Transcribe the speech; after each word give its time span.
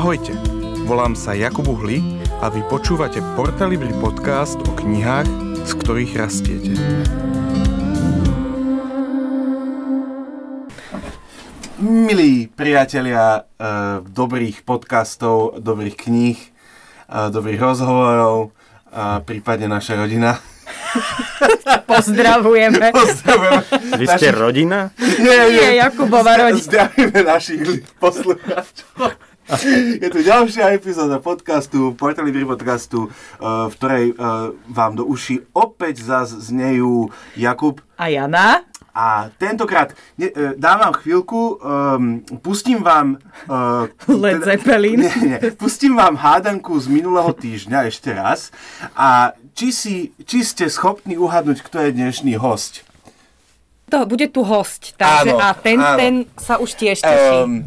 Ahojte, 0.00 0.32
volám 0.88 1.12
sa 1.12 1.36
Jakub 1.36 1.68
Uhli 1.68 2.00
a 2.40 2.48
vy 2.48 2.64
počúvate 2.72 3.20
Portalibri 3.36 3.92
podcast 4.00 4.56
o 4.56 4.72
knihách, 4.72 5.28
z 5.68 5.72
ktorých 5.76 6.12
rastiete. 6.16 6.72
Milí 11.84 12.48
priatelia 12.48 13.44
uh, 13.44 14.00
dobrých 14.00 14.64
podcastov, 14.64 15.60
dobrých 15.60 16.00
kníh, 16.00 16.40
uh, 17.12 17.28
dobrých 17.28 17.60
rozhovorov, 17.60 18.56
a 18.96 19.20
prípadne 19.20 19.68
naša 19.68 20.00
rodina. 20.00 20.40
Pozdravujeme. 21.92 22.88
Pozdravujeme. 22.88 23.62
Vy 24.00 24.06
ste 24.16 24.32
rodina? 24.32 24.96
Nie, 24.96 25.44
Nie, 25.52 25.68
Jakubova 25.76 26.48
rodina. 26.48 26.88
Zdravíme 26.88 27.20
našich 27.20 27.84
poslucháčov. 28.00 29.28
Je 29.50 30.08
tu 30.14 30.22
ďalšia 30.22 30.70
epizóda 30.78 31.18
podcastu, 31.18 31.90
Portalibri 31.98 32.46
podcastu, 32.46 33.10
uh, 33.10 33.66
v 33.66 33.74
ktorej 33.74 34.04
uh, 34.14 34.54
vám 34.70 34.94
do 34.94 35.02
uši 35.02 35.42
opäť 35.50 36.06
zás 36.06 36.30
znejú 36.30 37.10
Jakub 37.34 37.82
A 37.98 38.06
Jana? 38.06 38.62
a 38.94 39.26
tentokrát 39.38 39.90
ne, 40.14 40.30
uh, 40.30 40.54
dám 40.54 40.78
vám 40.78 40.94
chvíľku, 41.02 41.58
um, 41.58 42.22
pustím 42.42 42.78
vám... 42.82 43.18
Uh, 43.50 43.90
Led 44.06 44.46
Zeppelin. 44.46 45.02
Nie, 45.06 45.14
nie, 45.18 45.38
pustím 45.58 45.98
vám 45.98 46.14
hádanku 46.14 46.78
z 46.78 46.86
minulého 46.86 47.34
týždňa 47.34 47.90
ešte 47.90 48.14
raz 48.14 48.54
a 48.94 49.34
či, 49.58 49.74
si, 49.74 49.94
či 50.26 50.46
ste 50.46 50.70
schopní 50.70 51.18
uhadnúť, 51.18 51.66
kto 51.66 51.90
je 51.90 51.90
dnešný 51.90 52.38
host. 52.38 52.86
To 53.90 54.06
bude 54.06 54.30
tu 54.30 54.46
host, 54.46 54.94
takže 54.94 55.34
Áno, 55.34 55.42
a 55.42 55.50
ten, 55.58 55.78
áno. 55.82 55.98
ten 55.98 56.14
sa 56.38 56.62
už 56.62 56.78
tiež 56.78 57.02
teší. 57.02 57.42
Um, 57.42 57.66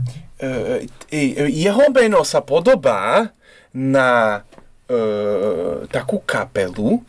jeho 1.52 1.85
meno 1.93 2.21
sa 2.27 2.39
podobá 2.43 3.31
na 3.73 4.41
uh, 4.90 5.87
takú 5.90 6.21
kapelu. 6.21 7.01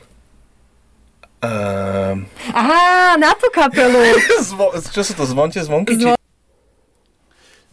Um, 1.45 2.25
Aha, 2.57 3.21
na 3.21 3.37
tú 3.37 3.53
kapelu. 3.53 4.01
zvo, 4.49 4.73
čo 4.81 5.05
sú 5.05 5.13
to, 5.13 5.29
zvonte, 5.29 5.61
zvonky? 5.61 5.93
Zvo- 6.01 6.17
Či... 6.17 6.23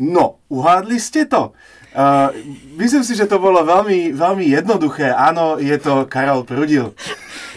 No, 0.01 0.43
uhádli 0.51 0.99
ste 0.99 1.23
to? 1.23 1.55
Uh, 1.91 2.31
myslím 2.79 3.03
si, 3.03 3.15
že 3.15 3.27
to 3.27 3.39
bolo 3.39 3.63
veľmi, 3.63 4.15
veľmi 4.15 4.47
jednoduché. 4.47 5.11
Áno, 5.11 5.59
je 5.59 5.75
to 5.79 6.07
Karol 6.07 6.43
Prudil. 6.43 6.95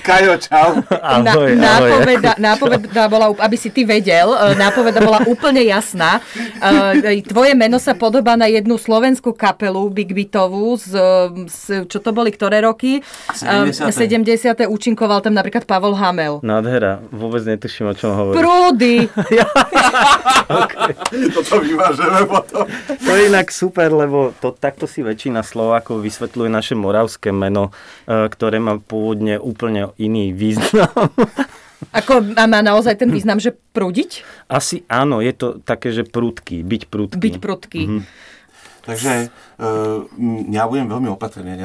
Kajo, 0.05 0.37
čau. 0.37 0.85
Na, 1.25 1.33
Ahoj, 1.33 1.49
ahoj. 1.49 1.57
nápoveda, 1.57 2.33
nápoveda 2.37 3.05
bola, 3.09 3.33
aby 3.41 3.57
si 3.57 3.73
ty 3.73 3.83
vedel, 3.83 4.29
e, 4.29 4.53
nápoveda 4.55 5.01
bola 5.01 5.25
úplne 5.25 5.65
jasná. 5.65 6.21
E, 6.61 7.25
Tvoje 7.25 7.57
meno 7.57 7.81
sa 7.81 7.97
podobá 7.97 8.37
na 8.37 8.45
jednu 8.45 8.77
slovenskú 8.77 9.33
kapelu 9.33 9.81
Big 9.89 10.13
Beatovú 10.13 10.77
z, 10.77 10.93
z 11.49 11.89
čo 11.89 11.99
to 12.05 12.13
boli, 12.13 12.29
ktoré 12.29 12.61
roky? 12.61 13.01
70.. 13.33 13.89
70. 13.89 14.69
Účinkoval 14.69 15.25
tam 15.25 15.33
napríklad 15.33 15.65
Pavol 15.65 15.97
Hamel. 15.97 16.45
Nádhera, 16.45 17.01
vôbec 17.09 17.41
netuším, 17.49 17.91
o 17.91 17.95
čom 17.97 18.13
hovoríš. 18.13 18.45
Prúdy! 18.45 18.95
Toto 21.35 21.55
vyvážeme 21.61 22.21
potom. 22.29 22.65
To 22.85 23.11
je 23.15 23.23
inak 23.31 23.49
super, 23.49 23.89
lebo 23.89 24.37
to, 24.37 24.53
takto 24.53 24.85
si 24.85 25.01
väčšina 25.01 25.41
Slovákov 25.41 26.03
vysvetľuje 26.03 26.51
naše 26.51 26.75
moravské 26.77 27.31
meno, 27.31 27.71
ktoré 28.05 28.59
má 28.59 28.77
pôvodne 28.77 29.39
úplne 29.39 29.94
iný 29.99 30.35
význam. 30.35 30.91
Ako 31.99 32.25
a 32.35 32.45
má 32.49 32.65
naozaj 32.65 32.97
ten 32.97 33.13
význam, 33.13 33.37
že 33.37 33.53
prúdiť? 33.53 34.25
Asi 34.49 34.89
áno, 34.89 35.21
je 35.21 35.35
to 35.37 35.61
také, 35.61 35.93
že 35.93 36.09
prudký, 36.09 36.65
byť 36.65 36.83
prudký. 36.89 37.21
Byť 37.21 37.37
prudký. 37.43 37.83
Takže 38.85 39.33
uh, 39.33 40.05
ja 40.53 40.69
budem 40.69 40.93
veľmi 40.93 41.09
opatrný. 41.09 41.57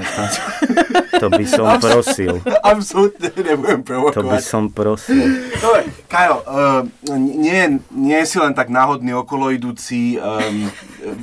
To 1.20 1.28
by 1.28 1.44
som 1.44 1.76
prosil. 1.84 2.40
Absolútne 2.64 3.28
nebudem 3.36 3.84
provokovať. 3.84 4.16
To 4.16 4.24
by 4.24 4.40
som 4.40 4.72
prosil. 4.72 5.20
Dobre, 5.60 5.92
Kajo, 6.08 6.40
uh, 6.48 6.88
nie, 7.20 7.84
nie 7.92 8.24
si 8.24 8.40
len 8.40 8.56
tak 8.56 8.72
náhodný 8.72 9.12
okoloidúci, 9.20 10.16
um, 10.16 10.72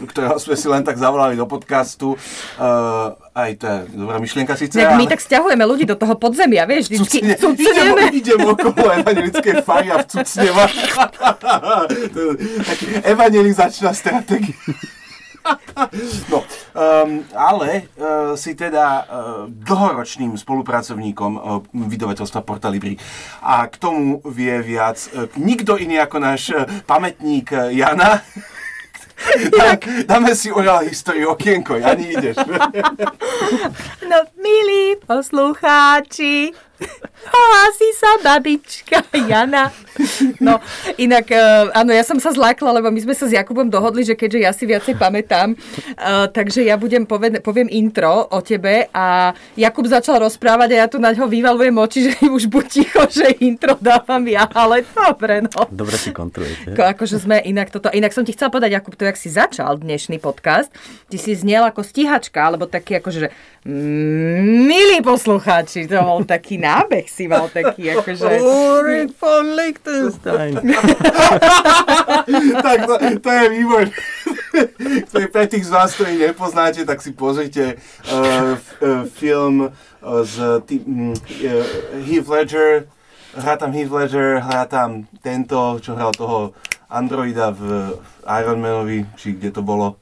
ktorého 0.04 0.36
sme 0.36 0.52
si 0.52 0.68
len 0.68 0.84
tak 0.84 1.00
zavolali 1.00 1.32
do 1.32 1.48
podcastu. 1.48 2.12
Uh, 2.60 3.16
aj 3.32 3.56
to 3.56 3.64
je 3.64 3.78
dobrá 3.96 4.20
myšlienka 4.20 4.52
síce, 4.56 4.76
Tak 4.76 5.00
my 5.00 5.08
tak 5.08 5.20
stiahujeme 5.20 5.64
ľudí 5.64 5.84
do 5.88 5.96
toho 5.96 6.12
podzemia, 6.16 6.64
vieš, 6.68 6.88
vždycky 6.92 7.20
Cucne, 7.20 7.36
cucneme. 7.36 8.02
idem 8.12 8.40
okolo 8.40 8.84
evangelickej 9.00 9.54
fary 9.64 9.88
a 9.92 9.96
vcucnem. 10.04 10.52
Taký 12.68 12.84
evangelizačná 13.04 13.92
stratégia. 13.96 14.56
No, 16.32 16.42
um, 16.42 17.22
ale 17.36 17.86
uh, 17.96 18.34
si 18.34 18.54
teda 18.58 18.86
uh, 19.04 19.04
dlhoročným 19.46 20.34
spolupracovníkom 20.34 21.32
uh, 21.36 21.62
vydavateľstva 21.70 22.40
Porta 22.42 22.72
Libri 22.72 22.98
a 23.44 23.66
k 23.70 23.74
tomu 23.78 24.18
vie 24.26 24.56
viac 24.64 24.98
uh, 25.12 25.30
nikto 25.38 25.78
iný 25.78 26.02
ako 26.02 26.16
náš 26.18 26.42
uh, 26.50 26.66
pamätník 26.88 27.52
uh, 27.52 27.70
Jana. 27.70 28.20
Dám, 29.58 29.80
dáme 30.04 30.36
si 30.36 30.52
oral 30.52 30.84
históriu 30.84 31.32
okienko, 31.32 31.76
Jani, 31.80 32.12
ideš. 32.12 32.36
No, 34.06 34.22
milí 34.36 34.96
poslucháči, 35.06 36.52
hlási 37.26 37.88
sa 37.96 38.10
babička 38.22 39.00
Jana. 39.28 39.72
No, 40.44 40.60
inak, 41.00 41.32
eh, 41.32 41.72
áno, 41.72 41.88
ja 41.88 42.04
som 42.04 42.20
sa 42.20 42.28
zlákla, 42.28 42.80
lebo 42.80 42.92
my 42.92 43.00
sme 43.00 43.14
sa 43.16 43.24
s 43.24 43.32
Jakubom 43.32 43.64
dohodli, 43.72 44.04
že 44.04 44.12
keďže 44.12 44.38
ja 44.44 44.52
si 44.52 44.68
viacej 44.68 44.94
pamätám, 45.00 45.56
eh, 45.56 46.26
takže 46.28 46.68
ja 46.68 46.76
budem 46.76 47.08
poved- 47.08 47.40
poviem 47.40 47.72
intro 47.72 48.28
o 48.28 48.38
tebe 48.44 48.92
a 48.92 49.32
Jakub 49.56 49.88
začal 49.88 50.20
rozprávať 50.20 50.76
a 50.76 50.84
ja 50.84 50.86
tu 50.86 51.00
na 51.00 51.16
ňo 51.16 51.24
vyvalujem 51.24 51.76
oči, 51.80 51.98
že 52.04 52.12
už 52.28 52.52
buď 52.52 52.64
ticho, 52.68 53.02
že 53.08 53.40
intro 53.40 53.80
dávam 53.80 54.20
ja, 54.28 54.44
ale 54.52 54.84
dobre, 54.84 55.48
no. 55.48 55.64
Dobre 55.72 55.96
si 55.96 56.12
kontrolujete. 56.12 56.76
Ko, 56.76 56.84
akože 56.84 57.16
sme 57.16 57.40
inak 57.40 57.72
toto. 57.72 57.88
Inak 57.88 58.12
som 58.12 58.22
ti 58.22 58.36
chcela 58.36 58.52
povedať, 58.52 58.76
Jakub, 58.76 58.92
to, 58.92 59.08
jak 59.08 59.16
si 59.16 59.32
začal 59.32 59.80
dnešný 59.80 60.20
podcast, 60.20 60.68
ty 61.08 61.16
si 61.16 61.32
znel 61.32 61.64
ako 61.64 61.80
stíhačka, 61.80 62.44
alebo 62.44 62.68
taký 62.68 63.00
akože, 63.00 63.18
že 63.18 63.28
mm, 63.64 64.68
milí 64.68 65.00
poslucháči, 65.00 65.88
to 65.88 65.96
bol 66.04 66.20
taký 66.20 66.60
nábeh 66.66 67.06
si 67.06 67.30
mal 67.30 67.46
taký, 67.46 67.94
akože... 67.94 68.42
Ulrich 68.42 69.14
von 69.14 69.54
Liechtenstein. 69.54 70.58
tak 72.66 72.78
to, 72.90 72.94
to 73.22 73.30
je 73.30 73.44
výborné. 73.54 73.94
To 75.12 75.20
je 75.20 75.28
pre 75.28 75.44
tých 75.46 75.68
z 75.68 75.70
vás, 75.70 75.94
ktorí 75.94 76.16
nepoznáte, 76.16 76.82
tak 76.82 77.04
si 77.04 77.12
pozrite 77.12 77.76
uh, 78.08 78.56
f, 78.56 78.66
uh, 78.80 79.04
film 79.06 79.68
uh, 79.68 80.24
z 80.24 80.64
tý, 80.64 80.80
um, 80.82 81.12
uh, 81.12 81.64
Heath 82.02 82.26
Ledger. 82.26 82.88
Hrá 83.36 83.60
tam 83.60 83.76
Heath 83.76 83.92
Ledger, 83.92 84.40
hrá 84.40 84.64
tam 84.64 85.04
tento, 85.20 85.76
čo 85.84 85.92
hral 85.92 86.16
toho 86.16 86.56
androida 86.88 87.52
v 87.52 87.92
Iron 88.24 88.64
Manovi, 88.64 89.04
či 89.20 89.36
kde 89.36 89.52
to 89.52 89.60
bolo 89.60 90.00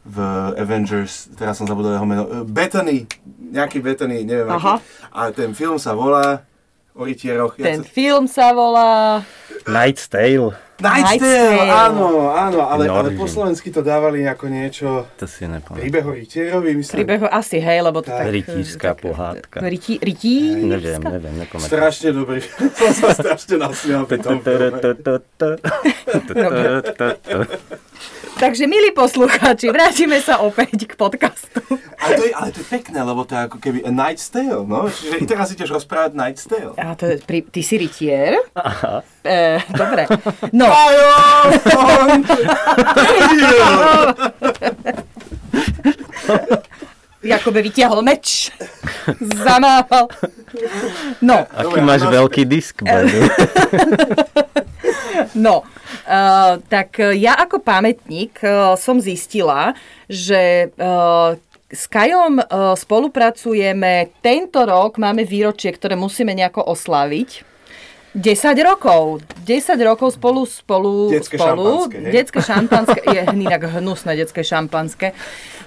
v 0.00 0.16
Avengers, 0.56 1.28
teraz 1.36 1.60
som 1.60 1.68
zabudol 1.68 1.92
jeho 1.92 2.08
meno, 2.08 2.24
uh, 2.24 2.40
Bethany, 2.42 3.04
nejaký 3.52 3.84
Bethany, 3.84 4.24
neviem 4.24 4.48
Aha. 4.48 4.80
aký. 4.80 4.84
A 5.12 5.20
ten 5.28 5.52
film 5.52 5.76
sa 5.76 5.92
volá 5.92 6.40
o 6.96 7.04
rytieroch. 7.04 7.60
Ten 7.60 7.84
sa- 7.84 7.88
film 7.88 8.24
sa 8.24 8.56
volá... 8.56 9.20
Knight's 9.68 10.08
Tale. 10.08 10.56
Night's 10.80 11.20
Night's 11.20 11.22
Tale, 11.28 11.68
áno, 11.68 12.32
áno, 12.32 12.64
ale, 12.64 12.88
ale 12.88 13.12
Norwegian. 13.12 13.20
po 13.20 13.28
slovensky 13.28 13.68
to 13.68 13.84
dávali 13.84 14.24
ako 14.24 14.48
niečo 14.48 15.04
To 15.20 15.28
si 15.28 15.44
nepamätám. 15.44 15.76
príbeh 15.76 16.04
o 16.08 16.12
rytierovi, 16.16 16.70
myslím. 16.80 16.96
Príbehu 17.04 17.28
asi, 17.28 17.60
hej, 17.60 17.84
lebo 17.84 18.00
to 18.00 18.08
Tak. 18.08 18.24
tak... 18.24 18.32
Rytířská 18.32 18.90
pohádka. 18.96 19.60
Rytí? 19.60 20.00
Neviem, 20.64 21.04
neviem, 21.04 21.36
nepamätám. 21.36 21.68
Strašne 21.68 22.16
dobrý. 22.16 22.40
som 22.80 22.96
sa 22.96 23.12
strašne 23.12 23.60
nasmial 23.60 24.08
pri 24.08 24.24
tom 24.24 24.40
filme. 24.40 24.72
Takže, 28.40 28.64
milí 28.64 28.88
poslucháči, 28.96 29.68
vrátime 29.68 30.16
sa 30.24 30.40
opäť 30.40 30.88
k 30.88 30.96
podcastu. 30.96 31.60
Ale 32.00 32.16
to, 32.16 32.24
je, 32.24 32.32
ale 32.32 32.48
to 32.56 32.64
je 32.64 32.68
pekné, 32.72 33.04
lebo 33.04 33.28
to 33.28 33.36
je 33.36 33.40
ako 33.44 33.60
keby 33.60 33.84
a 33.84 33.92
Night's 33.92 34.32
Tale, 34.32 34.64
no? 34.64 34.88
Čiže 34.88 35.20
i 35.20 35.28
teraz 35.28 35.52
ideš 35.52 35.76
rozprávať 35.76 36.16
Night's 36.16 36.48
Tale. 36.48 36.72
A 36.80 36.96
to 36.96 37.04
je, 37.04 37.20
pri, 37.20 37.44
ty 37.44 37.60
si 37.60 37.76
rytier? 37.76 38.40
Aha. 38.56 39.04
E, 39.20 39.60
dobre. 39.76 40.08
No! 40.56 40.72
Jakobe 47.20 47.60
vytiahol 47.60 48.00
meč. 48.00 48.48
Zamával. 49.44 50.08
No, 51.20 51.44
Aký 51.52 51.80
máš 51.84 52.08
veľký 52.08 52.48
disk, 52.48 52.80
Badu? 52.80 53.28
no. 55.46 55.62
Uh, 56.10 56.58
tak 56.66 56.98
ja 56.98 57.38
ako 57.38 57.62
pamätník 57.62 58.40
uh, 58.42 58.74
som 58.74 58.98
zistila, 58.98 59.76
že 60.10 60.72
uh, 60.74 61.38
s 61.70 61.84
Kajom 61.86 62.42
uh, 62.42 62.74
spolupracujeme. 62.74 64.10
Tento 64.18 64.66
rok 64.66 64.98
máme 64.98 65.22
výročie, 65.22 65.70
ktoré 65.70 65.94
musíme 65.94 66.34
nejako 66.34 66.66
oslaviť. 66.66 67.46
10 68.12 68.26
rokov. 68.60 69.22
10 69.40 69.78
rokov 69.80 70.10
spolu, 70.12 70.42
spolu, 70.42 71.10
Detské 71.10 71.38
spolu. 71.38 71.86
šampanské, 71.86 71.96
hej? 72.00 72.12
Detské 72.12 72.40
šampanské, 72.42 73.00
je 73.04 73.20
inak 73.32 73.62
hnusné 73.72 74.12
detské 74.16 74.42
šampanské. 74.42 75.14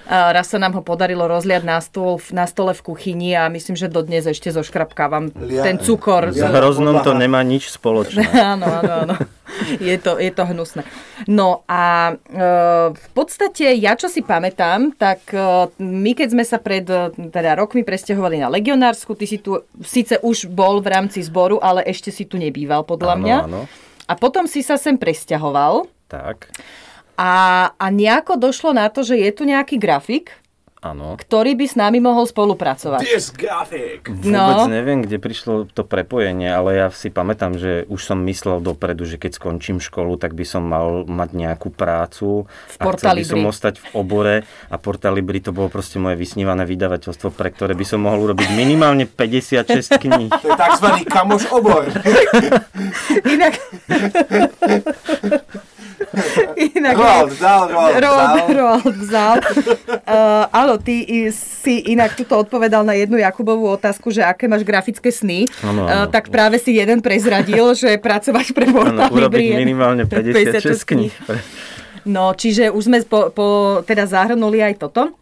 A 0.04 0.28
raz 0.30 0.52
sa 0.52 0.60
nám 0.60 0.76
ho 0.76 0.82
podarilo 0.84 1.24
rozliať 1.24 1.64
na, 1.64 1.80
stôl, 1.80 2.20
na 2.28 2.44
stole 2.44 2.76
v 2.76 2.82
kuchyni 2.84 3.32
a 3.32 3.48
myslím, 3.48 3.72
že 3.72 3.88
dodnes 3.88 4.20
ešte 4.22 4.52
zoškrapkávam 4.52 5.32
Lia- 5.32 5.64
ten 5.64 5.80
cukor. 5.80 6.28
S 6.28 6.44
hroznom 6.44 7.00
to 7.00 7.16
nemá 7.16 7.40
nič 7.40 7.72
spoločné. 7.72 8.28
Áno, 8.52 8.68
áno, 8.68 8.92
áno. 9.02 9.14
Je 9.80 9.96
to, 10.00 10.16
je 10.16 10.32
to 10.32 10.44
hnusné. 10.48 10.82
No 11.28 11.62
a 11.68 12.14
e, 12.16 12.42
v 12.90 13.08
podstate 13.12 13.76
ja, 13.76 13.92
čo 13.92 14.08
si 14.08 14.24
pamätám, 14.24 14.96
tak 14.96 15.20
e, 15.30 15.68
my 15.78 16.12
keď 16.16 16.28
sme 16.32 16.44
sa 16.44 16.56
pred 16.56 16.84
e, 16.88 17.12
teda 17.28 17.54
rokmi 17.54 17.84
presťahovali 17.84 18.40
na 18.40 18.48
legionársku, 18.48 19.12
ty 19.12 19.28
si 19.28 19.38
tu 19.38 19.60
síce 19.84 20.16
už 20.24 20.48
bol 20.48 20.80
v 20.80 20.88
rámci 20.90 21.20
zboru, 21.20 21.60
ale 21.60 21.84
ešte 21.84 22.08
si 22.08 22.24
tu 22.24 22.40
nebýval 22.40 22.88
podľa 22.88 23.14
Áno, 23.14 23.22
mňa. 23.22 23.38
áno. 23.44 23.60
A 24.04 24.12
potom 24.16 24.44
si 24.44 24.60
sa 24.60 24.76
sem 24.76 24.96
presťahoval 25.00 25.88
Tak, 26.08 26.48
a, 27.16 27.32
a 27.78 27.86
nejako 27.94 28.36
došlo 28.36 28.74
na 28.74 28.90
to, 28.90 29.06
že 29.06 29.16
je 29.16 29.30
tu 29.30 29.46
nejaký 29.46 29.78
grafik, 29.78 30.34
áno. 30.84 31.16
ktorý 31.16 31.56
by 31.56 31.66
s 31.66 31.74
nami 31.80 31.98
mohol 32.04 32.28
spolupracovať. 32.28 33.00
Grafik. 33.34 34.12
Vôbec 34.12 34.30
No. 34.30 34.68
neviem, 34.68 35.00
kde 35.00 35.16
prišlo 35.16 35.64
to 35.72 35.82
prepojenie, 35.82 36.52
ale 36.52 36.76
ja 36.76 36.88
si 36.92 37.08
pamätám, 37.08 37.56
že 37.56 37.88
už 37.88 38.00
som 38.04 38.20
myslel 38.28 38.60
dopredu, 38.60 39.08
že 39.08 39.16
keď 39.16 39.40
skončím 39.40 39.80
školu, 39.80 40.20
tak 40.20 40.36
by 40.36 40.44
som 40.44 40.62
mal 40.68 41.08
mať 41.08 41.30
nejakú 41.32 41.72
prácu. 41.72 42.44
V 42.44 42.76
a 42.78 42.84
chcel 42.94 43.16
by 43.16 43.24
som 43.24 43.40
ostať 43.48 43.74
v 43.80 43.86
obore 43.96 44.36
a 44.68 44.76
Portalibri 44.76 45.40
to 45.40 45.50
bolo 45.56 45.72
proste 45.72 45.96
moje 45.96 46.20
vysnívané 46.20 46.68
vydavateľstvo, 46.68 47.32
pre 47.32 47.48
ktoré 47.50 47.72
by 47.72 47.86
som 47.88 48.04
mohol 48.04 48.30
urobiť 48.30 48.52
minimálne 48.52 49.08
56 49.08 49.96
kníh. 49.96 50.30
To 50.30 50.46
je 50.52 50.54
tzv. 50.54 50.86
kamoš 51.08 51.48
obor. 51.50 51.88
Inak... 53.24 53.54
Inak... 56.78 56.94
Roald, 56.94 57.30
vzal, 57.34 57.62
Roald, 57.70 57.94
Roald, 58.00 58.30
vzal. 58.30 58.46
Roald 58.54 58.94
vzal. 59.00 59.36
Uh, 60.04 60.44
áno, 60.50 60.74
ty 60.80 61.04
si 61.32 61.84
inak 61.90 62.16
tuto 62.16 62.38
odpovedal 62.40 62.82
na 62.84 62.94
jednu 62.94 63.16
Jakubovú 63.18 63.68
otázku, 63.72 64.10
že 64.10 64.24
aké 64.24 64.46
máš 64.46 64.62
grafické 64.62 65.10
sny. 65.10 65.46
Áno, 65.60 65.84
Uh, 65.84 66.06
áno. 66.06 66.12
tak 66.12 66.32
práve 66.32 66.56
si 66.56 66.76
jeden 66.76 67.04
prezradil, 67.04 67.74
že 67.76 67.98
pracovať 68.00 68.56
pre 68.56 68.66
Portal 68.70 69.10
urobiť 69.12 69.58
minimálne 69.58 70.08
56 70.08 70.64
kníh. 70.86 71.12
No, 72.04 72.36
čiže 72.36 72.68
už 72.68 72.82
sme 72.84 72.98
po, 73.04 73.32
po, 73.32 73.46
teda 73.84 74.04
zahrnuli 74.04 74.60
aj 74.60 74.76
toto. 74.76 75.12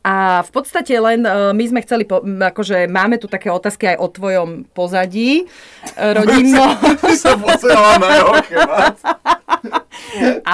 A 0.00 0.40
v 0.40 0.50
podstate 0.50 0.94
len 0.94 1.20
e, 1.20 1.28
my 1.52 1.66
sme 1.66 1.80
chceli, 1.80 2.02
po, 2.02 2.20
akože 2.20 2.86
máme 2.86 3.16
tu 3.16 3.26
také 3.26 3.48
otázky 3.48 3.86
aj 3.86 3.96
o 3.98 4.08
tvojom 4.08 4.48
pozadí 4.66 5.40
e, 5.40 5.44
rodinnom, 5.94 6.76
sa 7.20 7.32
na 8.00 8.04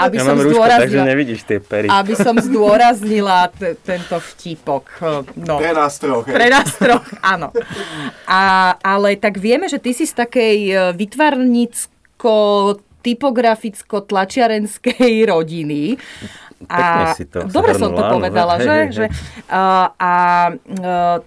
aby 0.03 0.15
Ja 0.15 0.21
som 0.23 0.33
mám 0.33 0.41
rúško, 0.41 0.59
takže 0.59 0.99
zdôraznila, 0.99 1.07
nevidíš 1.07 1.41
tie 1.43 1.59
pery. 1.59 1.87
aby 1.87 2.13
som 2.15 2.35
zdôraznila 2.37 3.51
t- 3.51 3.75
tento 3.81 4.19
vtípok. 4.19 4.85
e, 4.99 5.03
No. 5.41 5.57
Pre 5.59 5.73
nás 5.73 5.95
troch. 5.97 6.25
Pre 6.27 6.47
nás 6.49 6.69
troch, 6.75 7.05
áno. 7.21 7.49
A, 8.25 8.75
ale 8.77 9.15
tak 9.15 9.37
vieme, 9.37 9.67
že 9.67 9.77
ty 9.77 9.91
si 9.91 10.05
z 10.05 10.17
takej 10.17 10.57
vytvarnicko 10.95 12.35
typograficko-tlačiarenskej 13.01 15.25
rodiny. 15.25 15.97
Pekne 16.63 17.05
si 17.15 17.25
to 17.25 17.39
Dobre 17.47 17.73
som 17.73 17.89
to 17.91 18.03
áno, 18.03 18.15
povedala, 18.15 18.55
hej, 18.55 18.63
že? 18.63 18.71
hej, 18.71 18.87
že 18.93 19.05
a, 19.49 19.63
a, 19.91 20.13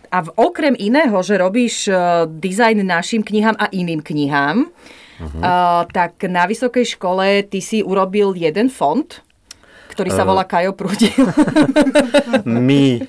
a 0.07 0.17
v- 0.19 0.33
okrem 0.35 0.75
iného, 0.75 1.17
že 1.19 1.35
robíš 1.35 1.75
e, 1.85 1.93
dizajn 2.27 2.79
našim 2.79 3.19
knihám 3.19 3.55
a 3.55 3.65
iným 3.67 3.99
knihám, 3.99 4.69
Mhm. 5.15 5.39
a, 5.39 5.51
tak 5.87 6.25
na 6.25 6.43
vysokej 6.43 6.85
škole 6.91 7.25
ty 7.43 7.59
si 7.59 7.79
urobil 7.79 8.33
jeden 8.33 8.67
fond, 8.67 9.05
ktorý 9.93 10.09
sa 10.09 10.25
volá 10.25 10.43
Kajo 10.43 10.73
Prúdil. 10.73 11.13
My. 12.43 12.99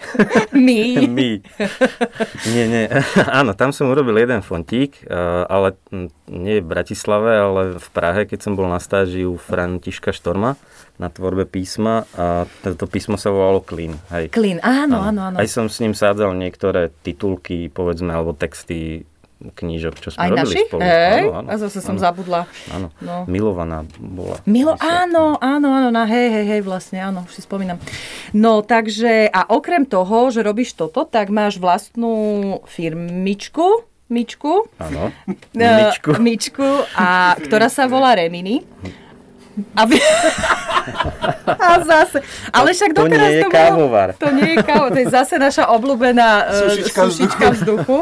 My. 0.53 0.81
My. 1.17 1.31
Nie, 2.53 2.65
nie. 2.69 2.85
Áno, 3.41 3.57
tam 3.57 3.73
som 3.73 3.89
urobil 3.89 4.21
jeden 4.21 4.45
fontík, 4.45 5.03
eh, 5.09 5.17
ale 5.49 5.81
nie 6.29 6.61
v 6.61 6.69
Bratislave, 6.69 7.33
ale 7.41 7.63
v 7.81 7.89
Prahe, 7.91 8.29
keď 8.29 8.39
som 8.45 8.53
bol 8.55 8.69
na 8.69 8.79
stáži 8.79 9.25
u 9.25 9.41
Františka 9.41 10.13
Štorma 10.13 10.61
na 10.95 11.11
tvorbe 11.11 11.43
písma 11.43 12.07
a 12.15 12.47
toto 12.63 12.87
písmo 12.87 13.19
sa 13.19 13.35
volalo 13.35 13.59
Clean. 13.67 13.99
Hej. 14.15 14.31
Klin, 14.31 14.63
áno, 14.63 15.03
áno, 15.03 15.21
áno. 15.33 15.37
Aj 15.43 15.49
som 15.51 15.67
s 15.67 15.83
ním 15.83 15.91
sádzal 15.91 16.39
niektoré 16.39 16.95
titulky, 17.03 17.67
povedzme, 17.67 18.15
alebo 18.15 18.31
texty 18.31 19.03
knížok, 19.51 19.95
čo 19.97 20.09
sme 20.09 20.19
Aj 20.19 20.31
robili 20.31 20.41
našich? 20.41 20.67
spolu. 20.67 20.81
Hej, 20.81 21.21
Áno, 21.21 21.33
áno, 21.37 21.47
a 21.47 21.55
zase 21.59 21.79
som 21.79 21.93
áno, 21.93 22.01
zabudla. 22.01 22.41
Áno, 22.69 22.89
No. 22.99 23.17
milovaná 23.27 23.83
bola. 23.95 24.41
Milo, 24.45 24.73
áno, 24.75 25.37
áno, 25.37 25.69
áno, 25.69 25.89
na 25.91 26.05
hej, 26.05 26.29
hej, 26.31 26.45
hej, 26.49 26.61
vlastne, 26.61 26.99
áno, 26.99 27.23
už 27.23 27.33
si 27.33 27.41
spomínam. 27.41 27.77
No, 28.31 28.61
takže, 28.61 29.27
a 29.27 29.45
okrem 29.47 29.85
toho, 29.85 30.29
že 30.29 30.41
robíš 30.41 30.73
toto, 30.73 31.05
tak 31.05 31.29
máš 31.29 31.57
vlastnú 31.57 32.15
firmičku, 32.65 33.85
myčku, 34.07 34.69
Áno, 34.77 35.13
e, 35.53 35.69
Mičku. 35.83 36.11
myčku 36.25 36.69
a, 36.93 37.35
ktorá 37.37 37.67
sa 37.67 37.85
volá 37.85 38.15
Remini. 38.15 38.65
Aby... 39.75 39.97
A 41.47 41.81
zase, 41.81 42.21
ale 42.51 42.71
však 42.71 42.93
To 42.93 42.99
doteraz 43.01 43.25
nie 43.25 43.33
je 43.33 43.43
to 43.43 43.49
bolo- 43.49 43.57
kávovar. 43.57 44.09
To 44.15 44.29
nie 44.29 44.51
je 44.51 44.59
kávo, 44.61 44.87
to 44.91 44.99
je 44.99 45.09
zase 45.09 45.39
naša 45.39 45.65
obľúbená 45.71 46.29
uh, 46.43 46.61
Sušička 46.61 47.01
sušička 47.01 47.47
vzduchu. 47.53 47.99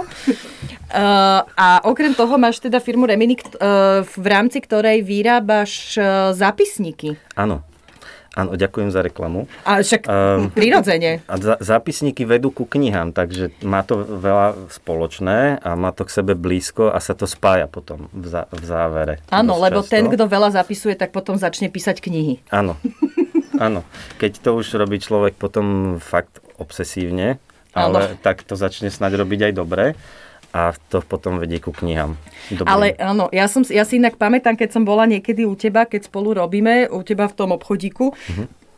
Uh, 0.92 1.40
a 1.56 1.80
okrem 1.88 2.12
toho 2.12 2.36
máš 2.36 2.60
teda 2.60 2.76
firmu 2.76 3.08
Remini, 3.08 3.40
uh, 3.40 4.04
v 4.04 4.26
rámci 4.28 4.60
ktorej 4.60 5.00
vyrábaš 5.00 5.96
uh, 5.96 6.36
zápisníky. 6.36 7.16
Áno. 7.32 7.64
Áno, 8.32 8.56
ďakujem 8.56 8.88
za 8.88 9.04
reklamu. 9.04 9.44
A 9.68 9.84
však 9.84 10.08
Um, 10.08 10.48
prirodzene. 10.48 11.20
A 11.28 11.36
za, 11.36 11.60
zápisníky 11.60 12.24
vedú 12.24 12.48
ku 12.48 12.64
knihám, 12.64 13.12
takže 13.12 13.52
má 13.60 13.84
to 13.84 14.00
veľa 14.00 14.72
spoločné 14.72 15.60
a 15.60 15.76
má 15.76 15.92
to 15.92 16.08
k 16.08 16.16
sebe 16.16 16.32
blízko 16.32 16.88
a 16.88 16.96
sa 16.96 17.12
to 17.12 17.28
spája 17.28 17.68
potom 17.68 18.08
v, 18.08 18.24
zá, 18.32 18.48
v 18.48 18.64
závere. 18.64 19.14
Áno, 19.28 19.60
lebo 19.60 19.84
často. 19.84 19.92
ten, 19.92 20.08
kto 20.08 20.24
veľa 20.24 20.48
zapisuje, 20.56 20.96
tak 20.96 21.12
potom 21.12 21.36
začne 21.36 21.68
písať 21.68 22.00
knihy. 22.00 22.40
Áno, 22.48 22.80
áno. 23.60 23.84
Keď 24.16 24.40
to 24.40 24.56
už 24.56 24.80
robí 24.80 24.96
človek 24.96 25.36
potom 25.36 26.00
fakt 26.00 26.40
obsesívne, 26.56 27.36
ale 27.76 28.16
Áno. 28.16 28.20
tak 28.20 28.48
to 28.48 28.56
začne 28.56 28.88
snáď 28.88 29.20
robiť 29.20 29.48
aj 29.48 29.52
dobre 29.56 29.84
a 30.52 30.76
to 30.92 31.00
potom 31.00 31.40
vedie 31.40 31.58
ku 31.58 31.72
knihám. 31.72 32.12
Dobrým. 32.52 32.68
Ale 32.68 32.86
áno, 33.00 33.32
ja, 33.32 33.48
som, 33.48 33.64
ja 33.64 33.88
si 33.88 33.96
inak 33.96 34.20
pamätám, 34.20 34.52
keď 34.54 34.76
som 34.76 34.84
bola 34.84 35.08
niekedy 35.08 35.48
u 35.48 35.56
teba, 35.56 35.88
keď 35.88 36.12
spolu 36.12 36.36
robíme, 36.36 36.92
u 36.92 37.00
teba 37.00 37.24
v 37.24 37.34
tom 37.34 37.56
obchodíku, 37.56 38.12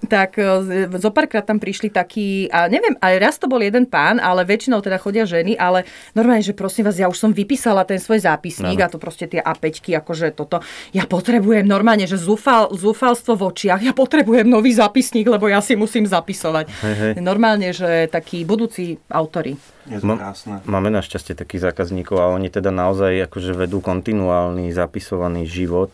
tak 0.07 0.39
e, 0.39 0.89
zo 0.89 1.11
párkrát 1.11 1.45
tam 1.45 1.59
prišli 1.61 1.91
takí, 1.91 2.49
a 2.49 2.71
neviem, 2.71 2.97
aj 3.01 3.15
raz 3.21 3.35
to 3.37 3.51
bol 3.51 3.61
jeden 3.61 3.85
pán, 3.89 4.21
ale 4.21 4.47
väčšinou 4.47 4.81
teda 4.81 4.97
chodia 4.97 5.25
ženy, 5.29 5.59
ale 5.59 5.85
normálne, 6.13 6.45
že 6.45 6.57
prosím 6.57 6.89
vás, 6.89 6.97
ja 6.97 7.11
už 7.11 7.19
som 7.19 7.31
vypísala 7.33 7.85
ten 7.85 7.99
svoj 7.99 8.25
zápisník 8.25 8.79
Áno. 8.81 8.87
a 8.87 8.93
to 8.93 8.99
proste 9.03 9.29
tie 9.29 9.41
A5, 9.43 9.95
akože 10.01 10.33
toto. 10.33 10.65
Ja 10.97 11.05
potrebujem 11.05 11.67
normálne, 11.67 12.09
že 12.09 12.17
zúfal, 12.17 12.73
zúfalstvo 12.73 13.37
v 13.37 13.43
očiach, 13.51 13.81
ja 13.83 13.93
potrebujem 13.93 14.47
nový 14.47 14.73
zápisník, 14.73 15.29
lebo 15.29 15.51
ja 15.51 15.61
si 15.61 15.77
musím 15.77 16.09
zapisovať. 16.09 16.65
Hej, 16.71 16.95
hej. 16.95 17.13
Normálne, 17.21 17.73
že 17.75 18.07
takí 18.09 18.47
budúci 18.47 19.03
autory. 19.11 19.57
Je 19.85 20.01
to 20.01 20.17
krásne. 20.17 20.65
Máme 20.65 20.89
našťastie 20.89 21.37
takých 21.37 21.69
zákazníkov 21.73 22.17
a 22.17 22.33
oni 22.33 22.49
teda 22.49 22.73
naozaj 22.73 23.29
akože 23.29 23.53
vedú 23.53 23.85
kontinuálny 23.85 24.73
zapisovaný 24.73 25.45
život 25.45 25.93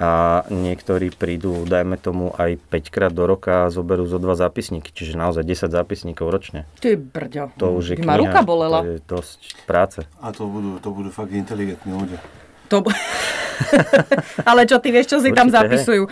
a 0.00 0.42
niektorí 0.48 1.12
prídu, 1.12 1.68
dajme 1.68 2.00
tomu, 2.00 2.32
aj 2.40 2.56
5 2.72 2.88
krát 2.88 3.12
do 3.12 3.28
roka 3.28 3.68
a 3.68 3.70
zoberú 3.70 4.08
zo 4.08 4.16
dva 4.16 4.32
zápisníky, 4.32 4.88
čiže 4.96 5.20
naozaj 5.20 5.44
10 5.44 5.68
zápisníkov 5.68 6.24
ročne. 6.32 6.64
Ty 6.80 6.96
brďo. 6.96 7.52
To 7.60 7.76
už 7.76 7.84
je 7.84 7.96
By 8.00 8.08
ma 8.08 8.16
kniha, 8.16 8.22
ruka 8.24 8.40
bolela. 8.40 8.80
To 8.80 8.96
je 8.96 9.00
dosť 9.04 9.40
práce. 9.68 10.00
A 10.24 10.32
to 10.32 10.48
budú, 10.48 10.80
to 10.80 10.88
budú 10.88 11.12
fakt 11.12 11.36
inteligentní 11.36 11.92
ľudia. 11.92 12.16
To... 12.72 12.80
Ale 14.48 14.64
čo 14.64 14.80
ty 14.80 14.88
vieš, 14.88 15.12
čo 15.12 15.18
si 15.20 15.36
tam 15.36 15.52
Určite, 15.52 15.68
hej. 15.68 16.08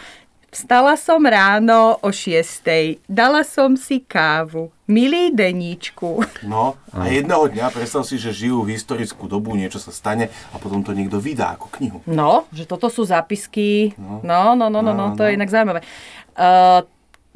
Vstala 0.49 0.97
som 0.97 1.21
ráno 1.21 2.01
o 2.01 2.09
6. 2.09 2.65
Dala 3.05 3.45
som 3.45 3.77
si 3.77 4.01
kávu. 4.01 4.73
Milý 4.89 5.29
deníčku. 5.29 6.25
No 6.49 6.81
a 6.89 7.05
jedného 7.13 7.53
dňa 7.53 7.69
predstav 7.69 8.09
si, 8.09 8.17
že 8.17 8.33
žijú 8.33 8.65
historickú 8.65 9.29
dobu, 9.29 9.53
niečo 9.53 9.77
sa 9.77 9.93
stane 9.93 10.33
a 10.49 10.57
potom 10.57 10.81
to 10.81 10.97
niekto 10.97 11.21
vydá 11.21 11.53
ako 11.61 11.69
knihu. 11.77 11.99
No, 12.09 12.49
že 12.49 12.65
toto 12.65 12.89
sú 12.89 13.05
zápisky. 13.05 13.93
No, 14.01 14.25
no, 14.57 14.57
no, 14.57 14.73
no, 14.73 14.81
no, 14.81 14.97
No, 14.97 15.13
to 15.13 15.29
je 15.29 15.37
no. 15.37 15.45
inak 15.45 15.53
zaujímavé. 15.53 15.85
Uh, 16.33 16.81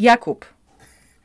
Jakub, 0.00 0.48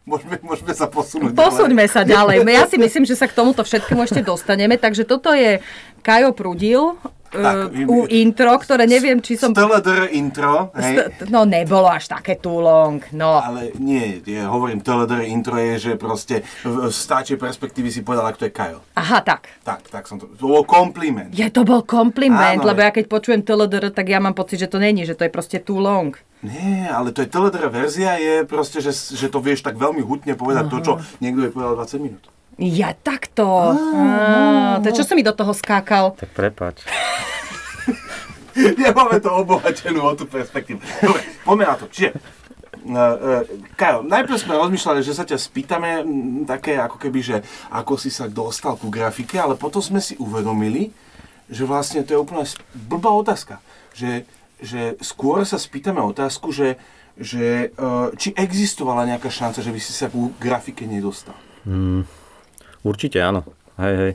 Môžeme, 0.07 0.39
môžeme 0.39 0.71
sa 0.71 0.87
posunúť 0.87 1.35
Posuňme 1.35 1.83
sa 1.91 2.07
ďalej. 2.07 2.47
Ja 2.47 2.63
si 2.63 2.79
myslím, 2.79 3.03
že 3.03 3.19
sa 3.19 3.27
k 3.27 3.35
tomuto 3.35 3.59
všetkému 3.67 4.07
ešte 4.07 4.23
dostaneme. 4.23 4.79
Takže 4.79 5.03
toto 5.03 5.35
je 5.35 5.59
Kajo 5.99 6.31
Prudil 6.31 6.95
Tak, 7.27 7.75
uh, 7.75 7.91
u 7.91 7.97
intro, 8.07 8.55
ktoré 8.55 8.87
neviem, 8.87 9.19
či 9.19 9.35
som... 9.35 9.51
TLDR 9.51 10.07
intro, 10.15 10.71
hej. 10.79 10.95
St- 10.95 11.27
no 11.27 11.43
nebolo 11.43 11.91
až 11.91 12.07
také 12.07 12.39
too 12.39 12.63
long, 12.63 13.03
no. 13.11 13.43
Ale 13.43 13.75
nie, 13.77 14.23
ja 14.23 14.47
hovorím, 14.47 14.79
TLDR 14.79 15.27
intro 15.27 15.59
je, 15.59 15.91
že 15.91 15.91
proste 15.99 16.47
v 16.63 16.87
stáčej 16.87 17.35
perspektívy 17.35 17.91
si 17.91 18.01
povedala, 18.01 18.31
kto 18.31 18.47
je 18.47 18.51
Kajo. 18.55 18.79
Aha, 18.95 19.19
tak. 19.21 19.51
Tak, 19.67 19.91
tak 19.91 20.07
som 20.07 20.17
to... 20.17 20.31
To 20.39 20.45
bol 20.47 20.63
kompliment. 20.63 21.35
Ja 21.35 21.51
to 21.51 21.67
bol 21.67 21.83
kompliment, 21.83 22.63
Áno, 22.63 22.71
lebo 22.71 22.79
ja 22.79 22.95
keď 22.95 23.05
počujem 23.11 23.43
TLDR, 23.43 23.91
tak 23.91 24.07
ja 24.07 24.23
mám 24.23 24.33
pocit, 24.33 24.63
že 24.63 24.71
to 24.71 24.79
není, 24.79 25.03
že 25.03 25.17
to 25.17 25.27
je 25.27 25.31
proste 25.31 25.59
too 25.59 25.83
long. 25.83 26.15
Nie, 26.45 26.87
ale 26.87 27.11
to 27.11 27.25
je 27.25 27.29
TLDR 27.33 27.67
verzia, 27.67 28.15
je 28.21 28.45
proste, 28.45 28.77
že, 28.77 28.93
že 28.93 29.27
to 29.27 29.41
vieš 29.41 29.65
tak 29.65 29.75
veľmi 29.75 30.05
hutne 30.05 30.37
povedať 30.37 30.69
to, 30.69 30.77
čo 30.85 30.93
niekto 31.17 31.49
je 31.49 31.51
povedal 31.51 31.75
20 31.81 31.97
minút. 32.05 32.23
Ja 32.57 32.89
takto. 32.97 33.45
Á, 33.77 34.81
to 34.81 34.89
je, 34.89 34.97
čo 34.97 35.05
som 35.05 35.13
mi 35.13 35.21
do 35.21 35.33
toho 35.33 35.53
skákal? 35.53 36.17
Tak 36.17 36.33
prepač. 36.33 36.81
Nemáme 38.81 39.21
to 39.21 39.29
obohatenú 39.29 40.01
o 40.01 40.13
tú 40.17 40.25
perspektívu. 40.25 40.81
Dobre, 40.81 41.21
poďme 41.45 41.65
na 41.69 41.75
to. 41.77 41.85
Čiže, 41.85 42.17
uh, 42.17 42.97
uh, 42.97 43.41
Kajo, 43.77 44.01
najprv 44.01 44.41
sme 44.41 44.57
rozmýšľali, 44.57 45.05
že 45.05 45.13
sa 45.13 45.21
ťa 45.21 45.37
spýtame 45.37 46.01
mm, 46.01 46.49
také 46.49 46.81
ako 46.81 46.97
keby, 46.97 47.19
že 47.21 47.37
ako 47.69 47.93
si 48.01 48.09
sa 48.09 48.25
dostal 48.25 48.73
ku 48.73 48.89
grafike, 48.89 49.37
ale 49.37 49.53
potom 49.53 49.77
sme 49.77 50.01
si 50.01 50.17
uvedomili, 50.17 50.89
že 51.53 51.61
vlastne 51.69 52.01
to 52.01 52.17
je 52.17 52.21
úplne 52.25 52.41
blbá 52.73 53.13
otázka. 53.13 53.61
Že, 53.93 54.25
že 54.57 54.97
skôr 55.05 55.45
sa 55.45 55.61
spýtame 55.61 56.01
otázku, 56.01 56.49
že, 56.49 56.81
že 57.13 57.69
uh, 57.77 58.09
či 58.17 58.33
existovala 58.33 59.05
nejaká 59.05 59.29
šanca, 59.29 59.61
že 59.61 59.69
by 59.69 59.77
si 59.77 59.93
sa 59.93 60.09
ku 60.09 60.33
grafike 60.41 60.89
nedostal. 60.89 61.37
Určite 62.87 63.19
áno. 63.19 63.43
Hej, 63.75 63.95
hej. 63.99 64.13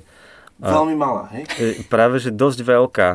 Veľmi 0.63 0.95
malá, 0.97 1.29
hej? 1.37 1.45
E, 1.61 1.85
Práve, 1.85 2.17
že 2.23 2.33
dosť 2.33 2.65
veľká. 2.65 3.09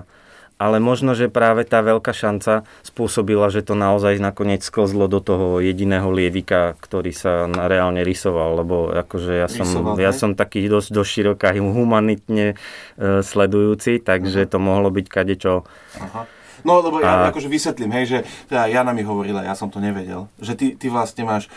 Ale 0.58 0.82
možno, 0.82 1.14
že 1.14 1.30
práve 1.30 1.70
tá 1.70 1.86
veľká 1.86 2.10
šanca 2.18 2.66
spôsobila, 2.82 3.54
že 3.54 3.62
to 3.62 3.78
naozaj 3.78 4.18
nakoniec 4.18 4.66
sklzlo 4.66 5.06
do 5.06 5.22
toho 5.22 5.62
jediného 5.62 6.10
lievika, 6.10 6.74
ktorý 6.82 7.14
sa 7.14 7.46
reálne 7.46 8.02
rysoval, 8.02 8.66
lebo 8.66 8.90
akože 8.90 9.38
ja 9.38 9.46
som, 9.46 9.70
Rysoval, 9.70 10.02
ja 10.02 10.10
hej? 10.10 10.18
som 10.18 10.34
taký 10.34 10.66
dosť, 10.66 10.90
široká 10.98 11.54
humanitne 11.54 12.58
e, 12.98 13.22
sledujúci, 13.22 14.02
takže 14.02 14.50
to 14.50 14.58
mohlo 14.58 14.90
byť 14.90 15.06
kadečo. 15.06 15.62
Aha. 16.02 16.26
No, 16.68 16.84
lebo 16.84 17.00
ja 17.00 17.24
A- 17.24 17.32
akože 17.32 17.48
vysvetlím, 17.48 17.96
hej, 17.96 18.06
že 18.12 18.18
teda 18.52 18.68
Jana 18.68 18.92
mi 18.92 19.08
hovorila, 19.08 19.40
ja 19.40 19.56
som 19.56 19.72
to 19.72 19.80
nevedel, 19.80 20.28
že 20.36 20.60
ty, 20.60 20.76
ty 20.76 20.92
vlastne 20.92 21.24
máš 21.24 21.48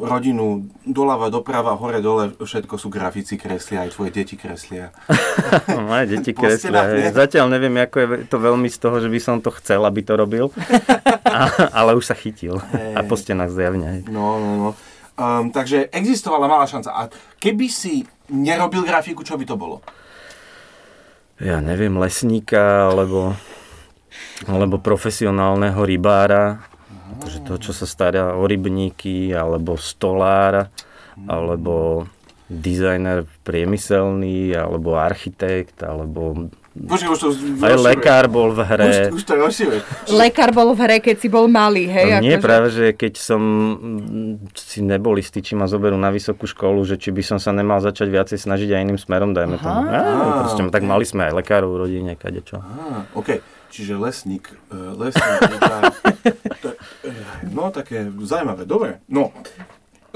rodinu 0.00 0.64
doľava, 0.88 1.28
doprava, 1.28 1.76
hore, 1.76 2.00
dole, 2.00 2.32
všetko 2.40 2.80
sú 2.80 2.88
grafici 2.88 3.36
kreslia, 3.36 3.84
aj 3.84 3.92
tvoje 3.92 4.16
deti 4.16 4.40
kreslia. 4.40 4.96
Moje 5.92 6.16
deti 6.16 6.32
kreslia. 6.32 6.88
hej. 6.88 7.12
Zatiaľ 7.12 7.52
neviem, 7.52 7.76
ako 7.76 7.96
je 8.00 8.06
to 8.24 8.40
veľmi 8.40 8.72
z 8.72 8.78
toho, 8.80 8.96
že 9.04 9.12
by 9.12 9.20
som 9.20 9.44
to 9.44 9.52
chcel, 9.60 9.84
aby 9.84 10.00
to 10.00 10.16
robil, 10.16 10.48
a, 11.36 11.68
ale 11.76 11.92
už 11.92 12.08
sa 12.08 12.16
chytil. 12.16 12.56
A 12.96 13.04
po 13.04 13.20
stenách 13.20 13.52
zjavne. 13.52 14.00
hej. 14.00 14.00
No, 14.08 14.40
no, 14.40 14.50
no. 14.56 14.70
Um, 15.16 15.52
takže 15.52 15.92
existovala 15.92 16.48
malá 16.48 16.64
šanca. 16.64 16.92
A 16.96 17.02
keby 17.40 17.68
si 17.68 18.04
nerobil 18.32 18.84
grafiku, 18.88 19.20
čo 19.20 19.36
by 19.36 19.44
to 19.44 19.60
bolo? 19.60 19.84
ja 21.36 21.60
neviem, 21.60 21.92
lesníka, 22.00 22.88
alebo, 22.88 23.36
alebo 24.44 24.76
profesionálneho 24.78 25.80
rybára, 25.80 26.60
akože 27.18 27.38
to, 27.46 27.54
čo 27.56 27.72
sa 27.72 27.86
stará 27.88 28.36
o 28.36 28.44
rybníky, 28.44 29.32
alebo 29.32 29.80
stolára, 29.80 30.68
alebo 31.24 32.04
dizajner 32.46 33.26
priemyselný, 33.42 34.54
alebo 34.54 34.94
architekt, 34.94 35.82
alebo 35.82 36.50
Počkaj, 36.76 37.08
už 37.08 37.18
to 37.24 37.28
aj 37.64 37.76
lekár 37.80 38.28
bol 38.28 38.52
v 38.52 38.60
hre. 38.60 39.08
Už, 39.08 39.16
už 39.16 39.22
to. 39.24 39.32
Lekár 40.12 40.52
bol 40.52 40.76
v 40.76 40.80
hre, 40.84 40.96
keď 41.00 41.16
si 41.16 41.32
bol 41.32 41.48
malý, 41.48 41.88
hej? 41.88 42.20
No 42.20 42.20
nie, 42.20 42.36
akože- 42.36 42.44
práve, 42.44 42.68
že 42.68 42.84
keď 42.92 43.16
som 43.16 43.40
si 44.52 44.84
nebol 44.84 45.16
istý, 45.16 45.40
či 45.40 45.56
ma 45.56 45.64
zoberú 45.64 45.96
na 45.96 46.12
vysokú 46.12 46.44
školu, 46.44 46.84
že 46.84 47.00
či 47.00 47.16
by 47.16 47.24
som 47.24 47.38
sa 47.40 47.56
nemal 47.56 47.80
začať 47.80 48.12
viacej 48.12 48.36
snažiť 48.44 48.76
aj 48.76 48.80
iným 48.84 49.00
smerom, 49.00 49.32
dajme 49.32 49.56
tomu. 49.56 49.88
Á, 49.88 50.00
proste, 50.44 50.68
tak 50.68 50.84
mali 50.84 51.08
sme 51.08 51.32
aj 51.32 51.40
lekárov 51.40 51.72
v 51.72 51.80
rodine, 51.80 52.12
kadečo. 52.12 52.60
Á, 52.60 53.08
OK. 53.16 53.40
Čiže 53.76 53.92
lesník, 53.94 54.48
uh, 54.72 54.96
lesník, 54.96 55.36
lekár, 55.52 55.92
je- 55.92 56.32
no 57.46 57.68
také 57.68 58.08
zaujímavé, 58.18 58.64
dobre. 58.64 59.04
No, 59.06 59.36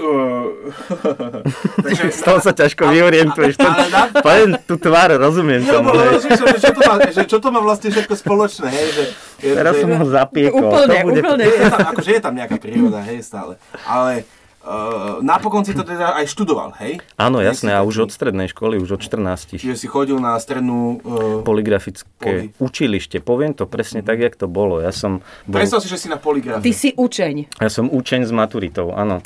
Uh, 0.01 0.73
takže, 1.85 2.09
Z 2.17 2.25
toho 2.25 2.41
sa 2.41 2.57
ťažko 2.57 2.89
vyorientuješ. 2.89 3.61
To, 3.61 3.69
na- 3.69 4.09
poviem 4.17 4.57
tú 4.65 4.81
tvár, 4.81 5.13
rozumiem 5.13 5.61
Jo, 5.61 5.77
tomu. 5.77 5.93
bo 5.93 6.01
hej. 6.01 6.09
rozmýšľam, 6.17 6.49
že 6.49 6.59
čo 6.59 6.73
to 6.73 6.81
má, 6.81 6.95
že 7.05 7.23
čo 7.29 7.37
to 7.37 7.49
má 7.53 7.61
vlastne 7.61 7.89
všetko 7.93 8.15
spoločné, 8.17 8.69
hej, 8.71 8.89
že, 8.97 9.05
je, 9.45 9.53
Teraz 9.53 9.77
že, 9.77 9.81
som 9.85 9.91
ho 9.93 10.07
zapiekol. 10.09 10.73
Úplne, 10.73 10.89
to 10.89 11.05
bude... 11.05 11.21
úplne. 11.21 11.45
je, 11.45 11.53
je 11.53 11.69
tam, 11.69 11.81
akože 11.85 12.11
je 12.17 12.23
tam 12.25 12.33
nejaká 12.33 12.57
príroda, 12.57 13.01
hej, 13.05 13.19
stále. 13.21 13.53
Ale 13.85 14.25
uh, 14.65 15.25
napokon 15.25 15.65
si 15.65 15.73
to 15.73 15.83
teda 15.85 16.17
aj 16.21 16.29
študoval, 16.29 16.77
hej? 16.81 17.01
Áno, 17.17 17.41
jasné, 17.41 17.73
a 17.73 17.81
už 17.85 18.09
od 18.09 18.11
strednej 18.13 18.53
školy, 18.53 18.81
už 18.81 18.97
od 18.97 19.03
14. 19.03 19.61
Čiže 19.61 19.77
si 19.77 19.87
chodil 19.89 20.21
na 20.21 20.37
strednú... 20.37 21.01
Uh, 21.03 21.41
Poligrafické 21.45 22.07
Poli. 22.21 22.57
učilište. 22.61 23.25
Poviem 23.25 23.57
to 23.57 23.65
presne 23.65 24.05
tak, 24.05 24.21
jak 24.21 24.35
to 24.37 24.47
bolo. 24.47 24.81
Ja 24.81 24.93
som 24.93 25.25
bol, 25.49 25.61
predstav 25.61 25.81
si, 25.81 25.89
že 25.89 25.99
si 25.99 26.09
na 26.13 26.21
poligrafe. 26.21 26.65
Ty 26.65 26.73
si 26.77 26.93
učeň. 26.93 27.59
ja 27.59 27.71
som 27.73 27.89
učeň 27.89 28.29
s 28.29 28.33
maturitou, 28.33 28.93
áno. 28.93 29.25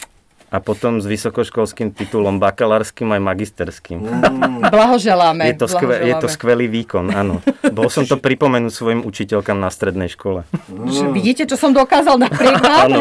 A 0.53 0.63
potom 0.63 1.03
s 1.03 1.07
vysokoškolským 1.09 1.91
titulom 1.91 2.39
bakalárskym 2.39 3.11
aj 3.11 3.21
magisterským. 3.21 3.99
Mm, 4.01 4.71
Blahoželáme. 4.71 5.51
Je 5.51 5.57
to, 5.59 5.67
skve, 5.67 5.95
je 6.07 6.15
to 6.21 6.29
skvelý 6.31 6.71
výkon, 6.71 7.11
áno. 7.11 7.43
Bol 7.75 7.91
som 7.91 8.07
to 8.07 8.21
pripomenúť 8.21 8.71
svojim 8.71 9.01
učiteľkám 9.03 9.59
na 9.59 9.73
strednej 9.73 10.07
škole. 10.13 10.47
Že 10.69 11.11
Vidíte, 11.11 11.43
čo 11.51 11.59
som 11.59 11.75
dokázal 11.75 12.23
napriek 12.23 12.55
vám, 12.65 12.87
Áno. 12.87 12.99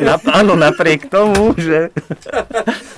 na 0.00 0.16
áno, 0.32 0.54
napriek 0.56 1.12
tomu, 1.12 1.52
že... 1.60 1.92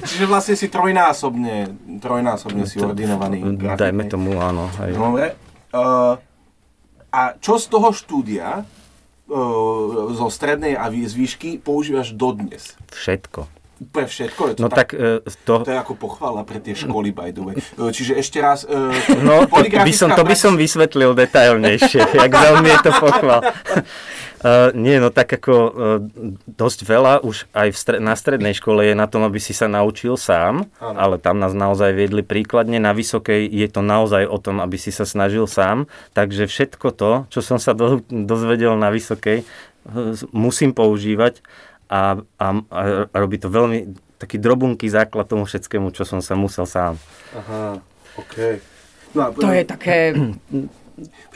Čiže 0.07 0.25
vlastne 0.31 0.55
si 0.55 0.71
trojnásobne, 0.71 1.73
trojnásobne 1.99 2.65
si 2.69 2.79
ordinovaný. 2.79 3.43
Dajme 3.59 4.07
tomu, 4.07 4.39
áno. 4.39 4.71
Hej. 4.79 4.95
Dobre. 4.95 5.27
Uh, 5.73 6.15
a 7.13 7.37
čo 7.37 7.61
z 7.61 7.67
toho 7.69 7.93
štúdia, 7.93 8.65
zo 10.13 10.29
strednej 10.29 10.77
a 10.77 10.93
z 10.93 11.15
výšky, 11.17 11.51
používaš 11.65 12.13
dodnes? 12.13 12.77
Všetko. 12.93 13.62
Úplne 13.83 14.07
všetko? 14.07 14.41
Je 14.47 14.53
to 14.55 14.61
No 14.63 14.69
tak 14.71 14.95
e, 14.95 15.19
to... 15.43 15.67
To 15.67 15.73
je 15.75 15.79
ako 15.79 15.99
pochvala 15.99 16.47
pre 16.47 16.63
tie 16.63 16.79
školy, 16.79 17.11
by 17.11 17.35
the 17.35 17.43
way. 17.43 17.55
Uh, 17.75 17.91
Čiže 17.91 18.15
ešte 18.15 18.39
raz... 18.39 18.63
Uh, 18.63 18.95
No, 19.27 19.43
by 19.43 19.51
poligrafická 19.51 19.99
som, 19.99 20.09
to 20.15 20.23
by 20.23 20.37
som 20.39 20.55
vysvetlil 20.55 21.19
detailnejšie, 21.19 22.03
jak 22.23 22.31
veľmi 22.31 22.69
je 22.71 22.79
to 22.87 22.93
pochval. 22.95 23.41
Uh, 24.43 24.71
nie, 24.87 25.03
no 25.03 25.11
tak 25.11 25.35
ako 25.35 25.55
uh, 25.55 25.73
dosť 26.47 26.79
veľa 26.87 27.27
už 27.27 27.51
aj 27.51 27.69
v 27.75 27.77
stre- 27.77 28.03
na 28.03 28.15
strednej 28.15 28.55
škole 28.55 28.87
je 28.87 28.95
na 28.95 29.11
tom, 29.11 29.27
aby 29.27 29.43
si 29.43 29.51
sa 29.51 29.67
naučil 29.67 30.15
sám, 30.15 30.71
Áno. 30.79 30.99
ale 30.99 31.15
tam 31.19 31.43
nás 31.43 31.51
naozaj 31.51 31.91
viedli 31.91 32.23
príkladne. 32.23 32.79
Na 32.79 32.95
vysokej 32.95 33.51
je 33.51 33.67
to 33.67 33.83
naozaj 33.83 34.23
o 34.31 34.39
tom, 34.39 34.63
aby 34.63 34.79
si 34.79 34.95
sa 34.95 35.03
snažil 35.03 35.51
sám. 35.51 35.91
Takže 36.15 36.47
všetko 36.47 36.87
to, 36.95 37.11
čo 37.35 37.43
som 37.43 37.59
sa 37.59 37.75
do- 37.75 38.05
dozvedel 38.07 38.79
na 38.79 38.95
vysokej, 38.95 39.43
uh, 39.43 40.15
musím 40.31 40.71
používať 40.71 41.43
a, 41.93 42.17
a, 42.41 42.47
a 42.73 42.81
robí 43.13 43.37
to 43.37 43.53
veľmi 43.53 43.93
taký 44.17 44.41
drobunký 44.41 44.89
základ 44.89 45.29
tomu 45.29 45.45
všetkému, 45.45 45.93
čo 45.93 46.09
som 46.09 46.25
sa 46.25 46.33
musel 46.33 46.65
sám. 46.65 46.97
Aha, 47.37 47.77
OK. 48.17 48.37
No 49.13 49.21
a, 49.21 49.29
To 49.31 49.53
je 49.53 49.63
také... 49.63 50.17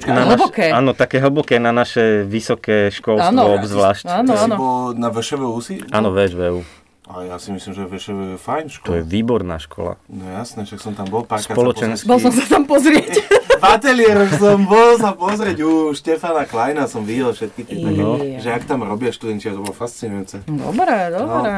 Na 0.06 0.28
Hlboké. 0.28 0.68
Naš, 0.68 0.78
áno, 0.78 0.90
také 0.92 1.16
hlboké 1.18 1.56
na 1.56 1.72
naše 1.72 2.22
vysoké 2.22 2.92
školstvo 2.92 3.32
Áno. 3.32 3.56
obzvlášť. 3.56 4.04
Áno, 4.04 4.32
áno. 4.36 4.56
na 4.92 5.08
VŠVU 5.08 5.58
si? 5.58 5.80
Áno, 5.90 6.12
VŠVU. 6.12 6.60
A 7.06 7.24
ja 7.24 7.36
si 7.38 7.54
myslím, 7.54 7.72
že 7.72 7.82
VŠVU 7.84 8.22
je 8.34 8.38
fajn 8.38 8.64
To 8.66 8.72
škola. 8.76 8.94
je 8.94 9.02
výborná 9.02 9.56
škola. 9.56 9.96
No 10.06 10.26
jasné, 10.28 10.66
však 10.66 10.78
som 10.78 10.92
tam 10.92 11.08
bol 11.08 11.24
párkrát. 11.24 11.56
Spoločenský-. 11.56 12.04
Bol 12.04 12.18
som 12.18 12.30
sa 12.30 12.44
tam 12.46 12.68
pozrieť. 12.68 13.16
V 13.56 13.64
ateliéroch 13.64 14.32
som 14.36 14.64
bol 14.64 14.96
sa 14.96 15.12
pozrieť 15.12 15.58
u 15.64 15.72
Štefana 15.90 16.44
Kleina, 16.44 16.84
som 16.84 17.02
videl 17.02 17.32
všetky 17.32 17.62
tie 17.62 17.76
také, 17.80 18.02
No. 18.02 18.16
že 18.20 18.48
ak 18.50 18.64
tam 18.64 18.84
robia 18.84 19.10
študenti, 19.10 19.48
to 19.48 19.60
bolo 19.60 19.72
fascinujúce. 19.72 20.44
Dobre, 20.44 20.96
dobre. 21.10 21.52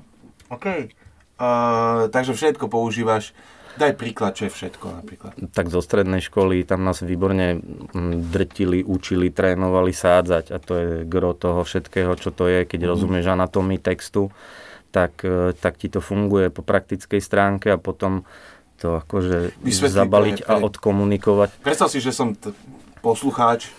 OK. 0.54 0.66
Uh, 1.38 2.10
takže 2.10 2.34
všetko 2.34 2.66
používaš. 2.66 3.30
Daj 3.78 3.94
príklad, 3.94 4.34
čo 4.34 4.50
je 4.50 4.52
všetko 4.52 4.86
napríklad. 4.90 5.32
Tak 5.54 5.70
zo 5.70 5.78
strednej 5.78 6.18
školy 6.18 6.66
tam 6.66 6.82
nás 6.82 6.98
výborne 6.98 7.62
mm, 7.94 8.26
drtili, 8.26 8.82
učili, 8.82 9.30
trénovali 9.30 9.94
sádzať 9.94 10.50
a 10.50 10.58
to 10.58 10.72
je 10.74 10.88
gro 11.06 11.30
toho 11.30 11.62
všetkého, 11.62 12.10
čo 12.18 12.34
to 12.34 12.50
je, 12.50 12.66
keď 12.66 12.90
rozumieš 12.90 13.30
anatómii 13.30 13.78
textu, 13.78 14.34
tak, 14.90 15.22
e, 15.22 15.54
tak 15.54 15.78
ti 15.78 15.86
to 15.86 16.02
funguje 16.02 16.50
po 16.50 16.66
praktickej 16.66 17.22
stránke 17.22 17.70
a 17.70 17.78
potom 17.78 18.26
to 18.78 19.02
akože 19.02 19.58
Vysvetli 19.58 19.98
zabaliť 19.98 20.38
a 20.46 20.56
pre- 20.56 20.64
odkomunikovať. 20.70 21.48
Predstav 21.60 21.90
si, 21.90 21.98
že 21.98 22.14
som 22.14 22.32
t- 22.32 22.54
poslucháč. 23.02 23.74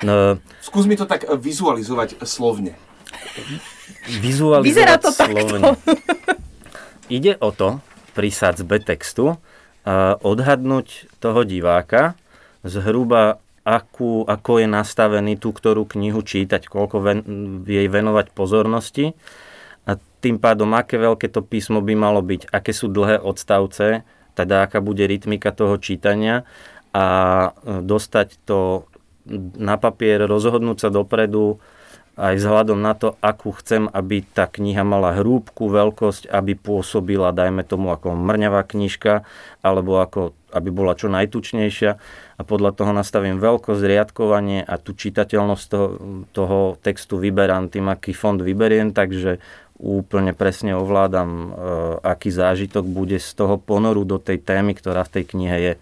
No, 0.00 0.40
Skús 0.64 0.88
mi 0.88 0.96
to 0.96 1.04
tak 1.04 1.28
vizualizovať 1.28 2.22
slovne. 2.24 2.72
vizualizovať 4.08 4.64
Vyzerá 4.64 4.96
to 4.96 5.10
slovne. 5.12 5.76
Ide 7.08 7.36
o 7.40 7.50
to, 7.52 7.80
pri 8.16 8.28
sadzbe 8.32 8.80
textu, 8.80 9.36
odhadnúť 10.22 11.08
toho 11.18 11.42
diváka 11.44 12.14
zhruba 12.66 13.40
akú, 13.64 14.24
ako 14.24 14.64
je 14.64 14.66
nastavený 14.68 15.36
tú 15.36 15.52
ktorú 15.52 15.84
knihu 15.84 16.24
čítať, 16.24 16.68
koľko 16.68 16.96
ven, 17.04 17.18
jej 17.68 17.84
venovať 17.88 18.32
pozornosti 18.32 19.12
a 19.84 20.00
tým 20.24 20.40
pádom, 20.40 20.72
aké 20.72 20.96
veľké 20.96 21.28
to 21.28 21.44
písmo 21.44 21.84
by 21.84 21.92
malo 21.92 22.24
byť, 22.24 22.48
aké 22.48 22.72
sú 22.72 22.88
dlhé 22.88 23.20
odstavce, 23.20 24.04
teda 24.38 24.70
aká 24.70 24.78
bude 24.78 25.02
rytmika 25.02 25.50
toho 25.50 25.74
čítania 25.82 26.46
a 26.94 27.06
e, 27.50 27.82
dostať 27.82 28.38
to 28.46 28.86
na 29.58 29.76
papier, 29.76 30.24
rozhodnúť 30.24 30.86
sa 30.86 30.88
dopredu, 30.88 31.58
aj 32.18 32.34
vzhľadom 32.34 32.82
na 32.82 32.98
to, 32.98 33.14
akú 33.22 33.54
chcem, 33.54 33.86
aby 33.86 34.26
tá 34.26 34.50
kniha 34.50 34.82
mala 34.82 35.14
hrúbku, 35.14 35.70
veľkosť, 35.70 36.26
aby 36.26 36.58
pôsobila, 36.58 37.30
dajme 37.30 37.62
tomu, 37.62 37.94
ako 37.94 38.18
mrňavá 38.18 38.66
knižka, 38.66 39.22
alebo 39.62 40.02
ako, 40.02 40.34
aby 40.50 40.68
bola 40.74 40.98
čo 40.98 41.06
najtučnejšia. 41.14 41.90
A 42.38 42.42
podľa 42.42 42.74
toho 42.74 42.90
nastavím 42.90 43.38
veľkosť, 43.38 43.82
riadkovanie 43.86 44.66
a 44.66 44.74
tú 44.82 44.98
čitateľnosť 44.98 45.64
toho, 45.70 45.88
toho 46.34 46.58
textu 46.82 47.22
vyberám 47.22 47.70
tým, 47.70 47.86
aký 47.86 48.10
fond 48.10 48.42
vyberiem, 48.42 48.90
takže 48.90 49.38
úplne 49.78 50.34
presne 50.34 50.74
ovládam, 50.74 51.30
e, 51.30 51.46
aký 52.02 52.34
zážitok 52.34 52.84
bude 52.84 53.22
z 53.22 53.30
toho 53.38 53.56
ponoru 53.56 54.02
do 54.02 54.18
tej 54.18 54.42
témy, 54.42 54.74
ktorá 54.74 55.06
v 55.06 55.12
tej 55.18 55.24
knihe 55.30 55.56
je. 55.58 55.74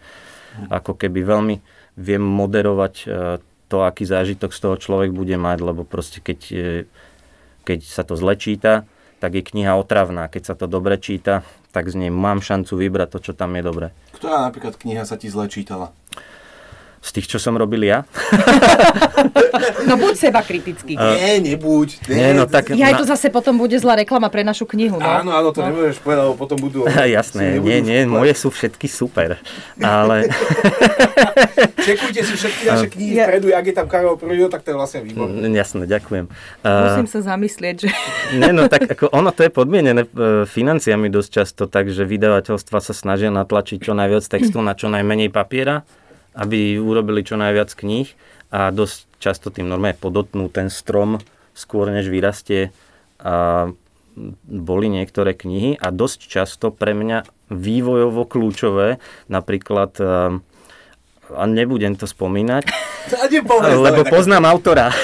Ako 0.69 0.97
keby 0.97 1.25
veľmi 1.25 1.57
viem 1.97 2.21
moderovať 2.21 2.95
e, 3.03 3.07
to, 3.67 3.77
aký 3.83 4.05
zážitok 4.05 4.53
z 4.53 4.61
toho 4.61 4.77
človek 4.77 5.11
bude 5.11 5.35
mať, 5.35 5.59
lebo 5.65 5.83
proste 5.83 6.21
keď, 6.21 6.41
e, 6.53 6.71
keď 7.65 7.79
sa 7.89 8.05
to 8.05 8.15
zle 8.15 8.37
číta, 8.37 8.85
tak 9.17 9.33
je 9.33 9.43
kniha 9.43 9.81
otravná. 9.81 10.29
Keď 10.29 10.43
sa 10.45 10.55
to 10.55 10.69
dobre 10.69 11.01
číta, 11.01 11.41
tak 11.73 11.89
z 11.89 12.07
nej 12.07 12.13
mám 12.13 12.45
šancu 12.45 12.77
vybrať 12.77 13.09
to, 13.17 13.19
čo 13.19 13.33
tam 13.33 13.57
je 13.57 13.63
dobre. 13.65 13.87
Ktorá 14.13 14.45
napríklad 14.45 14.77
kniha 14.77 15.09
sa 15.09 15.17
ti 15.17 15.33
zle 15.33 15.49
čítala? 15.49 15.97
Z 17.05 17.11
tých, 17.13 17.27
čo 17.31 17.39
som 17.39 17.55
robil 17.55 17.87
ja? 17.87 18.05
No 19.87 19.95
buď 19.95 20.15
seba 20.19 20.43
kritický. 20.43 20.99
Uh, 20.99 21.15
nie, 21.15 21.55
nebuď. 21.55 22.11
Nie, 22.11 22.35
no 22.35 22.45
tak... 22.51 22.75
Ja 22.75 22.91
aj 22.93 23.03
to 23.03 23.07
zase 23.07 23.31
potom 23.31 23.57
bude 23.57 23.79
zlá 23.79 23.99
reklama 23.99 24.27
pre 24.29 24.43
našu 24.43 24.67
knihu. 24.67 24.99
No. 24.99 25.07
Áno, 25.07 25.31
áno, 25.31 25.49
to 25.55 25.63
no. 25.63 25.71
nemôžeš 25.71 26.03
povedať, 26.03 26.23
lebo 26.27 26.37
potom 26.37 26.59
budú... 26.59 26.79
Jasné, 27.17 27.63
nie, 27.63 27.79
nie, 27.81 28.05
moje 28.05 28.35
sú 28.35 28.51
všetky 28.51 28.91
super. 28.91 29.39
Ale... 29.79 30.27
Čekujte 31.87 32.21
si 32.27 32.35
všetky 32.35 32.63
naše 32.67 32.89
knihy 32.91 33.15
ja. 33.15 33.25
vpredu, 33.31 33.47
ak 33.55 33.65
je 33.71 33.75
tam 33.75 33.87
Karol 33.87 34.19
Prvýho, 34.19 34.51
tak 34.51 34.67
to 34.67 34.75
je 34.75 34.77
vlastne 34.77 35.01
výborné. 35.07 35.47
Jasné, 35.55 35.87
ďakujem. 35.87 36.27
Musím 36.67 37.09
sa 37.09 37.19
zamyslieť, 37.23 37.77
že... 37.87 37.89
Nie, 38.35 38.51
no 38.51 38.67
tak 38.67 38.91
ako 38.91 39.15
ono 39.15 39.31
to 39.31 39.47
je 39.47 39.51
podmienené 39.55 40.03
e, 40.03 40.09
financiami 40.51 41.07
dosť 41.07 41.31
často, 41.31 41.63
takže 41.71 42.03
vydavateľstva 42.03 42.79
sa 42.83 42.93
snažia 42.93 43.31
natlačiť 43.31 43.79
čo 43.79 43.95
najviac 43.95 44.27
textu 44.27 44.59
na 44.59 44.75
čo 44.75 44.91
najmenej 44.91 45.31
papiera 45.31 45.87
aby 46.37 46.77
urobili 46.77 47.25
čo 47.25 47.41
najviac 47.41 47.73
kníh 47.73 48.13
a 48.53 48.71
dosť 48.71 49.09
často 49.19 49.49
tým 49.49 49.67
normálne 49.67 49.97
podotnú 49.97 50.53
ten 50.53 50.69
strom 50.69 51.19
skôr 51.57 51.89
než 51.89 52.13
vyrastie 52.13 52.71
a 53.17 53.69
boli 54.45 54.87
niektoré 54.89 55.37
knihy 55.37 55.77
a 55.77 55.93
dosť 55.93 56.21
často 56.29 56.73
pre 56.73 56.97
mňa 56.97 57.25
vývojovo 57.53 58.25
kľúčové, 58.25 58.97
napríklad 59.29 59.93
a 61.27 61.43
nebudem 61.43 61.99
to 61.99 62.07
spomínať, 62.07 62.71
lebo 63.87 64.07
poznám 64.07 64.47
autora. 64.47 64.95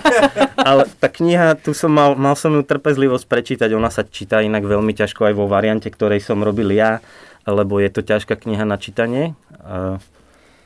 Ale 0.68 0.84
tá 1.00 1.08
kniha, 1.08 1.56
tu 1.56 1.72
som 1.72 1.88
mal, 1.88 2.12
mal 2.12 2.36
som 2.36 2.52
ju 2.52 2.62
trpezlivosť 2.62 3.24
prečítať, 3.24 3.72
ona 3.72 3.88
sa 3.88 4.04
číta 4.04 4.44
inak 4.44 4.68
veľmi 4.68 4.92
ťažko 4.92 5.32
aj 5.32 5.34
vo 5.34 5.48
variante, 5.48 5.88
ktorej 5.88 6.20
som 6.20 6.44
robil 6.44 6.70
ja, 6.76 7.00
lebo 7.48 7.80
je 7.80 7.90
to 7.90 8.04
ťažká 8.04 8.36
kniha 8.36 8.62
na 8.68 8.76
čítanie 8.76 9.34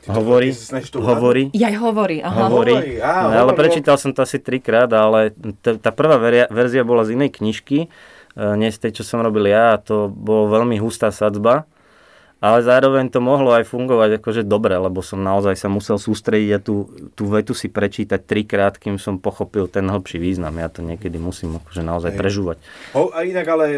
hovorí, 0.07 0.49
hovorí. 0.95 1.43
Ja 1.51 1.69
hovorí, 1.77 2.23
aha. 2.23 2.47
Hovorí, 2.47 2.73
hovorí 2.73 2.93
á, 3.03 3.27
no, 3.27 3.35
ale 3.47 3.51
prečítal 3.53 3.99
som 3.99 4.15
to 4.15 4.23
asi 4.23 4.39
trikrát, 4.39 4.87
ale 4.95 5.35
t- 5.35 5.77
tá 5.77 5.91
prvá 5.91 6.15
veria, 6.15 6.45
verzia 6.47 6.87
bola 6.87 7.03
z 7.03 7.19
inej 7.19 7.35
knižky, 7.37 7.85
e, 7.85 7.87
nie 8.55 8.71
z 8.71 8.87
tej, 8.87 9.01
čo 9.01 9.03
som 9.03 9.19
robil 9.19 9.51
ja, 9.51 9.75
a 9.75 9.81
to 9.81 10.07
bolo 10.07 10.47
veľmi 10.47 10.79
hustá 10.79 11.11
sadzba, 11.11 11.67
ale 12.37 12.61
zároveň 12.61 13.09
to 13.09 13.17
mohlo 13.17 13.49
aj 13.49 13.65
fungovať 13.65 14.21
akože 14.21 14.45
dobre, 14.45 14.77
lebo 14.77 15.01
som 15.01 15.17
naozaj 15.17 15.57
sa 15.57 15.73
musel 15.73 15.97
sústrediť 15.97 16.49
a 16.53 16.59
tú, 16.61 16.85
tú 17.17 17.25
vetu 17.33 17.57
si 17.57 17.65
prečítať 17.65 18.21
trikrát, 18.21 18.77
kým 18.77 19.01
som 19.01 19.17
pochopil 19.17 19.65
ten 19.65 19.89
hlbší 19.89 20.21
význam. 20.21 20.53
Ja 20.61 20.69
to 20.69 20.85
niekedy 20.85 21.17
musím 21.17 21.57
akože 21.57 21.81
naozaj 21.81 22.13
Hej. 22.13 22.19
prežúvať. 22.21 22.57
Ho, 22.93 23.09
a 23.09 23.25
inak 23.25 23.47
ale 23.49 23.65
e, 23.73 23.77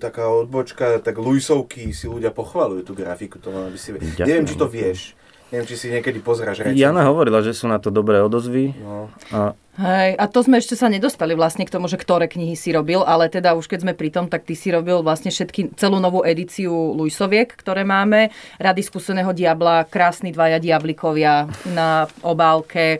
taká 0.00 0.24
odbočka, 0.32 1.04
tak 1.04 1.20
Luisovky 1.20 1.92
si 1.92 2.08
ľudia 2.08 2.32
pochvalujú 2.32 2.80
tú 2.80 2.92
grafiku, 2.96 3.36
to 3.36 3.52
aby 3.52 3.76
si... 3.76 3.92
Ďakujem. 3.92 4.24
Neviem, 4.24 4.46
či 4.48 4.56
to 4.56 4.66
vieš. 4.72 5.12
Neviem, 5.46 5.66
či 5.70 5.78
si 5.78 5.86
niekedy 5.94 6.18
pozráš 6.18 6.66
reči. 6.66 6.82
Jana 6.82 7.06
hovorila, 7.06 7.38
že 7.38 7.54
sú 7.54 7.70
na 7.70 7.78
to 7.78 7.94
dobré 7.94 8.18
odozvy. 8.18 8.74
No. 8.82 9.06
A... 9.30 9.54
Hej, 9.78 10.18
a 10.18 10.24
to 10.26 10.42
sme 10.42 10.58
ešte 10.58 10.74
sa 10.74 10.90
nedostali 10.90 11.38
vlastne 11.38 11.62
k 11.62 11.70
tomu, 11.70 11.86
že 11.86 11.94
ktoré 11.94 12.26
knihy 12.26 12.58
si 12.58 12.74
robil, 12.74 13.06
ale 13.06 13.30
teda 13.30 13.54
už 13.54 13.70
keď 13.70 13.86
sme 13.86 13.92
pri 13.94 14.10
tom, 14.10 14.26
tak 14.26 14.42
ty 14.42 14.58
si 14.58 14.74
robil 14.74 15.06
vlastne 15.06 15.30
všetky, 15.30 15.78
celú 15.78 16.02
novú 16.02 16.26
edíciu 16.26 16.72
Luisoviek, 16.98 17.46
ktoré 17.46 17.86
máme. 17.86 18.34
Rady 18.58 18.82
skúseného 18.82 19.30
diabla, 19.30 19.86
krásni 19.86 20.34
dvaja 20.34 20.58
diablikovia 20.58 21.46
na 21.70 22.10
obálke. 22.26 22.98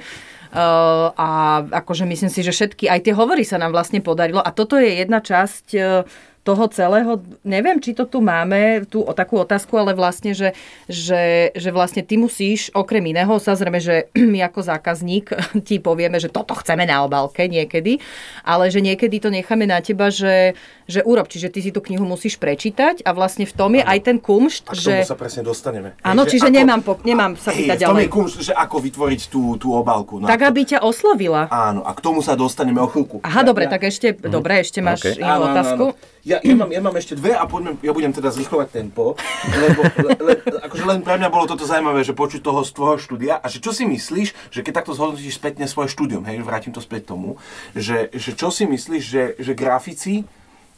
Uh, 0.56 1.10
a 1.18 1.28
akože 1.82 2.06
myslím 2.06 2.30
si, 2.30 2.40
že 2.46 2.54
všetky, 2.54 2.86
aj 2.88 3.10
tie 3.10 3.12
hovory 3.12 3.42
sa 3.42 3.58
nám 3.58 3.74
vlastne 3.74 3.98
podarilo. 3.98 4.38
A 4.38 4.54
toto 4.54 4.78
je 4.78 5.02
jedna 5.02 5.18
časť 5.18 5.66
uh, 5.74 6.06
toho 6.46 6.70
celého, 6.70 7.18
neviem, 7.42 7.82
či 7.82 7.90
to 7.90 8.06
tu 8.06 8.22
máme, 8.22 8.86
tú 8.86 9.02
o 9.02 9.10
takú 9.10 9.42
otázku, 9.42 9.74
ale 9.74 9.98
vlastne, 9.98 10.30
že, 10.30 10.54
že, 10.86 11.50
že 11.58 11.74
vlastne 11.74 12.06
ty 12.06 12.14
musíš, 12.14 12.70
okrem 12.70 13.02
iného, 13.02 13.34
samozrejme, 13.34 13.82
že 13.82 14.06
my 14.32 14.46
ako 14.46 14.62
zákazník 14.62 15.34
ti 15.66 15.82
povieme, 15.82 16.22
že 16.22 16.30
toto 16.30 16.54
chceme 16.54 16.86
na 16.86 17.02
obálke 17.02 17.50
niekedy, 17.50 17.98
ale 18.46 18.70
že 18.70 18.78
niekedy 18.78 19.18
to 19.18 19.34
necháme 19.34 19.66
na 19.66 19.82
teba, 19.82 20.06
že, 20.14 20.54
že 20.86 21.02
urob, 21.02 21.26
čiže 21.26 21.50
ty 21.50 21.58
si 21.66 21.74
tú 21.74 21.82
knihu 21.82 22.06
musíš 22.06 22.38
prečítať 22.38 23.02
a 23.02 23.10
vlastne 23.10 23.42
v 23.42 23.54
tom 23.56 23.74
je 23.74 23.82
ano. 23.82 23.90
aj 23.90 23.98
ten 24.06 24.16
kumšt, 24.22 24.70
a 24.70 24.74
že... 24.78 24.94
sa 25.02 25.18
presne 25.18 25.42
dostaneme. 25.42 25.98
Áno, 26.06 26.22
čiže 26.22 26.46
ako... 26.46 26.54
nemám, 26.54 26.80
po, 26.86 26.92
nemám 27.02 27.34
sa 27.34 27.50
pýtať 27.50 27.82
ďalej. 27.82 27.90
V 27.90 27.90
tom 27.90 28.04
je 28.06 28.10
kumšt, 28.14 28.36
že 28.46 28.52
ako 28.54 28.76
vytvoriť 28.86 29.20
tú, 29.26 29.42
tú 29.58 29.74
obálku. 29.74 30.22
No, 30.22 30.30
tak, 30.30 30.46
aby 30.46 30.62
ťa 30.62 30.86
oslovila. 30.86 31.50
Áno, 31.50 31.82
a 31.82 31.90
k 31.90 31.98
tomu 31.98 32.22
sa 32.22 32.38
dostaneme 32.38 32.78
o 32.78 32.86
chvíľku. 32.86 33.26
Aha, 33.26 33.42
ja, 33.42 33.48
dobre, 33.48 33.66
ja... 33.66 33.74
tak 33.74 33.90
ešte, 33.90 34.14
mm. 34.14 34.30
dobre, 34.30 34.62
ešte 34.62 34.78
máš 34.78 35.02
okay. 35.02 35.18
inú 35.18 35.42
áno, 35.42 35.46
otázku. 35.50 35.84
Áno, 35.90 35.98
áno. 35.98 36.14
Ja, 36.26 36.42
ja, 36.42 36.58
mám, 36.58 36.74
ja 36.74 36.82
mám 36.82 36.98
ešte 36.98 37.14
dve 37.14 37.38
a 37.38 37.46
poďme, 37.46 37.78
ja 37.86 37.94
budem 37.94 38.10
teda 38.10 38.34
zrychlovať 38.34 38.74
tempo, 38.74 39.14
lebo 39.46 39.86
le, 40.02 40.10
le, 40.18 40.34
akože 40.58 40.82
len 40.82 40.98
pre 41.06 41.22
mňa 41.22 41.30
bolo 41.30 41.46
toto 41.46 41.62
zaujímavé, 41.62 42.02
že 42.02 42.18
počuť 42.18 42.42
toho 42.42 42.66
z 42.66 42.74
tvojho 42.74 42.98
štúdia 42.98 43.38
a 43.38 43.46
že 43.46 43.62
čo 43.62 43.70
si 43.70 43.86
myslíš, 43.86 44.50
že 44.50 44.60
keď 44.66 44.82
takto 44.82 44.98
zhodnotíš 44.98 45.38
spätne 45.38 45.70
svoje 45.70 45.94
štúdium, 45.94 46.26
hej, 46.26 46.42
vrátim 46.42 46.74
to 46.74 46.82
späť 46.82 47.14
tomu, 47.14 47.38
že, 47.78 48.10
že 48.10 48.34
čo 48.34 48.50
si 48.50 48.66
myslíš, 48.66 49.02
že, 49.06 49.22
že 49.38 49.52
grafici 49.54 50.26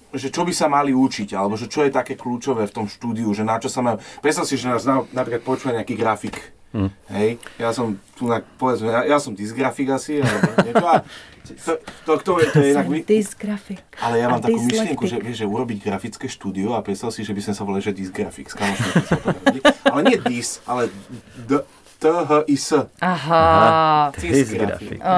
že 0.09 0.33
čo 0.33 0.41
by 0.41 0.53
sa 0.57 0.73
mali 0.73 0.97
učiť, 0.97 1.37
alebo 1.37 1.61
že 1.61 1.69
čo 1.69 1.85
je 1.85 1.93
také 1.93 2.17
kľúčové 2.17 2.65
v 2.65 2.73
tom 2.73 2.87
štúdiu, 2.89 3.29
že 3.37 3.45
na 3.45 3.61
čo 3.61 3.69
sa 3.69 3.85
majú... 3.85 4.01
Predstav 4.25 4.49
si, 4.49 4.57
že 4.57 4.65
nás 4.65 4.89
napríklad 4.89 5.45
počúva 5.45 5.77
nejaký 5.77 6.01
grafik, 6.01 6.57
Hmm. 6.69 6.93
Hej, 7.09 7.41
ja 7.57 7.73
som 7.73 7.97
tu 8.13 8.29
na, 8.29 8.45
povedzme, 8.61 8.93
ja, 8.93 9.01
ja 9.09 9.17
som 9.17 9.33
dysgrafik 9.33 9.89
asi, 9.89 10.21
alebo 10.21 10.53
niečo 10.61 10.85
a 10.85 11.01
to, 11.57 11.73
to, 12.05 12.13
to, 12.21 12.33
je, 12.41 12.47
to 12.53 12.59
je 12.61 12.69
inak... 12.75 12.87
Dysgrafik. 13.07 13.81
Ale 14.03 14.21
ja 14.21 14.27
mám 14.29 14.43
takú 14.45 14.61
myšlienku, 14.61 15.05
že, 15.09 15.17
vieš, 15.23 15.43
že 15.43 15.47
urobiť 15.49 15.79
grafické 15.81 16.27
štúdio 16.29 16.77
a 16.77 16.85
predstav 16.85 17.15
si, 17.15 17.25
že 17.25 17.33
by 17.33 17.41
sme 17.41 17.55
sa 17.57 17.63
volali, 17.65 17.83
že 17.83 17.97
dysgrafik. 17.97 18.53
Ale 19.89 20.01
nie 20.05 20.19
dys, 20.21 20.61
ale 20.69 20.93
d, 21.49 21.65
T-H-I-S. 21.99 22.95
Aha. 23.03 24.15
Tisgrafik. 24.15 25.03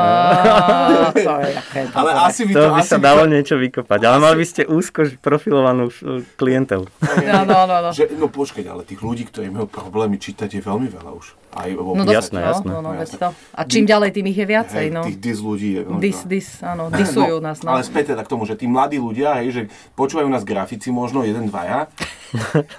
Ale 2.01 2.11
asi 2.25 2.49
by 2.49 2.53
to... 2.57 2.61
To 2.64 2.73
by 2.73 2.83
sa 2.88 2.97
dalo 2.97 3.29
niečo 3.29 3.61
vykopať, 3.61 4.01
ale 4.01 4.16
mali 4.16 4.40
by 4.40 4.47
ste 4.49 4.62
úzko 4.64 5.05
profilovanú 5.21 5.93
klientelu. 6.40 6.88
No, 7.21 7.45
no, 7.45 7.69
no, 7.69 7.77
no. 7.85 7.90
Že, 7.93 8.16
no 8.16 8.33
počkať, 8.33 8.64
ale 8.73 8.88
tých 8.88 9.05
ľudí, 9.05 9.29
ktorí 9.29 9.53
majú 9.53 9.69
problémy 9.69 10.16
čítať, 10.16 10.57
je 10.57 10.62
veľmi 10.64 10.88
veľa 10.88 11.12
už. 11.12 11.37
Aj 11.51 11.66
no, 11.66 12.07
jasné, 12.07 12.47
jasné. 12.47 12.71
No, 12.71 12.79
no, 12.79 12.95
no, 12.95 13.03
to. 13.03 13.29
A 13.35 13.61
čím 13.66 13.85
ďalej, 13.85 14.14
tým 14.14 14.31
ich 14.31 14.38
je 14.38 14.47
viacej. 14.47 14.87
Hej, 14.87 14.88
no. 14.95 15.03
Tých 15.03 15.19
dis 15.19 15.38
ľudí 15.43 15.71
je... 15.77 15.83
No, 15.83 15.99
dis, 15.99 16.19
dis, 16.25 16.47
áno, 16.62 16.95
disujú 16.95 17.43
no, 17.43 17.51
nás. 17.51 17.59
No. 17.66 17.75
Ale 17.75 17.83
späť 17.83 18.14
teda 18.14 18.23
k 18.23 18.31
tomu, 18.31 18.47
že 18.47 18.55
tí 18.55 18.71
mladí 18.71 19.03
ľudia, 19.03 19.43
hej, 19.43 19.49
že 19.51 19.62
počúvajú 19.99 20.31
nás 20.31 20.47
grafici, 20.47 20.95
možno 20.95 21.27
jeden, 21.27 21.51
dvaja, 21.51 21.90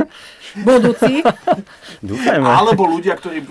budúci. 0.59 1.23
Dúfajme. 2.03 2.43
Alebo 2.43 2.83
ľudia, 2.87 3.15
ktorí 3.15 3.43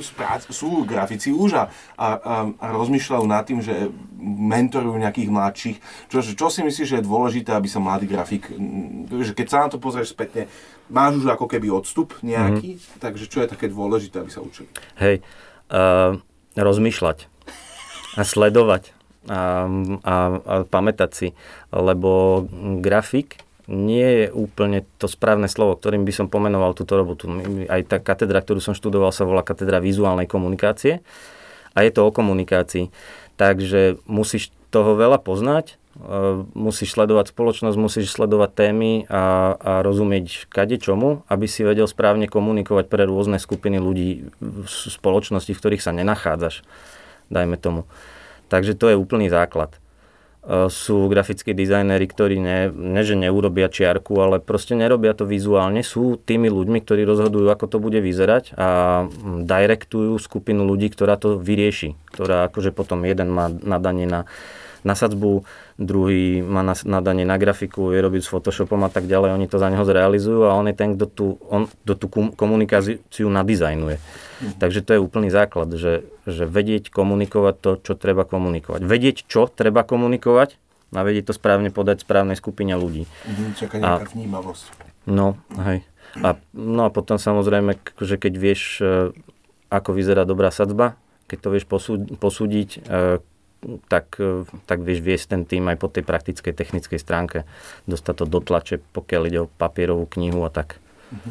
sú 0.50 0.84
grafici 0.84 1.32
už 1.32 1.56
a, 1.56 1.64
a, 1.96 2.08
a 2.50 2.66
rozmýšľajú 2.76 3.24
nad 3.24 3.42
tým, 3.46 3.64
že 3.64 3.88
mentorujú 4.20 5.00
nejakých 5.00 5.30
mladších. 5.32 5.76
Čo, 6.12 6.18
čo 6.22 6.46
si 6.52 6.60
myslíš, 6.60 6.88
že 6.88 6.98
je 7.00 7.08
dôležité, 7.08 7.56
aby 7.56 7.68
sa 7.70 7.80
mladý 7.80 8.04
grafik, 8.04 8.52
že 9.08 9.32
keď 9.32 9.46
sa 9.48 9.58
na 9.64 9.68
to 9.72 9.80
pozrieš 9.80 10.12
spätne, 10.12 10.46
máš 10.92 11.24
už 11.24 11.26
ako 11.32 11.48
keby 11.48 11.72
odstup 11.72 12.18
nejaký, 12.20 12.76
mm-hmm. 12.76 13.00
takže 13.00 13.24
čo 13.30 13.40
je 13.40 13.48
také 13.48 13.72
dôležité, 13.72 14.20
aby 14.20 14.30
sa 14.30 14.44
učili? 14.44 14.68
Hej, 15.00 15.24
uh, 15.72 16.20
rozmýšľať 16.58 17.30
a 18.18 18.22
sledovať 18.26 18.92
a, 19.30 19.32
a, 19.32 19.40
a 20.04 20.14
pamätať 20.66 21.10
si, 21.14 21.28
lebo 21.70 22.44
grafik 22.82 23.38
nie 23.66 24.24
je 24.24 24.26
úplne 24.32 24.86
to 24.96 25.10
správne 25.10 25.50
slovo, 25.50 25.76
ktorým 25.76 26.06
by 26.06 26.12
som 26.14 26.26
pomenoval 26.32 26.72
túto 26.72 26.96
robotu. 26.96 27.28
Aj 27.68 27.82
tá 27.84 27.98
katedra, 28.00 28.40
ktorú 28.40 28.62
som 28.62 28.72
študoval, 28.72 29.12
sa 29.12 29.28
volá 29.28 29.44
katedra 29.44 29.82
vizuálnej 29.82 30.30
komunikácie. 30.30 31.04
A 31.74 31.86
je 31.86 31.90
to 31.90 32.06
o 32.06 32.14
komunikácii. 32.14 32.90
Takže 33.40 34.00
musíš 34.06 34.54
toho 34.70 34.94
veľa 34.94 35.18
poznať, 35.22 35.80
musíš 36.54 36.94
sledovať 36.94 37.34
spoločnosť, 37.34 37.76
musíš 37.76 38.14
sledovať 38.14 38.50
témy 38.54 38.92
a, 39.10 39.54
a 39.58 39.72
rozumieť 39.82 40.46
kade 40.46 40.78
čomu, 40.78 41.26
aby 41.26 41.50
si 41.50 41.66
vedel 41.66 41.90
správne 41.90 42.30
komunikovať 42.30 42.86
pre 42.86 43.04
rôzne 43.04 43.42
skupiny 43.42 43.82
ľudí 43.82 44.30
v 44.40 44.64
spoločnosti, 44.70 45.50
v 45.50 45.60
ktorých 45.60 45.82
sa 45.82 45.90
nenachádzaš, 45.90 46.62
dajme 47.28 47.58
tomu. 47.58 47.90
Takže 48.48 48.78
to 48.78 48.94
je 48.94 48.96
úplný 48.96 49.28
základ. 49.28 49.74
Sú 50.72 51.04
grafickí 51.12 51.52
dizajnéri, 51.52 52.08
ktorí 52.08 52.40
ne, 52.40 52.72
ne, 52.72 53.02
že 53.04 53.12
neurobia 53.12 53.68
čiarku, 53.68 54.16
ale 54.24 54.40
proste 54.40 54.72
nerobia 54.72 55.12
to 55.12 55.28
vizuálne. 55.28 55.84
Sú 55.84 56.16
tými 56.16 56.48
ľuďmi, 56.48 56.80
ktorí 56.80 57.04
rozhodujú, 57.04 57.44
ako 57.52 57.66
to 57.68 57.76
bude 57.76 58.00
vyzerať 58.00 58.56
a 58.56 59.04
direktujú 59.44 60.16
skupinu 60.16 60.64
ľudí, 60.64 60.88
ktorá 60.88 61.20
to 61.20 61.36
vyrieši. 61.36 61.92
Ktorá 62.08 62.48
akože 62.48 62.72
potom 62.72 63.04
jeden 63.04 63.28
má 63.28 63.52
nadanie 63.52 64.08
na 64.08 64.24
na 64.84 64.94
sadzbu, 64.96 65.44
druhý 65.76 66.40
má 66.40 66.64
nadanie 66.64 67.28
na 67.28 67.36
grafiku, 67.36 67.92
je 67.92 68.00
robiť 68.00 68.22
s 68.24 68.32
Photoshopom 68.32 68.80
a 68.84 68.90
tak 68.92 69.04
ďalej, 69.04 69.36
oni 69.36 69.46
to 69.48 69.60
za 69.60 69.68
neho 69.68 69.84
zrealizujú 69.84 70.48
a 70.48 70.56
on 70.56 70.68
je 70.68 70.76
ten, 70.76 70.96
kto 70.96 71.06
tú, 71.08 71.26
on, 71.48 71.68
kto 71.84 71.92
tú 71.96 72.06
komunikáciu 72.34 73.28
nadizajnuje. 73.28 73.96
Mhm. 73.96 74.56
Takže 74.56 74.80
to 74.80 74.90
je 74.96 75.00
úplný 75.00 75.28
základ, 75.28 75.68
že, 75.76 76.08
že 76.24 76.48
vedieť 76.48 76.88
komunikovať 76.88 77.54
to, 77.60 77.70
čo 77.80 77.92
treba 77.96 78.24
komunikovať. 78.24 78.80
Vedieť, 78.84 79.16
čo 79.28 79.48
treba 79.48 79.84
komunikovať 79.84 80.56
a 80.96 81.00
vedieť 81.06 81.30
to 81.30 81.34
správne 81.36 81.70
podať 81.70 82.02
správnej 82.02 82.34
skupine 82.34 82.74
ľudí. 82.74 83.04
Mhm, 83.28 83.44
čaká 83.54 83.74
nejaká 83.78 84.08
a, 84.08 84.12
vnímavosť. 84.16 84.64
No, 85.06 85.38
hej. 85.64 85.86
A, 86.18 86.34
no 86.50 86.88
a 86.88 86.90
potom 86.90 87.16
samozrejme, 87.22 87.78
že 88.02 88.16
keď 88.18 88.32
vieš, 88.34 88.82
e, 88.82 89.14
ako 89.70 89.94
vyzerá 89.94 90.26
dobrá 90.26 90.50
sadzba, 90.50 90.98
keď 91.30 91.38
to 91.38 91.48
vieš 91.54 91.64
posúdiť, 92.18 92.68
e, 92.82 93.22
tak, 93.88 94.16
e, 94.16 94.48
tak 94.64 94.80
vieš 94.80 95.00
viesť 95.04 95.36
ten 95.36 95.42
tým 95.44 95.68
aj 95.68 95.76
po 95.76 95.88
tej 95.92 96.04
praktickej 96.04 96.52
technickej 96.56 96.98
stránke. 97.00 97.44
Dostať 97.84 98.14
to 98.20 98.24
do 98.26 98.40
tlače, 98.40 98.80
pokiaľ 98.92 99.22
ide 99.28 99.38
o 99.44 99.50
papierovú 99.60 100.08
knihu 100.16 100.42
a 100.44 100.50
tak. 100.50 100.80
Mhm. 101.12 101.30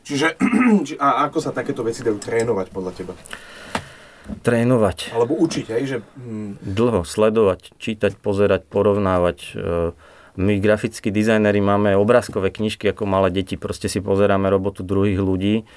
Čiže 0.00 0.26
a 1.04 1.28
ako 1.28 1.38
sa 1.44 1.52
takéto 1.52 1.84
veci 1.84 2.00
dajú 2.00 2.16
trénovať 2.16 2.66
podľa 2.72 2.92
teba? 2.96 3.14
Trénovať. 4.40 5.12
Alebo 5.12 5.36
učiť, 5.36 5.66
hej? 5.74 5.82
Že, 5.86 5.96
hm. 6.16 6.50
Dlho 6.62 7.02
sledovať, 7.02 7.74
čítať, 7.76 8.14
pozerať, 8.16 8.64
porovnávať. 8.68 9.38
E, 9.52 9.92
my, 10.38 10.52
grafickí 10.62 11.10
dizajneri, 11.10 11.58
máme 11.60 11.98
obrázkové 11.98 12.54
knižky 12.54 12.94
ako 12.94 13.04
malé 13.04 13.28
deti. 13.34 13.58
Proste 13.58 13.90
si 13.90 13.98
pozeráme 13.98 14.48
robotu 14.48 14.86
druhých 14.86 15.18
ľudí 15.18 15.68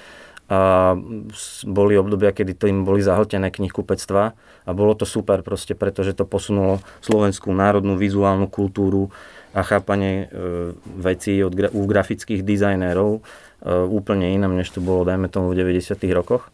a 0.44 0.92
boli 1.64 1.96
obdobia, 1.96 2.36
kedy 2.36 2.52
to 2.52 2.68
im 2.68 2.84
boli 2.84 3.00
zahltené 3.00 3.48
knihkupectva 3.48 4.36
a 4.68 4.70
bolo 4.76 4.92
to 4.92 5.08
super 5.08 5.40
proste, 5.40 5.72
pretože 5.72 6.12
to 6.12 6.28
posunulo 6.28 6.84
slovenskú 7.00 7.48
národnú 7.48 7.96
vizuálnu 7.96 8.52
kultúru 8.52 9.08
a 9.56 9.64
chápanie 9.64 10.28
e, 10.28 10.76
vecí 10.84 11.40
od, 11.40 11.56
u 11.56 11.82
grafických 11.88 12.44
dizajnérov 12.44 13.10
e, 13.16 13.20
úplne 13.88 14.36
inam, 14.36 14.52
než 14.52 14.68
to 14.68 14.84
bolo, 14.84 15.08
dajme 15.08 15.32
tomu, 15.32 15.54
v 15.54 15.64
90 15.64 15.96
rokoch. 16.12 16.52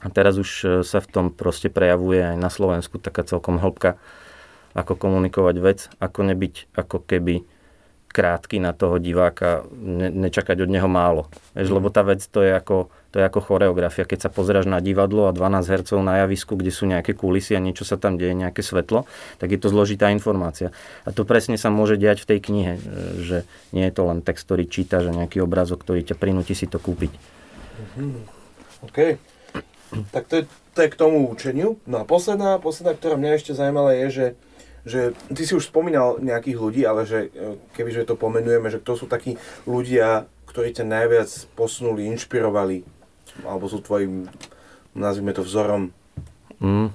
A 0.00 0.08
teraz 0.08 0.38
už 0.38 0.50
e, 0.62 0.66
sa 0.86 1.02
v 1.02 1.08
tom 1.10 1.26
proste 1.34 1.72
prejavuje 1.72 2.22
aj 2.22 2.36
na 2.38 2.52
Slovensku 2.52 3.02
taká 3.02 3.26
celkom 3.26 3.58
hĺbka, 3.58 3.98
ako 4.78 4.94
komunikovať 4.94 5.56
vec, 5.58 5.78
ako 5.98 6.20
nebyť 6.30 6.70
ako 6.78 7.02
keby 7.02 7.42
krátky 8.10 8.58
na 8.58 8.74
toho 8.74 8.98
diváka, 8.98 9.62
ne, 9.70 10.10
nečakať 10.10 10.66
od 10.66 10.70
neho 10.70 10.90
málo. 10.90 11.30
Vieš, 11.54 11.70
mm. 11.70 11.76
lebo 11.78 11.88
tá 11.94 12.02
vec 12.02 12.18
to 12.26 12.42
je, 12.42 12.50
ako, 12.50 12.90
to 13.14 13.22
je 13.22 13.24
ako 13.24 13.40
choreografia. 13.40 14.02
Keď 14.02 14.26
sa 14.26 14.30
pozeráš 14.30 14.66
na 14.66 14.82
divadlo 14.82 15.30
a 15.30 15.32
12 15.32 15.70
hercov 15.70 15.98
na 16.02 16.26
javisku, 16.26 16.58
kde 16.58 16.74
sú 16.74 16.90
nejaké 16.90 17.14
kulisy 17.14 17.54
a 17.54 17.62
niečo 17.62 17.86
sa 17.86 17.94
tam 17.94 18.18
deje, 18.18 18.34
nejaké 18.34 18.66
svetlo, 18.66 19.06
tak 19.38 19.54
je 19.54 19.58
to 19.62 19.70
zložitá 19.70 20.10
informácia. 20.10 20.74
A 21.06 21.14
to 21.14 21.22
presne 21.22 21.54
sa 21.54 21.70
môže 21.70 21.94
diať 21.94 22.26
v 22.26 22.28
tej 22.34 22.38
knihe, 22.50 22.72
že 23.22 23.46
nie 23.70 23.86
je 23.86 23.94
to 23.94 24.02
len 24.10 24.26
text, 24.26 24.42
ktorý 24.50 24.66
čítaš 24.66 25.06
a 25.06 25.16
nejaký 25.16 25.38
obrázok, 25.38 25.86
ktorý 25.86 26.02
ťa 26.02 26.18
prinúti 26.18 26.58
si 26.58 26.66
to 26.66 26.82
kúpiť. 26.82 27.14
Mm. 27.94 28.26
OK. 28.90 28.98
Tak 30.10 30.26
to 30.30 30.34
je, 30.42 30.44
to 30.74 30.78
je 30.82 30.88
k 30.90 30.98
tomu 30.98 31.26
učeniu. 31.30 31.78
No 31.86 32.02
a 32.02 32.04
posledná, 32.06 32.58
posledná, 32.62 32.94
ktorá 32.94 33.18
mňa 33.18 33.38
ešte 33.38 33.54
zaujímala 33.54 33.94
je, 33.94 34.06
že 34.10 34.26
že 34.84 35.12
ty 35.32 35.42
si 35.44 35.52
už 35.52 35.68
spomínal 35.68 36.20
nejakých 36.20 36.58
ľudí, 36.58 36.82
ale 36.84 37.04
že 37.04 37.28
e, 37.30 37.60
kebyže 37.76 38.08
to 38.08 38.16
pomenujeme, 38.16 38.72
že 38.72 38.80
kto 38.80 39.04
sú 39.04 39.06
takí 39.06 39.36
ľudia, 39.68 40.28
ktorí 40.48 40.74
ťa 40.74 40.84
najviac 40.88 41.30
posunuli, 41.54 42.10
inšpirovali, 42.10 42.82
alebo 43.46 43.70
sú 43.70 43.78
tvojim, 43.84 44.26
nazvime 44.96 45.36
to 45.36 45.46
vzorom? 45.46 45.94
Mm, 46.58 46.90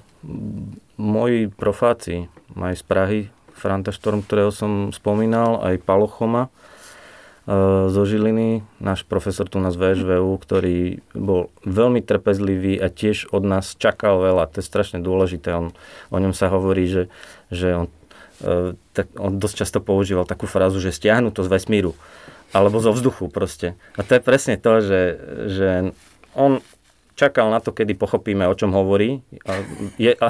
moji 0.96 1.48
profáci, 1.48 2.28
aj 2.52 2.74
z 2.76 2.84
Prahy, 2.84 3.20
Franta 3.56 3.90
Štorm, 3.90 4.20
ktorého 4.20 4.52
som 4.52 4.92
spomínal, 4.92 5.64
aj 5.64 5.80
Palochoma, 5.80 6.46
e, 6.46 6.50
zo 7.88 8.02
Žiliny, 8.04 8.60
náš 8.78 9.08
profesor 9.08 9.48
tu 9.48 9.56
na 9.56 9.72
VŠVU, 9.72 10.36
ktorý 10.36 11.00
bol 11.16 11.48
veľmi 11.64 12.04
trpezlivý 12.04 12.76
a 12.76 12.92
tiež 12.92 13.32
od 13.32 13.48
nás 13.48 13.72
čakal 13.80 14.20
veľa. 14.20 14.52
To 14.52 14.60
je 14.60 14.68
strašne 14.68 15.00
dôležité. 15.00 15.56
On, 15.56 15.72
o 16.12 16.18
ňom 16.20 16.36
sa 16.36 16.52
hovorí, 16.52 16.84
že 16.86 17.02
že 17.50 17.68
on, 17.74 17.86
e, 18.42 18.74
tak 18.96 19.12
on 19.16 19.38
dosť 19.38 19.66
často 19.66 19.78
používal 19.82 20.28
takú 20.28 20.48
frázu, 20.48 20.78
že 20.82 20.94
stiahnu 20.94 21.30
to 21.30 21.46
z 21.46 21.52
vesmíru 21.52 21.92
alebo 22.54 22.78
zo 22.78 22.94
vzduchu 22.94 23.26
proste. 23.28 23.74
A 23.98 24.06
to 24.06 24.16
je 24.16 24.22
presne 24.22 24.54
to, 24.56 24.78
že, 24.80 25.00
že 25.50 25.68
on 26.32 26.62
čakal 27.16 27.48
na 27.48 27.58
to, 27.64 27.72
kedy 27.72 27.96
pochopíme, 27.96 28.44
o 28.44 28.54
čom 28.54 28.70
hovorí. 28.76 29.24
A, 29.48 29.64
je, 29.96 30.12
a, 30.14 30.28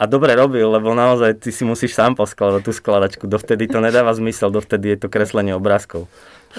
a 0.00 0.04
dobre 0.08 0.32
robil, 0.32 0.64
lebo 0.64 0.96
naozaj 0.96 1.44
ty 1.44 1.52
si 1.52 1.62
musíš 1.62 1.92
sám 1.92 2.16
poskladať 2.16 2.64
tú 2.64 2.72
skladačku. 2.72 3.28
Dovtedy 3.28 3.68
to 3.68 3.84
nedáva 3.84 4.16
zmysel, 4.16 4.48
dovtedy 4.48 4.96
je 4.96 5.06
to 5.06 5.12
kreslenie 5.12 5.52
obrázkov. 5.52 6.08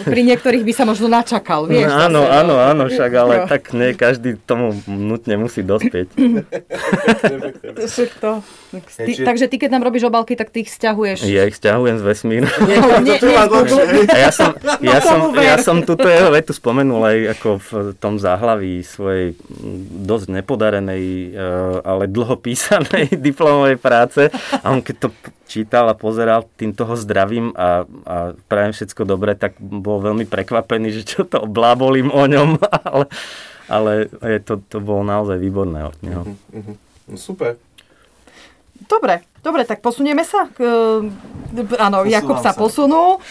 Pri 0.04 0.22
niektorých 0.22 0.62
by 0.62 0.74
sa 0.76 0.86
možno 0.86 1.10
načakal, 1.10 1.66
vieš. 1.66 1.90
No, 1.90 1.98
áno, 1.98 2.22
zase, 2.22 2.38
áno, 2.38 2.56
áno, 2.62 2.84
však, 2.86 3.12
ale 3.18 3.34
no. 3.42 3.46
tak 3.50 3.74
nie 3.74 3.98
každý 3.98 4.38
tomu 4.38 4.78
nutne 4.86 5.42
musí 5.42 5.66
dospieť. 5.66 6.14
to. 8.22 8.46
Ty, 8.78 9.12
takže 9.24 9.48
ty, 9.48 9.56
keď 9.56 9.80
nám 9.80 9.88
robíš 9.88 10.12
obalky, 10.12 10.36
tak 10.36 10.52
ty 10.52 10.68
ich 10.68 10.70
stiahuješ. 10.70 11.24
Ja 11.24 11.48
ich 11.48 11.56
stiahujem 11.56 11.98
z 11.98 12.04
vesmíru. 12.04 12.46
A 14.12 14.18
ja 14.18 14.32
som, 14.34 14.52
ja, 14.84 15.00
som, 15.00 15.20
ja 15.34 15.56
som 15.62 15.78
túto 15.82 16.06
jeho 16.06 16.30
vetu 16.34 16.52
spomenul 16.52 17.00
aj 17.00 17.18
ako 17.40 17.50
v 17.58 17.70
tom 17.98 18.20
záhlaví 18.20 18.84
svojej 18.84 19.34
dosť 20.04 20.28
nepodarenej, 20.42 21.04
eh, 21.32 21.34
ale 21.82 22.12
dlho 22.12 22.36
písanej 22.38 23.18
diplomovej 23.26 23.78
práce. 23.80 24.30
A 24.62 24.66
on 24.70 24.84
keď 24.84 25.08
to 25.08 25.10
čítal 25.48 25.88
a 25.88 25.96
pozeral, 25.96 26.44
tým 26.60 26.76
toho 26.76 27.00
zdravím 27.00 27.56
a, 27.56 27.88
a 28.04 28.36
prajem 28.52 28.76
všetko 28.76 29.08
dobré, 29.08 29.34
tak 29.34 29.56
bol 29.88 30.04
veľmi 30.04 30.28
prekvapený, 30.28 30.92
že 30.92 31.04
čo 31.08 31.24
to 31.24 31.48
blábolím 31.48 32.12
o 32.12 32.28
ňom, 32.28 32.60
ale, 32.92 33.06
ale 33.72 33.92
je 34.12 34.40
to, 34.44 34.60
to 34.68 34.84
bolo 34.84 35.08
naozaj 35.08 35.40
výborné 35.40 35.88
od 35.88 35.98
neho. 36.04 36.24
Uh-huh, 36.28 36.60
uh-huh. 36.60 36.76
super. 37.16 37.56
Dobre, 38.88 39.24
dobre, 39.40 39.64
tak 39.64 39.80
posunieme 39.80 40.28
sa. 40.28 40.52
Áno, 41.80 41.98
Jakub 42.06 42.38
sa, 42.44 42.52
sa 42.52 42.60
posunul. 42.60 43.24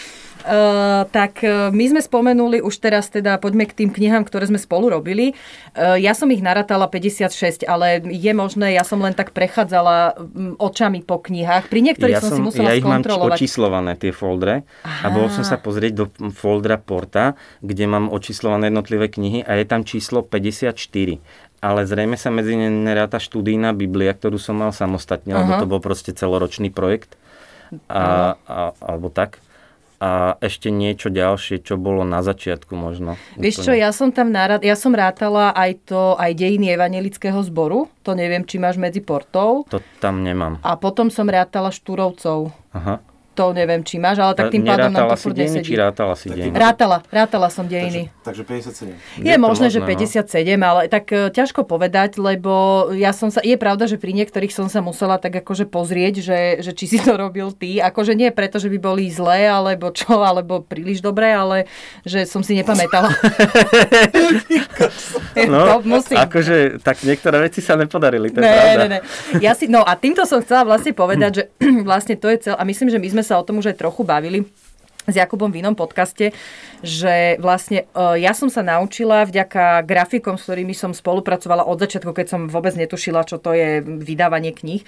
Uh, 0.47 1.03
tak 1.11 1.43
uh, 1.43 1.67
my 1.75 1.85
sme 1.91 1.99
spomenuli 1.99 2.63
už 2.63 2.79
teraz 2.79 3.11
teda, 3.11 3.35
poďme 3.35 3.67
k 3.67 3.83
tým 3.83 3.89
knihám, 3.91 4.23
ktoré 4.23 4.47
sme 4.47 4.55
spolu 4.55 4.87
robili. 4.87 5.35
Uh, 5.75 5.99
ja 5.99 6.15
som 6.15 6.31
ich 6.31 6.39
naratala 6.39 6.87
56, 6.87 7.67
ale 7.67 7.99
je 8.07 8.31
možné, 8.31 8.71
ja 8.71 8.87
som 8.87 9.03
len 9.03 9.11
tak 9.11 9.35
prechádzala 9.35 10.15
um, 10.15 10.55
očami 10.55 11.03
po 11.03 11.19
knihách. 11.19 11.67
Pri 11.67 11.83
niektorých 11.83 12.15
ja 12.15 12.23
som, 12.23 12.31
som 12.31 12.39
si 12.39 12.43
musela 12.47 12.71
ja 12.71 12.79
ich 12.79 12.87
mám 12.87 13.03
očíslované, 13.03 13.99
tie 13.99 14.15
foldre. 14.15 14.63
Aha. 14.87 15.11
A 15.11 15.13
bol 15.13 15.27
som 15.27 15.43
sa 15.43 15.59
pozrieť 15.59 15.93
do 15.99 16.05
foldra 16.31 16.79
Porta, 16.79 17.35
kde 17.59 17.83
mám 17.83 18.07
očíslované 18.07 18.71
jednotlivé 18.71 19.11
knihy 19.11 19.43
a 19.43 19.59
je 19.59 19.65
tam 19.67 19.83
číslo 19.83 20.23
54 20.23 20.71
ale 21.57 21.89
zrejme 21.89 22.13
sa 22.21 22.29
medzi 22.29 22.53
ne 22.53 22.69
neráta 22.69 23.17
študijná 23.17 23.73
Biblia, 23.73 24.13
ktorú 24.13 24.37
som 24.37 24.61
mal 24.61 24.69
samostatne, 24.69 25.33
uh-huh. 25.33 25.41
lebo 25.41 25.51
to 25.57 25.65
bol 25.65 25.81
proste 25.81 26.13
celoročný 26.13 26.69
projekt. 26.69 27.17
A, 27.91 28.37
a, 28.47 28.71
alebo 28.79 29.11
tak 29.11 29.43
a 29.97 30.37
ešte 30.37 30.69
niečo 30.69 31.09
ďalšie, 31.09 31.65
čo 31.65 31.73
bolo 31.77 32.05
na 32.05 32.21
začiatku 32.21 32.77
možno. 32.77 33.17
Vieš 33.33 33.65
čo, 33.65 33.73
ja 33.73 33.89
som 33.89 34.13
tam 34.13 34.29
narad, 34.29 34.61
ja 34.61 34.77
som 34.77 34.93
rátala 34.93 35.49
aj 35.57 35.89
to, 35.89 36.13
aj 36.21 36.37
dejiny 36.37 36.69
evangelického 36.77 37.41
zboru, 37.41 37.89
to 38.05 38.13
neviem, 38.13 38.45
či 38.45 38.61
máš 38.61 38.77
medzi 38.77 39.01
portou. 39.01 39.65
To 39.73 39.81
tam 39.97 40.21
nemám. 40.21 40.61
A 40.61 40.77
potom 40.77 41.09
som 41.09 41.25
rátala 41.25 41.73
Štúrovcov. 41.73 42.53
Aha. 42.77 43.01
To 43.37 43.53
neviem, 43.53 43.85
či 43.85 44.01
máš, 44.01 44.17
ale 44.17 44.33
tak 44.33 44.49
tým 44.49 44.65
pádom 44.65 44.89
nám 44.89 45.13
to 45.13 45.17
furt 45.21 45.37
dejiny, 45.37 45.61
či 45.61 45.77
nesedí. 45.77 45.77
rátala 45.77 46.13
si 46.17 46.27
dejiny? 46.33 46.57
Rátala, 46.57 46.97
rátala 47.13 47.47
som 47.53 47.69
dejiny. 47.69 48.09
Takže, 48.25 48.41
takže 48.41 48.89
57. 49.21 49.21
Je, 49.21 49.29
Je 49.29 49.35
možné, 49.37 49.67
že 49.69 49.77
možné, 49.77 49.93
no. 49.93 50.57
57, 50.57 50.57
ale 50.57 50.81
tak 50.89 51.05
e, 51.13 51.29
ťažko 51.29 51.61
povedať, 51.63 52.17
lebo 52.17 52.51
ja 52.97 53.13
som 53.13 53.29
sa, 53.29 53.45
je 53.45 53.53
pravda, 53.53 53.85
že 53.85 54.01
pri 54.01 54.17
niektorých 54.17 54.49
som 54.49 54.65
sa 54.65 54.81
musela 54.81 55.21
tak 55.21 55.37
akože 55.37 55.69
pozrieť, 55.69 56.13
že, 56.25 56.39
že 56.65 56.71
či 56.73 56.89
si 56.89 56.97
to 56.97 57.13
robil 57.13 57.53
ty, 57.53 57.77
akože 57.77 58.17
nie 58.17 58.33
preto, 58.33 58.57
že 58.57 58.73
by 58.73 58.79
boli 58.81 59.05
zlé, 59.13 59.45
alebo 59.45 59.93
čo, 59.93 60.25
alebo 60.25 60.65
príliš 60.65 61.05
dobré, 61.05 61.37
ale 61.37 61.69
že 62.01 62.25
som 62.25 62.41
si 62.41 62.57
nepamätala. 62.57 63.13
No, 65.47 65.79
to 65.79 65.85
musím. 65.85 66.17
akože, 66.17 66.81
tak 66.81 67.05
niektoré 67.05 67.45
veci 67.45 67.61
sa 67.61 67.77
nepodarili, 67.77 68.33
to 68.33 68.41
je 68.41 68.43
Ne, 68.43 68.49
pravda. 68.49 68.83
ne, 68.83 68.87
ne. 68.89 68.99
Ja 69.37 69.53
si, 69.53 69.69
no 69.69 69.85
a 69.85 69.93
týmto 69.93 70.25
som 70.25 70.41
chcela 70.41 70.65
vlastne 70.65 70.91
povedať, 70.91 71.31
že 71.31 71.43
vlastne 71.87 72.17
to 72.17 72.25
je 72.33 72.37
cel, 72.41 72.55
a 72.57 72.63
myslím, 72.65 72.89
že 72.89 72.97
my 72.97 73.07
sme 73.13 73.23
sa 73.27 73.35
o 73.35 73.43
tom 73.43 73.59
už 73.59 73.75
aj 73.75 73.83
trochu 73.83 74.07
bavili, 74.07 74.47
s 75.07 75.15
Jakubom 75.15 75.47
v 75.47 75.63
inom 75.63 75.71
podcaste, 75.73 76.35
že 76.83 77.39
vlastne 77.39 77.87
e, 77.95 78.19
ja 78.19 78.35
som 78.35 78.51
sa 78.51 78.59
naučila 78.59 79.23
vďaka 79.23 79.87
grafikom, 79.87 80.35
s 80.35 80.43
ktorými 80.43 80.75
som 80.75 80.91
spolupracovala 80.91 81.63
od 81.63 81.79
začiatku, 81.79 82.11
keď 82.11 82.27
som 82.27 82.41
vôbec 82.51 82.75
netušila, 82.75 83.23
čo 83.23 83.39
to 83.39 83.55
je 83.55 83.79
vydávanie 83.79 84.51
kníh. 84.51 84.83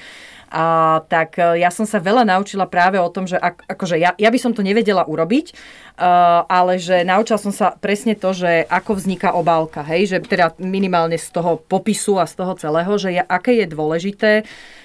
A, 0.51 0.99
tak 1.07 1.39
e, 1.39 1.63
ja 1.63 1.71
som 1.71 1.87
sa 1.87 2.03
veľa 2.03 2.27
naučila 2.27 2.67
práve 2.67 2.99
o 2.99 3.07
tom, 3.07 3.31
že 3.31 3.39
ak, 3.39 3.63
akože 3.71 3.95
ja, 3.95 4.11
ja 4.19 4.29
by 4.29 4.39
som 4.43 4.51
to 4.51 4.59
nevedela 4.59 5.07
urobiť, 5.07 5.55
uh, 5.55 6.43
ale 6.49 6.81
že 6.81 7.07
naučila 7.07 7.39
som 7.39 7.53
sa 7.55 7.71
presne 7.77 8.17
to, 8.17 8.35
že 8.35 8.67
ako 8.67 8.99
vzniká 8.99 9.31
obálka, 9.31 9.85
hej, 9.87 10.09
že 10.09 10.17
teda 10.19 10.57
minimálne 10.59 11.15
z 11.15 11.31
toho 11.31 11.61
popisu 11.63 12.19
a 12.19 12.27
z 12.27 12.33
toho 12.35 12.53
celého, 12.59 12.91
že 12.99 13.15
ja, 13.15 13.23
aké 13.23 13.55
je 13.61 13.67
dôležité 13.69 14.31
a 14.41 14.78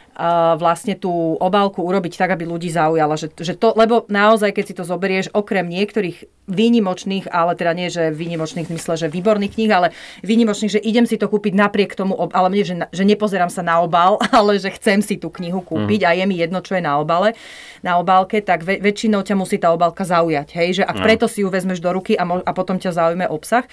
vlastne 0.54 0.94
tú 0.94 1.10
obálku 1.42 1.82
urobiť 1.82 2.14
tak, 2.14 2.38
aby 2.38 2.46
ľudí 2.46 2.70
zaujala. 2.70 3.18
Že, 3.18 3.34
že 3.34 3.54
to, 3.58 3.74
lebo 3.74 4.06
naozaj, 4.06 4.54
keď 4.54 4.64
si 4.64 4.74
to 4.78 4.86
zoberieš, 4.86 5.34
okrem 5.34 5.66
niektorých 5.66 6.46
výnimočných, 6.46 7.26
ale 7.32 7.58
teda 7.58 7.72
nie, 7.74 7.88
že 7.90 8.14
výnimočných 8.14 8.68
v 8.68 8.72
zmysle, 8.76 8.94
že 8.94 9.08
výborných 9.10 9.54
kníh, 9.58 9.72
ale 9.74 9.90
výnimočných, 10.22 10.78
že 10.78 10.84
idem 10.84 11.08
si 11.08 11.18
to 11.18 11.26
kúpiť 11.26 11.56
napriek 11.56 11.98
tomu, 11.98 12.14
ale 12.30 12.46
nie, 12.52 12.62
že, 12.62 12.78
že 12.94 13.02
nepozerám 13.02 13.50
sa 13.50 13.66
na 13.66 13.82
obal, 13.82 14.22
ale 14.36 14.60
že 14.60 14.70
chcem 14.70 15.02
si 15.02 15.18
tú 15.18 15.34
knihu 15.34 15.64
kúpiť 15.64 16.06
a 16.06 16.14
je 16.14 16.24
mi 16.30 16.38
jedno, 16.38 16.62
čo 16.62 16.78
je 16.78 16.82
na 16.84 17.00
obale, 17.02 17.34
na 17.82 17.98
obálke, 17.98 18.38
tak 18.38 18.62
ve- 18.62 18.78
väčšinou 18.78 19.26
ťa 19.26 19.34
musí 19.34 19.58
tá 19.58 19.74
obálka 19.74 20.06
zaujať. 20.06 20.54
Hej? 20.54 20.68
Že 20.78 20.84
ak 20.86 20.96
preto 21.02 21.26
si 21.26 21.42
ju 21.42 21.50
vezmeš 21.50 21.82
do 21.82 21.90
ruky 21.90 22.14
a, 22.14 22.22
mo- 22.22 22.44
a 22.44 22.52
potom 22.54 22.78
ťa 22.78 22.94
zaujme 22.94 23.26
obsah. 23.26 23.66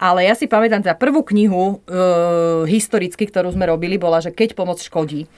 Ale 0.00 0.24
ja 0.24 0.32
si 0.32 0.48
pamätám, 0.48 0.80
teda 0.80 0.96
prvú 0.96 1.20
knihu 1.28 1.84
e, 1.84 1.94
historicky, 2.72 3.28
ktorú 3.28 3.52
sme 3.52 3.68
robili, 3.68 4.00
bola, 4.00 4.24
že 4.24 4.32
Keď 4.32 4.56
pomoc 4.56 4.80
škodí. 4.80 5.28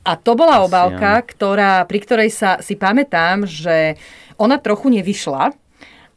A 0.00 0.16
to 0.16 0.32
bola 0.32 0.60
Asi 0.60 0.66
obálka, 0.66 1.20
ktorá, 1.22 1.84
pri 1.84 1.98
ktorej 2.00 2.30
sa 2.32 2.56
si 2.58 2.72
pamätám, 2.72 3.44
že 3.44 4.00
ona 4.40 4.56
trochu 4.56 4.88
nevyšla. 4.88 5.52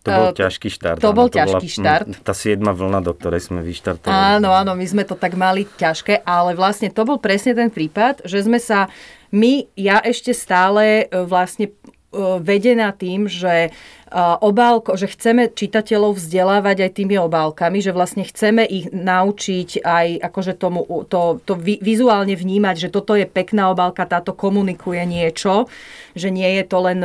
To 0.04 0.10
bol 0.12 0.30
E, 0.32 0.40
ťažký 0.40 0.68
štart. 0.68 1.00
to 1.00 1.12
áno, 1.12 1.16
bol 1.16 1.28
bola, 1.28 1.38
ťažký 1.40 1.68
štart. 1.68 2.06
mm, 2.12 2.24
Tá 2.24 2.36
siedma 2.36 2.72
vlna, 2.72 3.00
do 3.00 3.16
ktorej 3.16 3.40
sme 3.44 3.64
vyštartovali. 3.64 4.12
Áno, 4.40 4.52
áno, 4.52 4.76
my 4.76 4.84
sme 4.84 5.04
to 5.04 5.16
tak 5.16 5.36
mali 5.36 5.64
ťažké, 5.64 6.24
ale 6.24 6.56
vlastne 6.56 6.92
to 6.92 7.08
bol 7.08 7.20
presne 7.20 7.56
ten 7.56 7.72
prípad, 7.72 8.24
že 8.28 8.44
sme 8.44 8.60
sa, 8.60 8.92
my, 9.32 9.68
ja 9.80 10.04
ešte 10.04 10.36
stále 10.36 11.08
e, 11.08 11.24
vlastne 11.24 11.72
e, 11.72 11.74
vedená 12.40 12.92
tým, 12.92 13.32
že 13.32 13.72
obálko, 14.14 14.94
že 14.94 15.10
chceme 15.10 15.50
čitateľov 15.50 16.22
vzdelávať 16.22 16.86
aj 16.86 16.92
tými 17.02 17.18
obálkami, 17.18 17.82
že 17.82 17.90
vlastne 17.90 18.22
chceme 18.22 18.62
ich 18.62 18.94
naučiť 18.94 19.82
aj 19.82 20.08
akože 20.30 20.54
tomu, 20.54 20.86
to, 21.10 21.42
to 21.42 21.58
vi, 21.58 21.82
vizuálne 21.82 22.38
vnímať, 22.38 22.88
že 22.88 22.90
toto 22.94 23.18
je 23.18 23.26
pekná 23.26 23.74
obálka, 23.74 24.06
táto 24.06 24.38
komunikuje 24.38 25.02
niečo, 25.10 25.66
že 26.14 26.30
nie 26.30 26.46
je 26.62 26.64
to 26.70 26.78
len 26.86 27.00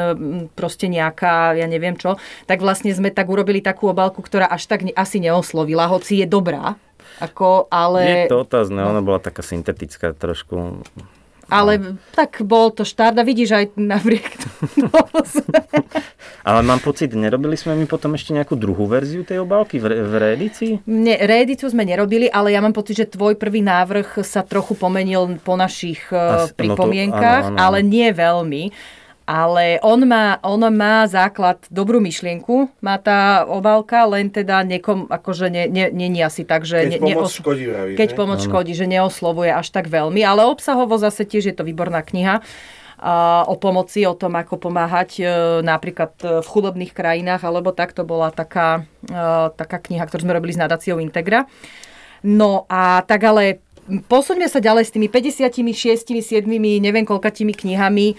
proste 0.53 0.93
nejaká, 0.93 1.57
ja 1.57 1.65
neviem 1.65 1.97
čo, 1.97 2.21
tak 2.45 2.61
vlastne 2.61 2.93
sme 2.93 3.09
tak 3.09 3.33
urobili 3.33 3.65
takú 3.65 3.89
obálku, 3.89 4.21
ktorá 4.21 4.45
až 4.53 4.69
tak 4.69 4.85
asi 4.93 5.17
neoslovila, 5.25 5.89
hoci 5.89 6.21
je 6.21 6.27
dobrá. 6.29 6.77
Ako, 7.25 7.67
ale... 7.73 8.29
Je 8.29 8.31
to 8.31 8.45
otázne, 8.45 8.79
ona 8.85 9.01
bola 9.01 9.19
taká 9.19 9.41
syntetická 9.41 10.13
trošku. 10.13 10.85
Ale 11.49 11.97
tak 12.13 12.45
bol 12.45 12.69
to 12.69 12.85
štart 12.85 13.17
a 13.17 13.25
vidíš 13.25 13.57
aj 13.57 13.65
napriek 13.81 14.29
tomu. 14.37 14.93
Ale 16.49 16.65
mám 16.65 16.81
pocit, 16.81 17.13
nerobili 17.13 17.61
sme 17.61 17.77
mi 17.77 17.85
potom 17.85 18.17
ešte 18.17 18.33
nejakú 18.33 18.57
druhú 18.57 18.89
verziu 18.89 19.21
tej 19.21 19.45
obálky 19.45 19.77
v, 19.77 19.85
re- 19.85 20.01
v 20.01 20.15
reedícii? 20.17 20.73
Ne, 20.89 21.21
reedíciu 21.21 21.69
sme 21.69 21.85
nerobili, 21.85 22.25
ale 22.25 22.57
ja 22.57 22.65
mám 22.65 22.73
pocit, 22.73 22.97
že 22.97 23.07
tvoj 23.07 23.37
prvý 23.37 23.61
návrh 23.61 24.25
sa 24.25 24.41
trochu 24.41 24.73
pomenil 24.73 25.37
po 25.45 25.61
našich 25.61 26.01
Asi- 26.09 26.17
no 26.17 26.17
uh, 26.17 26.49
to- 26.49 26.57
pripomienkách, 26.57 27.53
áno, 27.53 27.55
áno, 27.55 27.61
ale 27.61 27.79
nie 27.85 28.09
veľmi. 28.09 28.73
Ale 29.29 29.77
on 29.85 30.09
má, 30.09 30.41
on 30.41 30.57
má 30.73 31.05
základ, 31.05 31.61
dobrú 31.69 32.01
myšlienku, 32.01 32.73
má 32.81 32.97
tá 32.97 33.45
obálka, 33.45 34.09
len 34.09 34.33
teda 34.33 34.65
niekom, 34.65 35.05
akože 35.05 35.53
nie, 35.53 35.69
nie, 35.69 35.93
nie, 35.93 36.09
nie 36.09 36.25
asi 36.25 36.49
tak, 36.49 36.65
že... 36.65 36.89
Keď 36.89 36.97
ne, 36.97 37.01
pomoc 37.05 37.29
neos- 37.29 37.37
škodí, 37.37 37.65
vravíš, 37.69 37.97
Keď 38.01 38.09
ne? 38.09 38.17
pomoc 38.17 38.39
škodí, 38.41 38.73
že 38.73 38.89
neoslovuje 38.89 39.53
až 39.53 39.69
tak 39.69 39.93
veľmi, 39.93 40.25
ale 40.25 40.49
obsahovo 40.49 40.97
zase 40.97 41.29
tiež 41.29 41.53
je 41.53 41.53
to 41.53 41.61
výborná 41.61 42.01
kniha 42.01 42.41
o 43.47 43.55
pomoci, 43.55 44.03
o 44.07 44.19
tom, 44.19 44.35
ako 44.35 44.59
pomáhať 44.59 45.23
e, 45.23 45.25
napríklad 45.63 46.13
e, 46.19 46.43
v 46.43 46.47
chudobných 46.51 46.91
krajinách, 46.91 47.47
alebo 47.47 47.71
tak 47.71 47.95
to 47.95 48.03
bola 48.03 48.35
taká, 48.35 48.83
e, 49.07 49.55
taká 49.55 49.79
kniha, 49.79 50.03
ktorú 50.03 50.27
sme 50.27 50.35
robili 50.35 50.51
s 50.51 50.59
nadáciou 50.59 50.99
Integra. 50.99 51.47
No 52.27 52.67
a 52.67 53.07
tak 53.07 53.23
ale 53.23 53.63
posuňme 53.87 54.51
sa 54.51 54.59
ďalej 54.59 54.91
s 54.91 54.95
tými 54.95 55.07
56, 55.07 56.43
7, 56.43 56.43
neviem 56.83 57.07
koľkatými 57.07 57.55
knihami. 57.55 58.19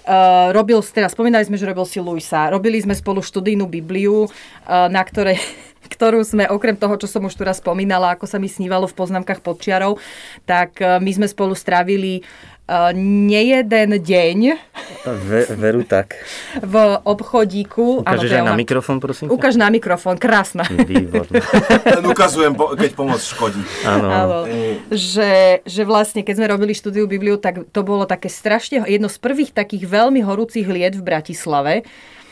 Uh, 0.00 0.48
robil, 0.56 0.80
teda 0.80 1.12
spomínali 1.12 1.44
sme, 1.44 1.60
že 1.60 1.68
robil 1.68 1.84
si 1.84 2.00
Luisa. 2.00 2.48
Robili 2.48 2.80
sme 2.80 2.96
spolu 2.96 3.20
študijnú 3.20 3.68
Bibliu, 3.68 4.26
uh, 4.26 4.88
na 4.88 5.04
ktorej, 5.04 5.36
ktorú 5.94 6.24
sme, 6.24 6.48
okrem 6.48 6.72
toho, 6.72 6.96
čo 6.96 7.04
som 7.04 7.28
už 7.28 7.36
tu 7.36 7.44
spomínala, 7.44 8.16
ako 8.16 8.24
sa 8.24 8.40
mi 8.40 8.48
snívalo 8.48 8.88
v 8.88 8.96
poznámkach 8.96 9.44
podčiarov, 9.44 10.00
tak 10.48 10.80
uh, 10.80 10.96
my 10.98 11.12
sme 11.14 11.28
spolu 11.28 11.52
strávili 11.52 12.24
nejeden 12.94 13.98
deň 13.98 14.38
Ve, 15.02 15.42
veru 15.58 15.82
tak. 15.82 16.14
v 16.62 16.74
obchodíku. 17.02 18.06
Áno, 18.06 18.20
Ukážeš 18.20 18.30
aj 18.30 18.44
na 18.46 18.54
mikrofón, 18.54 18.96
prosím 19.02 19.26
ťa? 19.26 19.32
Ukáž 19.34 19.54
na 19.58 19.68
mikrofón, 19.72 20.16
krásna. 20.22 20.62
Výborné. 20.90 21.42
Ukazujem, 22.06 22.54
keď 22.54 22.90
pomoc 22.94 23.18
škodí. 23.18 23.58
Áno, 23.82 24.06
áno. 24.06 24.38
Áno. 24.46 24.48
Že, 24.92 25.64
že 25.66 25.82
vlastne, 25.82 26.22
keď 26.22 26.34
sme 26.38 26.46
robili 26.46 26.72
štúdiu 26.76 27.10
Bibliu, 27.10 27.42
tak 27.42 27.66
to 27.74 27.80
bolo 27.82 28.06
také 28.06 28.30
strašne, 28.30 28.86
jedno 28.86 29.10
z 29.10 29.18
prvých 29.18 29.50
takých 29.50 29.90
veľmi 29.90 30.22
horúcich 30.22 30.68
liet 30.70 30.94
v 30.94 31.02
Bratislave. 31.02 31.82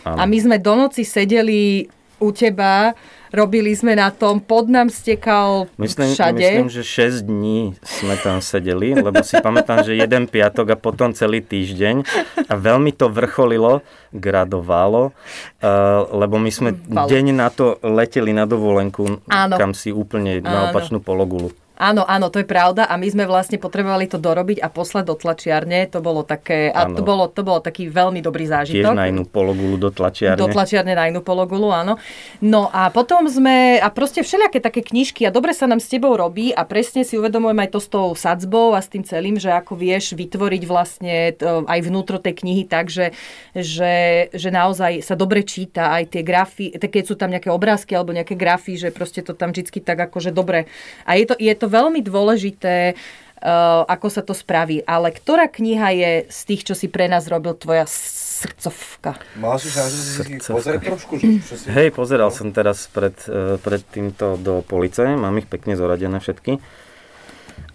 A 0.06 0.24
my 0.24 0.38
sme 0.40 0.56
do 0.56 0.72
noci 0.72 1.02
sedeli 1.04 1.90
u 2.22 2.30
teba, 2.32 2.94
robili 3.30 3.72
sme 3.72 3.92
na 3.92 4.08
tom, 4.08 4.38
pod 4.38 4.66
nám 4.66 4.88
stekal 4.88 5.68
Myslím, 5.76 6.12
všade. 6.12 6.38
myslím, 6.38 6.68
že 6.68 6.82
6 6.82 7.24
dní 7.24 7.58
sme 7.80 8.14
tam 8.18 8.40
sedeli, 8.40 8.96
lebo 8.96 9.20
si 9.20 9.36
pamätám, 9.38 9.82
že 9.82 9.94
jeden 9.94 10.26
piatok 10.26 10.72
a 10.72 10.76
potom 10.76 11.12
celý 11.12 11.40
týždeň 11.40 12.04
a 12.46 12.54
veľmi 12.54 12.92
to 12.92 13.08
vrcholilo, 13.08 13.80
gradovalo, 14.10 15.12
uh, 15.12 15.68
lebo 16.10 16.36
my 16.36 16.48
sme 16.48 16.70
Valo. 16.74 17.08
deň 17.08 17.24
na 17.30 17.48
to 17.48 17.76
leteli 17.80 18.32
na 18.32 18.44
dovolenku, 18.44 19.20
Áno. 19.26 19.54
kam 19.56 19.72
si 19.72 19.92
úplne 19.92 20.40
na 20.40 20.68
Áno. 20.68 20.72
opačnú 20.72 20.98
pologulu. 20.98 21.52
Áno, 21.78 22.02
áno, 22.02 22.26
to 22.26 22.42
je 22.42 22.46
pravda 22.48 22.90
a 22.90 22.98
my 22.98 23.06
sme 23.06 23.22
vlastne 23.22 23.54
potrebovali 23.54 24.10
to 24.10 24.18
dorobiť 24.18 24.58
a 24.58 24.66
poslať 24.66 25.04
do 25.06 25.14
tlačiarne. 25.14 25.86
To 25.94 26.02
bolo 26.02 26.26
také, 26.26 26.74
a 26.74 26.90
to 26.90 27.06
bolo, 27.06 27.30
to 27.30 27.46
bolo 27.46 27.62
taký 27.62 27.86
veľmi 27.86 28.18
dobrý 28.18 28.50
Tiež 28.50 28.82
zážitok. 28.82 28.98
na 28.98 29.06
inú 29.06 29.22
pologulu 29.22 29.78
do 29.78 29.94
tlačiarne. 29.94 30.42
Do 30.42 30.50
tlačiarne 30.50 30.98
na 30.98 31.06
inú 31.06 31.22
pologulu, 31.22 31.70
áno. 31.70 31.94
No 32.42 32.66
a 32.74 32.90
potom 32.90 33.30
sme, 33.30 33.78
a 33.78 33.94
proste 33.94 34.26
všelijaké 34.26 34.58
také 34.58 34.82
knižky 34.82 35.22
a 35.22 35.30
dobre 35.30 35.54
sa 35.54 35.70
nám 35.70 35.78
s 35.78 35.86
tebou 35.86 36.18
robí 36.18 36.50
a 36.50 36.66
presne 36.66 37.06
si 37.06 37.14
uvedomujem 37.14 37.62
aj 37.62 37.70
to 37.70 37.78
s 37.78 37.88
tou 37.88 38.10
sadzbou 38.18 38.74
a 38.74 38.82
s 38.82 38.90
tým 38.90 39.06
celým, 39.06 39.38
že 39.38 39.54
ako 39.54 39.78
vieš 39.78 40.18
vytvoriť 40.18 40.62
vlastne 40.66 41.30
to, 41.38 41.62
aj 41.62 41.80
vnútro 41.86 42.18
tej 42.18 42.42
knihy 42.42 42.66
tak, 42.66 42.90
že, 42.90 43.14
že, 43.54 44.26
že 44.34 44.50
naozaj 44.50 45.06
sa 45.06 45.14
dobre 45.14 45.46
číta 45.46 45.94
aj 45.94 46.18
tie 46.18 46.26
grafy, 46.26 46.74
keď 46.74 47.04
sú 47.06 47.14
tam 47.14 47.30
nejaké 47.30 47.54
obrázky 47.54 47.94
alebo 47.94 48.10
nejaké 48.10 48.34
grafy, 48.34 48.74
že 48.74 48.90
proste 48.90 49.22
to 49.22 49.38
tam 49.38 49.54
vždy 49.54 49.78
tak 49.78 50.10
akože 50.10 50.34
dobre. 50.34 50.66
A 51.06 51.14
je 51.14 51.28
to, 51.30 51.38
je 51.38 51.54
to 51.54 51.67
veľmi 51.68 52.00
dôležité, 52.02 52.96
uh, 52.96 53.84
ako 53.86 54.08
sa 54.10 54.22
to 54.24 54.34
spraví. 54.34 54.82
Ale 54.84 55.14
ktorá 55.14 55.46
kniha 55.46 55.88
je 55.94 56.10
z 56.26 56.40
tých, 56.48 56.62
čo 56.66 56.74
si 56.74 56.90
pre 56.90 57.06
nás 57.06 57.28
robil, 57.30 57.54
tvoja 57.54 57.86
srdcovka? 57.86 59.18
Mal 59.38 59.56
si 59.58 59.70
šancu 59.70 59.98
si 59.98 60.38
pozrieť 60.46 60.80
trošku? 60.94 61.12
Že, 61.18 61.28
čo 61.42 61.54
si... 61.54 61.66
Hej, 61.70 61.88
pozeral 61.94 62.30
som 62.30 62.50
teraz 62.50 62.86
pred, 62.90 63.14
eh, 63.26 63.58
pred 63.58 63.82
týmto 63.82 64.38
do 64.38 64.62
police, 64.66 65.02
mám 65.02 65.34
ich 65.38 65.46
pekne 65.50 65.74
zoradené 65.78 66.18
všetky. 66.18 66.58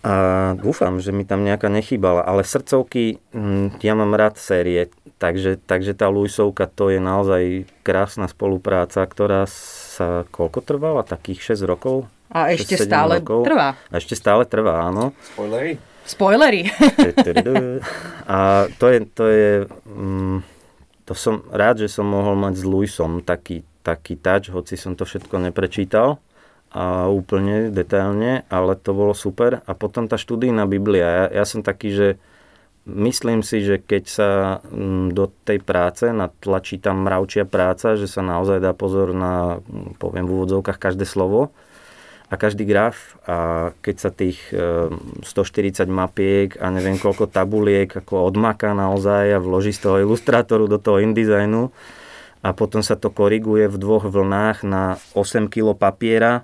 A 0.03 0.15
dúfam, 0.59 0.99
že 0.99 1.15
mi 1.15 1.23
tam 1.23 1.47
nejaká 1.47 1.71
nechýbala, 1.71 2.27
ale 2.27 2.43
srdcovky, 2.43 3.23
hm, 3.31 3.79
ja 3.79 3.95
mám 3.95 4.11
rád 4.19 4.35
série, 4.35 4.91
takže, 5.15 5.55
takže 5.63 5.95
tá 5.95 6.11
Luisovka 6.11 6.67
to 6.67 6.91
je 6.91 6.99
naozaj 6.99 7.63
krásna 7.87 8.27
spolupráca, 8.27 9.07
ktorá 9.07 9.47
sa 9.47 10.27
koľko 10.27 10.59
trvala? 10.59 11.07
Takých 11.07 11.55
6 11.55 11.63
rokov? 11.63 12.11
A 12.33 12.49
ešte 12.49 12.81
6-7 12.81 12.89
stále 12.89 13.15
rokov. 13.21 13.45
trvá. 13.45 13.77
A 13.77 13.93
ešte 14.01 14.17
stále 14.17 14.43
trvá, 14.49 14.89
áno. 14.89 15.13
Spoilery. 16.03 16.67
A 18.27 18.67
to 18.81 18.89
je, 18.89 18.97
to 19.13 19.23
je 19.29 19.49
mm, 19.87 20.37
to 21.03 21.13
som 21.15 21.43
rád, 21.51 21.83
že 21.83 21.91
som 21.91 22.07
mohol 22.07 22.35
mať 22.39 22.59
s 22.59 22.63
Luisom 22.63 23.19
taký, 23.23 23.63
taký 23.83 24.15
touch, 24.15 24.51
hoci 24.51 24.79
som 24.79 24.95
to 24.95 25.03
všetko 25.03 25.35
neprečítal 25.39 26.19
a 26.73 27.05
úplne 27.05 27.69
detailne, 27.69 28.49
ale 28.49 28.73
to 28.73 28.97
bolo 28.97 29.13
super. 29.13 29.61
A 29.69 29.77
potom 29.77 30.09
tá 30.09 30.17
študijná 30.17 30.65
Biblia. 30.65 31.05
Ja, 31.05 31.25
ja 31.29 31.45
som 31.45 31.61
taký, 31.61 31.93
že 31.93 32.07
myslím 32.89 33.45
si, 33.45 33.61
že 33.61 33.77
keď 33.77 34.03
sa 34.09 34.29
mm, 34.65 35.13
do 35.13 35.29
tej 35.45 35.61
práce 35.61 36.09
natlačí 36.09 36.81
tam 36.81 37.05
mravčia 37.05 37.45
práca, 37.45 37.93
že 37.93 38.09
sa 38.09 38.25
naozaj 38.25 38.57
dá 38.57 38.73
pozor 38.73 39.13
na, 39.13 39.61
mm, 39.61 40.01
poviem 40.01 40.25
v 40.25 40.33
úvodzovkách, 40.33 40.81
každé 40.81 41.05
slovo 41.05 41.53
a 42.33 42.41
každý 42.41 42.65
graf 42.65 43.13
a 43.29 43.69
keď 43.85 43.95
sa 44.01 44.09
tých 44.09 44.41
140 45.21 45.85
mapiek 45.85 46.57
a 46.57 46.73
neviem 46.73 46.97
koľko 46.97 47.29
tabuliek 47.29 47.85
ako 47.93 48.25
odmaká 48.25 48.73
naozaj 48.73 49.37
a 49.37 49.43
vloží 49.43 49.69
z 49.69 49.85
toho 49.85 50.01
ilustrátoru 50.01 50.65
do 50.65 50.81
toho 50.81 50.97
InDesignu 50.97 51.69
a 52.41 52.49
potom 52.57 52.81
sa 52.81 52.97
to 52.97 53.13
koriguje 53.13 53.69
v 53.69 53.77
dvoch 53.77 54.09
vlnách 54.09 54.65
na 54.65 54.97
8 55.13 55.45
kg 55.45 55.77
papiera 55.77 56.41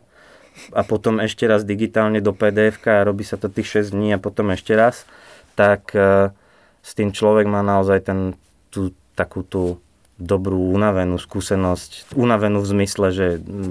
a 0.71 0.81
potom 0.85 1.17
ešte 1.17 1.49
raz 1.49 1.65
digitálne 1.65 2.21
do 2.21 2.35
pdf 2.35 2.85
a 2.85 3.07
robí 3.07 3.25
sa 3.25 3.41
to 3.41 3.49
tých 3.49 3.89
6 3.89 3.95
dní 3.95 4.13
a 4.13 4.21
potom 4.21 4.51
ešte 4.53 4.75
raz, 4.75 5.09
tak 5.55 5.91
e, 5.95 6.31
s 6.83 6.91
tým 6.95 7.15
človek 7.15 7.47
má 7.47 7.63
naozaj 7.63 8.03
ten, 8.03 8.19
tú, 8.71 8.91
takú 9.15 9.43
tú 9.43 9.79
dobrú 10.19 10.75
unavenú 10.75 11.15
skúsenosť, 11.15 12.11
unavenú 12.19 12.59
v 12.59 12.67
zmysle, 12.75 13.07
že 13.15 13.27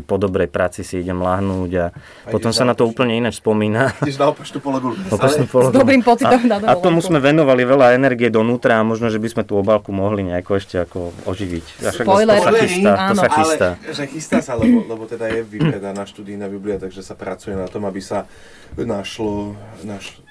po 0.08 0.16
dobrej 0.16 0.48
práci 0.48 0.80
si 0.80 1.04
idem 1.04 1.20
lahnúť 1.20 1.70
a, 1.76 1.86
a 1.92 2.28
potom 2.32 2.56
sa 2.56 2.64
na 2.64 2.72
to 2.72 2.88
úplne 2.88 3.20
ináč 3.20 3.44
spomína. 3.44 3.92
Ideš 4.08 4.16
na 4.16 4.32
opačnú 4.32 4.58
pologu. 4.64 4.96
S 4.96 5.76
dobrým 5.76 6.00
pocitom 6.00 6.40
a, 6.40 6.48
na 6.48 6.56
A 6.64 6.80
tomu 6.80 7.04
sme 7.04 7.20
venovali 7.20 7.68
veľa 7.68 7.92
energie 7.92 8.32
donútra 8.32 8.80
a 8.80 8.82
možno, 8.82 9.12
že 9.12 9.20
by 9.20 9.28
sme 9.28 9.42
tú 9.44 9.60
obálku 9.60 9.92
mohli 9.92 10.24
nejako 10.24 10.56
ešte 10.56 10.80
ako 10.80 11.12
oživiť. 11.28 11.84
A 11.84 11.92
Spoiler. 11.92 12.40
To 12.40 12.48
sa 12.48 12.52
chystá, 12.56 12.92
áno. 12.96 13.08
to 13.12 13.14
sa 13.20 13.28
chystá. 13.28 13.68
Ale, 13.76 13.92
že 13.92 14.04
chystá 14.08 14.38
sa, 14.40 14.52
lebo, 14.56 14.88
lebo 14.88 15.04
teda 15.04 15.28
je 15.28 15.44
vypredaná 15.44 16.08
študijná 16.08 16.48
Biblia, 16.48 16.80
takže 16.80 17.04
sa 17.04 17.12
pracuje 17.12 17.52
na 17.52 17.68
tom, 17.68 17.84
aby 17.84 18.00
sa 18.00 18.24
našlo, 18.72 19.52
našlo 19.84 20.27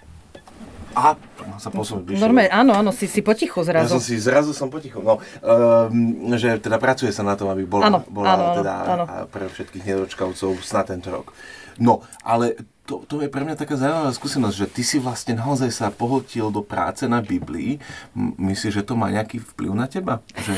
Aha, 0.97 1.13
sa 1.61 1.69
posunúť. 1.69 2.17
Normálne, 2.17 2.49
áno, 2.49 2.73
áno, 2.73 2.89
si, 2.89 3.05
si 3.05 3.21
potichu 3.21 3.61
zrazu. 3.61 3.85
Ja 3.85 3.93
som 3.93 4.01
si, 4.01 4.17
zrazu 4.17 4.49
som 4.49 4.73
potichu. 4.73 4.97
No, 5.05 5.21
um, 5.21 6.33
že 6.33 6.57
teda 6.57 6.81
pracuje 6.81 7.13
sa 7.13 7.21
na 7.21 7.37
tom, 7.37 7.53
aby 7.53 7.69
bola, 7.69 7.85
áno, 7.85 7.99
bola 8.09 8.33
áno, 8.33 8.45
teda 8.57 8.73
áno. 8.97 9.05
pre 9.29 9.45
všetkých 9.45 9.85
nedočkavcov 9.85 10.57
snad 10.65 10.89
tento 10.89 11.13
rok. 11.13 11.37
No, 11.77 12.01
ale 12.25 12.57
to, 12.87 13.03
to 13.03 13.19
je 13.19 13.27
pre 13.27 13.43
mňa 13.43 13.59
taká 13.59 13.75
zaujímavá 13.75 14.15
skúsenosť, 14.15 14.55
že 14.55 14.67
ty 14.71 14.81
si 14.81 14.97
vlastne 14.97 15.35
naozaj 15.35 15.75
sa 15.75 15.91
pohltil 15.91 16.47
do 16.47 16.63
práce 16.63 17.03
na 17.03 17.19
Biblii. 17.19 17.83
Myslíš, 18.39 18.79
že 18.79 18.87
to 18.87 18.95
má 18.95 19.11
nejaký 19.11 19.43
vplyv 19.43 19.71
na 19.75 19.91
teba? 19.91 20.23
Že... 20.39 20.53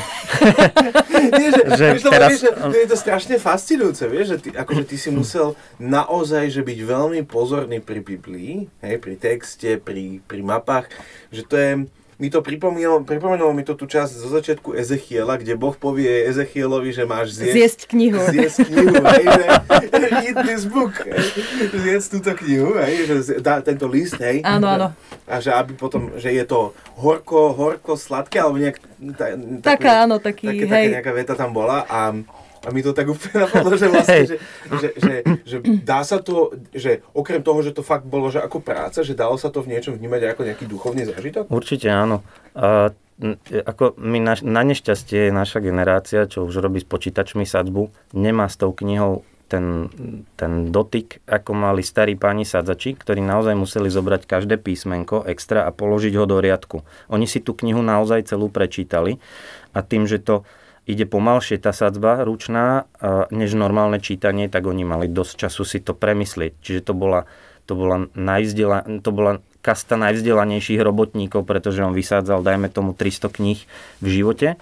Nie, 1.34 1.48
že, 1.50 1.62
Že 1.74 2.06
to, 2.06 2.10
teraz- 2.14 2.30
vieš, 2.30 2.42
že, 2.46 2.78
je 2.78 2.88
to 2.88 2.96
strašne 2.96 3.34
fascinujúce, 3.36 4.06
vieš, 4.06 4.26
že 4.32 4.38
ty, 4.38 4.48
akože 4.54 4.82
ty 4.86 4.96
si 4.96 5.10
musel 5.10 5.58
naozaj 5.82 6.48
že 6.54 6.62
byť 6.62 6.78
veľmi 6.86 7.20
pozorný 7.26 7.82
pri 7.82 8.00
Biblii, 8.00 8.70
hej, 8.80 8.96
pri 9.02 9.14
texte, 9.18 9.76
pri, 9.82 10.22
pri 10.24 10.40
mapách, 10.40 10.86
že 11.34 11.42
to 11.42 11.58
je, 11.58 11.70
mi 12.20 12.28
to 12.28 12.44
pripomínalo, 12.44 13.00
pripomenulo 13.00 13.56
mi 13.56 13.64
to 13.64 13.72
tú 13.72 13.88
časť 13.88 14.12
zo 14.12 14.28
začiatku 14.28 14.76
Ezechiela, 14.76 15.40
kde 15.40 15.56
Boh 15.56 15.72
povie 15.72 16.28
Ezechielovi, 16.28 16.92
že 16.92 17.08
máš 17.08 17.40
zjesť, 17.40 17.56
Zjesť 17.56 17.80
knihu. 17.88 18.20
zjesť 18.28 18.58
knihu, 18.68 18.92
hej, 19.16 19.24
že 19.24 19.46
eat 20.28 20.36
this 20.44 20.68
book, 20.68 20.92
hej, 21.00 21.24
zjesť 21.72 22.08
túto 22.20 22.32
knihu, 22.44 22.76
hej, 22.76 22.94
že 23.08 23.14
dá 23.40 23.64
tento 23.64 23.88
list, 23.88 24.20
hej. 24.20 24.44
Áno, 24.44 24.68
áno. 24.68 24.92
A 25.24 25.40
že 25.40 25.48
aby 25.48 25.72
potom, 25.72 26.12
že 26.20 26.28
je 26.28 26.44
to 26.44 26.76
horko, 27.00 27.56
horko, 27.56 27.96
sladké, 27.96 28.36
alebo 28.36 28.60
nejak... 28.60 28.76
Ta, 29.16 29.32
Taká, 29.64 30.04
áno, 30.04 30.20
taký, 30.20 30.52
také, 30.52 30.64
hej. 30.68 30.86
Taká 30.92 30.94
nejaká 31.00 31.12
veta 31.16 31.32
tam 31.32 31.56
bola 31.56 31.88
a, 31.88 32.12
a 32.60 32.68
mi 32.76 32.84
to 32.84 32.92
tak 32.92 33.08
úplne 33.08 33.48
napadlo, 33.48 33.72
že 33.72 33.88
vlastne, 33.88 34.22
že, 34.28 34.36
že, 34.68 34.88
že, 35.00 35.14
že, 35.48 35.56
dá 35.80 36.04
sa 36.04 36.20
to, 36.20 36.52
že 36.76 37.00
okrem 37.16 37.40
toho, 37.40 37.64
že 37.64 37.72
to 37.72 37.80
fakt 37.80 38.04
bolo, 38.04 38.28
že 38.28 38.44
ako 38.44 38.60
práca, 38.60 39.00
že 39.00 39.16
dalo 39.16 39.40
sa 39.40 39.48
to 39.48 39.64
v 39.64 39.72
niečom 39.72 39.96
vnímať 39.96 40.36
ako 40.36 40.42
nejaký 40.44 40.64
duchovný 40.68 41.08
zážitok? 41.08 41.48
Určite 41.48 41.88
áno. 41.88 42.20
A, 42.52 42.92
ako 43.64 43.96
my 44.00 44.18
na, 44.20 44.34
na 44.44 44.62
nešťastie 44.64 45.32
naša 45.32 45.60
generácia, 45.60 46.28
čo 46.28 46.44
už 46.44 46.60
robí 46.60 46.80
s 46.80 46.88
počítačmi 46.88 47.44
sadzbu, 47.44 47.92
nemá 48.16 48.48
s 48.48 48.56
tou 48.60 48.72
knihou 48.72 49.24
ten, 49.50 49.90
ten 50.38 50.70
dotyk, 50.70 51.26
ako 51.26 51.50
mali 51.58 51.82
starí 51.82 52.14
páni 52.14 52.46
sadzači, 52.46 52.94
ktorí 52.94 53.18
naozaj 53.18 53.58
museli 53.58 53.90
zobrať 53.90 54.30
každé 54.30 54.62
písmenko 54.62 55.26
extra 55.26 55.66
a 55.66 55.74
položiť 55.74 56.14
ho 56.14 56.24
do 56.24 56.38
riadku. 56.38 56.86
Oni 57.10 57.26
si 57.26 57.42
tú 57.42 57.58
knihu 57.58 57.82
naozaj 57.82 58.30
celú 58.30 58.46
prečítali 58.46 59.18
a 59.74 59.82
tým, 59.82 60.06
že 60.06 60.22
to 60.22 60.46
ide 60.90 61.06
pomalšie 61.06 61.62
tá 61.62 61.70
sadzba 61.70 62.26
ručná, 62.26 62.90
než 63.30 63.54
normálne 63.54 64.02
čítanie, 64.02 64.50
tak 64.50 64.66
oni 64.66 64.82
mali 64.82 65.06
dosť 65.06 65.46
času 65.46 65.62
si 65.62 65.78
to 65.78 65.94
premyslieť. 65.94 66.58
Čiže 66.58 66.80
to 66.90 66.92
bola, 66.92 67.30
to 67.64 67.78
bola, 67.78 68.10
najvzdela, 68.12 69.00
to 69.00 69.10
bola 69.14 69.38
kasta 69.60 69.94
najvzdelanejších 69.96 70.80
robotníkov, 70.80 71.46
pretože 71.46 71.84
on 71.84 71.94
vysádzal, 71.94 72.42
dajme 72.42 72.68
tomu, 72.72 72.96
300 72.96 73.30
kníh 73.30 73.60
v 74.02 74.06
živote 74.08 74.58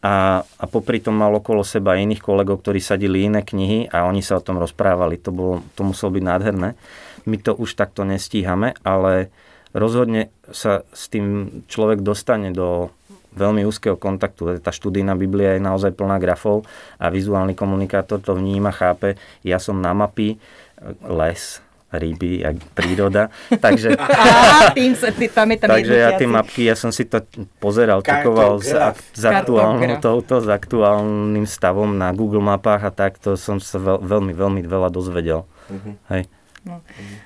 a, 0.00 0.40
a 0.40 0.64
popri 0.64 1.02
tom 1.04 1.20
mal 1.20 1.34
okolo 1.36 1.60
seba 1.60 2.00
iných 2.00 2.24
kolegov, 2.24 2.64
ktorí 2.64 2.80
sadili 2.80 3.28
iné 3.28 3.44
knihy 3.44 3.92
a 3.92 4.08
oni 4.08 4.24
sa 4.24 4.40
o 4.40 4.44
tom 4.44 4.56
rozprávali. 4.56 5.20
To, 5.20 5.30
bolo, 5.30 5.54
to 5.76 5.84
muselo 5.84 6.16
byť 6.16 6.24
nádherné. 6.24 6.68
My 7.28 7.36
to 7.36 7.52
už 7.52 7.76
takto 7.76 8.08
nestíhame, 8.08 8.72
ale 8.80 9.28
rozhodne 9.76 10.32
sa 10.48 10.88
s 10.96 11.12
tým 11.12 11.60
človek 11.68 12.00
dostane 12.00 12.48
do 12.48 12.88
veľmi 13.34 13.62
úzkeho 13.66 13.94
kontaktu. 13.94 14.58
Tá 14.58 14.74
študijná 14.74 15.14
Biblia 15.14 15.54
je 15.56 15.62
naozaj 15.62 15.94
plná 15.94 16.18
grafov 16.18 16.66
a 16.98 17.08
vizuálny 17.10 17.54
komunikátor 17.54 18.18
to 18.18 18.34
vníma, 18.34 18.74
chápe. 18.74 19.18
Ja 19.46 19.62
som 19.62 19.78
na 19.78 19.94
mapy, 19.94 20.38
les, 21.06 21.62
ryby, 21.90 22.46
jak 22.46 22.56
príroda. 22.74 23.34
Takže, 23.64 23.98
Á, 23.98 24.70
tým 24.70 24.94
sa, 24.94 25.10
ty, 25.10 25.26
tam 25.26 25.50
je 25.50 25.56
tam 25.58 25.68
takže 25.74 25.94
ja 25.94 26.14
tie 26.14 26.28
mapky, 26.30 26.62
ja 26.70 26.78
som 26.78 26.94
si 26.94 27.02
to 27.02 27.22
pozeral, 27.58 28.00
čekoval 28.00 28.62
s, 28.62 28.70
s, 29.14 29.24
aktuálnou, 29.26 29.98
touto, 29.98 30.38
s 30.38 30.46
aktuálnym 30.46 31.44
stavom 31.50 31.90
na 31.98 32.14
Google 32.14 32.42
mapách 32.42 32.82
a 32.86 32.90
tak, 32.94 33.18
to 33.18 33.34
som 33.34 33.58
sa 33.58 33.82
veľ, 33.82 34.06
veľmi, 34.06 34.32
veľmi 34.34 34.60
veľa 34.62 34.88
dozvedel. 34.88 35.42
Hej. 36.10 36.30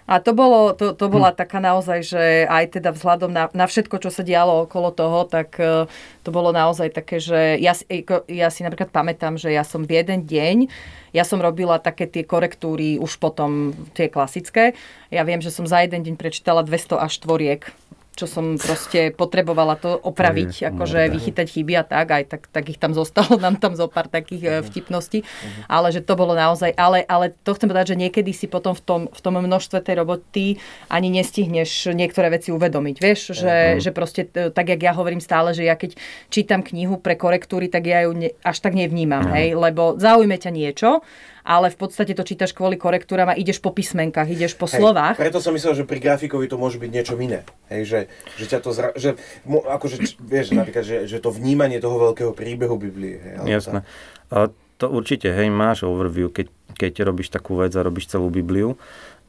A 0.06 0.22
to, 0.22 0.30
bolo, 0.30 0.78
to, 0.78 0.94
to 0.94 1.06
bola 1.10 1.34
taká 1.34 1.58
naozaj, 1.58 2.06
že 2.06 2.46
aj 2.46 2.78
teda 2.78 2.94
vzhľadom 2.94 3.34
na, 3.34 3.50
na 3.50 3.66
všetko, 3.66 3.98
čo 3.98 4.10
sa 4.14 4.22
dialo 4.22 4.70
okolo 4.70 4.94
toho, 4.94 5.26
tak 5.26 5.58
e, 5.58 5.90
to 6.22 6.30
bolo 6.30 6.54
naozaj 6.54 6.94
také, 6.94 7.18
že 7.18 7.58
ja, 7.58 7.74
si- 7.74 7.86
ako- 7.88 8.30
ja 8.30 8.46
si 8.54 8.62
napríklad 8.62 8.94
pamätám, 8.94 9.34
že 9.34 9.50
ja 9.50 9.66
som 9.66 9.82
v 9.82 9.98
jeden 9.98 10.22
deň, 10.22 10.70
ja 11.14 11.22
som 11.26 11.42
robila 11.42 11.78
také 11.78 12.06
tie 12.10 12.26
korektúry 12.26 12.98
už 12.98 13.18
potom, 13.22 13.74
tie 13.94 14.10
klasické. 14.10 14.74
Ja 15.14 15.22
viem, 15.22 15.38
že 15.38 15.54
som 15.54 15.66
za 15.66 15.82
jeden 15.82 16.02
deň 16.02 16.14
prečítala 16.18 16.66
200 16.66 16.98
až 16.98 17.14
tvoriek 17.22 17.70
čo 18.14 18.30
som 18.30 18.54
proste 18.54 19.10
potrebovala 19.10 19.74
to 19.74 19.98
opraviť, 19.98 20.50
je 20.54 20.64
akože 20.70 21.00
mŕtve. 21.02 21.14
vychytať 21.18 21.46
chyby 21.50 21.74
a 21.74 21.84
tak, 21.84 22.06
aj 22.14 22.24
tak, 22.30 22.42
tak 22.46 22.64
ich 22.70 22.78
tam 22.78 22.94
zostalo, 22.94 23.36
nám 23.44 23.58
tam 23.58 23.74
zo 23.74 23.90
pár 23.90 24.06
takých 24.06 24.42
e, 24.42 24.50
vtipností, 24.62 25.26
ale 25.66 25.90
že 25.90 26.00
to 26.00 26.14
bolo 26.14 26.32
naozaj, 26.38 26.70
ale, 26.78 27.02
ale 27.04 27.34
to 27.42 27.52
chcem 27.58 27.66
povedať, 27.66 27.94
že 27.94 28.00
niekedy 28.00 28.30
si 28.30 28.46
potom 28.46 28.72
v 28.72 28.82
tom, 28.82 29.00
v 29.10 29.20
tom 29.20 29.34
množstve 29.34 29.82
tej 29.82 29.94
roboty 30.06 30.62
ani 30.86 31.10
nestihneš 31.10 31.90
niektoré 31.90 32.30
veci 32.30 32.54
uvedomiť, 32.54 32.96
vieš, 33.02 33.34
že, 33.34 33.82
že 33.82 33.90
proste, 33.90 34.30
e, 34.30 34.54
tak 34.54 34.70
jak 34.70 34.80
ja 34.80 34.94
hovorím 34.94 35.20
stále, 35.20 35.50
že 35.50 35.66
ja 35.66 35.74
keď 35.74 35.98
čítam 36.30 36.62
knihu 36.62 37.02
pre 37.02 37.18
korektúry, 37.18 37.66
tak 37.66 37.90
ja 37.90 38.06
ju 38.06 38.14
ne, 38.14 38.30
až 38.46 38.62
tak 38.62 38.78
nevnímam, 38.78 39.26
hej, 39.34 39.58
lebo 39.58 39.98
zaujme 39.98 40.38
ťa 40.38 40.50
niečo, 40.54 41.02
ale 41.44 41.68
v 41.68 41.76
podstate 41.76 42.16
to 42.16 42.24
čítaš 42.24 42.56
kvôli 42.56 42.80
korektúram 42.80 43.28
a 43.28 43.36
ideš 43.36 43.60
po 43.60 43.70
písmenkách, 43.70 44.32
ideš 44.32 44.56
po 44.56 44.64
Hej, 44.64 44.80
slovách. 44.80 45.20
Preto 45.20 45.44
som 45.44 45.52
myslel, 45.52 45.76
že 45.76 45.84
pri 45.84 46.00
grafikovi 46.00 46.48
to 46.48 46.56
môže 46.56 46.80
byť 46.80 46.90
niečo 46.90 47.14
iné. 47.20 47.44
Hej, 47.68 47.82
že, 47.84 48.00
že 48.40 48.44
ťa 48.48 48.58
to 48.64 48.70
zra... 48.72 48.88
že, 48.96 49.20
mo, 49.44 49.60
akože, 49.60 50.00
vieš, 50.24 50.56
napríklad, 50.56 50.82
že, 50.82 51.04
že 51.04 51.20
to 51.20 51.28
vnímanie 51.28 51.78
toho 51.84 52.00
veľkého 52.10 52.32
príbehu 52.32 52.80
Biblie. 52.80 53.20
Hej, 53.20 53.36
Jasné. 53.44 53.84
A 54.32 54.48
to 54.80 54.88
určite, 54.88 55.28
hej, 55.28 55.52
máš 55.52 55.84
overview, 55.84 56.32
keď, 56.32 56.48
keď 56.74 56.92
robíš 57.04 57.28
takú 57.28 57.60
vec 57.60 57.76
a 57.76 57.84
robíš 57.84 58.10
celú 58.10 58.32
Bibliu, 58.32 58.80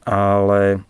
ale 0.02 0.82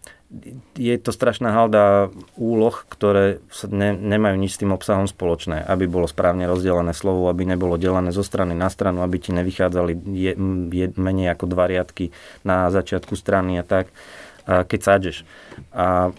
je 0.74 0.94
to 0.98 1.14
strašná 1.14 1.54
halda 1.54 2.10
úloh, 2.34 2.74
ktoré 2.90 3.38
sa 3.54 3.70
ne, 3.70 3.94
nemajú 3.94 4.34
nič 4.34 4.58
s 4.58 4.60
tým 4.62 4.74
obsahom 4.74 5.06
spoločné, 5.06 5.62
aby 5.62 5.86
bolo 5.86 6.10
správne 6.10 6.50
rozdelené 6.50 6.90
slovo, 6.98 7.30
aby 7.30 7.46
nebolo 7.46 7.78
delené 7.78 8.10
zo 8.10 8.26
strany 8.26 8.58
na 8.58 8.66
stranu, 8.66 9.06
aby 9.06 9.22
ti 9.22 9.30
nevychádzali 9.30 9.92
je, 10.10 10.32
je, 10.74 10.86
menej 10.98 11.30
ako 11.30 11.46
dva 11.46 11.70
riadky 11.70 12.10
na 12.42 12.74
začiatku 12.74 13.14
strany 13.14 13.62
a 13.62 13.64
tak, 13.64 13.94
a 14.50 14.66
keď 14.66 14.80
sádžeš. 14.82 15.16
A 15.70 16.10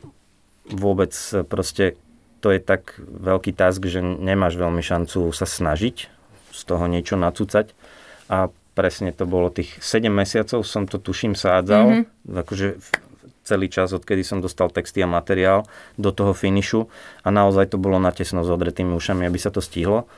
vôbec 0.71 1.11
proste 1.51 1.99
to 2.39 2.55
je 2.55 2.63
tak 2.63 2.95
veľký 3.03 3.51
task, 3.51 3.83
že 3.83 3.99
nemáš 3.99 4.55
veľmi 4.55 4.79
šancu 4.79 5.35
sa 5.35 5.43
snažiť 5.43 5.95
z 6.55 6.61
toho 6.63 6.87
niečo 6.87 7.19
nacúcať 7.19 7.75
a 8.31 8.47
presne 8.71 9.09
to 9.11 9.25
bolo 9.25 9.49
tých 9.49 9.81
7 9.81 10.07
mesiacov 10.07 10.61
som 10.61 10.85
to 10.85 11.01
tuším 11.01 11.33
sádzal, 11.33 12.05
mm-hmm. 12.05 12.39
akože 12.45 12.67
celý 13.47 13.71
čas, 13.71 13.95
odkedy 13.95 14.27
som 14.27 14.43
dostal 14.43 14.67
texty 14.67 14.99
a 14.99 15.07
materiál 15.07 15.63
do 15.95 16.11
toho 16.11 16.35
finišu 16.35 16.91
a 17.23 17.31
naozaj 17.31 17.71
to 17.71 17.77
bolo 17.79 17.95
natesno 17.97 18.43
s 18.43 18.49
odretými 18.51 18.91
ušami, 18.91 19.23
aby 19.23 19.39
sa 19.39 19.49
to 19.49 19.63
stihlo. 19.63 20.11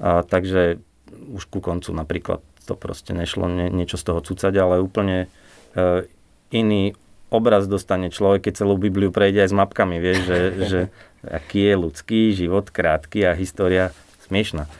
A, 0.00 0.24
takže 0.24 0.80
už 1.12 1.44
ku 1.52 1.60
koncu 1.60 1.92
napríklad 1.92 2.40
to 2.64 2.72
proste 2.72 3.12
nešlo 3.12 3.50
nie, 3.50 3.68
niečo 3.68 4.00
z 4.00 4.04
toho 4.08 4.20
cucať, 4.24 4.54
ale 4.56 4.80
úplne 4.80 5.28
e, 5.76 6.08
iný 6.54 6.96
obraz 7.30 7.70
dostane 7.70 8.10
človek, 8.10 8.50
keď 8.50 8.64
celú 8.64 8.74
Bibliu 8.80 9.14
prejde 9.14 9.46
aj 9.46 9.50
s 9.52 9.58
mapkami, 9.58 9.96
vieš, 10.02 10.18
že, 10.26 10.38
že 10.70 10.80
aký 11.26 11.68
je 11.68 11.74
ľudský 11.76 12.20
život 12.32 12.72
krátky 12.72 13.28
a 13.28 13.36
história 13.36 13.94
smiešná. 14.30 14.70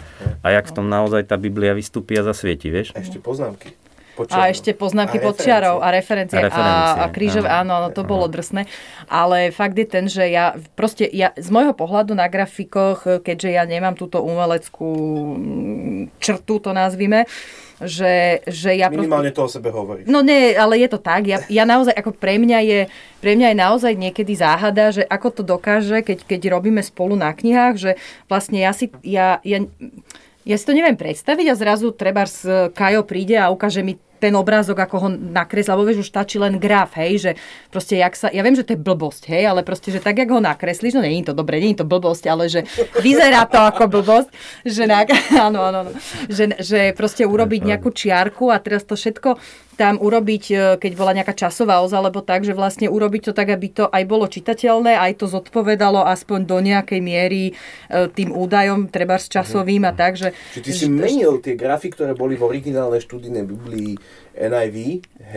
A 0.47 0.47
jak 0.55 0.71
v 0.71 0.75
tom 0.79 0.87
naozaj 0.87 1.27
tá 1.27 1.35
Biblia 1.35 1.75
vystúpi 1.75 2.15
a 2.19 2.23
zasvieti, 2.23 2.71
vieš? 2.71 2.95
Ešte 2.95 3.19
poznámky. 3.19 3.75
A 4.29 4.53
ešte 4.53 4.77
poznámky 4.77 5.17
a 5.17 5.25
pod 5.25 5.41
čiarou 5.41 5.81
a 5.81 5.89
referencie, 5.89 6.37
a, 6.37 6.53
referencie, 6.53 7.01
a, 7.01 7.05
a 7.05 7.07
krížové, 7.09 7.49
áno, 7.49 7.81
áno, 7.81 7.89
to 7.89 8.05
bolo 8.05 8.29
drsné. 8.29 8.69
Ale 9.09 9.49
fakt 9.49 9.81
je 9.81 9.87
ten, 9.89 10.05
že 10.05 10.29
ja 10.29 10.59
proste, 10.77 11.09
ja 11.09 11.33
z 11.39 11.49
môjho 11.49 11.73
pohľadu 11.73 12.13
na 12.13 12.29
grafikoch, 12.29 13.25
keďže 13.25 13.57
ja 13.57 13.65
nemám 13.65 13.97
túto 13.97 14.21
umeleckú 14.21 14.91
mm, 15.39 16.21
črtu, 16.21 16.61
to 16.61 16.71
nazvime, 16.77 17.25
že, 17.81 18.45
že 18.45 18.77
ja... 18.77 18.93
Minimálne 18.93 19.33
proste, 19.33 19.41
to 19.41 19.49
o 19.49 19.51
sebe 19.51 19.69
hovorí. 19.73 20.05
No 20.05 20.21
nie, 20.21 20.53
ale 20.53 20.77
je 20.77 20.89
to 20.93 21.01
tak. 21.01 21.25
Ja, 21.25 21.41
ja 21.49 21.65
naozaj, 21.65 21.97
ako 21.97 22.13
pre 22.13 22.37
mňa 22.37 22.59
je, 22.61 22.81
pre 23.25 23.33
mňa 23.35 23.53
je 23.53 23.57
naozaj 23.57 23.93
niekedy 23.97 24.37
záhada, 24.37 24.93
že 24.93 25.03
ako 25.09 25.41
to 25.41 25.43
dokáže, 25.43 26.05
keď, 26.05 26.29
keď 26.29 26.41
robíme 26.53 26.85
spolu 26.85 27.17
na 27.17 27.33
knihách, 27.33 27.75
že 27.81 27.91
vlastne 28.29 28.61
ja 28.61 28.77
si, 28.77 28.93
ja, 29.01 29.41
ja, 29.41 29.65
ja 30.45 30.57
si 30.61 30.65
to 30.69 30.77
neviem 30.77 30.97
predstaviť 30.97 31.47
a 31.49 31.55
zrazu 31.57 31.97
treba 31.97 32.29
Kajo 32.77 33.03
príde 33.09 33.41
a 33.41 33.49
ukáže 33.49 33.81
mi 33.81 33.97
ten 34.21 34.37
obrázok, 34.37 34.77
ako 34.77 34.97
ho 35.01 35.09
nakresl, 35.11 35.73
lebo 35.73 35.89
vieš, 35.89 36.05
už 36.05 36.13
stačí 36.13 36.37
len 36.37 36.61
graf, 36.61 36.93
hej, 37.01 37.13
že 37.17 37.31
proste 37.73 37.97
jak 37.97 38.13
sa, 38.13 38.29
ja 38.29 38.45
viem, 38.45 38.53
že 38.53 38.69
to 38.69 38.77
je 38.77 38.85
blbosť, 38.85 39.33
hej, 39.33 39.49
ale 39.49 39.65
proste, 39.65 39.89
že 39.89 40.05
tak, 40.05 40.21
jak 40.21 40.29
ho 40.29 40.39
nakreslíš, 40.45 41.01
no 41.01 41.03
nie 41.03 41.25
je 41.25 41.33
to 41.33 41.35
dobre, 41.35 41.57
nie 41.57 41.73
je 41.73 41.81
to 41.81 41.89
blbosť, 41.89 42.25
ale 42.29 42.53
že 42.53 42.69
vyzerá 43.07 43.49
to 43.49 43.57
ako 43.57 43.89
blbosť, 43.89 44.29
že, 44.69 44.85
na, 44.85 45.09
áno, 45.49 45.65
áno, 45.65 45.79
áno, 45.89 45.93
že, 46.29 46.53
že 46.61 46.93
proste 46.93 47.25
urobiť 47.25 47.65
nejakú 47.65 47.89
čiarku 47.89 48.53
a 48.53 48.61
teraz 48.61 48.85
to 48.85 48.95
všetko 48.95 49.41
tam 49.79 49.97
urobiť, 49.99 50.45
e, 50.51 50.57
keď 50.77 50.93
bola 50.99 51.17
nejaká 51.17 51.35
časová 51.35 51.81
oza, 51.81 51.99
alebo 51.99 52.21
tak, 52.21 52.43
že 52.43 52.57
vlastne 52.57 52.91
urobiť 52.91 53.31
to 53.31 53.33
tak, 53.33 53.49
aby 53.51 53.71
to 53.71 53.85
aj 53.89 54.03
bolo 54.05 54.27
čitateľné, 54.27 54.99
aj 54.99 55.23
to 55.23 55.27
zodpovedalo 55.31 56.03
aspoň 56.05 56.39
do 56.47 56.59
nejakej 56.59 57.01
miery 57.01 57.43
e, 57.51 57.53
tým 58.11 58.35
údajom, 58.35 58.91
treba 58.91 59.17
s 59.17 59.31
časovým 59.31 59.87
a 59.87 59.93
tak, 59.95 60.21
že... 60.21 60.37
Čiže 60.57 60.65
ty 60.65 60.73
si 60.75 60.87
menil 60.91 61.39
tie 61.41 61.55
grafy, 61.55 61.93
ktoré 61.95 62.13
boli 62.13 62.35
v 62.37 62.45
originálnej 62.47 63.01
študijnej 63.01 63.45
Biblii 63.47 63.97
NIV, 64.41 64.77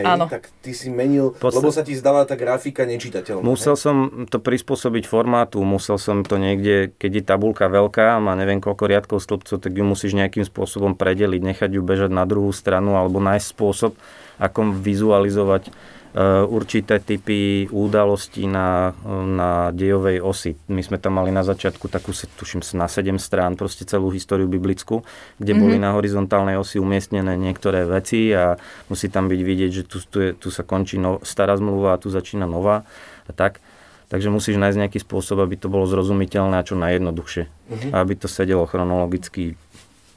hej, 0.00 0.04
Áno. 0.06 0.30
tak 0.30 0.48
ty 0.62 0.70
si 0.70 0.88
menil, 0.88 1.34
Podstat... 1.34 1.58
lebo 1.60 1.68
sa 1.74 1.82
ti 1.82 1.98
zdala 1.98 2.24
tá 2.24 2.38
grafika 2.38 2.86
nečitateľná. 2.86 3.42
Musel 3.42 3.74
hej? 3.74 3.82
som 3.82 3.96
to 4.30 4.38
prispôsobiť 4.38 5.04
formátu, 5.04 5.60
musel 5.66 5.98
som 5.98 6.22
to 6.22 6.38
niekde, 6.38 6.94
keď 6.96 7.10
je 7.20 7.22
tabulka 7.26 7.66
veľká, 7.66 8.22
má 8.22 8.32
neviem 8.38 8.62
koľko 8.62 8.86
riadkov 8.86 9.18
stĺpcov, 9.20 9.60
tak 9.60 9.72
ju 9.74 9.84
musíš 9.84 10.14
nejakým 10.14 10.46
spôsobom 10.46 10.94
predeliť, 10.94 11.40
nechať 11.42 11.70
ju 11.74 11.82
bežať 11.82 12.10
na 12.14 12.22
druhú 12.24 12.54
stranu 12.54 12.94
alebo 12.94 13.18
nájsť 13.18 13.46
spôsob, 13.50 13.92
ako 14.38 14.74
vizualizovať 14.74 15.70
Eh, 16.14 16.46
určité 16.46 17.02
typy 17.02 17.66
udalostí 17.74 18.46
na, 18.46 18.94
na 19.26 19.74
dejovej 19.74 20.22
osi. 20.22 20.54
My 20.70 20.78
sme 20.78 20.94
tam 20.94 21.18
mali 21.18 21.34
na 21.34 21.42
začiatku 21.42 21.90
takú, 21.90 22.14
tuším, 22.14 22.62
na 22.78 22.86
7 22.86 23.18
strán, 23.18 23.58
proste 23.58 23.82
celú 23.82 24.14
históriu 24.14 24.46
biblickú, 24.46 25.02
kde 25.42 25.58
mm-hmm. 25.58 25.58
boli 25.58 25.76
na 25.82 25.90
horizontálnej 25.90 26.54
osi 26.54 26.78
umiestnené 26.78 27.34
niektoré 27.34 27.82
veci 27.82 28.30
a 28.30 28.54
musí 28.86 29.10
tam 29.10 29.26
byť 29.26 29.40
vidieť, 29.42 29.70
že 29.74 29.82
tu, 29.90 29.98
tu, 30.06 30.18
je, 30.22 30.30
tu 30.38 30.54
sa 30.54 30.62
končí 30.62 31.02
no, 31.02 31.18
stará 31.26 31.58
zmluva 31.58 31.98
a 31.98 32.00
tu 32.00 32.14
začína 32.14 32.46
nová 32.46 32.86
a 33.26 33.34
tak. 33.34 33.58
Takže 34.06 34.30
musíš 34.30 34.54
nájsť 34.54 34.86
nejaký 34.86 35.02
spôsob, 35.02 35.42
aby 35.42 35.58
to 35.58 35.66
bolo 35.66 35.82
zrozumiteľné 35.90 36.62
a 36.62 36.66
čo 36.66 36.78
najjednoduchšie. 36.78 37.50
Mm-hmm. 37.50 37.90
Aby 37.90 38.14
to 38.22 38.30
sedelo 38.30 38.70
chronologicky 38.70 39.58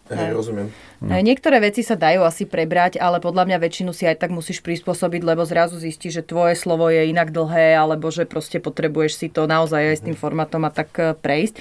Hej, 0.08 0.32
rozumiem. 0.32 0.68
Hm. 1.04 1.20
Niektoré 1.22 1.60
veci 1.60 1.84
sa 1.84 2.00
dajú 2.00 2.24
asi 2.24 2.48
prebrať, 2.48 2.96
ale 2.98 3.20
podľa 3.20 3.44
mňa 3.44 3.58
väčšinu 3.60 3.92
si 3.92 4.08
aj 4.08 4.24
tak 4.24 4.32
musíš 4.32 4.64
prispôsobiť, 4.64 5.22
lebo 5.22 5.44
zrazu 5.44 5.78
zistíš, 5.78 6.24
že 6.24 6.24
tvoje 6.24 6.56
slovo 6.56 6.88
je 6.88 7.12
inak 7.12 7.36
dlhé, 7.36 7.76
alebo 7.76 8.08
že 8.08 8.24
proste 8.24 8.64
potrebuješ 8.64 9.20
si 9.20 9.28
to 9.28 9.46
naozaj 9.46 9.84
aj 9.84 9.98
s 10.00 10.06
tým 10.08 10.16
formátom 10.16 10.64
a 10.64 10.72
tak 10.72 10.90
eh, 10.98 11.12
prejsť. 11.12 11.60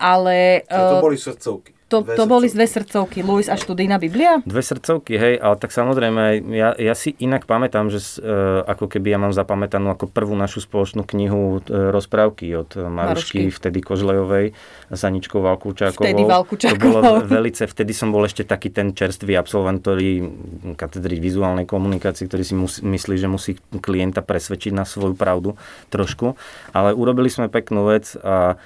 Ale... 0.00 0.64
Čiže 0.64 0.88
to 0.88 0.96
eh, 0.96 1.04
boli 1.04 1.18
srdcovky. 1.20 1.75
To, 1.86 2.02
to 2.02 2.26
boli 2.26 2.50
dve 2.50 2.66
srdcovky, 2.66 3.22
Luis 3.22 3.46
a 3.46 3.54
študijná 3.54 4.02
Biblia? 4.02 4.42
Dve 4.42 4.58
srdcovky, 4.58 5.14
hej, 5.14 5.34
ale 5.38 5.54
tak 5.54 5.70
samozrejme, 5.70 6.42
ja, 6.50 6.74
ja 6.74 6.94
si 6.98 7.14
inak 7.22 7.46
pamätám, 7.46 7.94
že 7.94 8.02
uh, 8.18 8.66
ako 8.66 8.90
keby 8.90 9.14
ja 9.14 9.18
mám 9.22 9.30
zapamätanú 9.30 9.94
ako 9.94 10.10
prvú 10.10 10.34
našu 10.34 10.66
spoločnú 10.66 11.06
knihu 11.06 11.62
uh, 11.62 11.94
rozprávky 11.94 12.58
od 12.58 12.74
Marušky, 12.74 13.46
Marušky. 13.46 13.54
vtedy 13.54 13.78
Kožlejovej, 13.86 14.46
s 14.90 15.00
Aničkou 15.06 15.38
Valkúčákovou. 15.38 16.10
Vtedy 16.10 16.22
Valkúčakovou. 16.26 16.82
To 16.82 17.06
bolo 17.06 17.22
velice, 17.22 17.70
vtedy 17.70 17.94
som 17.94 18.10
bol 18.10 18.26
ešte 18.26 18.42
taký 18.42 18.74
ten 18.74 18.90
čerstvý 18.90 19.38
absolvent, 19.38 19.78
ktorý 19.78 20.26
katedry 20.74 21.22
vizuálnej 21.22 21.70
komunikácie, 21.70 22.26
ktorý 22.26 22.42
si 22.42 22.58
musí, 22.58 22.82
myslí, 22.82 23.14
že 23.14 23.30
musí 23.30 23.52
klienta 23.78 24.26
presvedčiť 24.26 24.74
na 24.74 24.82
svoju 24.82 25.14
pravdu 25.14 25.54
trošku, 25.94 26.34
ale 26.74 26.98
urobili 26.98 27.30
sme 27.30 27.46
peknú 27.46 27.86
vec 27.86 28.18
a 28.26 28.58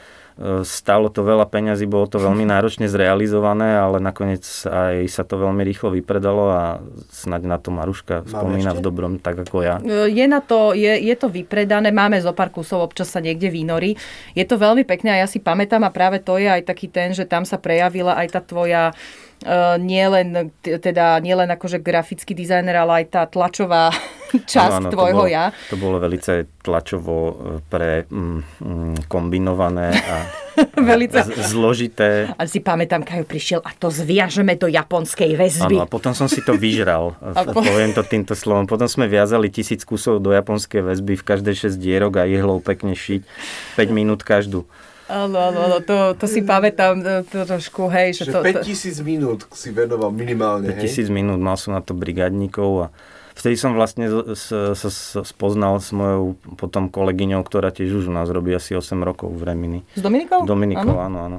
Stalo 0.65 1.13
to 1.13 1.21
veľa 1.21 1.45
peňazí, 1.53 1.85
bolo 1.85 2.09
to 2.09 2.17
veľmi 2.17 2.49
náročne 2.53 2.89
zrealizované, 2.89 3.77
ale 3.77 4.01
nakoniec 4.01 4.41
aj 4.65 5.05
sa 5.13 5.23
to 5.29 5.37
veľmi 5.37 5.61
rýchlo 5.61 5.93
vypredalo 5.93 6.45
a 6.49 6.63
snaď 7.13 7.43
na 7.45 7.59
to 7.61 7.69
Maruška 7.69 8.25
spomína 8.25 8.73
v 8.73 8.81
dobrom, 8.81 9.13
tak 9.21 9.45
ako 9.45 9.61
ja. 9.61 9.77
E, 9.85 10.09
je, 10.09 10.25
na 10.25 10.41
to, 10.41 10.73
je, 10.73 10.97
je 10.97 11.15
to 11.15 11.29
vypredané, 11.29 11.93
máme 11.93 12.17
zo 12.25 12.33
pár 12.33 12.49
kusov, 12.49 12.81
občas 12.81 13.13
sa 13.13 13.21
niekde 13.21 13.53
vynorí. 13.53 14.01
Je 14.33 14.45
to 14.49 14.57
veľmi 14.57 14.89
pekné 14.89 15.21
a 15.21 15.21
ja 15.23 15.29
si 15.29 15.45
pamätám 15.45 15.85
a 15.85 15.93
práve 15.93 16.25
to 16.25 16.41
je 16.41 16.49
aj 16.49 16.65
taký 16.65 16.89
ten, 16.89 17.13
že 17.13 17.29
tam 17.29 17.45
sa 17.45 17.61
prejavila 17.61 18.17
aj 18.17 18.27
tá 18.33 18.41
tvoja 18.41 18.97
Uh, 19.41 19.81
nie 19.81 20.05
len, 20.05 20.53
teda, 20.61 21.17
nie 21.25 21.33
len 21.33 21.49
akože 21.49 21.81
grafický 21.81 22.37
dizajner, 22.37 22.77
ale 22.77 23.01
aj 23.01 23.05
tá 23.09 23.23
tlačová 23.25 23.89
časť 24.55 24.77
ano, 24.79 24.89
ano, 24.89 24.95
tvojho 24.95 25.17
to 25.17 25.25
bolo, 25.25 25.31
ja. 25.31 25.45
To 25.71 25.77
bolo 25.77 25.97
veľmi 25.99 26.21
tlačovo 26.61 27.15
e, 27.17 27.35
pre 27.67 28.05
mm, 28.07 28.39
mm, 28.61 28.95
kombinované 29.11 29.89
a, 29.97 30.17
Velice. 30.91 31.25
zložité. 31.47 32.31
A 32.37 32.45
si 32.45 32.61
pamätám, 32.61 33.01
keď 33.07 33.25
prišiel 33.25 33.61
a 33.65 33.73
to 33.73 33.89
zviažeme 33.89 34.55
do 34.61 34.69
japonskej 34.69 35.35
väzby. 35.39 35.77
Áno, 35.79 35.85
a 35.85 35.89
potom 35.89 36.13
som 36.13 36.29
si 36.29 36.45
to 36.45 36.55
vyžral, 36.55 37.17
po... 37.57 37.61
poviem 37.65 37.97
to 37.97 38.05
týmto 38.05 38.37
slovom. 38.37 38.69
Potom 38.69 38.87
sme 38.87 39.09
viazali 39.09 39.49
tisíc 39.49 39.83
kusov 39.87 40.21
do 40.21 40.31
japonskej 40.35 40.85
väzby, 40.85 41.17
v 41.19 41.25
každej 41.25 41.73
6 41.73 41.81
dierok 41.81 42.21
a 42.21 42.25
jehlou 42.29 42.61
pekne 42.61 42.93
šiť, 42.93 43.25
5 43.79 43.91
minút 43.91 44.21
každú. 44.23 44.69
Áno, 45.11 45.43
áno, 45.43 45.59
áno, 45.67 45.79
to, 45.83 46.15
to 46.15 46.31
si 46.31 46.47
pamätám 46.47 47.03
to, 47.03 47.27
to 47.27 47.43
trošku, 47.43 47.91
hej. 47.91 48.15
Že, 48.15 48.31
že 48.31 48.31
to, 48.31 48.41
5000 48.63 49.03
minút 49.03 49.41
si 49.51 49.75
venoval 49.75 50.15
minimálne, 50.15 50.71
5000 50.71 51.11
minút, 51.11 51.43
mal 51.43 51.59
som 51.59 51.75
na 51.75 51.83
to 51.83 51.99
brigádnikov 51.99 52.87
a 52.87 52.95
vtedy 53.41 53.57
som 53.57 53.73
vlastne 53.73 54.07
sa 54.37 55.21
spoznal 55.25 55.81
s 55.81 55.91
mojou 55.97 56.37
potom 56.61 56.93
kolegyňou, 56.93 57.41
ktorá 57.41 57.73
tiež 57.73 58.05
už 58.05 58.05
u 58.09 58.15
nás 58.15 58.29
robí 58.29 58.53
asi 58.53 58.77
8 58.77 59.01
rokov 59.01 59.33
v 59.33 59.43
Remini. 59.49 59.81
S 59.97 60.05
Dominikou? 60.05 60.45
Dominikou, 60.45 61.01
áno, 61.01 61.25
áno. 61.25 61.39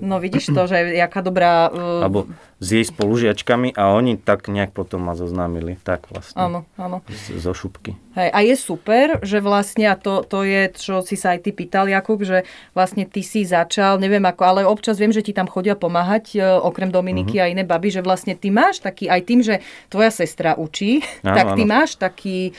No 0.00 0.18
vidíš 0.18 0.50
to, 0.50 0.66
že 0.66 0.94
jaká 0.94 1.22
dobrá... 1.22 1.70
Uh... 1.70 2.02
Alebo 2.02 2.26
s 2.64 2.68
jej 2.72 2.86
spolužiačkami 2.88 3.76
a 3.76 3.92
oni 3.92 4.16
tak 4.16 4.48
nejak 4.48 4.72
potom 4.72 5.04
ma 5.04 5.12
zoznámili. 5.12 5.76
Tak 5.84 6.08
vlastne. 6.08 6.40
Áno, 6.40 6.60
áno. 6.80 7.04
Z, 7.12 7.36
zo 7.36 7.52
šupky. 7.52 7.92
Hej, 8.16 8.28
a 8.32 8.38
je 8.40 8.54
super, 8.56 9.20
že 9.20 9.44
vlastne, 9.44 9.92
a 9.92 10.00
to, 10.00 10.24
to 10.24 10.48
je, 10.48 10.72
čo 10.72 11.04
si 11.04 11.20
sa 11.20 11.36
aj 11.36 11.44
ty 11.44 11.50
pýtal, 11.52 11.92
Jakub, 11.92 12.24
že 12.24 12.48
vlastne 12.72 13.04
ty 13.04 13.20
si 13.20 13.44
začal, 13.44 14.00
neviem 14.00 14.24
ako, 14.24 14.42
ale 14.48 14.60
občas 14.64 14.96
viem, 14.96 15.12
že 15.12 15.20
ti 15.20 15.36
tam 15.36 15.44
chodia 15.44 15.76
pomáhať, 15.76 16.38
e, 16.38 16.40
okrem 16.40 16.88
Dominiky 16.88 17.36
uh-huh. 17.36 17.50
a 17.50 17.52
iné 17.52 17.66
baby, 17.68 17.92
že 17.92 18.00
vlastne 18.00 18.32
ty 18.32 18.48
máš 18.48 18.80
taký, 18.80 19.12
aj 19.12 19.20
tým, 19.26 19.44
že 19.44 19.60
tvoja 19.92 20.14
sestra 20.14 20.56
učí, 20.56 21.04
áno, 21.26 21.36
tak 21.36 21.46
ty 21.58 21.62
áno. 21.66 21.72
máš 21.74 21.98
taký 21.98 22.54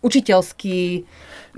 učiteľský, 0.00 1.04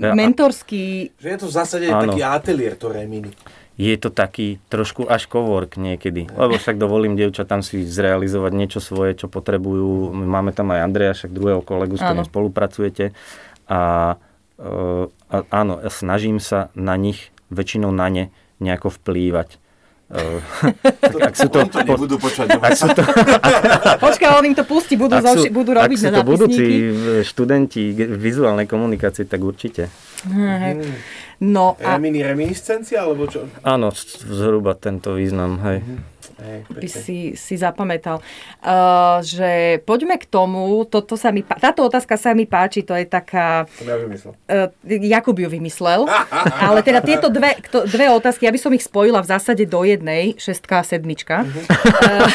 ja, 0.01 0.17
mentorský... 0.17 1.13
Že 1.21 1.29
je 1.29 1.37
to 1.37 1.47
v 1.47 1.53
zásade 1.53 1.85
áno. 1.93 2.09
taký 2.09 2.25
ateliér 2.25 2.73
to 2.73 2.89
Remini 2.89 3.31
je 3.77 3.93
to 4.01 4.09
taký 4.09 4.57
trošku 4.73 5.05
až 5.05 5.29
kovork 5.29 5.77
niekedy. 5.77 6.25
Lebo 6.33 6.57
však 6.57 6.81
dovolím 6.81 7.13
dievčatám 7.13 7.61
si 7.61 7.85
zrealizovať 7.85 8.51
niečo 8.57 8.81
svoje, 8.81 9.13
čo 9.13 9.29
potrebujú. 9.29 10.17
Máme 10.17 10.49
tam 10.49 10.73
aj 10.73 10.81
Andreja, 10.81 11.13
však 11.13 11.29
druhého 11.29 11.61
kolegu, 11.61 11.93
s 11.93 12.01
ktorým 12.01 12.25
spolupracujete. 12.25 13.13
A, 13.69 14.17
e, 14.57 14.73
a 15.29 15.35
áno, 15.53 15.77
snažím 15.93 16.41
sa 16.41 16.73
na 16.73 16.97
nich, 16.97 17.29
väčšinou 17.53 17.93
na 17.93 18.09
ne, 18.09 18.25
nejako 18.57 18.97
vplývať. 18.97 19.61
to, 20.09 21.17
ak 21.29 21.35
sú 21.37 21.47
to, 21.53 21.69
to 21.69 21.77
nebudú 21.85 22.17
počať. 22.17 22.57
Ak 22.57 22.73
sú 22.73 22.89
to, 22.97 23.05
Počkaj, 24.09 24.29
on 24.41 24.43
im 24.49 24.57
to 24.57 24.65
pustí, 24.65 24.97
budú, 24.97 25.21
sú, 25.21 25.53
budú 25.53 25.77
robiť 25.77 25.97
ak 26.01 26.01
sú 26.01 26.09
to 26.17 26.25
budúci 26.25 26.65
študenti 27.21 27.93
vizuálnej 27.93 28.65
komunikácie, 28.65 29.29
tak 29.29 29.45
určite. 29.45 29.93
Hmm. 30.25 30.97
No 31.37 31.77
a... 31.77 32.01
Remini 32.01 32.25
reminiscencia, 32.25 33.05
alebo 33.05 33.29
čo? 33.29 33.45
Áno, 33.61 33.93
zhruba 34.25 34.73
tento 34.73 35.13
význam, 35.13 35.61
hej. 35.61 35.85
Hej, 36.37 36.69
by 36.69 36.87
si, 36.89 37.17
si 37.33 37.57
zapamätal. 37.57 38.21
Uh, 38.61 39.25
že 39.25 39.81
poďme 39.89 40.21
k 40.21 40.29
tomu, 40.29 40.85
toto 40.85 41.17
sa 41.17 41.33
mi, 41.33 41.41
táto 41.41 41.81
otázka 41.81 42.13
sa 42.13 42.37
mi 42.37 42.45
páči, 42.45 42.85
to 42.85 42.93
je 42.93 43.09
taká, 43.09 43.65
To 43.65 43.85
ja 43.85 43.97
vymyslel. 43.97 44.33
uh, 44.37 44.69
Jakub 44.85 45.33
ju 45.33 45.49
vymyslel, 45.49 46.05
ale 46.69 46.85
teda 46.85 47.01
tieto 47.01 47.33
dve, 47.33 47.57
dve 47.89 48.05
otázky, 48.13 48.45
ja 48.45 48.53
by 48.53 48.61
som 48.61 48.73
ich 48.77 48.85
spojila 48.85 49.25
v 49.25 49.29
zásade 49.33 49.65
do 49.65 49.81
jednej, 49.81 50.37
šestka 50.37 50.81
a 50.81 50.85
sedmička. 50.85 51.41
Uh, 51.41 52.29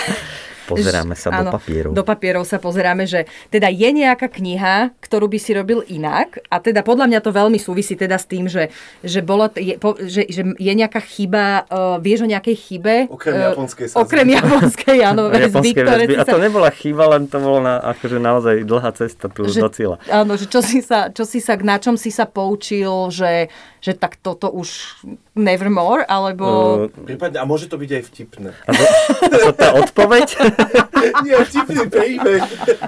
Pozeráme 0.81 1.15
sa 1.19 1.29
Áno, 1.29 1.53
do 1.53 1.61
papierov. 1.61 1.91
Do 1.93 2.05
papierov 2.09 2.45
sa 2.49 2.57
pozeráme, 2.57 3.05
že 3.05 3.29
teda 3.53 3.69
je 3.69 3.89
nejaká 3.93 4.33
kniha, 4.33 4.97
ktorú 5.05 5.29
by 5.29 5.39
si 5.39 5.53
robil 5.53 5.85
inak 5.93 6.41
a 6.49 6.57
teda 6.57 6.81
podľa 6.81 7.13
mňa 7.13 7.21
to 7.21 7.31
veľmi 7.37 7.61
súvisí 7.61 8.01
teda 8.01 8.17
s 8.17 8.25
tým, 8.25 8.49
že, 8.49 8.73
že, 9.05 9.21
bolo, 9.21 9.53
je, 9.53 9.77
po, 9.77 10.01
že, 10.01 10.25
že 10.33 10.57
je 10.57 10.73
nejaká 10.73 11.05
chyba, 11.05 11.69
uh, 11.69 12.01
vieš 12.01 12.25
o 12.25 12.29
nejakej 12.33 12.57
chybe? 12.57 12.95
Okrem 13.13 13.43
Eh, 13.43 13.51
japonskej 13.51 13.87
sa 13.91 13.97
Okrem 14.03 14.29
japonskej, 14.31 14.99
áno, 15.03 15.23
väzby, 15.33 15.51
Japonské 15.51 15.81
ktoré 15.83 16.05
väzby. 16.07 16.23
A 16.23 16.25
to 16.25 16.39
nebola 16.39 16.71
chyba, 16.71 17.05
len 17.17 17.23
to 17.27 17.39
bolo 17.43 17.59
na, 17.61 17.75
akože 17.83 18.17
naozaj 18.23 18.55
dlhá 18.63 18.91
cesta 18.95 19.27
tu 19.27 19.47
že, 19.49 19.61
do 19.61 19.71
cieľa. 19.73 19.97
Áno, 20.09 20.39
že 20.39 20.47
čo 20.47 20.61
si 20.63 20.81
sa, 20.85 21.11
čo 21.11 21.25
si 21.27 21.43
sa, 21.43 21.59
na 21.59 21.77
čom 21.83 21.99
si 21.99 22.15
sa 22.15 22.25
poučil, 22.29 23.11
že, 23.11 23.51
že 23.83 23.93
tak 23.99 24.19
toto 24.23 24.49
už 24.53 25.03
nevermore, 25.35 26.05
alebo... 26.07 26.47
Uh, 26.87 27.07
Prípadne, 27.09 27.41
a 27.41 27.45
môže 27.49 27.67
to 27.67 27.81
byť 27.81 27.91
aj 27.91 28.03
vtipné. 28.13 28.51
a 28.53 28.71
to, 28.71 28.85
a 28.85 29.37
to 29.49 29.53
tá 29.57 29.69
odpoveď? 29.81 30.27
Nie, 31.25 31.37
vtipný 31.41 31.83
príbeh. 31.87 32.43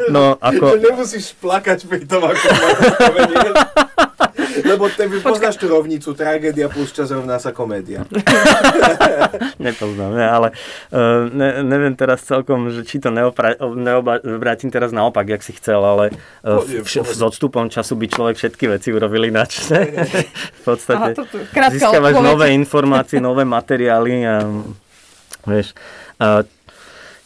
No, 0.09 0.39
ako... 0.39 0.75
Že 0.75 0.81
nemusíš 0.89 1.27
plakať 1.39 1.79
pri 1.85 2.03
tom, 2.05 2.23
ako 2.23 2.47
to. 2.47 3.53
Lebo 4.55 4.87
ty 4.87 5.03
poznáš 5.19 5.59
tú 5.59 5.67
rovnicu, 5.67 6.15
tragédia 6.15 6.71
plus 6.71 6.95
čas 6.95 7.11
rovná 7.11 7.43
sa 7.43 7.51
komédia. 7.51 8.07
Nepoznám, 9.59 10.15
ne, 10.15 10.23
ale 10.25 10.49
uh, 10.91 11.27
ne, 11.27 11.63
neviem 11.63 11.91
teraz 11.93 12.23
celkom, 12.23 12.71
že 12.71 12.87
či 12.87 13.03
to 13.03 13.11
neopra- 13.11 13.59
neobrátim 13.59 14.71
teraz 14.71 14.95
naopak, 14.95 15.27
jak 15.29 15.43
si 15.43 15.53
chcel, 15.55 15.83
ale 15.83 16.15
uh, 16.43 16.63
Pohode, 16.63 16.81
v, 16.81 16.87
pohode. 16.87 17.15
s 17.15 17.21
odstupom 17.21 17.67
času 17.67 17.99
by 17.99 18.07
človek 18.07 18.35
všetky 18.37 18.65
veci 18.69 18.89
urobil 18.91 19.27
ináč. 19.27 19.67
ne? 19.71 19.91
v 20.31 20.63
podstate 20.63 21.11
Aha, 21.11 21.19
to- 21.19 21.27
to- 21.27 21.43
získavaš 21.75 22.15
odpoveď. 22.15 22.23
nové 22.25 22.47
informácie, 22.55 23.19
nové 23.19 23.43
materiály 23.43 24.23
a 24.23 24.35
vieš, 25.45 25.75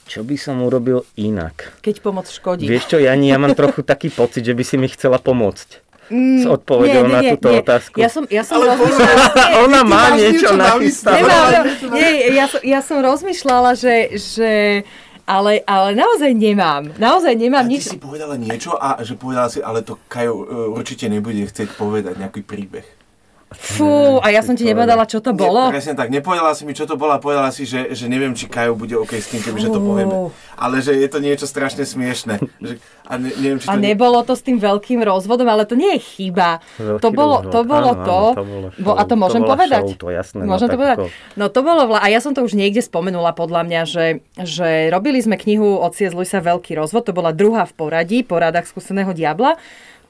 čo 0.08 0.24
by 0.24 0.36
som 0.40 0.64
urobil 0.64 1.04
inak? 1.14 1.76
Keď 1.84 2.00
pomoc 2.00 2.24
škodí. 2.26 2.64
Vieš 2.64 2.88
čo, 2.88 2.98
Jani, 2.98 3.28
ja 3.28 3.36
mám 3.36 3.52
trochu 3.52 3.84
taký 3.84 4.08
pocit, 4.08 4.40
že 4.40 4.56
by 4.56 4.64
si 4.64 4.80
mi 4.80 4.88
chcela 4.88 5.20
pomôcť. 5.20 5.84
S 6.08 6.48
odpovedou 6.48 7.04
Mm, 7.04 7.12
Nie, 7.12 7.12
nie, 7.12 7.12
na 7.12 7.20
nie, 7.20 7.32
túto 7.36 7.48
nie. 7.52 7.60
otázku. 7.60 7.96
Ja 8.00 8.08
som, 8.08 8.24
ja 8.32 8.40
som 8.40 8.56
Ale 8.56 8.72
rozmýšľala... 8.72 9.24
Ona 9.68 9.80
Ty 9.84 9.92
má 9.92 10.02
niečo 10.16 10.32
niečo 10.32 10.50
nachystané. 10.56 11.20
Nie, 11.92 12.08
ja, 12.32 12.44
som, 12.48 12.60
ja 12.64 12.80
som 12.80 12.96
rozmýšľala, 13.04 13.70
že, 13.76 13.94
že 14.16 14.50
ale, 15.28 15.60
ale 15.68 15.92
naozaj 15.92 16.32
nemám. 16.32 16.96
Naozaj 16.96 17.36
nemám 17.36 17.60
A 17.60 17.68
ty 17.68 17.76
nič. 17.76 17.84
si 17.84 18.00
povedala 18.00 18.40
niečo 18.40 18.72
a 18.80 18.96
že 19.04 19.20
povedala 19.20 19.52
si, 19.52 19.60
ale 19.60 19.84
to 19.84 20.00
Kajo 20.08 20.32
uh, 20.32 20.42
určite 20.72 21.04
nebude 21.12 21.44
chcieť 21.44 21.76
povedať 21.76 22.16
nejaký 22.16 22.40
príbeh. 22.40 22.88
Fú, 23.48 24.20
a 24.20 24.28
ja 24.28 24.44
som 24.44 24.52
ti 24.52 24.60
nepovedala, 24.60 25.08
čo 25.08 25.24
to 25.24 25.32
bolo. 25.32 25.72
Nie, 25.72 25.74
presne 25.74 25.96
tak, 25.96 26.12
nepovedala 26.12 26.52
si 26.52 26.62
mi, 26.62 26.76
čo 26.76 26.84
to 26.84 26.94
bolo 26.94 27.16
a 27.16 27.18
povedala 27.18 27.48
si, 27.48 27.64
že, 27.64 27.96
že 27.96 28.04
neviem, 28.04 28.36
či 28.36 28.44
Kajo 28.44 28.76
bude 28.76 28.92
OK 28.92 29.16
s 29.16 29.32
tým, 29.32 29.40
kebyže 29.40 29.72
to 29.72 29.80
povieme. 29.80 30.28
Ale 30.52 30.78
že 30.78 30.92
je 30.92 31.08
to 31.08 31.16
niečo 31.16 31.48
strašne 31.48 31.80
smiešne. 31.82 32.44
Že, 32.60 32.76
a 33.02 33.12
ne, 33.16 33.32
neviem, 33.32 33.56
či 33.56 33.64
to... 33.64 33.72
A 33.72 33.80
nebolo 33.80 34.20
to 34.20 34.36
s 34.36 34.44
tým 34.44 34.60
veľkým 34.60 35.00
rozvodom, 35.00 35.48
ale 35.48 35.64
to 35.64 35.80
nie 35.80 35.96
je 35.96 36.00
chyba. 36.02 36.60
Veľký 36.76 37.00
to 37.00 37.08
bolo 37.08 37.36
rozvod. 37.40 37.48
to. 37.48 37.58
Bolo 37.64 37.88
Áno, 37.88 38.04
to. 38.04 38.18
áno, 38.20 38.36
to 38.36 38.44
bolo 38.44 38.66
Bo, 38.76 38.90
a 38.92 39.02
to 39.02 39.08
To 39.08 39.14
môžem 39.16 39.40
bola 39.40 39.52
povedať? 39.56 39.82
show, 39.86 39.96
to 39.96 40.08
jasné, 40.12 40.40
no 40.44 40.50
Môžem 40.52 40.68
to 40.68 40.72
tak 40.72 40.78
povedať? 40.78 40.96
No 41.32 41.44
to 41.48 41.60
bolo, 41.64 41.82
vla- 41.88 42.02
a 42.04 42.08
ja 42.12 42.20
som 42.20 42.32
to 42.36 42.44
už 42.44 42.52
niekde 42.52 42.84
spomenula 42.84 43.32
podľa 43.32 43.64
mňa, 43.64 43.80
že, 43.88 44.06
že 44.36 44.68
robili 44.92 45.24
sme 45.24 45.40
knihu 45.40 45.80
od 45.80 45.96
C.S. 45.96 46.12
Lewisa 46.12 46.44
Veľký 46.44 46.76
rozvod, 46.76 47.08
to 47.08 47.16
bola 47.16 47.32
druhá 47.32 47.64
v 47.64 47.72
poradí, 47.72 48.20
po 48.20 48.36
radách 48.36 48.68
skúseného 48.68 49.16
diabla. 49.16 49.56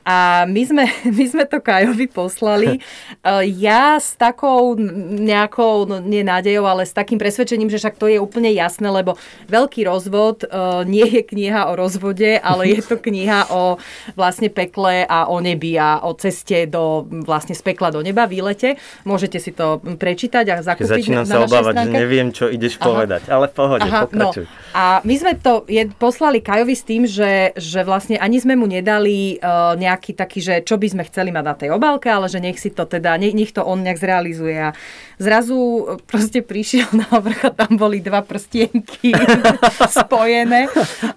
A 0.09 0.49
my 0.49 0.63
sme, 0.65 0.89
my 1.19 1.25
sme 1.29 1.45
to 1.45 1.61
Kajovi 1.61 2.09
poslali. 2.09 2.73
E, 3.19 3.51
Ja 3.61 3.99
s 3.99 4.15
takou 4.15 4.79
nejakou, 5.11 5.85
no 5.85 5.99
nie 5.99 6.23
nádejou, 6.23 6.65
ale 6.65 6.87
s 6.87 6.95
takým 6.95 7.19
presvedčením, 7.19 7.67
že 7.69 7.83
však 7.83 7.99
to 7.99 8.07
je 8.07 8.17
úplne 8.23 8.49
jasné, 8.55 8.89
lebo 8.89 9.19
Veľký 9.51 9.85
rozvod 9.85 10.45
e, 10.45 10.49
nie 10.87 11.05
je 11.05 11.23
kniha 11.27 11.69
o 11.69 11.77
rozvode, 11.77 12.39
ale 12.39 12.63
je 12.73 12.81
to 12.81 12.97
kniha 13.07 13.51
o 13.51 13.77
vlastne 14.15 14.49
pekle 14.49 15.03
a 15.05 15.27
o 15.27 15.43
nebi 15.43 15.75
a 15.77 16.01
o 16.07 16.15
ceste 16.15 16.71
do 16.71 17.05
vlastne 17.27 17.59
z 17.59 17.63
pekla 17.65 17.91
do 17.91 18.01
neba, 18.01 18.31
výlete. 18.31 18.79
Môžete 19.03 19.43
si 19.43 19.51
to 19.51 19.83
prečítať 19.83 20.47
a 20.55 20.55
zakúpiť 20.63 21.05
Začínam 21.05 21.27
na 21.27 21.29
sa 21.29 21.37
našej 21.43 21.51
obávať, 21.51 21.75
že 21.75 21.79
stránke. 21.83 21.99
neviem, 21.99 22.27
čo 22.31 22.45
ideš 22.47 22.75
Aha. 22.79 22.85
povedať. 22.87 23.23
Ale 23.29 23.47
v 23.51 23.55
pohode, 23.59 23.83
Aha, 23.83 24.01
no. 24.15 24.31
A 24.73 24.85
my 25.03 25.15
sme 25.19 25.33
to 25.37 25.67
je, 25.67 25.91
poslali 25.99 26.39
Kajovi 26.39 26.75
s 26.79 26.85
tým, 26.87 27.03
že, 27.03 27.51
že 27.59 27.83
vlastne 27.83 28.15
ani 28.17 28.39
sme 28.39 28.55
mu 28.55 28.71
nedali 28.71 29.43
uh, 29.43 29.75
nejaký 29.75 29.98
taký, 30.13 30.39
že 30.39 30.61
čo 30.61 30.77
by 30.77 30.87
sme 30.87 31.03
chceli 31.05 31.29
mať 31.29 31.45
na 31.45 31.55
tej 31.55 31.69
obálke, 31.71 32.07
ale 32.07 32.27
že 32.27 32.39
nech 32.39 32.57
si 32.57 32.69
to 32.69 32.85
teda, 32.85 33.17
nech, 33.17 33.33
nech 33.33 33.51
to 33.51 33.61
on 33.61 33.83
nejak 33.83 33.97
zrealizuje. 33.97 34.55
A 34.55 34.71
zrazu 35.17 35.55
uh, 35.55 35.97
proste 36.01 36.41
prišiel 36.41 36.87
na 36.93 37.09
vrch 37.09 37.43
a 37.45 37.53
tam 37.53 37.75
boli 37.75 37.99
dva 37.99 38.21
prstienky 38.21 39.11
spojené 40.01 40.69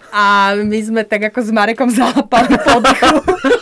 a 0.10 0.24
my 0.56 0.80
sme 0.80 1.02
tak 1.04 1.28
ako 1.28 1.40
s 1.40 1.50
Marekom 1.50 1.90
zalapali 1.90 2.56
po 2.58 2.78
dechu, 2.80 3.16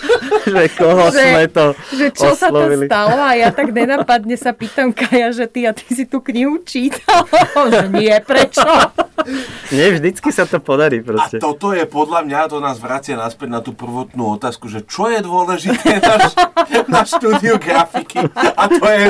že 0.53 0.63
koho 0.73 1.05
Že- 1.07 1.19
sme 1.19 1.43
to 1.47 1.65
že 1.89 2.07
čo 2.11 2.29
sa 2.33 2.49
to 2.49 2.59
oslovili. 2.59 2.85
stalo 2.85 3.15
a 3.15 3.31
ja 3.33 3.49
tak 3.49 3.69
nenapadne 3.69 4.35
sa 4.35 4.51
pýtam 4.51 4.91
Kaja, 4.91 5.31
že 5.31 5.45
ty 5.45 5.63
a 5.63 5.71
ty 5.71 5.85
si 5.87 6.03
tú 6.03 6.19
knihu 6.19 6.59
čítal? 6.63 7.23
že 7.71 7.85
nie, 7.89 8.11
prečo? 8.19 8.65
Nie, 9.69 9.93
vždycky 9.93 10.31
sa 10.31 10.43
to 10.43 10.57
podarí 10.59 10.99
A 10.99 11.05
proste. 11.05 11.37
toto 11.37 11.71
je 11.71 11.85
podľa 11.85 12.25
mňa, 12.25 12.49
to 12.49 12.57
nás 12.57 12.79
vracia 12.79 13.13
naspäť 13.13 13.49
na 13.49 13.59
tú 13.59 13.71
prvotnú 13.71 14.33
otázku, 14.33 14.67
že 14.67 14.81
čo 14.81 14.98
je 15.07 15.19
dôležité 15.23 16.03
na, 16.03 16.15
š- 16.19 16.37
na 16.89 17.01
štúdiu 17.07 17.55
grafiky. 17.55 18.19
A 18.35 18.63
to 18.67 18.83
je 18.83 19.05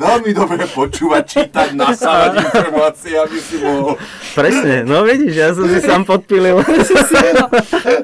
veľmi 0.00 0.30
dobre 0.32 0.64
počúvať, 0.70 1.22
čítať, 1.28 1.68
nasávať 1.76 2.40
informácie, 2.40 3.20
aby 3.20 3.36
si 3.36 3.60
mohol... 3.60 4.00
Presne, 4.32 4.80
no 4.86 5.04
vidíš, 5.04 5.34
ja 5.36 5.50
som 5.52 5.68
si 5.68 5.76
sám 5.82 6.08
podpilil. 6.08 6.56
No, 6.56 7.44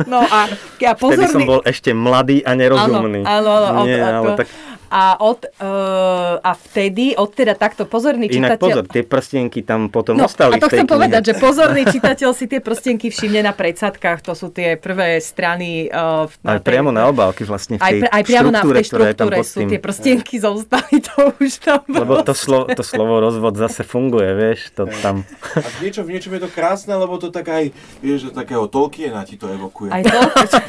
no 0.04 0.18
a, 0.28 0.44
a 0.44 0.92
Vtedy 0.92 1.24
som 1.24 1.40
pozorný... 1.40 1.48
bol 1.48 1.60
ešte 1.64 1.96
mladý 1.96 2.44
a 2.44 2.52
nerozumný. 2.52 3.24
Áno, 3.24 3.48
áno, 3.48 3.66
áno. 3.72 3.80
Nie, 3.88 4.00
ale 4.02 4.28
tak 4.36 4.48
a, 4.86 5.18
od, 5.18 5.42
uh, 5.58 6.38
a 6.38 6.52
vtedy, 6.54 7.18
od 7.18 7.30
teda 7.34 7.58
takto 7.58 7.84
pozorný 7.84 8.30
inak 8.30 8.56
čitateľ... 8.56 8.62
pozor, 8.62 8.84
tie 8.86 9.02
prstienky 9.02 9.60
tam 9.66 9.90
potom 9.90 10.14
No, 10.16 10.30
ostali 10.30 10.56
a 10.56 10.62
to 10.62 10.70
tej 10.70 10.80
chcem 10.80 10.86
knihe. 10.86 10.94
povedať, 10.94 11.22
že 11.26 11.34
pozorný 11.46 11.82
čitateľ 11.90 12.30
si 12.32 12.46
tie 12.46 12.60
prstienky 12.62 13.10
všimne 13.10 13.42
na 13.42 13.52
predsadkách, 13.52 14.22
to 14.22 14.32
sú 14.38 14.54
tie 14.54 14.78
prvé 14.78 15.18
strany. 15.18 15.90
Uh, 15.90 16.30
Aj 16.46 16.62
priamo 16.62 16.94
na 16.94 17.10
obálke 17.10 17.42
vlastne 17.42 17.76
v 17.78 17.82
aj, 17.82 17.92
tej 17.92 18.00
pre, 18.00 18.08
aj 18.10 18.22
priamo 18.22 18.50
na 18.50 18.62
v 18.62 18.64
štruktúre, 18.64 18.78
tej 18.78 18.86
štruktúre 18.86 19.36
sú 19.42 19.58
tým. 19.58 19.68
tie 19.74 19.80
prstienky 19.82 20.34
zostali, 20.38 20.94
to 21.02 21.14
už 21.42 21.52
tam 21.62 21.82
Lebo 21.86 22.22
to, 22.22 22.34
slo, 22.34 22.66
to 22.70 22.82
slovo 22.86 23.18
rozvod 23.18 23.54
zase 23.58 23.82
funguje, 23.82 24.30
vieš, 24.34 24.70
to 24.72 24.86
tam... 25.02 25.26
A 25.54 25.68
v 25.82 25.90
niečom, 25.90 26.06
v 26.06 26.14
niečom 26.14 26.32
je 26.36 26.40
to 26.46 26.50
krásne, 26.50 26.94
lebo 26.94 27.18
to 27.18 27.34
tak 27.34 27.50
aj, 27.50 27.74
vieš, 27.98 28.28
že 28.28 28.30
takého 28.30 28.70
Tolkiena 28.70 29.26
ti 29.26 29.34
to 29.34 29.50
evokuje. 29.50 29.90
Aj 29.90 30.02
to, 30.02 30.18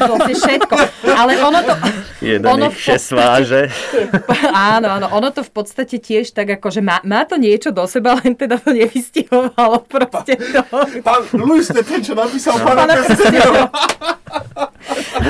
vlastne 0.09 0.35
všetko. 0.41 0.75
Ale 1.05 1.31
ono 1.41 1.59
to... 1.61 1.73
Jeden 2.21 2.47
ono 2.47 2.67
ich 2.73 2.77
šesváže. 2.81 3.69
Áno, 4.77 4.87
áno, 4.97 5.07
ono 5.11 5.29
to 5.29 5.41
v 5.43 5.51
podstate 5.51 6.01
tiež 6.01 6.33
tak 6.33 6.59
ako, 6.59 6.67
že 6.69 6.81
má, 6.81 6.99
má 7.03 7.23
to 7.23 7.37
niečo 7.37 7.69
do 7.69 7.85
seba, 7.85 8.17
len 8.21 8.33
teda 8.33 8.57
to 8.57 8.73
nevystihovalo 8.73 9.83
proste 9.85 10.37
to. 10.37 10.61
Pán 11.03 11.21
Luis, 11.35 11.69
to 11.69 11.79
je 11.81 11.85
ten, 11.85 12.01
čo 12.01 12.13
napísal 12.17 12.57
no. 12.59 12.65
pána 12.65 12.83
Pána. 12.87 13.63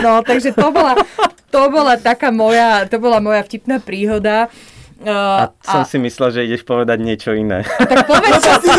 No, 0.03 0.11
takže 0.21 0.53
to 0.53 0.69
bola, 0.69 0.93
to 1.49 1.61
bola 1.71 1.97
taká 1.97 2.29
moja, 2.29 2.85
to 2.85 3.01
bola 3.01 3.19
moja 3.19 3.41
vtipná 3.43 3.81
príhoda. 3.81 4.51
Uh, 4.97 5.45
A 5.45 5.53
som 5.61 5.85
si 5.85 6.01
myslel, 6.01 6.29
že 6.33 6.39
ideš 6.41 6.65
povedať 6.65 6.97
niečo 6.97 7.29
iné. 7.31 7.61
tak 7.61 8.09
povedz, 8.09 8.41
čo 8.41 8.53
si... 8.65 8.71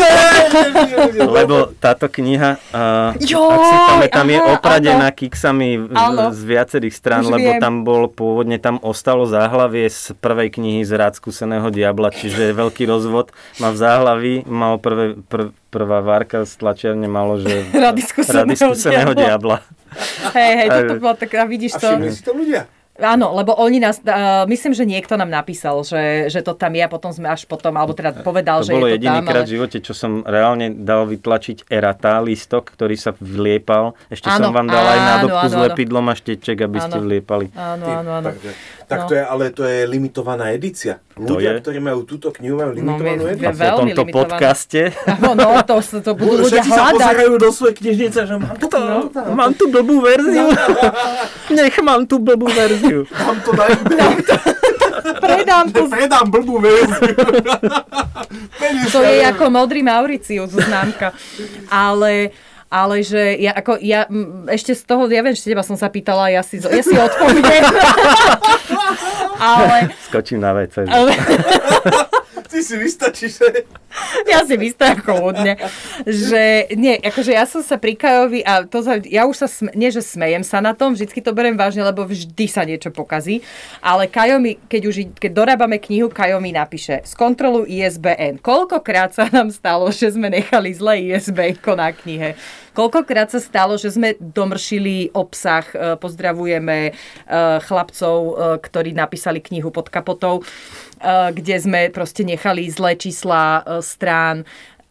Lebo 1.39 1.71
táto 1.75 2.11
kniha, 2.11 2.59
uh, 2.69 3.15
Joj, 3.15 3.47
ak 3.47 3.61
si 3.61 3.75
pamätám, 3.87 4.27
je 4.27 4.39
aha, 4.39 4.49
opradená 4.53 5.07
áno. 5.07 5.15
kiksami 5.15 5.69
Áno. 5.89 6.23
z 6.29 6.41
viacerých 6.43 6.91
strán, 6.91 7.23
Už 7.23 7.31
lebo 7.31 7.49
viem. 7.55 7.61
tam 7.63 7.87
bol 7.87 8.11
pôvodne, 8.11 8.59
tam 8.59 8.83
ostalo 8.83 9.23
záhlavie 9.23 9.87
z 9.87 10.11
prvej 10.19 10.51
knihy 10.51 10.83
z 10.83 10.91
rád 10.99 11.15
skúseného 11.15 11.71
diabla, 11.71 12.11
čiže 12.11 12.51
veľký 12.51 12.83
rozvod. 12.83 13.31
Má 13.57 13.71
v 13.71 13.77
záhlaví, 13.79 14.33
mal 14.43 14.75
prvé, 14.75 15.15
pr, 15.23 15.55
prvá 15.71 16.03
várka 16.03 16.43
z 16.43 16.51
tlačiarne 16.57 17.07
malo, 17.07 17.39
že 17.39 17.63
Rady 17.69 18.01
skúseného 18.03 18.43
rady 18.43 18.55
skúseného 18.57 19.13
diabla. 19.15 19.63
diabla. 19.63 20.35
Hej, 20.35 20.51
hej, 20.55 20.67
toto 20.69 20.93
bolo 20.99 21.15
tak, 21.15 21.31
a 21.33 21.47
vidíš 21.47 21.71
A 21.73 21.79
to. 21.79 21.87
všimli 21.95 22.11
si 22.11 22.21
to 22.21 22.33
ľudia? 22.35 22.61
Áno, 22.99 23.31
lebo 23.31 23.55
oni 23.55 23.79
nás, 23.79 23.97
uh, 23.99 24.43
myslím, 24.45 24.71
že 24.71 24.83
niekto 24.83 25.15
nám 25.15 25.27
napísal, 25.27 25.79
že, 25.81 26.27
že 26.27 26.39
to 26.39 26.51
tam 26.51 26.75
je 26.75 26.83
a 26.83 26.87
potom 26.87 27.09
sme 27.09 27.25
až 27.25 27.43
potom, 27.43 27.71
alebo 27.73 27.91
teda 27.91 28.11
povedal, 28.19 28.59
To 28.59 28.67
že 28.67 28.75
bolo 28.75 28.85
je 28.85 28.91
to 28.91 28.95
jediný 28.99 29.19
tam. 29.19 29.27
krát 29.27 29.43
v 29.43 29.53
živote, 29.55 29.77
čo 29.79 29.93
som 29.93 30.21
reálne 30.21 30.75
dal 30.75 31.07
vytlačiť 31.07 31.65
eratá 31.65 32.19
lístok, 32.19 32.69
ktorý 32.69 32.95
sa 32.95 33.15
vliepal. 33.15 33.95
Ešte 34.07 34.27
Áno, 34.27 34.39
som 34.41 34.51
vám 34.51 34.67
dal 34.67 34.83
aj 34.83 34.99
áno, 34.99 35.07
nádobku 35.09 35.39
áno, 35.41 35.49
s 35.49 35.55
lepidlom 35.55 36.05
a 36.05 36.13
šteček, 36.13 36.57
aby 36.59 36.77
ste 36.77 36.97
Áno. 36.97 37.05
vliepali. 37.05 37.45
Áno, 37.51 37.85
áno, 37.87 38.09
áno. 38.19 38.27
takže- 38.29 38.55
Tak 38.89 38.99
no. 38.99 39.07
to 39.07 39.13
je, 39.13 39.23
ale 39.23 39.43
to 39.53 39.63
je 39.63 39.85
limitovaná 39.85 40.49
edícia. 40.49 40.97
Ľudia, 41.13 41.53
je. 41.53 41.61
ktorí 41.61 41.77
majú 41.77 42.01
túto 42.03 42.33
knihu, 42.33 42.57
majú 42.57 42.73
No, 42.73 42.97
limitovanú 42.97 43.21
vie- 43.23 43.33
edíciu. 43.37 43.53
A 43.53 43.69
po 43.69 43.77
tomto 43.77 44.03
podcaste 44.09 44.81
No, 45.21 45.29
no 45.37 45.61
to, 45.61 45.77
to 46.01 46.11
budú 46.17 46.33
ľudia 46.41 46.57
Všetci 46.57 46.71
sa 46.73 46.89
pozerajú 46.89 47.33
do 47.37 47.49
svojej 47.53 47.75
knižnice, 47.77 48.19
že 48.25 48.35
mám 48.35 48.57
to, 48.57 48.65
No. 48.73 48.97
mám 49.31 49.53
tu 49.53 49.69
blbú 49.69 50.01
verziu. 50.01 50.49
Nech 51.53 51.77
mám 51.79 52.01
tú 52.03 52.17
blbú 52.17 52.49
verziu. 52.49 53.05
mám 53.05 53.37
to 53.39 53.53
na. 53.53 53.65
Predám 55.19 55.65
to. 55.69 55.81
Predám 55.85 56.25
blbú 56.27 56.57
verziu. 56.57 57.13
To 58.89 58.99
je 59.01 59.21
ako 59.23 59.43
modrý 59.49 59.81
Mauricius 59.81 60.49
známka. 60.49 61.13
Ale, 61.67 62.33
ale 62.69 63.01
že 63.01 63.41
ja, 63.41 63.51
ako, 63.57 63.81
ja 63.81 64.05
m, 64.05 64.45
ešte 64.45 64.77
z 64.77 64.85
toho, 64.85 65.09
ja 65.09 65.25
viem, 65.25 65.33
že 65.33 65.41
teba 65.41 65.65
som 65.65 65.73
sa 65.73 65.89
pýtala, 65.89 66.29
ja 66.29 66.45
si, 66.45 66.61
ja 66.61 66.83
si 66.85 66.93
odpoviem. 66.93 67.65
ale, 69.41 69.89
Skočím 70.05 70.39
na 70.45 70.53
WC. 70.53 70.85
ale 70.85 71.11
Ty 72.59 72.67
si 72.67 72.75
vystačíš, 72.75 73.39
že... 73.39 73.49
ja 74.27 74.43
si 74.43 74.59
vystá 74.59 74.91
ako 74.91 75.31
hodne, 75.31 75.55
že 76.03 76.67
nie, 76.75 76.99
akože 76.99 77.31
ja 77.31 77.47
som 77.47 77.63
sa 77.63 77.79
pri 77.79 77.95
Kajovi 77.95 78.43
a 78.43 78.67
to 78.67 78.83
sa, 78.83 78.99
ja 78.99 79.23
už 79.23 79.39
sa, 79.39 79.47
sme, 79.47 79.71
nie 79.79 79.87
že 79.87 80.03
smejem 80.03 80.43
sa 80.43 80.59
na 80.59 80.75
tom, 80.75 80.91
vždycky 80.91 81.23
to 81.23 81.31
berem 81.31 81.55
vážne, 81.55 81.87
lebo 81.87 82.03
vždy 82.03 82.45
sa 82.51 82.67
niečo 82.67 82.91
pokazí, 82.91 83.39
ale 83.79 84.11
Kajo 84.11 84.43
mi, 84.43 84.59
keď 84.59 84.81
už 84.91 84.95
keď 85.15 85.31
dorábame 85.31 85.79
knihu, 85.79 86.11
Kajo 86.11 86.43
mi 86.43 86.51
napíše, 86.51 86.99
skontroluj 87.07 87.71
ISBN. 87.71 88.43
Koľkokrát 88.43 89.15
sa 89.15 89.31
nám 89.31 89.55
stalo, 89.55 89.87
že 89.87 90.11
sme 90.11 90.27
nechali 90.27 90.75
zlé 90.75 91.15
ISBN 91.15 91.63
na 91.79 91.95
knihe? 91.95 92.35
Koľkokrát 92.79 93.27
sa 93.27 93.43
stalo, 93.43 93.75
že 93.75 93.91
sme 93.91 94.15
domršili 94.15 95.11
obsah, 95.11 95.67
e, 95.75 95.99
pozdravujeme 95.99 96.77
e, 96.87 96.91
chlapcov, 97.65 98.17
e, 98.23 98.33
ktorí 98.63 98.95
napísali 98.95 99.43
knihu 99.43 99.67
pod 99.67 99.91
kapotou, 99.91 100.45
kde 101.31 101.55
sme 101.59 101.81
proste 101.89 102.27
nechali 102.27 102.67
zlé 102.67 102.99
čísla 102.99 103.63
e, 103.63 103.79
strán, 103.79 104.43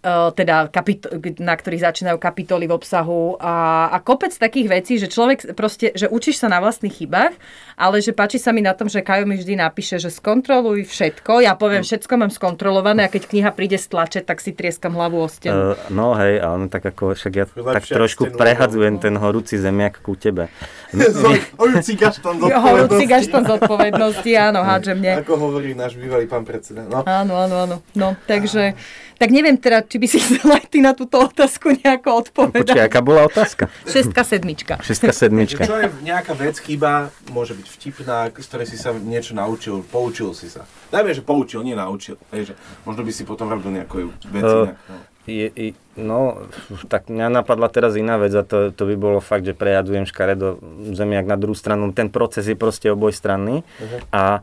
teda 0.06 0.70
kapito- 0.70 1.10
na 1.42 1.58
ktorých 1.58 1.82
začínajú 1.82 2.22
kapitoly 2.22 2.70
v 2.70 2.76
obsahu 2.78 3.34
a, 3.42 3.90
a 3.90 3.98
kopec 3.98 4.30
takých 4.30 4.70
vecí, 4.70 4.94
že 4.94 5.10
človek 5.10 5.58
proste, 5.58 5.90
že 5.90 6.06
učíš 6.06 6.38
sa 6.38 6.46
na 6.46 6.62
vlastných 6.62 7.02
chybách, 7.02 7.34
ale 7.74 7.98
že 7.98 8.14
páči 8.14 8.38
sa 8.38 8.54
mi 8.54 8.62
na 8.62 8.78
tom, 8.78 8.86
že 8.86 9.02
Kajo 9.02 9.26
mi 9.26 9.34
vždy 9.34 9.58
napíše, 9.58 9.98
že 9.98 10.14
skontroluj 10.14 10.86
všetko, 10.86 11.42
ja 11.42 11.58
poviem, 11.58 11.82
všetko 11.82 12.14
mám 12.14 12.30
skontrolované 12.30 13.06
a 13.06 13.12
keď 13.12 13.26
kniha 13.26 13.50
príde 13.50 13.74
z 13.74 13.90
tlače, 13.90 14.20
tak 14.22 14.38
si 14.38 14.54
trieskam 14.54 14.94
hlavu 14.94 15.18
o 15.18 15.26
stenu. 15.26 15.74
Uh, 15.74 15.90
no 15.90 16.14
hej, 16.14 16.38
ale 16.46 16.70
tak 16.70 16.86
ako 16.94 17.18
však 17.18 17.32
ja 17.34 17.44
Lepšie 17.50 17.66
tak 17.66 17.82
trošku 17.90 18.22
prehadzujem 18.38 19.02
ten 19.02 19.18
horúci 19.18 19.58
zemiak 19.58 19.98
ku 19.98 20.14
tebe. 20.14 20.46
Horúci 21.60 21.98
gaštan 21.98 22.38
z 22.38 22.42
Horúci 22.64 23.04
gaštan 23.10 23.42
z 23.44 23.50
odpovednosti, 23.58 24.30
áno, 24.38 24.62
hádže 24.62 24.94
mne. 24.94 25.26
Ako 25.26 25.34
hovorí 25.36 25.74
náš 25.74 25.98
bývalý 25.98 26.30
pán 26.30 26.46
predseda. 26.46 26.86
No. 26.86 27.02
Áno, 27.02 27.34
áno, 27.34 27.56
áno. 27.66 27.76
No, 27.98 28.14
takže, 28.30 28.78
tak 29.18 29.28
neviem 29.28 29.54
teda, 29.54 29.82
či 29.82 29.96
by 29.96 30.06
si 30.06 30.18
chcela 30.22 30.56
aj 30.56 30.66
ty 30.66 30.78
na 30.78 30.92
túto 30.92 31.18
otázku 31.18 31.74
nejako 31.74 32.22
Počkaj, 32.22 32.30
odpovedať. 32.54 32.76
aká 32.80 33.00
bola 33.00 33.22
otázka? 33.24 33.66
Šestka, 33.84 34.22
sedmička. 34.22 34.74
Šestka, 34.78 35.10
Že 35.10 35.18
sedmička. 35.20 35.62
čo 35.62 35.76
je 35.76 35.90
nejaká 36.00 36.32
vec, 36.32 36.54
chyba, 36.56 37.10
môže 37.28 37.52
byť 37.52 37.66
vtipná, 37.68 38.30
z 38.30 38.46
ktorej 38.46 38.66
si 38.66 38.76
sa 38.76 38.90
niečo 38.92 39.32
naučil, 39.32 39.82
poučil 39.82 40.30
si 40.32 40.46
sa. 40.46 40.62
Dajme, 40.88 41.10
že 41.10 41.20
poučil, 41.20 41.60
nie 41.60 41.74
naučil. 41.74 42.14
Hej, 42.30 42.50
že 42.50 42.54
možno 42.82 43.02
by 43.02 43.10
si 43.10 43.22
potom 43.22 43.46
robil 43.46 43.74
nejaké 43.74 44.06
veci. 44.24 44.46
Eh, 44.46 44.64
inak, 44.64 44.78
no. 44.86 44.98
Je, 45.28 45.44
i, 45.44 45.68
no, 45.94 46.48
tak 46.86 47.06
mňa 47.06 47.28
napadla 47.28 47.68
teraz 47.68 47.92
iná 47.94 48.16
vec 48.16 48.32
a 48.32 48.40
to, 48.40 48.70
to 48.70 48.82
by 48.84 48.96
bolo 48.96 49.20
fakt, 49.20 49.42
že 49.42 49.52
prejadzujem 49.52 50.04
škaredo 50.04 50.56
zemiak 50.90 51.24
na 51.24 51.34
druhú 51.34 51.52
stranu. 51.52 51.90
Ten 51.90 52.08
proces 52.08 52.44
je 52.44 52.54
proste 52.54 52.88
obojstranný 52.88 53.60
Mhm. 53.60 53.98
a 54.08 54.40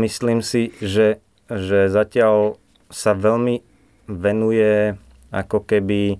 myslím 0.00 0.40
si, 0.40 0.74
že, 0.78 1.20
že 1.46 1.86
zatiaľ 1.86 2.58
sa 2.88 3.12
veľmi 3.12 3.62
venuje 4.10 4.98
ako 5.30 5.62
keby 5.62 6.18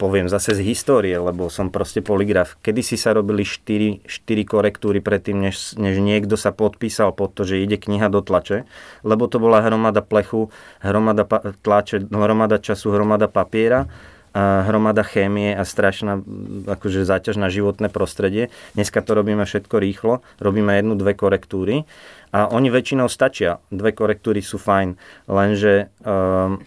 poviem 0.00 0.32
zase 0.32 0.56
z 0.56 0.64
histórie, 0.64 1.12
lebo 1.12 1.52
som 1.52 1.68
proste 1.68 2.00
poligraf. 2.00 2.56
Kedy 2.64 2.80
si 2.80 2.96
sa 2.96 3.12
robili 3.12 3.44
4, 3.44 4.08
4 4.08 4.08
korektúry 4.48 5.04
predtým, 5.04 5.36
než, 5.36 5.76
než 5.76 6.00
niekto 6.00 6.40
sa 6.40 6.56
podpísal 6.56 7.12
pod 7.12 7.36
to, 7.36 7.44
že 7.44 7.60
ide 7.60 7.76
kniha 7.76 8.08
do 8.08 8.24
tlače, 8.24 8.64
lebo 9.04 9.28
to 9.28 9.36
bola 9.36 9.60
hromada 9.60 10.00
plechu, 10.00 10.48
hromada 10.80 11.28
tlače, 11.60 12.08
hromada 12.08 12.56
času, 12.56 12.96
hromada 12.96 13.28
papiera, 13.28 13.92
hromada 14.36 15.00
chémie 15.00 15.56
a 15.56 15.64
strašná 15.64 16.20
akože 16.68 17.08
záťaž 17.08 17.40
na 17.40 17.48
životné 17.48 17.88
prostredie. 17.88 18.52
Dneska 18.76 19.00
to 19.00 19.16
robíme 19.16 19.48
všetko 19.48 19.80
rýchlo, 19.80 20.20
robíme 20.44 20.76
jednu, 20.76 20.92
dve 20.92 21.16
korektúry 21.16 21.88
a 22.36 22.44
oni 22.52 22.68
väčšinou 22.68 23.08
stačia. 23.08 23.64
Dve 23.72 23.96
korektúry 23.96 24.44
sú 24.44 24.60
fajn, 24.60 25.00
lenže 25.24 25.88
um, 26.04 26.60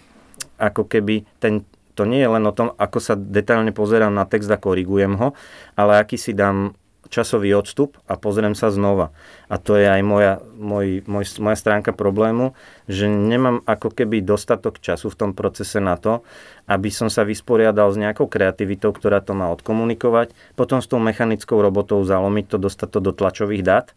ako 0.58 0.90
keby 0.90 1.30
ten, 1.38 1.62
to 1.94 2.10
nie 2.10 2.26
je 2.26 2.30
len 2.32 2.44
o 2.50 2.54
tom, 2.56 2.74
ako 2.74 2.98
sa 2.98 3.14
detailne 3.14 3.70
pozerám 3.70 4.12
na 4.12 4.26
text 4.26 4.50
a 4.50 4.58
korigujem 4.58 5.14
ho, 5.22 5.38
ale 5.78 6.02
aký 6.02 6.18
si 6.18 6.34
dám 6.34 6.74
časový 7.10 7.58
odstup 7.58 7.98
a 8.06 8.16
pozriem 8.16 8.54
sa 8.54 8.70
znova. 8.70 9.10
A 9.50 9.58
to 9.58 9.76
je 9.76 9.90
aj 9.90 10.02
moja, 10.06 10.40
môj, 10.56 11.02
môj, 11.10 11.26
moja 11.42 11.58
stránka 11.58 11.90
problému, 11.92 12.54
že 12.86 13.10
nemám 13.10 13.66
ako 13.66 13.90
keby 13.90 14.22
dostatok 14.22 14.78
času 14.78 15.10
v 15.10 15.18
tom 15.18 15.32
procese 15.34 15.82
na 15.82 15.98
to, 15.98 16.22
aby 16.70 16.94
som 16.94 17.10
sa 17.10 17.26
vysporiadal 17.26 17.90
s 17.90 17.98
nejakou 17.98 18.30
kreativitou, 18.30 18.94
ktorá 18.94 19.26
to 19.26 19.34
má 19.34 19.50
odkomunikovať, 19.50 20.38
potom 20.54 20.80
s 20.80 20.88
tou 20.88 21.02
mechanickou 21.02 21.58
robotou 21.58 21.98
zalomiť 22.06 22.46
to, 22.46 22.58
dostať 22.62 22.90
to 22.94 23.00
do 23.02 23.12
tlačových 23.12 23.66
dát 23.66 23.88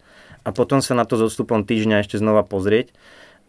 a 0.43 0.51
potom 0.51 0.83
sa 0.83 0.97
na 0.99 1.07
to 1.07 1.15
s 1.21 1.31
odstupom 1.31 1.63
týždňa 1.63 2.03
ešte 2.03 2.19
znova 2.19 2.43
pozrieť. 2.43 2.91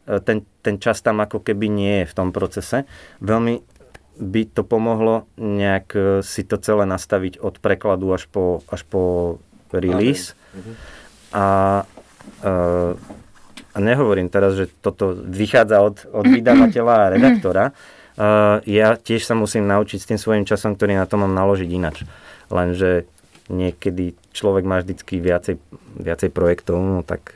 E, 0.05 0.20
Ten, 0.22 0.45
ten 0.61 0.78
čas 0.78 1.01
tam 1.01 1.24
ako 1.24 1.41
keby 1.41 1.72
nie 1.72 1.95
je 2.03 2.09
v 2.11 2.18
tom 2.20 2.30
procese. 2.30 2.86
Veľmi 3.24 3.66
by 4.14 4.41
to 4.53 4.61
pomohlo 4.61 5.26
nejak 5.41 5.88
e, 5.97 6.01
si 6.22 6.45
to 6.45 6.61
celé 6.61 6.86
nastaviť 6.86 7.41
od 7.41 7.57
prekladu 7.57 8.14
až 8.14 8.30
po, 8.30 8.61
až 8.70 8.86
po 8.86 9.01
release. 9.80 10.38
A, 11.34 11.45
e, 12.43 12.53
a 13.74 13.78
nehovorím 13.82 14.30
teraz, 14.30 14.53
že 14.53 14.69
toto 14.82 15.17
vychádza 15.17 15.82
od, 15.82 16.05
od 16.13 16.26
vydavateľa 16.30 16.95
a 16.97 17.11
redaktora. 17.13 17.63
E, 17.69 17.74
ja 18.69 18.93
tiež 18.93 19.26
sa 19.26 19.34
musím 19.34 19.65
naučiť 19.65 19.97
s 19.97 20.09
tým 20.09 20.19
svojím 20.21 20.45
časom, 20.45 20.78
ktorý 20.78 20.97
na 20.97 21.09
to 21.09 21.17
mám 21.17 21.34
naložiť 21.34 21.69
inač. 21.74 22.05
Lenže 22.53 23.09
niekedy 23.49 24.13
človek 24.32 24.63
má 24.63 24.80
vždycky 24.80 25.19
viacej, 25.19 25.57
viacej 25.99 26.30
projektov, 26.30 26.80
no 26.80 27.01
tak 27.01 27.34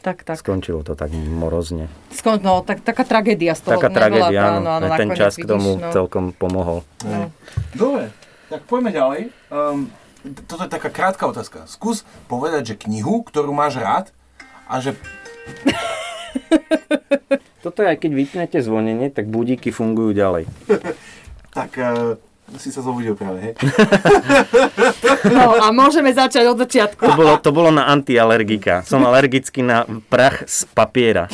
Tak, 0.00 0.24
tak. 0.24 0.40
skončilo 0.40 0.80
to 0.80 0.96
tak 0.96 1.12
morozne. 1.12 1.92
Skon, 2.08 2.40
no, 2.40 2.64
tak, 2.64 2.80
taká 2.80 3.04
tragédia 3.04 3.52
z 3.52 3.68
toho. 3.68 3.76
Taká 3.76 3.92
nebola, 3.92 4.00
tragédia, 4.00 4.40
áno. 4.40 4.56
áno, 4.64 4.88
áno, 4.88 4.96
ten 4.96 5.10
čas 5.12 5.36
k 5.36 5.44
tomu 5.44 5.76
vidíš, 5.76 5.84
no. 5.84 5.92
celkom 5.92 6.24
pomohol. 6.32 6.80
No. 7.04 7.28
Dobre, 7.76 8.08
tak 8.48 8.64
poďme 8.64 8.90
ďalej. 8.92 9.20
Um, 9.52 9.92
toto 10.48 10.64
je 10.66 10.72
taká 10.72 10.90
krátka 10.90 11.24
otázka. 11.28 11.68
Skús 11.70 12.02
povedať, 12.26 12.74
že 12.74 12.80
knihu, 12.88 13.22
ktorú 13.22 13.52
máš 13.54 13.78
rád 13.78 14.10
a 14.66 14.80
že 14.82 14.96
Toto 17.58 17.82
je 17.82 17.90
aj 17.90 17.98
keď 17.98 18.12
vypnete 18.14 18.58
zvonenie, 18.62 19.10
tak 19.10 19.26
budíky 19.26 19.74
fungujú 19.74 20.14
ďalej. 20.14 20.46
tak 21.58 21.74
uh, 21.76 22.14
si 22.56 22.70
sa 22.72 22.80
zobudil 22.80 23.18
práve, 23.18 23.50
hej? 23.50 23.54
no 25.36 25.58
a 25.58 25.68
môžeme 25.74 26.14
začať 26.14 26.48
od 26.48 26.56
začiatku. 26.64 27.04
To 27.04 27.18
bolo, 27.18 27.34
to 27.42 27.50
bolo 27.50 27.68
na 27.74 27.90
antialergika. 27.90 28.86
Som 28.86 29.04
alergický 29.04 29.60
na 29.66 29.84
prach 30.08 30.46
z 30.48 30.64
papiera. 30.70 31.26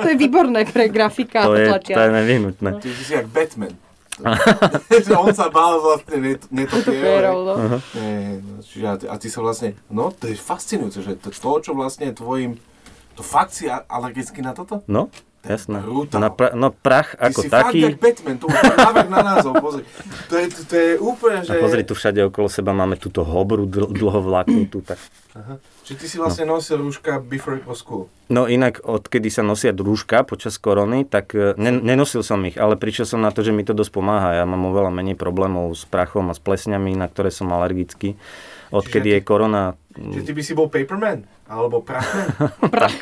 To 0.00 0.06
je 0.06 0.16
výborné 0.16 0.64
pre 0.64 0.88
grafika 0.88 1.44
To 1.44 1.58
je, 1.58 1.68
to 1.82 2.00
je 2.00 2.10
nevyhnutné. 2.14 2.80
Ty 2.80 2.88
si 2.88 3.12
jak 3.12 3.26
Batman. 3.28 3.74
že 5.06 5.12
on 5.12 5.30
sa 5.36 5.52
bál 5.52 5.80
vlastne 5.80 6.16
net, 6.18 6.42
netopierov. 6.48 7.36
Netopierov, 7.36 7.38
no. 7.44 7.54
No, 8.40 8.58
čiže 8.64 8.86
a, 8.88 8.94
ty, 8.96 9.04
a 9.10 9.14
ty 9.20 9.28
sa 9.28 9.40
vlastne, 9.44 9.76
no 9.92 10.08
to 10.12 10.28
je 10.30 10.36
fascinujúce, 10.36 10.98
že 11.04 11.12
to, 11.20 11.28
to 11.28 11.50
čo 11.60 11.72
vlastne 11.76 12.08
je 12.08 12.14
tvojim, 12.16 12.50
to 13.12 13.22
fakt 13.22 13.52
si 13.52 13.68
a- 13.68 13.84
alergický 13.84 14.40
na 14.40 14.56
toto? 14.56 14.80
No, 14.88 15.12
jasné. 15.48 15.78
brutál. 15.80 16.18
Na 16.20 16.28
pra, 16.28 16.52
no 16.52 16.68
prach 16.74 17.14
Ty 17.14 17.30
ako 17.30 17.40
si 17.42 17.48
fakt 17.48 17.72
taký. 17.72 17.80
jak 17.86 17.98
Batman, 18.02 18.36
to 18.38 18.46
je 18.50 19.08
na 19.10 19.20
názov, 19.22 19.52
pozri. 19.62 19.82
To 20.26 20.34
je, 20.34 20.44
to, 20.50 20.74
je 20.74 20.90
úplne, 20.98 21.38
že... 21.46 21.54
A 21.54 21.62
pozri, 21.62 21.82
tu 21.86 21.94
všade 21.94 22.20
okolo 22.26 22.50
seba 22.50 22.74
máme 22.74 22.98
túto 22.98 23.22
hobru 23.22 23.64
dl- 23.64 23.94
dlho 23.94 24.20
vláknutú. 24.20 24.82
Tak. 24.82 24.98
Aha. 25.36 25.54
Čiže 25.86 25.96
ty 26.00 26.06
si 26.10 26.16
vlastne 26.18 26.44
nosil 26.48 26.82
rúška 26.82 27.22
before 27.22 27.60
it 27.60 27.66
was 27.68 27.84
cool. 27.84 28.10
No 28.26 28.50
inak, 28.50 28.82
odkedy 28.82 29.30
sa 29.30 29.46
nosia 29.46 29.70
rúška 29.70 30.26
počas 30.26 30.58
korony, 30.58 31.06
tak 31.06 31.30
e, 31.36 31.54
ne, 31.54 31.70
nenosil 31.78 32.26
som 32.26 32.42
ich, 32.42 32.58
ale 32.58 32.74
prišiel 32.74 33.06
som 33.06 33.20
na 33.22 33.30
to, 33.30 33.46
že 33.46 33.54
mi 33.54 33.62
to 33.62 33.70
dosť 33.70 33.92
pomáha. 33.94 34.34
Ja 34.34 34.44
mám 34.48 34.66
oveľa 34.66 34.90
menej 34.90 35.14
problémov 35.14 35.70
s 35.76 35.86
prachom 35.86 36.26
a 36.26 36.34
s 36.34 36.42
plesňami, 36.42 36.98
na 36.98 37.06
ktoré 37.06 37.30
som 37.30 37.52
alergický. 37.54 38.18
Odkedy 38.76 39.08
je 39.16 39.20
korona... 39.24 39.74
Čiže 39.96 40.24
ty 40.28 40.32
by 40.36 40.42
si 40.44 40.52
bol 40.52 40.68
paperman? 40.68 41.24
Alebo 41.48 41.80
prachman? 41.80 42.28
Prach, 42.74 42.96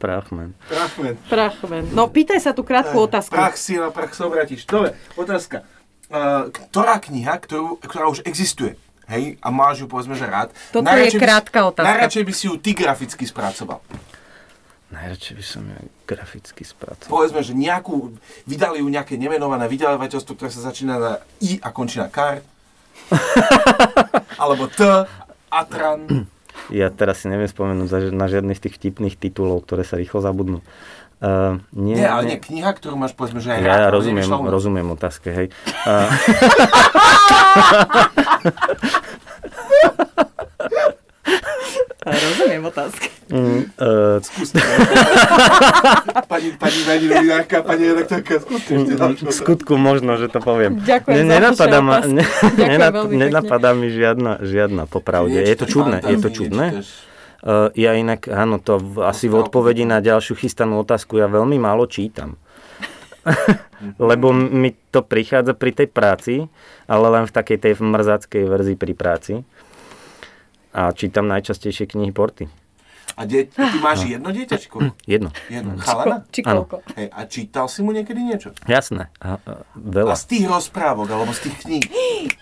Prachman. 0.00 0.56
Prachman. 0.64 1.14
prachman. 1.28 1.84
No 1.92 2.08
pýtaj 2.08 2.40
sa 2.40 2.56
tú 2.56 2.64
krátku 2.64 2.96
otázku. 2.96 3.34
Prach 3.34 3.58
si 3.60 3.76
na 3.76 3.92
prach 3.92 4.16
sa 4.16 4.24
obrátiš. 4.24 4.64
Dobre, 4.64 4.96
otázka. 5.18 5.66
Uh, 6.08 6.48
ktorá 6.48 6.96
kniha, 7.04 7.36
ktorú, 7.36 7.76
ktorá 7.84 8.08
už 8.08 8.24
existuje, 8.24 8.80
hej, 9.12 9.36
a 9.44 9.48
máš 9.52 9.84
ju 9.84 9.86
povedzme, 9.90 10.16
že 10.16 10.24
rád. 10.24 10.56
Toto 10.72 10.88
je 10.88 10.88
Najradšej 10.88 11.20
by 11.20 11.24
krátka 11.26 11.58
otázka. 11.68 11.88
Najradšej 11.92 12.24
by 12.24 12.32
si 12.32 12.44
ju 12.48 12.54
ty 12.56 12.70
graficky 12.72 13.24
spracoval. 13.28 13.80
Najradšej 14.88 15.34
by 15.36 15.44
som 15.44 15.62
ju 15.68 15.78
graficky 16.08 16.62
spracoval. 16.64 17.12
Povedzme, 17.12 17.44
že 17.44 17.52
nejakú, 17.52 18.16
vydali 18.48 18.80
ju 18.80 18.88
nejaké 18.88 19.20
nemenované 19.20 19.68
vydavateľstvo, 19.68 20.32
ktoré 20.32 20.48
sa 20.48 20.64
začína 20.64 20.96
na 20.96 21.12
I 21.44 21.60
a 21.60 21.68
končí 21.76 22.00
na 22.00 22.08
kar. 22.08 22.40
Alebo 24.42 24.68
T, 24.68 24.84
Atran. 25.48 26.28
Ja 26.68 26.92
teraz 26.92 27.24
si 27.24 27.32
neviem 27.32 27.48
spomenúť 27.48 28.12
na 28.12 28.28
žiadny 28.28 28.52
z 28.52 28.68
tých 28.68 28.76
vtipných 28.76 29.16
titulov, 29.16 29.64
ktoré 29.64 29.86
sa 29.86 29.96
rýchlo 29.96 30.20
zabudnú. 30.20 30.60
Uh, 31.18 31.58
nie, 31.74 31.98
Nie, 31.98 32.06
ale 32.06 32.30
nie, 32.30 32.38
kniha, 32.38 32.70
ktorú 32.78 32.94
máš 32.94 33.10
povedzme, 33.10 33.42
že 33.42 33.50
aj 33.50 33.58
rád, 33.58 33.66
Ja 33.66 33.90
ale 33.90 33.90
rozumiem, 33.90 34.22
nás. 34.22 34.54
rozumiem 34.54 34.86
otázke, 34.94 35.34
hej. 35.34 35.50
Uh, 35.82 36.06
Rozumiem 42.08 42.64
otázky. 42.64 43.08
mm, 43.28 43.60
uh, 43.76 44.24
Pani, 46.32 46.48
pani, 46.56 46.80
pani 46.84 47.04
novinárka, 47.08 47.60
pani 47.60 47.84
redaktorka, 47.92 48.40
skúste 48.40 48.72
ešte 48.76 49.24
v 49.28 49.32
skutku 49.32 49.76
možno, 49.76 50.16
že 50.16 50.32
to 50.32 50.40
poviem. 50.40 50.80
Ďakujem 50.80 51.14
Ne, 51.14 51.22
za 51.24 51.32
nenapadá, 51.36 51.78
ma, 51.84 51.96
ne, 52.04 52.24
Ďakujem 52.24 52.68
nenap, 52.68 52.94
nenapadá 53.08 53.70
mi 53.76 53.92
žiadna, 53.92 54.40
žiadna 54.40 54.88
popravde. 54.88 55.40
Je 55.40 55.56
to 55.56 55.66
čudné, 55.68 56.00
je 56.00 56.18
to 56.20 56.28
čudné. 56.32 56.66
Uh, 57.38 57.70
ja 57.78 57.94
inak, 57.94 58.26
áno, 58.26 58.58
to 58.58 58.82
v, 58.82 59.06
asi 59.06 59.30
v 59.30 59.38
odpovedi 59.38 59.86
na 59.86 60.02
ďalšiu 60.02 60.34
chystanú 60.34 60.82
otázku, 60.82 61.22
ja 61.22 61.30
veľmi 61.30 61.54
málo 61.60 61.86
čítam. 61.86 62.34
Lebo 64.10 64.32
mi 64.34 64.74
to 64.90 65.04
prichádza 65.04 65.54
pri 65.54 65.70
tej 65.70 65.88
práci, 65.92 66.34
ale 66.90 67.06
len 67.12 67.24
v 67.28 67.32
takej 67.32 67.58
tej 67.60 67.72
mrzáckej 67.78 68.42
verzii 68.48 68.74
pri 68.74 68.94
práci. 68.96 69.32
A 70.72 70.92
čítam 70.92 71.26
najčastejšie 71.28 71.88
knihy 71.88 72.12
Porty. 72.12 72.46
A 73.18 73.26
die, 73.26 73.50
ty 73.50 73.78
máš 73.82 74.06
jedno 74.06 74.30
dieťa, 74.30 74.56
či 74.62 74.70
koľko? 74.70 74.94
Jedno. 75.02 75.34
Jedno. 75.50 75.74
Chalana? 75.82 76.22
Či 76.30 76.40
koľko? 76.46 76.86
Hej, 76.94 77.08
a 77.10 77.20
čítal 77.26 77.66
si 77.66 77.82
mu 77.82 77.90
niekedy 77.90 78.22
niečo? 78.22 78.54
Jasné. 78.70 79.10
A, 79.18 79.42
a, 79.42 79.66
A 79.66 79.74
veľa. 79.74 80.14
z 80.14 80.24
tých 80.30 80.46
rozprávok, 80.46 81.10
alebo 81.10 81.34
z 81.34 81.50
tých 81.50 81.56
kníh? 81.66 81.84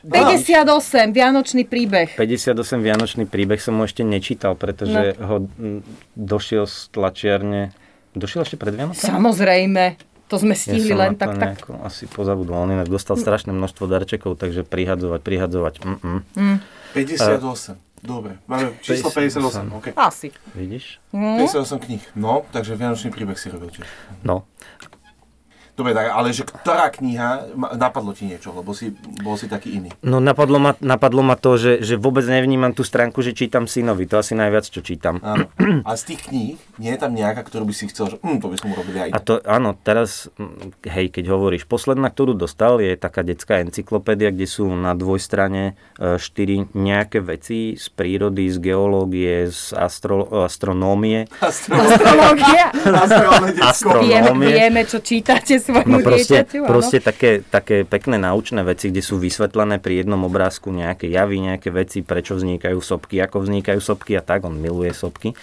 58, 0.05 1.17
Vianočný 1.17 1.65
príbeh. 1.65 2.13
58 2.21 2.85
Vianočný 2.85 3.25
príbeh 3.25 3.57
som 3.57 3.81
mu 3.81 3.89
ešte 3.89 4.05
nečítal, 4.05 4.53
pretože 4.53 5.17
ho 5.17 5.49
mm, 5.49 6.13
došiel 6.13 6.69
z 6.69 6.93
tlačiarne. 6.93 7.73
Došiel 8.13 8.45
ešte 8.45 8.61
pred 8.61 8.77
Vianocami? 8.77 9.01
Samozrejme. 9.01 9.85
To 10.27 10.43
sme 10.43 10.59
stihli 10.59 10.91
som 10.91 10.99
len 10.99 11.15
tak, 11.15 11.39
tak. 11.39 11.55
nejako 11.55 11.87
asi 11.87 12.11
pozabudol. 12.11 12.59
On 12.59 12.69
inak 12.75 12.91
dostal 12.91 13.15
strašné 13.15 13.55
množstvo 13.55 13.87
darčekov, 13.87 14.35
takže 14.35 14.67
prihadzovať, 14.67 15.21
prihadzovať. 15.23 15.75
Mm-mm. 15.87 16.19
58. 16.99 17.86
Dobre, 18.07 18.39
máme 18.47 18.71
číslo 18.81 19.11
58. 19.11 19.73
Okay. 19.73 19.93
Asi. 19.97 20.31
Vidíš? 20.55 21.01
58 21.11 21.79
kníh. 21.79 22.03
No, 22.15 22.47
takže 22.55 22.79
Vianočný 22.79 23.11
príbeh 23.11 23.35
si 23.35 23.51
robil 23.51 23.75
tiež. 23.75 23.87
No. 24.23 24.47
Dobre, 25.77 25.93
tak, 25.93 26.09
ale 26.09 26.33
že 26.33 26.49
ktorá 26.49 26.89
kniha, 26.89 27.53
napadlo 27.77 28.17
ti 28.17 28.25
niečo, 28.25 28.49
lebo 28.51 28.73
si, 28.73 28.97
bol 29.21 29.37
si 29.37 29.45
taký 29.45 29.77
iný. 29.77 29.93
No 30.01 30.25
napadlo 30.25 30.57
ma, 30.57 30.73
napadlo 30.81 31.21
ma 31.21 31.37
to, 31.37 31.61
že, 31.61 31.85
že 31.85 32.01
vôbec 32.01 32.25
nevnímam 32.25 32.73
tú 32.73 32.81
stránku, 32.81 33.21
že 33.21 33.37
čítam 33.37 33.69
synovi. 33.69 34.09
To 34.09 34.17
asi 34.17 34.33
najviac, 34.33 34.65
čo 34.65 34.81
čítam. 34.81 35.21
Áno. 35.21 35.53
A 35.85 35.93
z 36.01 36.17
tých 36.17 36.33
kníh 36.33 36.57
nie 36.81 36.91
je 36.91 36.97
tam 36.97 37.13
nejaká, 37.13 37.45
ktorú 37.45 37.69
by 37.69 37.75
si 37.77 37.93
chcel, 37.93 38.09
že 38.09 38.17
hm, 38.25 38.41
to 38.41 38.49
by 38.49 38.57
som 38.57 38.73
urobil 38.73 38.97
aj. 38.97 39.11
A 39.13 39.19
to, 39.21 39.37
áno, 39.45 39.77
teraz, 39.77 40.33
mm, 40.41 40.81
hej, 40.89 41.07
keď 41.13 41.25
hovoríš, 41.29 41.69
posledná, 41.69 42.09
ktorú 42.09 42.33
dostal, 42.33 42.81
je 42.81 42.97
taká 42.97 43.21
detská 43.21 43.61
encyklopédia, 43.61 44.33
kde 44.33 44.49
sú 44.49 44.65
na 44.73 44.97
dvojstrane 44.97 45.77
e, 46.01 46.17
štyri 46.17 46.73
nejaké 46.73 47.21
veci 47.21 47.77
z 47.77 47.87
prírody, 47.93 48.49
z 48.49 48.57
geológie, 48.65 49.53
z 49.53 49.77
astro, 49.77 50.25
astronómie. 50.49 51.29
Astro- 51.45 51.77
Vieme, 52.37 53.61
Astronómie. 53.61 54.49
vieme, 54.53 54.81
čo 54.85 55.05
čítate 55.05 55.59
svojmu 55.67 55.91
No 55.91 55.99
proste, 56.01 56.47
dieťaťu. 56.47 56.59
áno. 56.63 56.71
proste 56.71 56.99
také, 57.03 57.31
také 57.43 57.83
pekné 57.83 58.17
naučné 58.17 58.63
veci, 58.63 58.95
kde 58.95 59.03
sú 59.03 59.19
vysvetlené 59.19 59.83
pri 59.83 60.07
jednom 60.07 60.23
obrázku 60.23 60.71
nejaké 60.71 61.11
javy, 61.11 61.43
nejaké 61.43 61.75
veci, 61.75 62.07
prečo 62.07 62.39
vznikajú 62.39 62.79
sopky, 62.79 63.19
ako 63.19 63.43
vznikajú 63.43 63.81
sopky 63.83 64.15
a 64.15 64.23
tak, 64.23 64.47
on 64.47 64.55
miluje 64.55 64.95
sopky. 64.95 65.35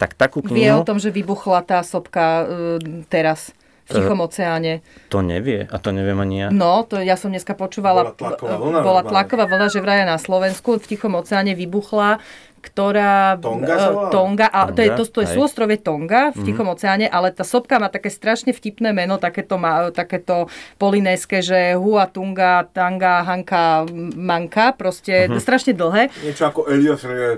Tak 0.00 0.16
takú 0.16 0.40
Vie 0.40 0.72
o 0.72 0.80
knihu 0.80 0.88
tom, 0.88 0.96
že 0.96 1.12
vybuchla 1.12 1.60
tá 1.62 1.84
sopka 1.84 2.42
uh, 2.42 2.80
teraz 3.12 3.52
v 3.86 4.02
Tichom 4.02 4.18
oceáne. 4.18 4.82
to 5.06 5.22
nevie 5.22 5.62
a 5.70 5.78
to 5.78 5.94
neviem 5.94 6.18
ani 6.18 6.36
ja. 6.42 6.48
No, 6.50 6.82
to 6.82 6.98
ja 6.98 7.14
som 7.14 7.30
dneska 7.30 7.54
počúvala. 7.54 8.10
Bola 8.10 8.18
tlaková 8.18 8.56
vlna 8.58 8.78
Bola 8.82 9.02
tlaková 9.06 9.44
vlna, 9.46 9.66
že 9.70 9.78
vraj 9.78 10.02
na 10.02 10.18
Slovensku 10.18 10.82
v 10.82 10.86
Tichom 10.90 11.14
oceáne 11.14 11.54
vybuchla 11.54 12.18
ktorá... 12.66 13.38
Tonga 13.38 13.74
sa 13.78 13.88
eh, 13.88 13.94
volá? 13.94 14.10
Tonga, 14.10 14.46
a 14.50 14.60
to 14.74 14.80
je, 14.82 14.90
to, 14.98 15.04
to 15.06 15.20
je 15.22 15.28
Tonga, 15.30 15.36
súostrovie 15.38 15.78
Tonga 15.78 16.22
v 16.34 16.40
Tichom 16.42 16.66
oceáne, 16.66 17.06
ale 17.06 17.30
tá 17.30 17.46
sopka 17.46 17.78
má 17.78 17.86
také 17.86 18.10
strašne 18.10 18.50
vtipné 18.50 18.90
meno, 18.90 19.22
takéto, 19.22 19.54
má, 19.54 19.94
takéto 19.94 20.50
polinéske, 20.82 21.38
že 21.38 21.78
Hua, 21.78 22.10
Tunga, 22.10 22.66
Tanga, 22.74 23.22
Hanka, 23.22 23.86
Manka, 24.18 24.74
proste 24.74 25.30
strašne 25.38 25.78
dlhé. 25.78 26.10
Niečo 26.26 26.50
ako. 26.50 26.66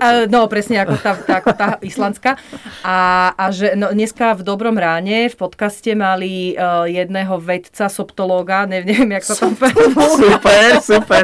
A, 0.01 0.25
no, 0.25 0.49
presne 0.49 0.81
ako 0.81 0.97
tá, 0.97 1.13
tá, 1.13 1.33
ako 1.45 1.51
tá 1.53 1.67
islandská. 1.85 2.41
A, 2.81 3.29
a 3.37 3.45
že 3.53 3.77
no, 3.77 3.93
dneska 3.93 4.33
v 4.33 4.41
Dobrom 4.41 4.75
ráne 4.75 5.29
v 5.29 5.35
podcaste 5.37 5.93
mali 5.93 6.57
uh, 6.57 6.89
jedného 6.89 7.37
vedca, 7.37 7.85
soptológa, 7.91 8.65
neviem, 8.65 9.05
jak 9.13 9.23
sa 9.23 9.35
tam 9.37 9.53
Super, 10.19 10.81
super. 10.81 11.23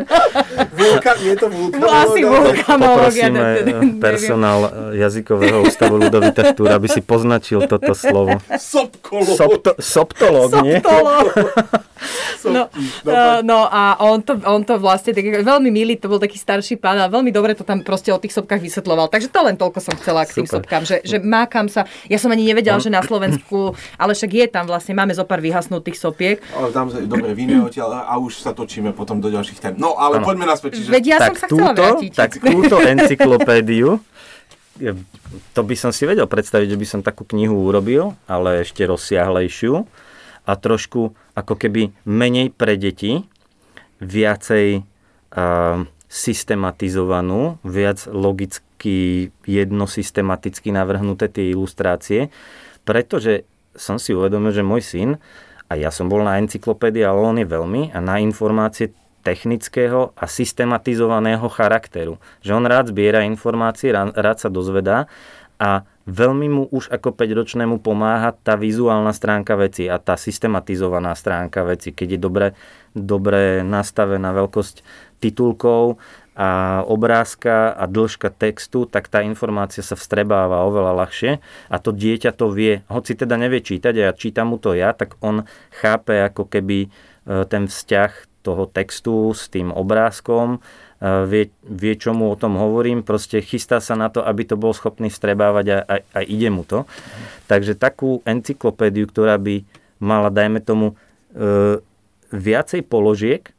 Vulka, 0.75 1.11
je 1.17 1.33
to 1.39 1.47
vulkanológ? 1.49 1.95
Asi 1.95 2.21
vulkanológia. 2.21 3.25
Poprosíme 3.29 3.39
eh, 3.39 3.63
personál 3.99 4.61
eh, 4.65 5.01
jazykového 5.01 5.65
ústavu 5.65 5.97
Ludovita 5.97 6.53
Štúr, 6.53 6.71
aby 6.75 6.87
si 6.87 7.01
poznačil 7.01 7.65
toto 7.65 7.93
slovo. 7.97 8.39
Sopkológ. 8.55 9.35
Sopto, 9.35 9.71
soptológ, 9.79 10.51
nie? 10.63 10.79
No, 12.45 12.69
uh, 12.69 13.41
no 13.41 13.65
a 13.65 13.97
on 13.97 14.21
to, 14.21 14.37
on 14.45 14.61
to 14.61 14.77
vlastne, 14.77 15.17
tak, 15.17 15.25
veľmi 15.25 15.69
milý, 15.73 15.97
to 15.97 16.05
bol 16.05 16.21
taký 16.21 16.37
starší 16.37 16.77
pán 16.77 17.01
a 17.01 17.09
veľmi 17.09 17.33
dobre 17.33 17.57
to 17.57 17.65
tam 17.65 17.81
proste 17.81 18.13
o 18.13 18.21
tých 18.21 18.37
sopkách 18.37 18.61
vysvetloval. 18.61 19.09
Takže 19.09 19.33
to 19.33 19.39
len 19.41 19.57
toľko 19.57 19.79
som 19.81 19.93
chcela 19.97 20.21
k 20.29 20.41
tým 20.41 20.47
Super. 20.47 20.61
sopkám, 20.61 20.83
že, 20.85 21.01
že 21.01 21.17
mákam 21.17 21.65
sa, 21.65 21.89
ja 22.05 22.21
som 22.21 22.29
ani 22.29 22.45
nevedela, 22.45 22.77
že 22.77 22.93
na 22.93 23.01
Slovensku, 23.01 23.73
ale 23.97 24.13
však 24.13 24.31
je 24.31 24.45
tam 24.45 24.69
vlastne, 24.69 24.93
máme 24.93 25.17
zo 25.17 25.25
pár 25.25 25.41
vyhasnutých 25.41 25.97
sopiek. 25.97 26.37
Ale 26.53 26.69
tam 26.69 26.93
sa, 26.93 27.01
dobre, 27.01 27.33
vyjme 27.33 27.65
odtiaľ 27.65 28.05
a 28.05 28.13
už 28.21 28.45
sa 28.45 28.53
točíme 28.53 28.93
potom 28.93 29.17
do 29.17 29.33
ďalších 29.33 29.57
tém. 29.57 29.73
No, 29.81 29.97
ale 29.97 30.21
Áno. 30.21 30.25
poďme 30.29 30.45
naspäť. 30.45 30.77
Čiže... 30.77 30.89
Veď 30.93 31.03
ja 31.09 31.17
som 31.17 31.33
tak 31.33 31.37
sa 31.41 31.47
chcela 31.49 31.73
túto, 31.73 31.81
vrátiť. 31.81 32.11
tak 32.13 32.31
túto 32.37 32.75
encyklopédiu, 32.93 33.84
je- 34.79 34.97
to 35.55 35.61
by 35.63 35.75
som 35.75 35.91
si 35.95 36.03
vedel 36.03 36.27
predstaviť, 36.27 36.67
že 36.75 36.79
by 36.79 36.87
som 36.87 37.01
takú 37.05 37.23
knihu 37.23 37.55
urobil, 37.67 38.15
ale 38.27 38.63
ešte 38.63 38.83
rozsiahlejšiu 38.83 39.87
a 40.45 40.51
trošku 40.53 41.15
ako 41.33 41.53
keby 41.55 41.95
menej 42.05 42.51
pre 42.53 42.75
deti, 42.77 43.25
viacej 44.03 44.83
uh, 44.83 45.87
systematizovanú, 46.11 47.57
viac 47.63 48.05
logicky, 48.11 49.31
jednosystematicky 49.47 50.69
navrhnuté 50.69 51.31
tie 51.31 51.51
ilustrácie, 51.55 52.29
pretože 52.83 53.47
som 53.75 53.99
si 53.99 54.15
uvedomil, 54.15 54.55
že 54.55 54.63
môj 54.63 54.81
syn, 54.83 55.09
a 55.65 55.73
ja 55.75 55.89
som 55.89 56.05
bol 56.05 56.21
na 56.21 56.37
encyklopédii, 56.37 57.01
ale 57.01 57.19
on 57.19 57.37
je 57.41 57.47
veľmi, 57.47 57.89
a 57.91 57.97
na 57.99 58.21
informácie 58.21 58.93
technického 59.25 60.13
a 60.13 60.29
systematizovaného 60.29 61.49
charakteru. 61.49 62.21
Že 62.45 62.61
on 62.61 62.65
rád 62.69 62.93
zbiera 62.93 63.25
informácie, 63.25 63.89
rá- 63.89 64.13
rád 64.13 64.37
sa 64.37 64.53
dozvedá 64.53 65.09
a 65.57 65.81
veľmi 66.05 66.47
mu 66.51 66.63
už 66.69 66.93
ako 66.93 67.17
5-ročnému 67.17 67.81
pomáha 67.81 68.37
tá 68.37 68.53
vizuálna 68.53 69.09
stránka 69.09 69.57
veci 69.57 69.89
a 69.89 69.97
tá 69.97 70.13
systematizovaná 70.13 71.17
stránka 71.17 71.65
veci, 71.65 71.89
keď 71.89 72.07
je 72.13 72.19
dobre, 72.21 72.47
dobre 72.93 73.65
nastavená 73.65 74.29
veľkosť 74.35 74.85
titulkov 75.17 75.97
a 76.35 76.83
obrázka 76.83 77.71
a 77.71 77.87
dĺžka 77.87 78.27
textu, 78.35 78.83
tak 78.83 79.07
tá 79.07 79.23
informácia 79.23 79.79
sa 79.79 79.95
vstrebáva 79.95 80.67
oveľa 80.67 80.93
ľahšie 81.01 81.31
a 81.71 81.75
to 81.79 81.95
dieťa 81.95 82.35
to 82.35 82.51
vie, 82.51 82.83
hoci 82.91 83.15
teda 83.15 83.39
nevie 83.39 83.63
čítať 83.63 83.95
a 83.95 84.11
ja 84.11 84.13
čítam 84.13 84.51
mu 84.51 84.59
to 84.59 84.75
ja, 84.75 84.91
tak 84.91 85.15
on 85.23 85.47
chápe 85.71 86.11
ako 86.11 86.51
keby 86.51 86.85
e, 86.85 86.87
ten 87.47 87.71
vzťah 87.71 88.34
toho 88.45 88.69
textu 88.69 89.33
s 89.33 89.49
tým 89.49 89.73
obrázkom, 89.73 90.61
e, 91.01 91.25
vie, 91.25 91.49
vie, 91.65 91.93
čo 91.97 92.13
mu 92.13 92.29
o 92.29 92.37
tom 92.37 92.61
hovorím, 92.61 93.01
proste 93.01 93.41
chystá 93.41 93.81
sa 93.81 93.97
na 93.97 94.13
to, 94.13 94.21
aby 94.21 94.45
to 94.45 94.53
bol 94.53 94.69
schopný 94.77 95.09
vstrebávať 95.09 95.65
a, 95.73 95.77
a, 95.81 95.95
a 96.13 96.19
ide 96.21 96.53
mu 96.53 96.61
to. 96.61 96.85
Takže 97.49 97.73
takú 97.73 98.21
encyklopédiu, 98.29 99.09
ktorá 99.09 99.41
by 99.41 99.65
mala, 99.97 100.29
dajme 100.29 100.61
tomu, 100.61 100.93
e, 101.33 101.81
viacej 102.29 102.85
položiek 102.85 103.49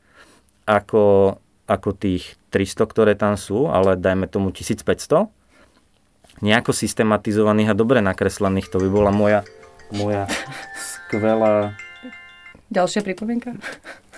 ako, 0.67 1.37
ako 1.67 1.89
tých 1.99 2.39
300, 2.55 2.87
ktoré 2.87 3.13
tam 3.19 3.35
sú, 3.35 3.67
ale 3.67 3.99
dajme 3.99 4.31
tomu 4.31 4.55
1500, 4.55 5.27
nejako 6.45 6.71
systematizovaných 6.71 7.73
a 7.73 7.79
dobre 7.79 7.99
nakreslených, 8.05 8.69
to 8.69 8.79
by 8.83 8.89
bola 8.93 9.11
moja, 9.11 9.41
moja 9.91 10.29
skvelá 10.91 11.75
Ďalšia 12.67 13.01
pripomienka? 13.01 13.55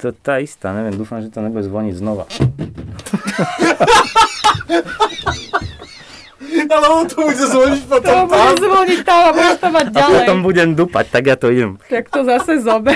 To 0.01 0.09
tá 0.11 0.38
istá, 0.38 0.72
neviem, 0.72 0.94
dúfam, 0.94 1.20
že 1.20 1.28
to 1.28 1.40
nebude 1.40 1.66
zvoniť 1.66 1.94
znova. 1.94 2.24
Ale 6.68 6.86
on 6.86 7.09
to 7.09 7.16
bude 7.18 7.34
zvoniť 7.34 7.82
To 7.82 7.90
potom 7.90 8.28
bude 8.28 8.36
tam. 8.36 8.57
zvoniť 8.57 9.01
tam 9.03 9.20
a 9.20 9.30
budeš 9.32 9.57
to 9.57 9.68
mať 9.68 9.86
A 9.86 9.90
ďalej. 9.90 10.12
potom 10.14 10.36
budem 10.42 10.68
dupať, 10.74 11.05
tak 11.09 11.22
ja 11.24 11.36
to 11.36 11.49
idem. 11.49 11.80
Tak 11.82 12.09
to 12.09 12.20
zase 12.24 12.61
zobe. 12.61 12.92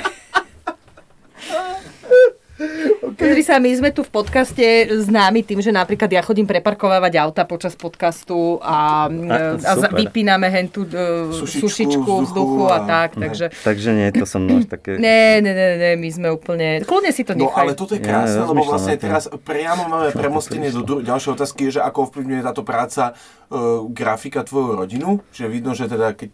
Pozri 3.23 3.41
sa, 3.41 3.57
my 3.57 3.71
sme 3.71 3.91
tu 3.91 4.03
v 4.03 4.11
podcaste 4.11 4.67
známi 4.99 5.41
tým, 5.41 5.59
že 5.59 5.71
napríklad 5.71 6.11
ja 6.11 6.21
chodím 6.21 6.43
preparkovávať 6.45 7.13
auta 7.17 7.43
počas 7.45 7.73
podcastu 7.73 8.59
a, 8.59 9.07
A, 9.07 9.35
a, 9.55 9.57
za- 9.57 9.87
super. 9.87 9.95
vypíname 9.97 10.49
hen 10.49 10.67
tú 10.67 10.83
uh, 10.83 11.31
Sušičku, 11.31 11.63
sušičku, 11.63 12.13
vzduchu 12.21 12.67
a 12.67 12.77
a- 12.77 12.85
tak, 12.85 13.15
takže... 13.15 13.55
Takže 13.55 13.89
nie, 13.93 14.11
to 14.11 14.27
som 14.27 14.43
až 14.45 14.67
také... 14.67 14.99
Ne, 15.01 15.39
ne, 15.39 15.53
ne, 15.53 15.69
ne, 15.77 15.91
my 15.95 16.09
sme 16.09 16.29
úplne... 16.29 16.83
Kľudne 16.83 17.11
si 17.11 17.23
to 17.23 17.33
No 17.33 17.47
nechaj. 17.47 17.63
ale 17.63 17.73
toto 17.73 17.95
je 17.95 18.01
Ja 18.01 18.07
krásne, 18.11 18.43
lebo 18.43 18.59
rozmýšľam 18.59 18.71
vlastne 18.75 18.95
teraz 18.99 19.23
priamo 19.31 19.83
máme 19.87 20.11
premostenie 20.11 20.69
do 20.69 20.83
dru- 20.83 21.03
ďalšej 21.03 21.31
otázky, 21.33 21.61
je, 21.65 21.79
že 21.79 21.81
ako 21.81 22.11
ovplyvňuje 22.11 22.43
táto 22.43 22.63
práca 22.63 23.15
uh, 23.15 23.87
grafika 23.87 24.43
tvoju 24.43 24.75
rodinu, 24.77 25.23
že 25.31 25.47
vidno, 25.47 25.73
že 25.73 25.87
teda 25.87 26.11
keď, 26.11 26.31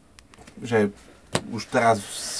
že 0.58 0.78
už 1.48 1.68
teraz 1.72 1.98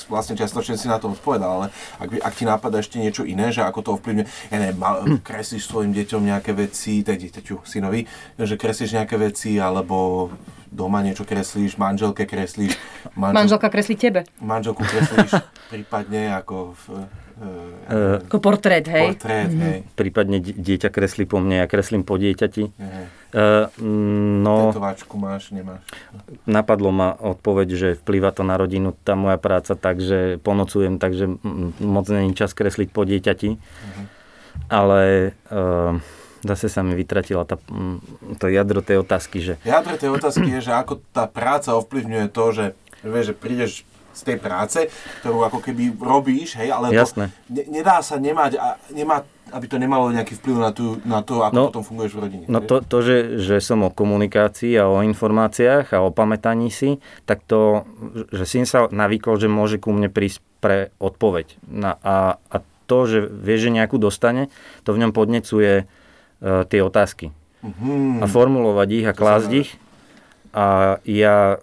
vlastne 0.08 0.36
čiastočne 0.36 0.76
si 0.76 0.88
na 0.88 1.00
to 1.00 1.12
odpovedal, 1.12 1.48
ale 1.48 1.66
ak, 2.00 2.08
ak 2.20 2.34
ti 2.36 2.44
nápada 2.44 2.80
ešte 2.80 3.00
niečo 3.00 3.24
iné, 3.24 3.52
že 3.52 3.64
ako 3.64 3.80
to 3.84 3.90
ovplyvňuje, 3.96 4.26
ja 4.52 4.56
neviem, 4.56 4.78
kreslíš 5.20 5.68
svojim 5.68 5.92
deťom 5.92 6.22
nejaké 6.28 6.52
veci, 6.52 7.04
teda 7.04 7.16
dieťaťu, 7.16 7.64
synovi, 7.64 8.04
že 8.36 8.56
kreslíš 8.56 8.96
nejaké 8.96 9.16
veci, 9.20 9.56
alebo 9.60 10.28
doma 10.68 11.00
niečo 11.00 11.24
kreslíš, 11.24 11.80
manželke 11.80 12.28
kreslíš, 12.28 12.76
manžel, 13.16 13.36
Manželka 13.40 13.68
kreslí 13.72 13.94
tebe. 13.96 14.20
manželku 14.40 14.84
kreslíš, 14.84 15.32
prípadne 15.72 16.36
ako 16.36 16.76
v, 16.76 16.84
uh, 17.38 17.78
E, 17.88 18.20
Ako 18.28 18.36
portrét, 18.44 18.84
hej? 18.84 19.16
portrét, 19.16 19.48
hej. 19.48 19.78
prípadne 19.96 20.44
di- 20.44 20.52
dieťa 20.52 20.92
kreslí 20.92 21.24
po 21.24 21.40
mne, 21.40 21.64
ja 21.64 21.66
kreslím 21.66 22.04
po 22.04 22.20
dieťati. 22.20 22.68
E, 22.68 22.72
mm, 23.80 24.44
no, 24.44 24.76
Tetováčku 24.76 25.16
máš, 25.16 25.48
nemáš. 25.56 25.80
napadlo 26.44 26.92
ma 26.92 27.16
odpoveď, 27.16 27.68
že 27.72 27.88
vplýva 27.96 28.36
to 28.36 28.44
na 28.44 28.60
rodinu, 28.60 28.92
tá 28.92 29.16
moja 29.16 29.40
práca, 29.40 29.72
takže 29.72 30.36
ponocujem, 30.44 31.00
takže 31.00 31.40
moc 31.80 32.04
není 32.12 32.36
čas 32.36 32.52
kresliť 32.52 32.92
po 32.92 33.08
dieťati. 33.08 33.56
Ale 34.68 35.32
e, 35.48 35.56
zase 36.44 36.68
sa 36.68 36.84
mi 36.84 36.92
vytratila 36.92 37.48
tá, 37.48 37.56
to 38.36 38.52
jadro 38.52 38.84
tej 38.84 39.00
otázky, 39.00 39.40
že 39.40 39.56
Jadro 39.64 39.96
tej 39.96 40.12
otázky 40.12 40.60
je, 40.60 40.68
že 40.68 40.76
ako 40.76 41.00
tá 41.16 41.24
práca 41.24 41.72
ovplyvňuje 41.72 42.26
to, 42.28 42.44
že, 42.52 42.66
vieš, 43.00 43.32
že 43.32 43.34
prídeš 43.34 43.72
z 44.18 44.22
tej 44.34 44.38
práce, 44.42 44.78
ktorú 45.22 45.46
ako 45.46 45.62
keby 45.62 45.94
robíš, 45.94 46.58
hej, 46.58 46.74
ale 46.74 46.90
Jasné. 46.90 47.30
to 47.30 47.54
ne, 47.54 47.62
nedá 47.70 48.02
sa 48.02 48.18
nemať, 48.18 48.58
a, 48.58 48.74
nemá, 48.90 49.22
aby 49.54 49.66
to 49.70 49.78
nemalo 49.78 50.10
nejaký 50.10 50.34
vplyv 50.42 50.56
na, 50.58 50.70
tú, 50.74 50.98
na 51.06 51.22
to, 51.22 51.46
ako 51.46 51.54
No, 51.54 51.62
potom 51.70 51.86
funguješ 51.86 52.12
v 52.18 52.20
rodine. 52.20 52.44
No 52.50 52.58
to, 52.58 52.82
to 52.82 52.98
že, 53.00 53.16
že 53.38 53.62
som 53.62 53.86
o 53.86 53.94
komunikácii 53.94 54.74
a 54.74 54.90
o 54.90 55.00
informáciách 55.06 55.94
a 55.94 56.02
o 56.02 56.10
pamätaní 56.10 56.74
si, 56.74 56.98
tak 57.24 57.46
to, 57.46 57.86
že 58.34 58.44
syn 58.44 58.66
sa 58.66 58.90
navýkol, 58.90 59.38
že 59.38 59.46
môže 59.46 59.78
ku 59.78 59.94
mne 59.94 60.10
prísť 60.10 60.42
pre 60.58 60.90
odpoveď. 60.98 61.62
Na, 61.70 61.94
a, 62.02 62.42
a 62.50 62.56
to, 62.90 62.98
že 63.06 63.18
vie, 63.28 63.56
že 63.60 63.70
nejakú 63.70 64.00
dostane, 64.00 64.50
to 64.82 64.96
v 64.96 65.06
ňom 65.06 65.12
podnecuje 65.14 65.72
e, 65.78 65.84
tie 66.66 66.80
otázky. 66.82 67.30
Mhm. 67.62 68.22
A 68.22 68.26
formulovať 68.26 68.88
ich 69.02 69.06
a 69.06 69.14
klásť 69.14 69.50
ich. 69.54 69.70
A 70.48 70.96
ja, 71.04 71.60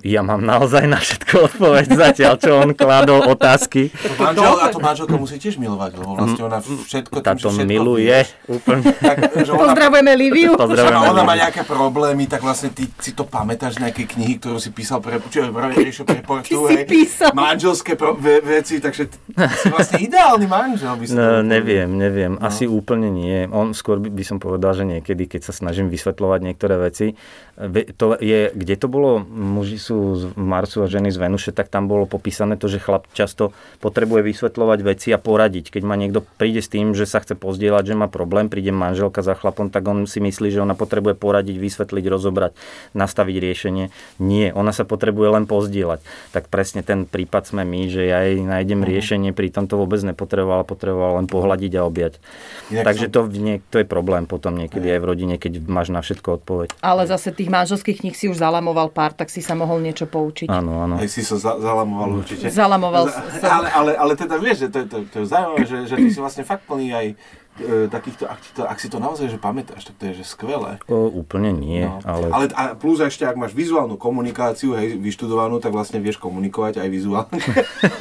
ja 0.00 0.20
mám 0.24 0.40
naozaj 0.40 0.88
na 0.88 0.96
všetko 0.96 1.52
odpoveď 1.52 1.86
zatiaľ, 1.92 2.34
čo 2.40 2.50
on 2.56 2.72
kládol 2.72 3.28
otázky. 3.28 3.92
To 3.92 4.16
manžel, 4.16 4.54
a 4.56 4.66
to 4.72 4.78
manželka 4.80 5.16
musí 5.20 5.36
tiež 5.36 5.60
milovať, 5.60 6.00
lebo 6.00 6.16
vlastne 6.16 6.42
ona 6.42 6.58
všetko 6.64 7.20
že 7.20 7.22
všetko 7.22 7.68
miluje 7.68 8.08
vieš, 8.08 8.28
úplne. 8.48 8.82
tak, 8.96 9.16
že 9.36 9.50
ona, 9.52 9.60
Pozdravujeme 9.68 10.12
Liviu. 10.16 10.56
Pozdravujeme. 10.56 11.04
Že 11.04 11.12
ona 11.12 11.22
má 11.22 11.34
nejaké 11.36 11.62
problémy, 11.68 12.24
tak 12.24 12.40
vlastne 12.40 12.72
ty 12.72 12.88
si 13.04 13.12
to 13.12 13.28
pamätáš 13.28 13.76
z 13.76 13.84
nejakej 13.84 14.06
knihy, 14.16 14.34
ktorú 14.40 14.56
si 14.56 14.72
písal 14.72 15.04
pre, 15.04 15.20
čo, 15.28 15.52
riešil 15.52 16.04
pre 16.08 16.24
portu, 16.28 16.56
si 16.72 16.76
písal. 16.88 17.36
manželské 17.36 18.00
pro, 18.00 18.16
ve, 18.16 18.40
veci, 18.40 18.80
takže 18.80 19.12
ty 19.12 19.16
si 19.60 19.66
vlastne 19.68 19.98
ideálny 20.00 20.46
manžel. 20.48 20.92
By 20.96 21.04
som 21.04 21.14
No, 21.20 21.44
neviem, 21.44 21.88
neviem. 21.94 22.40
Asi 22.40 22.64
úplne 22.64 23.12
nie. 23.12 23.44
On 23.52 23.76
skôr 23.76 24.00
by, 24.00 24.08
by 24.08 24.24
som 24.24 24.40
povedal, 24.40 24.72
že 24.72 24.88
niekedy, 24.88 25.28
keď 25.28 25.46
sa 25.46 25.52
snažím 25.52 25.92
vysvetľovať 25.92 26.40
niektoré 26.42 26.80
veci, 26.80 27.12
ve- 27.56 27.92
to 27.92 28.16
je, 28.22 28.54
kde 28.54 28.74
to 28.78 28.86
bolo, 28.86 29.18
muži 29.26 29.82
sú 29.82 30.14
z 30.14 30.22
Marsu 30.38 30.86
a 30.86 30.88
ženy 30.88 31.10
z 31.10 31.18
Venuše, 31.18 31.50
tak 31.50 31.66
tam 31.66 31.90
bolo 31.90 32.06
popísané 32.06 32.54
to, 32.54 32.70
že 32.70 32.78
chlap 32.78 33.10
často 33.10 33.50
potrebuje 33.82 34.22
vysvetľovať 34.22 34.78
veci 34.86 35.10
a 35.10 35.18
poradiť. 35.18 35.74
Keď 35.74 35.82
ma 35.82 35.98
niekto 35.98 36.22
príde 36.38 36.62
s 36.62 36.70
tým, 36.70 36.94
že 36.94 37.02
sa 37.02 37.18
chce 37.18 37.34
pozdieľať, 37.34 37.92
že 37.92 37.98
má 37.98 38.06
problém, 38.06 38.46
príde 38.46 38.70
manželka 38.70 39.26
za 39.26 39.34
chlapom, 39.34 39.68
tak 39.74 39.82
on 39.90 40.06
si 40.06 40.22
myslí, 40.22 40.54
že 40.54 40.62
ona 40.62 40.78
potrebuje 40.78 41.18
poradiť, 41.18 41.58
vysvetliť, 41.58 42.04
rozobrať, 42.06 42.54
nastaviť 42.94 43.36
riešenie. 43.42 43.84
Nie, 44.22 44.54
ona 44.54 44.70
sa 44.70 44.86
potrebuje 44.86 45.28
len 45.34 45.44
pozdieľať. 45.50 46.00
Tak 46.30 46.46
presne 46.46 46.86
ten 46.86 47.10
prípad 47.10 47.50
sme 47.50 47.66
my, 47.66 47.90
že 47.90 48.06
ja 48.06 48.22
jej 48.22 48.38
nájdem 48.38 48.86
riešenie, 48.86 49.34
pritom 49.34 49.66
to 49.66 49.74
vôbec 49.74 49.98
nepotrebovala, 50.06 50.62
potrebovala 50.62 51.18
len 51.18 51.26
pohľadiť 51.26 51.72
a 51.74 51.82
objať. 51.82 52.22
Inak 52.70 52.86
Takže 52.86 53.06
som- 53.10 53.14
to, 53.18 53.20
v 53.26 53.30
nie, 53.42 53.56
to 53.74 53.82
je 53.82 53.86
problém 53.88 54.30
potom 54.30 54.54
niekedy 54.54 54.86
aj 54.94 55.00
v 55.02 55.08
rodine, 55.10 55.34
keď 55.42 55.58
máš 55.66 55.90
na 55.90 55.98
všetko 56.04 56.38
odpoveď. 56.38 56.68
Ale 56.84 57.10
zase 57.10 57.34
tých 57.34 57.50
manželských 57.50 57.98
kníh 58.04 58.11
si 58.14 58.26
už 58.26 58.36
zalamoval 58.36 58.88
pár, 58.88 59.12
tak 59.12 59.26
si 59.26 59.38
sa 59.38 59.52
mohol 59.52 59.78
niečo 59.78 60.04
poučiť. 60.04 60.46
Áno, 60.46 60.82
áno. 60.82 60.94
Hej, 60.96 61.08
si 61.10 61.20
sa 61.20 61.34
za, 61.34 61.52
zalamoval 61.56 62.18
určite. 62.18 62.46
Zalamoval 62.46 63.06
Za- 63.06 63.20
som. 63.34 63.50
Ale, 63.52 63.68
ale, 63.68 63.90
ale 63.94 64.12
teda 64.12 64.36
vieš, 64.36 64.64
že 64.64 64.68
to, 64.68 64.78
to, 64.84 64.96
to 65.04 65.16
je 65.18 65.26
zaujímavé, 65.26 65.62
že, 65.62 65.76
že 65.84 65.94
ty 65.96 66.08
si 66.08 66.18
vlastne 66.18 66.42
fakt 66.42 66.64
plný 66.64 66.88
aj 66.90 67.06
e, 67.52 67.66
takýchto, 67.86 68.24
ak, 68.24 68.40
to, 68.50 68.62
ak 68.64 68.76
si 68.76 68.86
to 68.86 68.96
naozaj 68.96 69.26
že 69.26 69.36
pamätáš, 69.36 69.84
tak 69.84 69.94
to 69.94 70.04
je 70.06 70.14
že 70.14 70.24
skvelé. 70.26 70.80
O, 70.86 71.10
úplne 71.10 71.50
nie, 71.50 71.82
No. 71.82 72.00
ale... 72.02 72.24
ale 72.28 72.44
a 72.50 72.72
plus 72.72 72.98
ešte, 72.98 73.22
ak 73.22 73.36
máš 73.36 73.52
vizuálnu 73.52 73.94
komunikáciu, 73.96 74.72
hej, 74.74 74.96
vyštudovanú, 74.96 75.58
tak 75.58 75.70
vlastne 75.70 75.98
vieš 75.98 76.16
komunikovať 76.16 76.78
aj 76.78 76.88
vizuálne. 76.88 77.40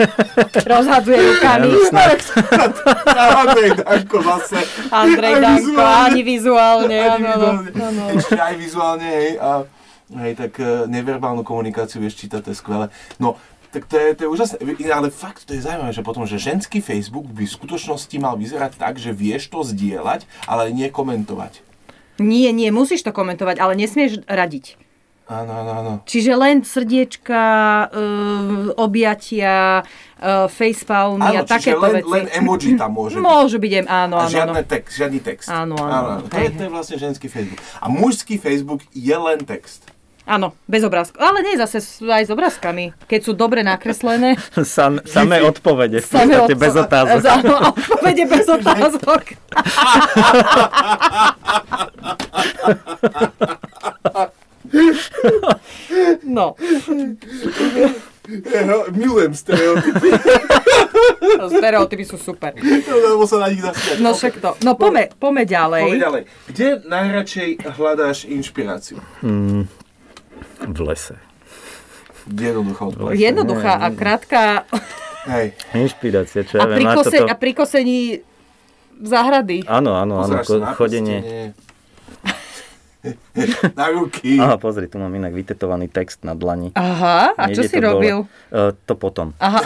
Rozhadzuje 0.71 1.19
rukami. 1.19 1.67
Andrej 3.13 3.71
Danko 3.81 4.17
zase. 4.21 4.59
Andrej 4.89 5.35
Danko, 5.37 5.81
ani 5.81 6.21
vizuálne. 6.21 6.97
Aj 6.97 7.09
Áno, 7.13 7.27
áno, 7.27 7.47
vizuálne. 7.61 8.01
Ešte 8.15 8.37
aj 8.37 8.55
vizuálne, 8.55 9.07
hej, 9.09 9.31
a 9.37 9.49
hej, 10.17 10.33
tak 10.35 10.59
e, 10.59 10.85
neverbálnu 10.87 11.41
komunikáciu 11.41 11.99
vieš 11.99 12.19
čítať, 12.19 12.39
to 12.43 12.49
je 12.51 12.57
skvelé. 12.57 12.85
No, 13.17 13.35
tak 13.71 13.87
to 13.87 13.95
je, 13.95 14.07
to 14.15 14.21
je 14.25 14.29
úžasné, 14.29 14.55
ale 14.91 15.07
fakt 15.07 15.47
to 15.47 15.55
je 15.55 15.63
zaujímavé, 15.63 15.95
že 15.95 16.03
potom, 16.03 16.27
že 16.27 16.35
ženský 16.35 16.83
Facebook 16.83 17.31
by 17.31 17.47
v 17.47 17.55
skutočnosti 17.55 18.15
mal 18.19 18.35
vyzerať 18.35 18.75
tak, 18.75 18.99
že 18.99 19.15
vieš 19.15 19.47
to 19.47 19.63
zdieľať, 19.63 20.27
ale 20.43 20.75
nie 20.75 20.91
komentovať. 20.91 21.63
Nie, 22.19 22.51
nie, 22.51 22.69
musíš 22.69 23.01
to 23.01 23.15
komentovať, 23.15 23.63
ale 23.63 23.73
nesmieš 23.79 24.27
radiť. 24.27 24.75
Áno, 25.31 25.63
áno, 25.63 25.71
áno. 25.71 25.93
Čiže 26.03 26.35
len 26.35 26.59
srdiečka, 26.59 27.41
uh, 27.87 28.75
objatia, 28.75 29.79
uh, 30.19 30.51
facepalmy 30.51 31.23
a 31.23 31.39
Áno, 31.39 31.47
takéto 31.47 31.79
len, 31.79 32.03
veci. 32.03 32.11
len 32.11 32.25
emoji 32.35 32.75
tam 32.75 32.91
môže 32.91 33.15
byť. 33.15 33.23
Môžu 33.31 33.57
byť, 33.63 33.71
áno, 33.87 33.87
A 33.87 33.95
áno, 33.95 34.15
áno. 34.19 34.27
žiadne 34.27 34.61
text, 34.67 34.91
žiadny 34.99 35.19
text. 35.23 35.47
Áno, 35.47 35.79
áno, 35.79 36.27
To, 36.27 36.35
hej, 36.35 36.51
je, 36.51 36.59
to 36.59 36.61
je 36.67 36.71
vlastne 36.75 36.97
ženský 36.99 37.27
Facebook. 37.31 37.63
A 37.79 37.87
mužský 37.87 38.35
Facebook 38.35 38.83
je 38.91 39.15
len 39.15 39.39
text. 39.47 39.87
Áno, 40.31 40.55
bez 40.63 40.79
obrázkov. 40.81 41.19
Ale 41.19 41.43
nie 41.43 41.59
zase 41.59 41.77
aj 41.99 42.23
s 42.23 42.31
obrázkami. 42.31 42.95
Keď 43.03 43.19
sú 43.19 43.31
dobre 43.35 43.61
nakreslené. 43.61 44.39
Sam, 44.63 45.03
samé 45.03 45.43
odpovede, 45.43 45.99
v 45.99 46.07
Samé 46.15 46.39
podstate 46.39 46.55
odpo- 46.55 46.63
bez 46.63 46.73
otázok. 46.77 47.19
Áno, 47.27 47.55
odpovede 47.67 48.23
bez 48.25 48.45
otázok. 48.47 49.23
No, 56.23 56.55
Ja 58.53 58.61
milujem 58.91 59.33
stereotypy, 59.33 60.13
stereotypy 61.49 62.03
sú 62.05 62.15
super. 62.15 62.53
lebo 62.87 63.25
sa 63.25 63.41
na 63.41 63.47
nich. 63.49 63.59
No 63.97 64.13
však 64.13 64.39
to. 64.39 64.55
No 64.61 64.77
pome, 64.77 65.09
pome 65.11 65.43
ďalej. 65.43 65.83
Poďme 65.83 65.99
ďalej. 65.99 66.21
Kde 66.47 66.67
najradšej 66.85 67.49
hľadáš 67.75 68.29
inšpiráciu? 68.29 69.01
Mm, 69.19 69.65
v 70.61 70.79
lese. 70.81 71.15
Jednoducho 72.29 72.93
odpoveď. 72.93 73.15
Jednoduchá 73.17 73.73
a 73.81 73.87
krátka. 73.89 74.41
Hej. 75.25 75.53
Inšpirácia, 75.73 76.41
čo 76.45 76.57
ja 76.57 76.65
A 76.65 76.65
viem, 76.69 76.77
pri, 76.81 76.85
kose, 76.93 77.17
toto... 77.17 77.29
a 77.29 77.33
pri 77.33 77.51
kosení 77.53 77.99
záhrady. 79.01 79.65
Áno, 79.65 79.93
áno, 79.93 80.21
áno, 80.21 80.41
ko- 80.41 80.61
na 80.61 80.73
chodenie. 80.73 81.53
na 83.77 83.85
ruky. 83.89 84.37
Aha, 84.37 84.61
pozri, 84.61 84.85
tu 84.85 85.01
mám 85.01 85.09
inak 85.09 85.33
vytetovaný 85.33 85.89
text 85.89 86.21
na 86.21 86.37
dlani. 86.37 86.77
Aha, 86.77 87.33
a 87.33 87.43
čo 87.49 87.65
Nejde 87.65 87.69
si 87.69 87.77
to 87.77 87.81
dole. 87.81 87.89
robil? 87.97 88.17
Uh, 88.53 88.71
to 88.85 88.93
potom. 88.93 89.33
Aha, 89.41 89.61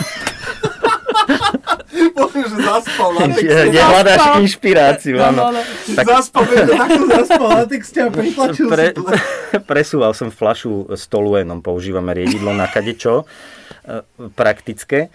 Poviem, 2.14 2.44
že 2.44 2.56
zaspal 2.58 3.10
na 3.14 3.26
texte. 3.30 3.62
Kde 3.68 3.80
hľadáš 3.80 4.18
Zaspal. 4.18 4.40
inšpiráciu, 4.40 5.16
áno. 5.18 5.40
áno. 5.48 5.60
Tak- 5.94 6.06
Zaspal, 6.08 6.42
takto 6.66 7.04
zaspal 7.06 7.48
na 7.50 7.64
texte 7.64 7.98
a 7.98 8.08
pritlačil 8.08 8.66
Pre, 8.66 8.84
si 8.84 8.94
to. 8.94 9.02
presúval 9.70 10.12
som 10.12 10.28
flašu 10.28 10.88
s 10.90 11.06
toluénom, 11.06 11.60
používame 11.60 12.12
riedidlo 12.12 12.50
na 12.50 12.66
kadečo, 12.66 13.24
e, 13.84 14.02
praktické. 14.30 15.08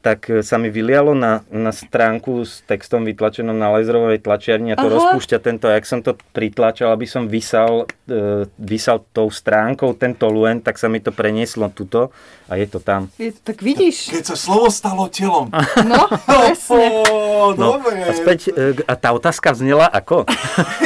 Tak 0.00 0.26
e, 0.26 0.40
sa 0.40 0.56
mi 0.56 0.68
vylialo 0.68 1.12
na, 1.12 1.44
na 1.46 1.70
stránku 1.70 2.40
s 2.40 2.64
textom 2.64 3.04
vytlačenom 3.04 3.52
na 3.52 3.68
laserovej 3.70 4.18
tlačiarni 4.18 4.72
a 4.72 4.76
to 4.76 4.88
Aha. 4.88 4.94
rozpúšťa 4.96 5.38
tento, 5.38 5.68
jak 5.68 5.84
som 5.84 6.00
to 6.00 6.16
pritlačal, 6.32 6.90
aby 6.90 7.04
som 7.04 7.28
vysal, 7.28 7.84
e, 8.04 8.48
vysal 8.56 9.04
tou 9.12 9.28
stránkou 9.28 9.92
ten 9.92 10.12
toluen, 10.12 10.58
tak 10.58 10.76
sa 10.76 10.88
mi 10.88 10.98
to 10.98 11.12
prenieslo 11.12 11.68
tuto 11.68 12.08
a 12.46 12.56
je 12.56 12.66
to 12.66 12.80
tam. 12.80 13.12
Je, 13.14 13.30
tak 13.30 13.60
vidíš. 13.60 14.10
Keď 14.10 14.24
sa 14.24 14.36
slovo 14.36 14.66
stalo 14.68 15.06
telom. 15.06 15.52
No, 15.84 16.08
presne. 16.26 17.04
Oh, 17.06 17.52
No, 17.52 17.76
dobre. 17.76 18.00
a 18.00 18.12
späť, 18.12 18.50
e, 18.50 18.80
a 18.82 18.94
tá 18.94 19.12
otázka 19.12 19.52
vznela 19.52 19.84
ako? 19.86 20.24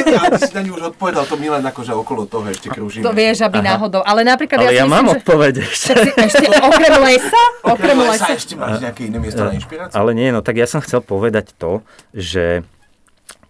Ja, 0.05 0.29
ty 0.29 0.47
si 0.47 0.53
na 0.53 0.61
ňu 0.61 0.77
už 0.77 0.83
odpovedal, 0.93 1.25
to 1.25 1.35
my 1.35 1.49
len 1.49 1.63
akože 1.65 1.91
okolo 1.91 2.29
toho 2.29 2.45
ešte 2.47 2.69
krúžime. 2.69 3.01
To 3.01 3.11
vieš, 3.11 3.41
aby 3.41 3.59
náhodou. 3.59 3.99
Ale 3.99 4.21
napríklad 4.21 4.61
Ale 4.61 4.71
ja, 4.71 4.83
ja 4.83 4.85
mám 4.85 5.09
že... 5.09 5.19
odpoveď 5.19 5.53
ešte. 5.65 5.91
Ešte 6.15 6.45
okrem 6.53 6.93
lesa? 7.01 7.43
Okrem 7.65 7.73
Okrem 7.75 7.97
lesa. 8.05 8.13
lesa 8.21 8.33
ešte 8.33 8.53
máš 8.55 8.77
nejaké 9.05 9.13
iné 9.13 9.19
miesto 9.21 9.41
na 9.45 9.53
inšpiráciu? 9.53 9.93
Ale 9.93 10.11
nie, 10.17 10.33
no 10.33 10.41
tak 10.41 10.57
ja 10.57 10.65
som 10.65 10.81
chcel 10.81 11.05
povedať 11.05 11.53
to, 11.55 11.85
že 12.11 12.65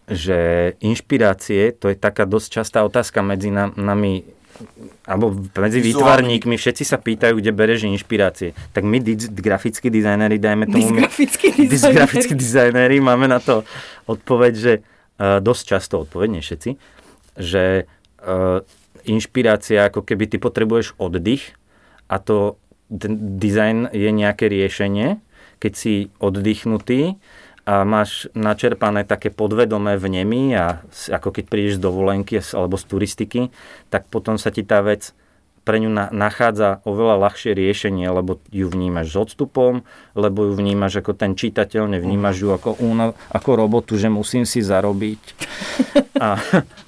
že 0.06 0.74
inšpirácie, 0.86 1.74
to 1.74 1.90
je 1.90 1.98
taká 1.98 2.30
dosť 2.30 2.62
častá 2.62 2.86
otázka 2.86 3.26
medzi 3.26 3.50
na- 3.50 3.74
nami, 3.74 4.22
alebo 5.02 5.34
medzi 5.34 5.82
Vizuálny. 5.82 5.90
výtvarníkmi, 5.90 6.56
všetci 6.62 6.84
sa 6.86 7.02
pýtajú, 7.02 7.42
kde 7.42 7.50
bereš 7.50 7.90
inšpirácie. 7.90 8.54
Tak 8.72 8.86
my, 8.86 9.02
grafickí 9.34 9.90
dizajneri, 9.90 10.38
dajme 10.38 10.70
tomu... 10.70 11.02
grafickí 11.98 12.38
dizajnéri 12.38 13.02
máme 13.02 13.26
na 13.26 13.42
to 13.42 13.66
odpoveď, 14.06 14.54
že 14.54 14.74
uh, 14.80 15.42
dosť 15.42 15.64
často 15.66 16.06
odpoveď, 16.06 16.38
nie 16.38 16.44
všetci, 16.46 16.78
že 17.42 17.90
uh, 18.22 18.62
inšpirácia, 19.10 19.90
ako 19.90 20.06
keby 20.06 20.30
ty 20.30 20.38
potrebuješ 20.38 20.94
oddych 21.02 21.58
a 22.14 22.22
to 22.22 22.62
ten 22.86 23.42
dizajn 23.42 23.90
je 23.90 24.10
nejaké 24.14 24.46
riešenie, 24.46 25.18
keď 25.66 25.74
si 25.74 26.14
oddychnutý 26.22 27.18
a 27.66 27.82
máš 27.82 28.30
načerpané 28.38 29.02
také 29.10 29.34
podvedomé 29.34 29.98
vnemy 29.98 30.54
a 30.54 30.86
ako 31.10 31.34
keď 31.34 31.46
prídeš 31.50 31.82
z 31.82 31.90
dovolenky 31.90 32.38
alebo 32.54 32.78
z 32.78 32.86
turistiky, 32.86 33.42
tak 33.90 34.06
potom 34.14 34.38
sa 34.38 34.54
ti 34.54 34.62
tá 34.62 34.86
vec 34.86 35.18
pre 35.66 35.82
ňu 35.82 35.90
na, 35.90 36.14
nachádza 36.14 36.86
oveľa 36.86 37.26
ľahšie 37.26 37.58
riešenie, 37.58 38.06
lebo 38.06 38.38
ju 38.54 38.70
vnímaš 38.70 39.10
s 39.10 39.16
odstupom, 39.18 39.82
lebo 40.14 40.46
ju 40.46 40.54
vnímaš 40.54 41.02
ako 41.02 41.18
ten 41.18 41.34
čitateľ, 41.34 41.90
nevnímaš 41.90 42.46
ju 42.46 42.54
ako, 42.54 42.78
únav, 42.78 43.18
ako 43.34 43.50
robotu, 43.58 43.98
že 43.98 44.14
musím 44.14 44.46
si 44.46 44.62
zarobiť 44.62 45.22
a 46.22 46.38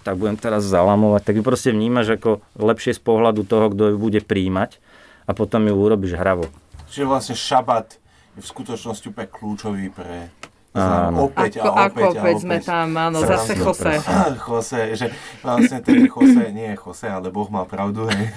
tak 0.06 0.14
budem 0.22 0.38
teraz 0.38 0.62
zalamovať, 0.70 1.26
tak 1.26 1.36
ju 1.42 1.44
proste 1.44 1.74
vnímaš 1.74 2.22
ako 2.22 2.46
lepšie 2.54 2.94
z 2.94 3.02
pohľadu 3.02 3.50
toho, 3.50 3.74
kto 3.74 3.84
ju 3.92 3.98
bude 3.98 4.22
príjmať 4.22 4.78
a 5.26 5.34
potom 5.34 5.66
ju 5.66 5.74
urobíš 5.74 6.14
hravo. 6.14 6.46
Čiže 6.94 7.10
vlastne 7.10 7.34
šabat 7.36 7.98
v 8.38 8.46
skutočnosti 8.46 9.06
úplne 9.10 9.30
kľúčový 9.30 9.90
pre... 9.90 10.30
Áno. 10.78 11.26
Opäť 11.26 11.58
Ako, 11.58 11.74
a 11.74 11.90
ako 11.90 11.98
opäť 11.98 12.06
a 12.06 12.22
opäť 12.22 12.22
opäť. 12.22 12.44
sme 12.46 12.58
tam, 12.62 12.88
áno, 12.94 13.18
Presne, 13.26 13.34
zase 13.34 13.54
Jose. 13.58 13.94
Jose, 14.46 14.82
že 14.94 15.08
vlastne 15.42 15.80
ten 15.82 16.06
Jose 16.06 16.46
nie 16.54 16.68
je 16.70 16.78
Jose, 16.78 17.08
ale 17.10 17.34
Boh 17.34 17.50
má 17.50 17.66
pravdu, 17.66 18.06
hej. 18.06 18.30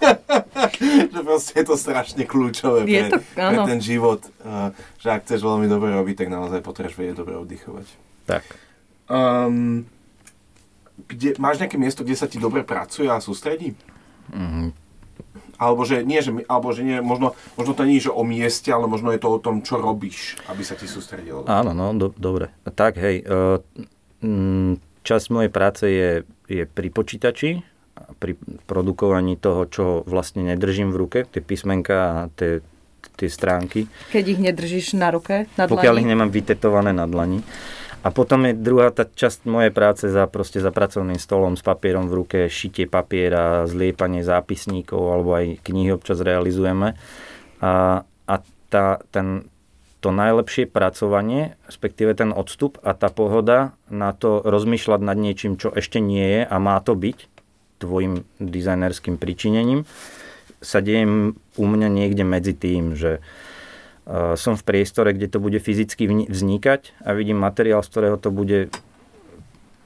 že 1.12 1.20
proste 1.20 1.52
je 1.60 1.64
to 1.68 1.76
strašne 1.76 2.24
kľúčové 2.24 2.88
Je 2.88 3.02
pre, 3.06 3.08
to, 3.12 3.18
pre 3.36 3.58
ten 3.68 3.78
život, 3.84 4.24
že 4.96 5.08
ak 5.12 5.28
chceš 5.28 5.44
veľmi 5.44 5.68
dobre 5.68 5.92
robiť, 5.92 6.24
tak 6.24 6.28
naozaj 6.32 6.64
potrebuješ 6.64 6.96
vedieť 6.96 7.16
dobre 7.20 7.36
oddychovať. 7.36 7.86
Tak. 8.24 8.44
Um, 9.12 9.84
kde, 11.12 11.36
máš 11.36 11.60
nejaké 11.60 11.76
miesto, 11.76 12.02
kde 12.08 12.16
sa 12.16 12.24
ti 12.24 12.40
dobre 12.40 12.64
pracuje 12.64 13.10
a 13.10 13.20
sústredí? 13.20 13.76
Mhm. 14.32 14.81
Alebo 15.62 15.86
že 15.86 16.02
nie, 16.02 16.18
že, 16.18 16.34
my- 16.34 16.46
alebo 16.50 16.74
že 16.74 16.82
nie, 16.82 16.98
možno, 16.98 17.38
možno 17.54 17.72
to 17.72 17.86
nie 17.86 18.02
je 18.02 18.10
že 18.10 18.12
o 18.12 18.26
mieste, 18.26 18.74
ale 18.74 18.90
možno 18.90 19.14
je 19.14 19.22
to 19.22 19.30
o 19.30 19.38
tom, 19.38 19.62
čo 19.62 19.78
robíš, 19.78 20.34
aby 20.50 20.66
sa 20.66 20.74
ti 20.74 20.90
sústredilo. 20.90 21.46
Áno, 21.46 21.70
no, 21.70 21.94
do, 21.94 22.10
dobre. 22.10 22.50
Tak, 22.66 22.98
hej, 22.98 23.22
uh, 23.22 23.62
mm, 24.18 24.82
časť 25.02 25.26
mojej 25.30 25.52
práce 25.54 25.86
je, 25.86 26.10
je 26.50 26.66
pri 26.66 26.88
počítači, 26.90 27.62
a 27.92 28.10
pri 28.16 28.34
produkovaní 28.64 29.36
toho, 29.36 29.68
čo 29.68 29.84
vlastne 30.02 30.42
nedržím 30.42 30.90
v 30.90 30.96
ruke, 30.96 31.18
tie 31.28 31.44
písmenka 31.44 31.94
a 31.94 32.18
tie, 32.32 32.64
tie 33.14 33.28
stránky, 33.28 33.84
Keď 34.10 34.24
ich 34.26 34.40
nedržíš 34.40 34.96
na 34.96 35.12
ruke, 35.12 35.44
na 35.54 35.68
pokiaľ 35.68 36.00
ich 36.00 36.08
dlani. 36.08 36.12
nemám 36.16 36.30
vytetované 36.32 36.90
na 36.90 37.04
dlani. 37.04 37.44
A 38.02 38.10
potom 38.10 38.50
je 38.50 38.58
druhá 38.58 38.90
tá 38.90 39.06
časť 39.06 39.46
mojej 39.46 39.70
práce 39.70 40.10
za, 40.10 40.26
proste 40.26 40.58
za 40.58 40.74
pracovným 40.74 41.22
stolom 41.22 41.54
s 41.54 41.62
papierom 41.62 42.10
v 42.10 42.16
ruke, 42.18 42.38
šitie 42.50 42.90
papiera, 42.90 43.62
zliepanie 43.70 44.26
zápisníkov 44.26 44.98
alebo 44.98 45.38
aj 45.38 45.62
knihy 45.62 45.94
občas 45.94 46.18
realizujeme. 46.18 46.98
A, 47.62 48.02
a 48.02 48.34
tá, 48.74 48.98
ten, 49.14 49.46
to 50.02 50.10
najlepšie 50.10 50.66
pracovanie, 50.66 51.54
respektíve 51.70 52.10
ten 52.18 52.34
odstup 52.34 52.82
a 52.82 52.90
tá 52.98 53.06
pohoda 53.06 53.78
na 53.86 54.10
to 54.10 54.42
rozmýšľať 54.42 55.00
nad 55.06 55.14
niečím, 55.14 55.54
čo 55.54 55.70
ešte 55.70 56.02
nie 56.02 56.26
je 56.26 56.42
a 56.42 56.56
má 56.58 56.82
to 56.82 56.98
byť 56.98 57.30
tvojim 57.78 58.26
dizajnerským 58.42 59.14
pričinením, 59.14 59.86
sa 60.58 60.82
deje 60.82 61.06
u 61.54 61.64
mňa 61.66 61.88
niekde 61.90 62.26
medzi 62.26 62.54
tým, 62.54 62.98
že 62.98 63.22
uh, 63.22 63.41
som 64.34 64.58
v 64.58 64.66
priestore, 64.66 65.14
kde 65.14 65.30
to 65.30 65.38
bude 65.38 65.62
fyzicky 65.62 66.26
vznikať 66.26 67.06
a 67.06 67.14
vidím 67.14 67.38
materiál, 67.38 67.86
z 67.86 67.90
ktorého 67.90 68.18
to 68.18 68.34
bude 68.34 68.74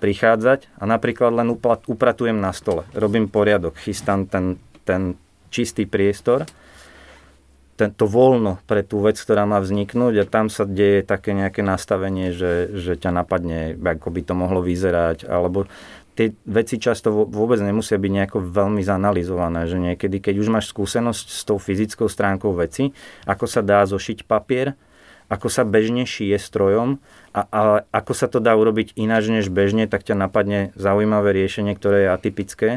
prichádzať 0.00 0.72
a 0.76 0.84
napríklad 0.88 1.32
len 1.32 1.52
upratujem 1.88 2.36
na 2.36 2.52
stole. 2.52 2.88
Robím 2.96 3.28
poriadok, 3.28 3.76
chystám 3.80 4.28
ten, 4.28 4.60
ten 4.84 5.16
čistý 5.52 5.88
priestor, 5.88 6.48
tento 7.76 8.08
voľno 8.08 8.56
pre 8.64 8.80
tú 8.80 9.04
vec, 9.04 9.20
ktorá 9.20 9.44
má 9.44 9.60
vzniknúť 9.60 10.24
a 10.24 10.28
tam 10.28 10.48
sa 10.48 10.64
deje 10.64 11.04
také 11.04 11.36
nejaké 11.36 11.60
nastavenie, 11.60 12.32
že, 12.32 12.72
že 12.72 12.96
ťa 12.96 13.12
napadne, 13.12 13.76
ako 13.76 14.08
by 14.08 14.20
to 14.24 14.32
mohlo 14.32 14.64
vyzerať, 14.64 15.28
alebo 15.28 15.68
tie 16.16 16.32
veci 16.48 16.80
často 16.80 17.12
vôbec 17.12 17.60
nemusia 17.60 18.00
byť 18.00 18.12
nejako 18.16 18.38
veľmi 18.40 18.80
zanalizované, 18.80 19.68
že 19.68 19.76
niekedy, 19.76 20.24
keď 20.24 20.34
už 20.40 20.48
máš 20.48 20.72
skúsenosť 20.72 21.26
s 21.28 21.40
tou 21.44 21.60
fyzickou 21.60 22.08
stránkou 22.08 22.56
veci, 22.56 22.96
ako 23.28 23.44
sa 23.44 23.60
dá 23.60 23.84
zošiť 23.84 24.24
papier, 24.24 24.72
ako 25.28 25.50
sa 25.50 25.66
bežne 25.66 26.06
šije 26.06 26.38
strojom 26.38 27.02
a, 27.34 27.40
a 27.50 27.60
ako 27.90 28.12
sa 28.14 28.26
to 28.30 28.38
dá 28.38 28.54
urobiť 28.54 28.94
ináč 28.96 29.28
než 29.28 29.50
bežne, 29.50 29.90
tak 29.90 30.06
ťa 30.06 30.16
napadne 30.16 30.70
zaujímavé 30.78 31.34
riešenie, 31.34 31.74
ktoré 31.74 32.06
je 32.06 32.14
atypické 32.14 32.70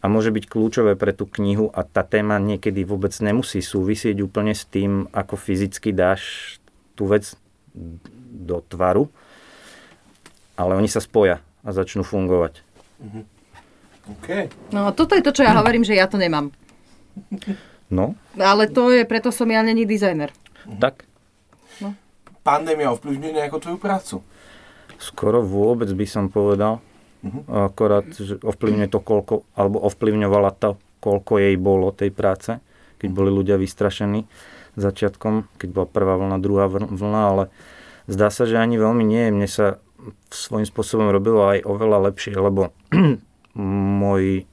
a 0.00 0.04
môže 0.06 0.28
byť 0.28 0.44
kľúčové 0.46 0.92
pre 0.94 1.16
tú 1.16 1.24
knihu 1.26 1.72
a 1.72 1.82
tá 1.82 2.04
téma 2.04 2.36
niekedy 2.36 2.84
vôbec 2.84 3.16
nemusí 3.18 3.64
súvisieť 3.64 4.20
úplne 4.20 4.52
s 4.52 4.68
tým, 4.68 5.08
ako 5.10 5.40
fyzicky 5.40 5.96
dáš 5.96 6.56
tú 6.94 7.08
vec 7.08 7.32
do 8.36 8.60
tvaru, 8.68 9.08
ale 10.56 10.76
oni 10.76 10.88
sa 10.88 11.00
spoja 11.00 11.40
a 11.64 11.68
začnú 11.72 12.04
fungovať. 12.04 12.65
OK. 14.06 14.28
No 14.70 14.90
toto 14.94 15.18
je 15.18 15.22
to, 15.24 15.34
čo 15.34 15.42
ja 15.42 15.56
hovorím, 15.58 15.82
že 15.82 15.98
ja 15.98 16.06
to 16.06 16.16
nemám. 16.16 16.54
No, 17.90 18.14
Ale 18.36 18.66
to 18.70 18.90
je, 18.92 19.06
preto 19.06 19.30
som 19.30 19.46
ja 19.50 19.62
není 19.62 19.86
dizajner. 19.86 20.30
tak 20.82 21.06
Pandémia 22.46 22.94
ovplyvňuje 22.94 23.42
nejako 23.42 23.58
tvoju 23.58 23.78
prácu? 23.82 24.16
skoro 24.98 25.44
vôbec 25.44 25.88
by 25.92 26.06
som 26.08 26.32
povedal. 26.32 26.80
Akorát, 27.50 28.06
že 28.14 28.38
ovplyvňuje 28.38 28.88
to 28.88 29.00
koľko, 29.02 29.42
alebo 29.58 29.82
ovplyvňovala 29.82 30.50
to, 30.56 30.78
koľko 31.02 31.42
jej 31.42 31.56
bolo 31.58 31.90
tej 31.90 32.14
práce, 32.14 32.62
keď 33.02 33.08
boli 33.10 33.30
ľudia 33.34 33.58
vystrašení 33.58 34.24
začiatkom, 34.78 35.48
keď 35.58 35.68
bola 35.72 35.86
prvá 35.88 36.14
vlna, 36.20 36.36
druhá 36.38 36.70
vlna, 36.70 37.22
ale 37.34 37.44
zdá 38.06 38.30
sa, 38.30 38.46
že 38.46 38.60
ani 38.60 38.78
veľmi 38.78 39.02
nie. 39.02 39.32
Mne 39.32 39.48
sa 39.48 39.80
svojím 40.30 40.66
spôsobom 40.68 41.08
robilo 41.08 41.46
aj 41.46 41.64
oveľa 41.64 42.12
lepšie, 42.12 42.34
lebo 42.36 42.74
môj 44.02 44.44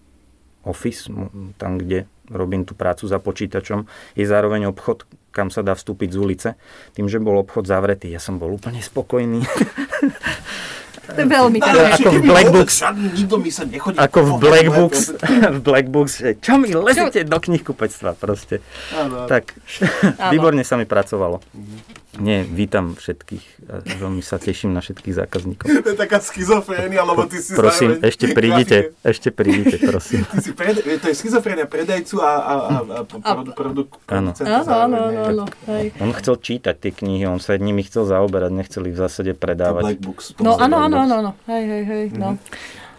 office, 0.64 1.12
tam, 1.60 1.76
kde 1.76 2.08
robím 2.32 2.64
tú 2.64 2.72
prácu 2.74 3.04
za 3.04 3.20
počítačom, 3.20 3.84
je 4.16 4.24
zároveň 4.24 4.72
obchod, 4.72 5.04
kam 5.36 5.52
sa 5.52 5.60
dá 5.60 5.76
vstúpiť 5.76 6.16
z 6.16 6.18
ulice. 6.18 6.50
Tým, 6.96 7.12
že 7.12 7.20
bol 7.20 7.36
obchod 7.44 7.68
zavretý, 7.68 8.08
ja 8.08 8.24
som 8.24 8.40
bol 8.40 8.56
úplne 8.56 8.80
spokojný. 8.80 9.44
To 11.04 11.20
je 11.20 11.28
veľmi 11.28 11.60
tak. 11.60 12.00
ako 12.00 12.10
v 12.16 12.22
Black 12.24 12.48
Books. 12.48 12.76
Žiadny, 12.80 13.08
nikto 13.12 13.36
mi 13.36 13.52
sa 13.52 13.64
nechodí. 13.68 13.98
Ako 14.00 14.20
v 14.24 14.32
Black 14.40 14.68
Books, 14.72 15.02
v 15.56 15.60
Black 15.60 15.88
Books, 15.92 16.14
že 16.24 16.40
čo 16.40 16.56
mi 16.56 16.72
lezete 16.72 17.28
do 17.28 17.38
knihkupectva 17.44 18.16
proste. 18.16 18.64
Áno. 18.96 19.28
Tak, 19.28 19.52
výborne 20.34 20.64
sa 20.64 20.80
mi 20.80 20.88
pracovalo. 20.88 21.44
Nie, 22.14 22.46
vítam 22.46 22.94
všetkých. 22.94 23.66
Veľmi 23.98 24.22
sa 24.22 24.38
teším 24.38 24.70
na 24.70 24.86
všetkých 24.86 25.18
zákazníkov. 25.18 25.66
To 25.66 25.90
je 25.90 25.98
taká 25.98 26.22
schizofrénia, 26.22 27.02
lebo 27.02 27.26
ty 27.26 27.42
si 27.42 27.58
Prosím, 27.58 27.98
zároveň 27.98 28.06
ešte 28.06 28.26
prídite, 28.30 28.78
grafik- 28.78 28.94
ešte 29.02 29.30
prídite, 29.34 29.76
prosím. 29.82 30.22
Ty 30.30 30.38
si 30.38 30.52
prede, 30.54 30.82
to 30.86 31.08
je 31.10 31.16
schizofrénia 31.18 31.66
predajcu 31.66 32.22
a, 32.22 32.30
a, 32.30 32.54
a, 32.54 32.78
a 33.02 33.32
produ, 33.34 33.52
produ, 33.58 33.82
Áno. 34.14 34.30
Áno, 34.38 34.98
áno. 35.10 35.44
On 35.98 36.12
chcel 36.14 36.36
čítať 36.38 36.76
tie 36.78 36.92
knihy, 36.94 37.26
on 37.26 37.42
sa 37.42 37.58
nimi 37.58 37.82
chcel 37.82 38.06
zaoberať, 38.06 38.52
nechcel 38.54 38.86
ich 38.86 38.94
v 38.94 39.02
zásade 39.02 39.34
To 39.34 39.42
predávať. 39.42 39.82
Black 39.82 40.02
Books. 40.06 40.26
No 40.38 40.62
áno, 40.62 40.86
áno, 40.86 40.96
áno, 41.02 41.14
áno. 41.18 41.32
Hej, 41.50 41.64
hej, 41.66 41.84
hej. 41.84 42.06
No. 42.14 42.38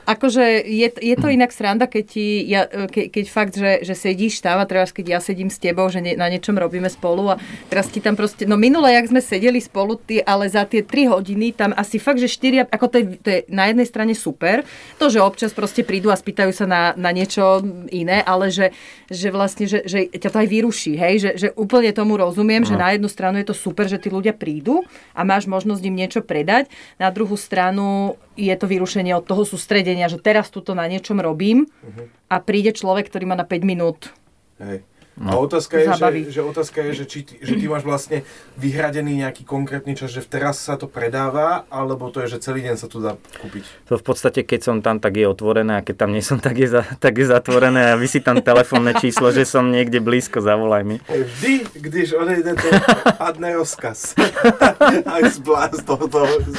Akože 0.05 0.65
je, 0.65 0.89
je 0.93 1.17
to 1.17 1.29
inak 1.33 1.51
sranda, 1.51 1.89
keď, 1.89 2.05
ti, 2.05 2.45
ja, 2.45 2.69
ke, 2.69 3.09
keď 3.09 3.25
fakt, 3.29 3.55
že, 3.57 3.81
že 3.83 3.97
sedíš 3.97 4.45
tam 4.45 4.61
a 4.61 4.69
teraz 4.69 4.93
keď 4.93 5.17
ja 5.17 5.21
sedím 5.21 5.49
s 5.49 5.59
tebou, 5.61 5.89
že 5.89 6.05
ne, 6.05 6.13
na 6.15 6.29
niečom 6.29 6.57
robíme 6.57 6.89
spolu 6.93 7.35
a 7.35 7.41
teraz 7.73 7.89
ti 7.89 8.05
tam 8.05 8.15
proste, 8.15 8.45
no 8.45 8.61
minule, 8.61 8.93
jak 8.93 9.09
sme 9.09 9.21
sedeli 9.25 9.59
spolu, 9.59 9.97
ty, 9.97 10.21
ale 10.21 10.47
za 10.49 10.69
tie 10.69 10.85
3 10.85 11.11
hodiny 11.11 11.57
tam 11.57 11.73
asi 11.73 11.97
fakt, 11.97 12.21
že 12.21 12.29
4, 12.29 12.69
ako 12.69 12.87
to 12.93 12.97
je, 13.01 13.05
to 13.19 13.29
je 13.29 13.39
na 13.49 13.73
jednej 13.73 13.89
strane 13.89 14.15
super, 14.15 14.63
to, 15.01 15.09
že 15.09 15.25
občas 15.25 15.57
proste 15.57 15.81
prídu 15.83 16.13
a 16.13 16.17
spýtajú 16.17 16.53
sa 16.53 16.69
na, 16.69 16.83
na 16.95 17.11
niečo 17.11 17.65
iné, 17.89 18.21
ale 18.23 18.53
že, 18.53 18.77
že 19.09 19.33
vlastne, 19.33 19.65
že, 19.65 19.83
že 19.89 20.07
ťa 20.13 20.31
to 20.31 20.39
aj 20.45 20.49
vyruší, 20.49 20.95
hej, 21.01 21.15
že, 21.19 21.31
že 21.37 21.49
úplne 21.57 21.91
tomu 21.97 22.21
rozumiem, 22.21 22.63
no. 22.63 22.69
že 22.69 22.77
na 22.77 22.93
jednu 22.93 23.09
stranu 23.09 23.41
je 23.41 23.49
to 23.49 23.57
super, 23.57 23.89
že 23.89 23.97
tí 23.97 24.13
ľudia 24.13 24.37
prídu 24.37 24.85
a 25.17 25.25
máš 25.25 25.49
možnosť 25.49 25.83
im 25.89 25.97
niečo 25.97 26.21
predať, 26.21 26.69
na 27.01 27.09
druhú 27.09 27.35
stranu 27.41 28.19
je 28.35 28.55
to 28.55 28.67
vyrušenie 28.67 29.15
od 29.15 29.27
toho 29.27 29.47
sústredenia, 29.47 30.11
že 30.11 30.19
teraz 30.19 30.51
tuto 30.51 30.75
na 30.75 30.87
niečom 30.87 31.19
robím 31.23 31.67
uh-huh. 31.67 32.07
a 32.31 32.37
príde 32.43 32.75
človek, 32.75 33.11
ktorý 33.11 33.31
má 33.31 33.37
na 33.39 33.47
5 33.47 33.63
minút. 33.63 34.11
Hej. 34.59 34.87
No. 35.15 35.31
A 35.31 35.33
otázka 35.39 35.79
je, 35.79 35.95
že, 35.95 36.35
že, 36.35 36.41
otázka 36.43 36.83
je 36.91 36.93
že, 36.99 37.05
či 37.07 37.23
ty, 37.23 37.39
že 37.39 37.55
ty 37.55 37.71
máš 37.71 37.87
vlastne 37.87 38.27
vyhradený 38.59 39.23
nejaký 39.23 39.47
konkrétny 39.47 39.95
čas, 39.95 40.11
že 40.11 40.19
v 40.19 40.27
teraz 40.27 40.59
sa 40.59 40.75
to 40.75 40.91
predáva, 40.91 41.71
alebo 41.71 42.11
to 42.11 42.19
je, 42.27 42.35
že 42.35 42.51
celý 42.51 42.67
deň 42.67 42.75
sa 42.75 42.91
tu 42.91 42.99
dá 42.99 43.15
kúpiť? 43.39 43.63
To 43.87 43.95
v 43.95 44.05
podstate, 44.05 44.43
keď 44.43 44.61
som 44.67 44.77
tam, 44.83 44.99
tak 44.99 45.15
je 45.15 45.31
otvorené 45.31 45.79
a 45.79 45.87
keď 45.87 46.03
tam 46.03 46.11
nie 46.11 46.19
som, 46.19 46.43
tak 46.47 46.59
je, 46.59 46.67
za, 46.67 46.83
tak 46.99 47.15
je 47.15 47.31
zatvorené 47.31 47.95
a 47.95 48.01
vysí 48.01 48.19
tam 48.19 48.43
telefónne 48.43 48.99
číslo, 48.99 49.31
že 49.31 49.47
som 49.47 49.71
niekde 49.71 50.03
blízko, 50.03 50.43
zavolaj 50.43 50.83
mi. 50.83 50.99
Vždy, 51.07 51.79
když 51.79 52.19
odejde 52.19 52.59
to 52.59 52.69
padne 53.15 53.55
rozkaz. 53.55 54.19
Aj 55.15 55.23
z, 55.31 55.39
blá, 55.39 55.71
z 55.71 55.79
tohoto 55.87 56.27
z 56.43 56.59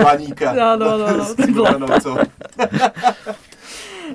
baníka. 0.00 0.56
No, 0.56 0.80
no, 0.80 0.96
no. 0.96 1.08
no. 1.12 2.16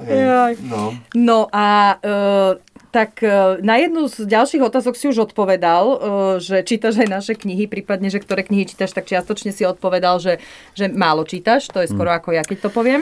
no. 0.66 0.98
no 1.14 1.40
a 1.54 1.98
uh, 2.02 2.71
tak 2.92 3.24
e, 3.24 3.64
na 3.64 3.80
jednu 3.80 4.12
z 4.12 4.28
ďalších 4.28 4.60
otázok 4.60 5.00
si 5.00 5.08
už 5.08 5.32
odpovedal, 5.32 5.84
e, 5.88 5.98
že 6.44 6.60
čítaš 6.68 7.00
aj 7.00 7.08
naše 7.08 7.34
knihy, 7.40 7.72
prípadne, 7.72 8.12
že 8.12 8.20
ktoré 8.20 8.44
knihy 8.44 8.68
čítaš, 8.68 8.92
tak 8.92 9.08
čiastočne 9.08 9.56
si 9.56 9.64
odpovedal, 9.64 10.20
že, 10.20 10.44
že 10.76 10.92
málo 10.92 11.24
čítaš, 11.24 11.72
to 11.72 11.80
je 11.80 11.88
skoro 11.88 12.12
mm. 12.12 12.18
ako 12.20 12.30
ja, 12.36 12.44
keď 12.44 12.68
to 12.68 12.70
poviem. 12.70 13.02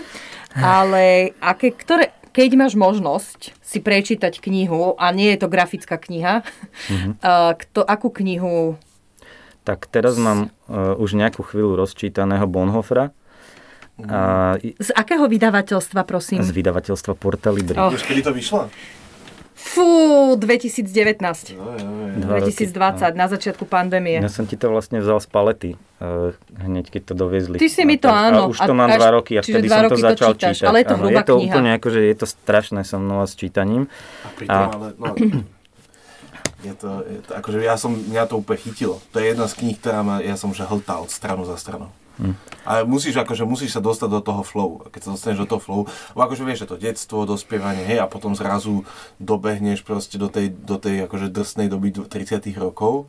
Ale 0.54 1.34
aké, 1.42 1.74
ktoré, 1.74 2.14
keď 2.30 2.50
máš 2.54 2.74
možnosť 2.78 3.58
si 3.66 3.82
prečítať 3.82 4.38
knihu, 4.38 4.94
a 4.94 5.10
nie 5.10 5.34
je 5.34 5.42
to 5.42 5.50
grafická 5.50 5.98
kniha, 5.98 6.46
mm-hmm. 6.90 7.12
kto, 7.58 7.82
akú 7.82 8.14
knihu? 8.14 8.78
Tak 9.66 9.90
teraz 9.90 10.18
mám 10.18 10.50
uh, 10.66 10.98
už 10.98 11.14
nejakú 11.14 11.46
chvíľu 11.46 11.78
rozčítaného 11.78 12.50
Bonhofra. 12.50 13.14
A... 14.08 14.56
Z 14.58 14.90
akého 14.96 15.28
vydavateľstva, 15.28 16.08
prosím? 16.08 16.42
Z 16.42 16.56
vydavateľstva 16.56 17.14
Portalibri. 17.20 17.76
Oh. 17.76 17.92
Už 17.92 18.08
kedy 18.08 18.26
to 18.26 18.32
vyšlo? 18.32 18.72
Fú, 19.60 20.40
2019. 20.40 21.60
No, 21.60 21.76
jo, 21.76 21.92
jo. 22.16 22.28
2020, 22.32 22.72
roky, 22.72 23.12
no. 23.12 23.20
na 23.20 23.28
začiatku 23.28 23.64
pandémie. 23.68 24.24
Ja 24.24 24.32
som 24.32 24.48
ti 24.48 24.56
to 24.56 24.72
vlastne 24.72 25.04
vzal 25.04 25.20
z 25.20 25.28
palety, 25.28 25.72
uh, 26.00 26.32
hneď 26.64 26.88
keď 26.88 27.12
to 27.12 27.14
doviezli. 27.14 27.60
Ty 27.60 27.68
si 27.68 27.84
mi 27.84 28.00
to, 28.00 28.08
áno. 28.08 28.48
A 28.48 28.52
už 28.56 28.60
to 28.64 28.72
mám 28.72 28.88
až, 28.88 29.04
dva 29.04 29.10
roky 29.20 29.36
a 29.36 29.44
vtedy 29.44 29.68
som 29.68 29.92
to 29.92 30.00
začal 30.00 30.32
to 30.32 30.48
čítať. 30.48 30.64
Ale 30.64 30.80
je 30.80 30.88
to 30.88 30.96
áno, 30.96 31.12
je 31.12 31.20
to 31.28 31.36
kniha. 31.36 31.46
úplne 31.52 31.70
ako, 31.76 31.88
že 31.92 32.02
je 32.08 32.16
to 32.16 32.26
strašné 32.26 32.82
so 32.88 32.98
mnou 33.04 33.20
a 33.20 33.28
s 33.28 33.36
čítaním. 33.36 33.92
A 34.24 34.28
pritom, 34.32 34.64
a... 34.64 34.72
ale, 34.72 34.88
no, 34.96 35.14
je 36.64 36.74
to, 36.76 37.04
je 37.08 37.20
to, 37.24 37.32
akože 37.36 37.58
ja 37.60 37.76
som, 37.76 37.92
mňa 37.96 38.24
to 38.32 38.36
úplne 38.40 38.60
chytilo. 38.64 39.04
To 39.12 39.20
je 39.20 39.32
jedna 39.32 39.48
z 39.48 39.54
kníh, 39.60 39.76
ktorá 39.80 40.00
ma, 40.04 40.16
ja 40.24 40.36
som 40.40 40.56
že 40.56 40.64
hltal 40.64 41.08
stranu 41.12 41.44
za 41.44 41.60
stranou. 41.60 41.92
Hmm. 42.20 42.36
Ale 42.68 42.84
musíš, 42.84 43.16
akože, 43.16 43.48
musíš 43.48 43.72
sa 43.74 43.82
dostať 43.82 44.10
do 44.12 44.22
toho 44.22 44.44
flow. 44.44 44.84
Keď 44.92 45.02
sa 45.08 45.10
dostaneš 45.16 45.48
do 45.48 45.50
toho 45.56 45.62
flow, 45.64 45.82
lebo 45.88 46.22
akože 46.28 46.44
vieš, 46.44 46.68
že 46.68 46.70
to 46.70 46.78
detstvo, 46.78 47.24
dospievanie, 47.24 47.88
hej, 47.88 48.04
a 48.04 48.12
potom 48.12 48.36
zrazu 48.36 48.84
dobehneš 49.24 49.88
proste 49.88 50.20
do 50.20 50.28
tej, 50.28 50.52
do 50.52 50.76
tej 50.76 51.08
akože 51.08 51.32
drsnej 51.32 51.72
doby 51.72 51.96
30 51.96 52.44
rokov 52.60 53.08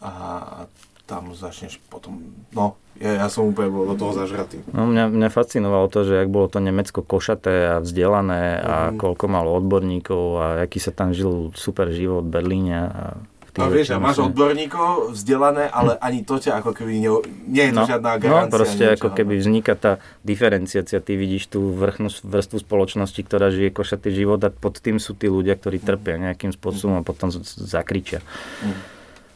a 0.00 0.64
tam 1.04 1.36
začneš 1.36 1.76
potom, 1.92 2.24
no, 2.56 2.80
ja, 2.96 3.20
ja 3.20 3.26
som 3.28 3.50
úplne 3.50 3.68
bol 3.68 3.84
do 3.84 3.96
toho 4.00 4.16
zažratý. 4.16 4.64
No, 4.72 4.88
mňa, 4.88 5.12
mňa 5.12 5.28
fascinovalo 5.28 5.92
to, 5.92 6.08
že 6.08 6.24
ak 6.24 6.28
bolo 6.32 6.48
to 6.48 6.62
Nemecko 6.62 7.04
košaté 7.04 7.76
a 7.76 7.84
vzdelané 7.84 8.62
a 8.62 8.74
mm. 8.88 8.96
koľko 8.96 9.24
malo 9.28 9.52
odborníkov 9.58 10.24
a 10.40 10.46
aký 10.64 10.78
sa 10.80 10.94
tam 10.94 11.12
žil 11.12 11.52
super 11.52 11.92
život 11.92 12.24
v 12.24 12.32
Berlíne 12.32 12.76
a 12.88 13.04
No 13.52 13.68
vieš, 13.68 13.92
a 13.92 14.00
máš 14.00 14.16
odborníkov 14.24 15.12
vzdelané, 15.12 15.68
ale 15.68 16.00
ani 16.00 16.24
to 16.24 16.40
ťa 16.40 16.64
ako 16.64 16.72
keby 16.72 17.04
nie, 17.04 17.12
nie 17.44 17.68
je 17.68 17.72
to 17.76 17.84
no, 17.84 17.88
žiadna 17.88 18.10
no, 18.16 18.20
garancia. 18.20 18.48
No 18.48 18.56
proste 18.56 18.84
ako 18.96 19.08
keby 19.12 19.32
vzniká 19.36 19.76
tá 19.76 20.00
diferenciácia, 20.24 21.04
ty 21.04 21.20
vidíš 21.20 21.52
tú 21.52 21.76
vrchnú 21.76 22.08
vrstvu 22.08 22.64
spoločnosti, 22.64 23.20
ktorá 23.20 23.52
žije 23.52 23.76
košatý 23.76 24.08
život 24.08 24.40
a 24.40 24.48
pod 24.48 24.80
tým 24.80 24.96
sú 24.96 25.12
tí 25.12 25.28
ľudia, 25.28 25.60
ktorí 25.60 25.84
trpia 25.84 26.16
nejakým 26.16 26.56
spôsobom 26.56 27.04
a 27.04 27.04
potom 27.04 27.28
zakričia. 27.44 28.24
Mm. 28.64 28.76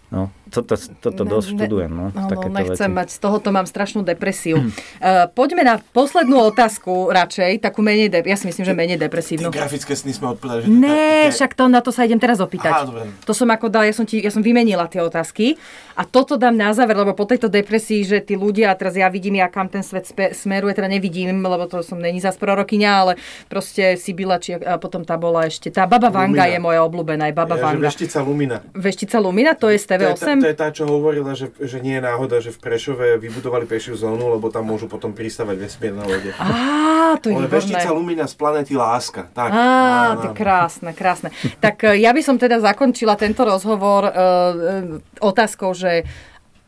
No, 0.07 0.31
toto, 0.51 0.79
toto 0.79 1.23
dosť 1.27 1.59
študujem. 1.59 1.91
No, 1.91 2.05
no, 2.15 2.21
no 2.31 2.49
nechcem 2.55 2.91
veci. 2.91 2.99
mať, 3.03 3.09
z 3.13 3.19
tohoto 3.19 3.49
mám 3.51 3.67
strašnú 3.67 4.07
depresiu. 4.07 4.63
Uh, 4.63 5.27
poďme 5.35 5.67
na 5.67 5.75
poslednú 5.83 6.39
otázku 6.55 7.11
radšej, 7.11 7.59
takú 7.63 7.83
menej, 7.83 8.09
de- 8.09 8.27
ja 8.27 8.39
si 8.39 8.47
myslím, 8.47 8.65
že 8.65 8.75
menej 8.75 8.99
depresívnu. 9.01 9.51
Ty 9.51 9.67
grafické 9.67 9.99
sny 9.99 10.13
sme 10.15 10.27
odpovedali, 10.39 10.65
že... 10.65 10.69
Ne, 10.71 11.29
však 11.35 11.59
to, 11.59 11.67
na 11.67 11.83
to 11.83 11.91
sa 11.91 12.07
idem 12.07 12.23
teraz 12.23 12.39
opýtať. 12.39 12.73
Aha, 12.73 12.87
dobre. 12.87 13.11
To 13.27 13.33
som 13.35 13.51
ako 13.51 13.67
dal, 13.67 13.85
ja 13.85 13.95
som, 13.95 14.07
ti, 14.07 14.23
ja 14.23 14.31
som 14.31 14.41
vymenila 14.41 14.87
tie 14.87 15.03
otázky 15.03 15.59
a 15.99 16.07
toto 16.07 16.39
dám 16.39 16.55
na 16.55 16.71
záver, 16.71 16.95
lebo 16.95 17.17
po 17.17 17.27
tejto 17.27 17.51
depresii, 17.51 18.07
že 18.07 18.23
tí 18.23 18.39
ľudia, 18.39 18.71
a 18.71 18.79
teraz 18.79 18.95
ja 18.95 19.11
vidím, 19.11 19.43
ja 19.43 19.51
kam 19.51 19.67
ten 19.67 19.83
svet 19.83 20.07
spe- 20.07 20.37
smeruje, 20.37 20.77
teda 20.79 20.87
nevidím, 20.87 21.43
lebo 21.43 21.67
to 21.67 21.83
som 21.83 21.99
není 21.99 22.23
zas 22.23 22.39
prorokyňa, 22.39 22.91
ale 22.93 23.13
proste 23.51 23.99
Sibila, 23.99 24.39
či 24.39 24.55
a 24.55 24.79
potom 24.79 25.03
tá 25.03 25.19
bola 25.19 25.49
ešte, 25.49 25.73
tá 25.75 25.89
Baba 25.89 26.13
Vanga 26.13 26.47
je 26.47 26.61
moja 26.63 26.85
obľúbená, 26.87 27.33
je 27.33 27.35
Baba 27.35 27.57
ja, 27.59 27.63
Vanga. 27.67 27.83
Veštica 27.89 28.21
Lumina. 28.23 28.63
Veštica 28.77 29.17
Lumina, 29.19 29.53
to 29.57 29.73
je 29.73 29.81
z 29.81 29.87
TV8? 29.89 30.36
To 30.41 30.47
je, 30.47 30.53
to 30.53 30.53
je 30.53 30.57
tá, 30.57 30.69
čo 30.73 30.85
hovorila, 30.85 31.33
že, 31.33 31.53
že 31.57 31.81
nie 31.81 31.97
je 31.97 32.03
náhoda, 32.05 32.41
že 32.45 32.53
v 32.53 32.59
Prešove 32.61 33.07
vybudovali 33.17 33.65
pešiu 33.65 33.97
zónu, 33.97 34.37
lebo 34.37 34.53
tam 34.53 34.69
môžu 34.69 34.87
potom 34.87 35.17
pristávať 35.17 35.57
vesmírne 35.65 36.05
lode. 36.05 36.31
Á, 36.37 37.17
to 37.21 37.33
je. 37.33 37.37
Veštica 37.49 37.91
Lumina 37.93 38.29
z 38.29 38.35
planety 38.37 38.77
Láska. 38.77 39.33
Tak, 39.33 39.51
Á, 39.51 39.65
to 40.21 40.27
je 40.31 40.37
krásne, 40.37 40.91
krásne. 40.93 41.29
tak 41.59 41.83
e, 41.87 41.99
ja 42.03 42.13
by 42.13 42.21
som 42.21 42.37
teda 42.37 42.61
zakončila 42.61 43.17
tento 43.17 43.47
rozhovor 43.47 44.09
uh, 44.09 44.13
otázkou, 45.25 45.73
že 45.73 46.05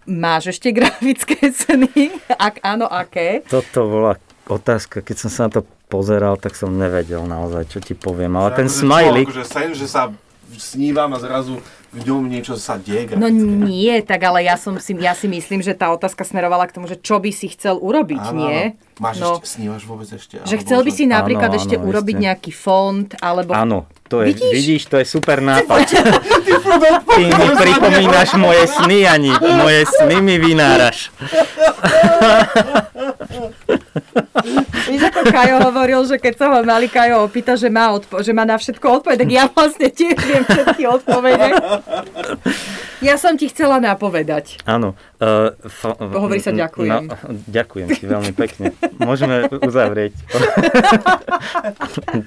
máš 0.09 0.57
ešte 0.57 0.73
grafické 0.73 1.51
ceny? 1.61 2.16
Ak 2.41 2.64
áno, 2.64 2.89
aké? 2.89 3.45
Toto 3.45 3.85
bola 3.85 4.16
otázka, 4.49 5.05
keď 5.05 5.16
som 5.29 5.31
sa 5.31 5.41
na 5.47 5.61
to 5.61 5.62
pozeral, 5.93 6.41
tak 6.41 6.57
som 6.57 6.73
nevedel 6.73 7.25
naozaj, 7.29 7.69
čo 7.69 7.79
ti 7.85 7.93
poviem. 7.93 8.37
Ale 8.37 8.53
že 8.53 8.57
ten 8.64 8.69
akože 8.69 8.81
smajlik... 8.81 9.27
Akože 9.29 9.45
sen, 9.45 9.71
že 9.77 9.87
sa 9.89 10.12
snívam 10.57 11.12
a 11.12 11.19
zrazu 11.21 11.61
v 11.89 12.05
ňom 12.05 12.28
niečo 12.28 12.61
sa 12.61 12.76
deje 12.76 13.09
grafické. 13.09 13.16
No 13.16 13.32
nie, 13.64 13.97
tak 14.05 14.20
ale 14.20 14.45
ja, 14.45 14.61
som 14.61 14.76
si, 14.76 14.93
ja 15.01 15.16
si 15.16 15.24
myslím, 15.24 15.64
že 15.64 15.72
tá 15.72 15.89
otázka 15.89 16.20
smerovala 16.20 16.68
k 16.68 16.76
tomu, 16.76 16.84
že 16.84 17.01
čo 17.01 17.16
by 17.16 17.32
si 17.32 17.49
chcel 17.49 17.80
urobiť, 17.80 18.28
áno, 18.28 18.36
nie? 18.36 18.76
Áno. 18.76 18.86
Máš 18.99 19.22
no, 19.22 19.39
ešte, 19.41 19.57
snívaš 19.57 19.89
vôbec 19.89 20.11
ešte? 20.11 20.43
Že 20.45 20.57
chcel 20.66 20.80
by 20.84 20.91
si 20.93 21.05
napríklad 21.09 21.49
áno, 21.49 21.57
ešte 21.57 21.80
áno, 21.80 21.89
urobiť 21.89 22.16
ešte. 22.18 22.24
nejaký 22.28 22.53
fond, 22.53 23.09
alebo... 23.24 23.57
Áno, 23.57 23.89
to 24.05 24.20
je, 24.20 24.36
vidíš? 24.36 24.53
vidíš, 24.53 24.82
to 24.93 25.01
je 25.01 25.07
super 25.09 25.41
nápad. 25.41 25.80
Ty 27.09 27.24
mi 27.24 27.49
pripomínaš 27.57 28.36
moje 28.36 28.68
sny, 28.68 29.09
Ani. 29.09 29.32
Moje 29.32 29.89
sny 29.89 30.20
mi 30.20 30.36
vynáraš. 30.36 31.09
Víš, 34.89 35.03
ako 35.05 35.20
Kajo 35.26 35.57
hovoril, 35.62 36.01
že 36.03 36.16
keď 36.16 36.34
sa 36.34 36.47
ho 36.49 36.59
mali 36.62 36.86
Kajo 36.86 37.22
opýta, 37.22 37.55
že 37.55 37.68
má, 37.68 37.89
odpo- 37.91 38.18
že 38.18 38.32
má 38.32 38.43
na 38.43 38.55
všetko 38.55 38.86
odpoveď, 38.99 39.16
tak 39.18 39.30
ja 39.30 39.45
vlastne 39.47 39.89
tiež 39.89 40.16
viem 40.18 40.43
všetky 40.43 40.82
odpovede. 40.89 41.49
Ja 42.99 43.14
som 43.14 43.34
ti 43.34 43.47
chcela 43.47 43.78
napovedať. 43.78 44.59
Áno. 44.64 44.99
Uh, 45.16 45.55
fa- 45.62 45.95
Hovorí 45.95 46.39
sa 46.39 46.51
ďakujem. 46.51 47.07
No, 47.07 47.14
ďakujem 47.47 47.89
ti 47.93 48.05
veľmi 48.05 48.32
pekne. 48.32 48.74
Môžeme 48.97 49.47
uzavrieť. 49.53 50.18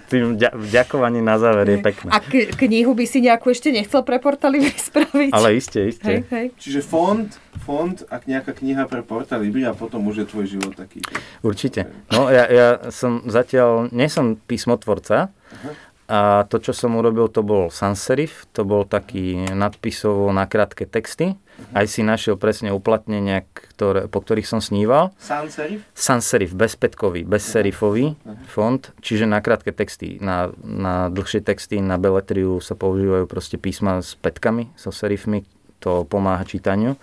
Tým 0.07 0.39
ďakovaním 0.67 1.23
na 1.23 1.35
záver 1.35 1.67
je 1.67 1.79
pekné. 1.81 2.09
A 2.09 2.19
k- 2.19 2.51
knihu 2.53 2.93
by 2.93 3.03
si 3.03 3.19
nejakú 3.19 3.49
ešte 3.49 3.67
nechcel 3.69 3.99
pre 4.01 4.15
portály 4.17 4.63
spraviť? 4.87 5.31
Ale 5.31 5.47
iste, 5.53 5.87
iste. 5.87 6.05
Hej, 6.05 6.19
hej. 6.29 6.45
Čiže 6.55 6.79
fond, 6.81 7.27
fond 7.61 7.95
a 8.07 8.19
nejaká 8.23 8.55
kniha 8.55 8.87
pre 8.87 9.03
portál 9.03 9.43
Libri 9.43 9.67
a 9.67 9.75
potom 9.75 10.07
už 10.07 10.23
je 10.23 10.25
tvoj 10.25 10.45
život 10.47 10.73
taký. 10.73 11.03
Určite. 11.43 11.91
No 12.09 12.31
ja, 12.31 12.47
ja 12.47 12.67
som 12.89 13.27
zatiaľ, 13.27 13.91
nie 13.91 14.07
som 14.07 14.39
písmotvorca, 14.39 15.29
Aha 15.31 15.71
a 16.11 16.43
to, 16.43 16.59
čo 16.59 16.75
som 16.75 16.99
urobil, 16.99 17.31
to 17.31 17.39
bol 17.39 17.71
sans 17.71 17.95
serif, 17.95 18.43
to 18.51 18.67
bol 18.67 18.83
taký 18.83 19.47
nadpisovo 19.55 20.27
na 20.35 20.43
krátke 20.43 20.83
texty. 20.83 21.39
Aj 21.71 21.87
si 21.87 22.03
našiel 22.03 22.35
presne 22.35 22.75
uplatnenia, 22.75 23.47
ktoré, 23.47 24.11
po 24.11 24.19
ktorých 24.19 24.43
som 24.43 24.59
sníval. 24.59 25.15
Sans 25.23 25.47
serif? 25.47 25.87
Sans 25.95 26.19
serif, 26.19 26.51
bezpetkový, 26.51 27.23
bezserifový 27.23 28.19
uh-huh. 28.19 28.43
font, 28.43 28.91
čiže 28.99 29.23
na 29.23 29.39
krátke 29.39 29.71
texty. 29.71 30.19
Na, 30.19 30.51
na 30.59 31.07
dlhšie 31.07 31.47
texty, 31.47 31.79
na 31.79 31.95
beletriu 31.95 32.59
sa 32.59 32.75
používajú 32.75 33.23
proste 33.31 33.55
písma 33.55 34.03
s 34.03 34.19
petkami, 34.19 34.67
so 34.75 34.91
serifmi, 34.91 35.47
to 35.81 36.05
pomáha 36.05 36.45
čítaniu. 36.45 36.93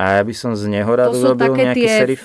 A 0.00 0.18
ja 0.18 0.22
by 0.24 0.32
som 0.32 0.56
z 0.56 0.64
neho 0.72 0.88
rád 0.88 1.12
urobil 1.12 1.52
nejaký 1.52 1.84
tie... 1.84 1.92
serif 2.00 2.24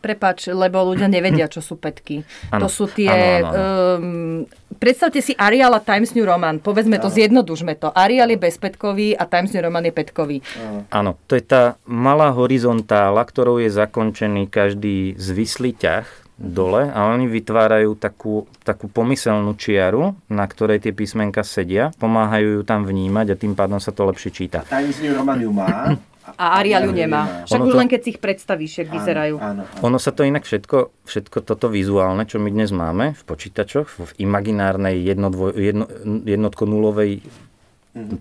Prepač, 0.00 0.48
lebo 0.48 0.80
ľudia 0.80 1.12
nevedia, 1.12 1.44
čo 1.44 1.60
sú 1.60 1.76
petky. 1.76 2.24
Áno. 2.48 2.64
To 2.64 2.68
sú 2.72 2.88
tie... 2.88 3.44
Áno, 3.44 3.52
áno. 3.52 3.60
Um, 4.00 4.48
predstavte 4.80 5.20
si 5.20 5.36
Arial 5.36 5.76
a 5.76 5.80
Times 5.84 6.16
New 6.16 6.24
Roman. 6.24 6.56
Povedzme 6.56 6.96
to, 6.96 7.12
zjednodušme 7.12 7.76
to. 7.76 7.92
Arial 7.92 8.32
je 8.32 8.40
bezpetkový 8.40 9.12
a 9.12 9.28
Times 9.28 9.52
New 9.52 9.60
Roman 9.60 9.84
je 9.84 9.92
petkový. 9.92 10.40
Áno, 10.88 11.20
to 11.28 11.36
je 11.36 11.44
tá 11.44 11.76
malá 11.84 12.32
horizontála, 12.32 13.20
ktorou 13.28 13.60
je 13.60 13.68
zakončený 13.68 14.48
každý 14.48 15.20
zvislý 15.20 15.76
ťah 15.76 16.08
dole 16.40 16.88
a 16.88 17.12
oni 17.12 17.28
vytvárajú 17.28 18.00
takú, 18.00 18.48
takú 18.64 18.88
pomyselnú 18.88 19.52
čiaru, 19.60 20.16
na 20.32 20.48
ktorej 20.48 20.80
tie 20.80 20.96
písmenka 20.96 21.44
sedia, 21.44 21.92
pomáhajú 22.00 22.60
ju 22.60 22.62
tam 22.64 22.88
vnímať 22.88 23.36
a 23.36 23.38
tým 23.38 23.52
pádom 23.52 23.76
sa 23.76 23.92
to 23.92 24.08
lepšie 24.08 24.32
číta. 24.32 24.64
Roman 25.12 25.36
ju 25.36 25.52
má. 25.52 25.92
A 26.38 26.62
Arial 26.62 26.86
ju 26.88 26.94
nemá. 26.94 27.44
Však 27.44 27.58
Ono 27.58 27.64
už 27.68 27.74
to- 27.74 27.80
len 27.84 27.88
keď 27.90 28.00
si 28.00 28.08
ich 28.16 28.20
predstavíš, 28.22 28.72
jak 28.80 28.88
vyzerajú. 28.88 29.36
Áno, 29.36 29.66
áno. 29.66 29.82
Ono 29.82 29.98
sa 29.98 30.14
to 30.14 30.22
inak 30.24 30.46
všetko, 30.46 31.04
všetko 31.04 31.38
toto 31.42 31.66
vizuálne, 31.68 32.22
čo 32.24 32.38
my 32.40 32.48
dnes 32.48 32.70
máme 32.70 33.12
v 33.12 33.22
počítačoch, 33.26 33.86
v 33.98 34.12
imaginárnej 34.24 34.96
jedno, 35.02 35.28
dvoj, 35.28 35.52
jedno, 35.58 35.84
jednotko 36.24 36.64
nulovej 36.64 37.20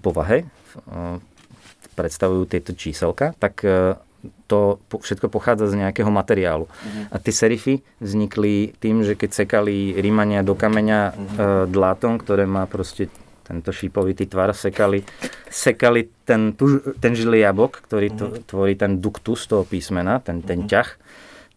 povahe, 0.01 0.43
eh, 0.43 1.17
predstavujú 1.93 2.43
tieto 2.49 2.73
číselka, 2.73 3.37
tak 3.37 3.61
eh, 3.63 3.95
to 4.51 4.81
všetko 4.89 5.31
pochádza 5.31 5.71
z 5.71 5.79
nejakého 5.85 6.11
materiálu. 6.11 6.67
A 7.13 7.17
tie 7.21 7.31
serify 7.31 7.79
vznikli 8.03 8.75
tým, 8.77 9.05
že 9.07 9.15
keď 9.15 9.31
sekali 9.45 9.95
Rímania 9.95 10.43
do 10.43 10.57
kameňa 10.57 10.99
eh, 11.07 11.13
dlátom, 11.69 12.19
ktoré 12.19 12.43
má 12.43 12.67
proste 12.67 13.07
tento 13.49 13.73
šípovitý 13.73 14.29
tvar, 14.29 14.53
sekali, 14.53 15.01
sekali 15.49 16.05
ten, 16.21 16.53
tu, 16.53 16.77
ten 17.01 17.17
žiliabok, 17.17 17.81
ktorý 17.89 18.07
to, 18.13 18.25
tvorí 18.45 18.77
ten 18.77 19.01
duktus 19.01 19.49
toho 19.49 19.65
písmena, 19.65 20.21
ten, 20.21 20.45
ten 20.45 20.69
ťah, 20.69 20.89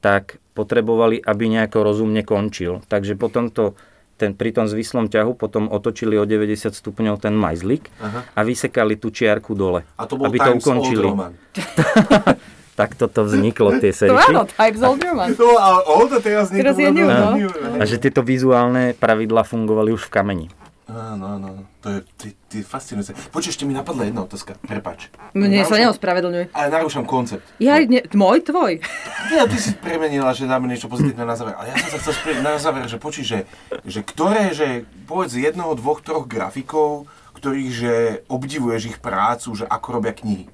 tak 0.00 0.40
potrebovali, 0.56 1.20
aby 1.20 1.52
nejako 1.52 1.84
rozumne 1.84 2.24
končil. 2.24 2.80
Takže 2.88 3.20
potom 3.20 3.52
to, 3.52 3.76
ten, 4.22 4.38
pri 4.38 4.54
tom 4.54 4.70
zvislom 4.70 5.10
ťahu 5.10 5.34
potom 5.34 5.66
otočili 5.66 6.14
o 6.14 6.22
90 6.22 6.70
stupňov 6.70 7.18
ten 7.18 7.34
majzlik 7.34 7.90
a 8.38 8.40
vysekali 8.46 8.94
tú 8.94 9.10
čiarku 9.10 9.58
dole. 9.58 9.82
A 9.98 10.06
to 10.06 10.14
bol 10.14 10.30
aby 10.30 10.38
to 10.38 10.46
Times 10.46 10.62
Old 10.62 10.78
ukončili. 10.78 11.06
Roman. 11.10 11.32
Tak 12.72 12.96
toto 12.96 13.28
vzniklo, 13.28 13.76
tie 13.84 13.92
To 13.92 13.98
serify. 14.08 14.32
áno, 14.32 14.48
Times 14.48 14.80
Old 14.80 15.04
Roman. 15.04 15.28
No 15.36 15.60
a 15.60 15.84
a 15.84 16.18
teraz 16.24 16.48
Teraz 16.48 16.80
je 16.80 16.88
New, 16.88 17.04
no. 17.04 17.36
A 17.76 17.84
že 17.84 18.00
tieto 18.00 18.24
vizuálne 18.24 18.96
pravidlá 18.96 19.44
fungovali 19.44 19.92
už 19.92 20.08
v 20.08 20.10
kameni. 20.10 20.46
Áno, 20.92 21.24
áno. 21.26 21.48
To 21.80 21.88
je, 21.88 21.98
ty, 22.14 22.28
ty 22.46 22.56
fascinujúce. 22.60 23.16
Počuj, 23.28 23.56
ešte 23.56 23.64
mi 23.64 23.72
napadla 23.72 24.04
jedna 24.04 24.22
otázka. 24.22 24.60
Prepač. 24.60 25.08
Mne 25.32 25.64
sa 25.64 25.72
Narúšam- 25.72 25.80
neospravedlňuj. 25.80 26.44
Ale 26.52 26.66
narúšam 26.68 27.04
koncept. 27.04 27.40
Ja, 27.56 27.80
ne, 27.80 28.04
môj, 28.12 28.44
tvoj. 28.44 28.84
Ja, 29.28 29.48
ty 29.48 29.56
si 29.56 29.72
premenila, 29.74 30.30
že 30.30 30.44
dáme 30.44 30.68
niečo 30.68 30.86
pozitívne 30.86 31.24
na 31.24 31.32
záver. 31.32 31.56
Ale 31.56 31.72
ja 31.72 31.80
som 31.80 31.88
sa 31.88 31.98
chcel 31.98 32.14
spýtať 32.14 32.40
na 32.40 32.60
záver, 32.60 32.84
že 32.84 32.98
počuj, 32.98 33.24
že, 33.24 33.38
že 33.82 34.00
ktoré, 34.02 34.52
že 34.52 34.84
povedz 35.04 35.32
jednoho, 35.34 35.72
dvoch, 35.72 35.98
troch 35.98 36.28
grafikov, 36.28 37.08
ktorých, 37.32 37.70
že 37.72 37.92
obdivuješ 38.28 38.82
ich 38.86 38.98
prácu, 38.98 39.48
že 39.54 39.64
ako 39.64 39.88
robia 39.94 40.12
knihy. 40.12 40.46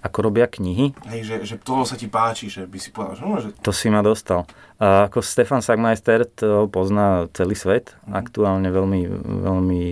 Ako 0.00 0.24
robia 0.24 0.48
knihy, 0.48 0.96
Hej, 1.12 1.20
že, 1.28 1.36
že 1.44 1.56
to 1.60 1.84
sa 1.84 1.92
ti 1.92 2.08
páči, 2.08 2.48
že 2.48 2.64
by 2.64 2.78
si 2.80 2.88
povedal, 2.88 3.20
že, 3.20 3.22
no, 3.24 3.36
že 3.36 3.48
to 3.60 3.68
si 3.68 3.92
ma 3.92 4.00
dostal. 4.00 4.48
A 4.80 5.12
ako 5.12 5.20
Stefan 5.20 5.60
Sagmeister 5.60 6.24
to 6.24 6.64
pozná 6.72 7.28
celý 7.36 7.52
svet, 7.52 7.92
aktuálne 8.08 8.72
veľmi, 8.72 9.00
veľmi 9.44 9.82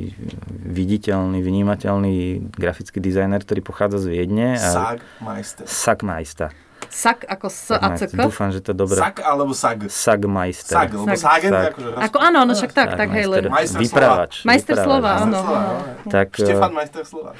viditeľný, 0.65 1.45
vnímateľný 1.45 2.41
grafický 2.57 3.05
dizajner, 3.05 3.45
ktorý 3.45 3.61
pochádza 3.61 4.09
z 4.09 4.17
Viedne. 4.17 4.57
A 4.57 4.73
Sag 4.73 4.99
Meister. 5.21 5.65
Sagmeister. 5.69 6.51
Sak 6.89 7.29
ako 7.29 7.47
S 7.53 7.77
a 7.77 7.89
C. 8.01 8.09
Dúfam, 8.09 8.49
že 8.49 8.65
to 8.65 8.73
je 8.73 8.79
dobré. 8.81 8.97
Sag 8.97 9.21
alebo 9.21 9.53
Sag? 9.53 9.93
Sagmeister. 9.93 10.73
Sag, 10.73 10.89
lebo 10.97 11.05
Sag. 11.13 11.21
Sagen, 11.21 11.53
Sag. 11.53 11.65
akože 11.77 11.89
Ako 12.09 12.17
áno, 12.17 12.39
no 12.49 12.53
však 12.57 12.73
tak, 12.73 12.89
tak, 12.97 13.09
hej, 13.13 13.27
len. 13.29 13.43
Majster 13.53 13.81
Vypravač. 13.85 14.33
Majster 14.49 14.77
slova, 14.81 15.11
no. 15.21 15.23
áno. 15.29 15.39
Slova, 15.45 15.61
Tak, 16.09 16.27
Štefan 16.33 16.73
eh, 16.73 16.77
Majster 16.81 17.05
slova. 17.05 17.31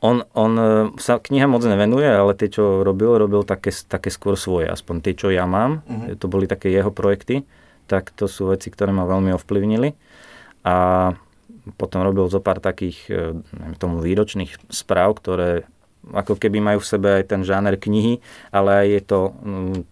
On, 0.00 0.24
on 0.32 0.52
e, 0.56 0.64
sa 0.96 1.20
kniha 1.20 1.44
moc 1.44 1.60
nevenuje, 1.60 2.08
ale 2.08 2.32
tie, 2.32 2.48
čo 2.48 2.80
robil, 2.80 3.20
robil 3.20 3.44
také, 3.44 3.68
také 3.68 4.08
skôr 4.08 4.32
svoje. 4.32 4.64
Aspoň 4.64 4.96
tie, 5.04 5.14
čo 5.16 5.28
ja 5.28 5.44
mám, 5.44 5.84
Mhm. 5.84 6.16
to 6.16 6.26
boli 6.26 6.48
také 6.48 6.72
jeho 6.72 6.88
projekty, 6.88 7.44
tak 7.84 8.08
to 8.16 8.24
sú 8.24 8.48
veci, 8.48 8.72
ktoré 8.72 8.96
ma 8.96 9.04
veľmi 9.04 9.36
ovplyvnili. 9.36 9.92
A 10.64 11.10
potom 11.76 12.00
robil 12.00 12.24
zo 12.32 12.40
pár 12.40 12.64
takých, 12.64 12.98
e, 13.12 13.36
neviem 13.36 13.76
tomu, 13.76 14.00
výročných 14.00 14.72
správ, 14.72 15.20
ktoré 15.20 15.68
ako 16.00 16.40
keby 16.40 16.64
majú 16.64 16.80
v 16.80 16.90
sebe 16.96 17.08
aj 17.20 17.24
ten 17.28 17.44
žáner 17.44 17.76
knihy, 17.76 18.24
ale 18.48 18.70
aj 18.72 18.86
je 18.88 19.02
to 19.04 19.18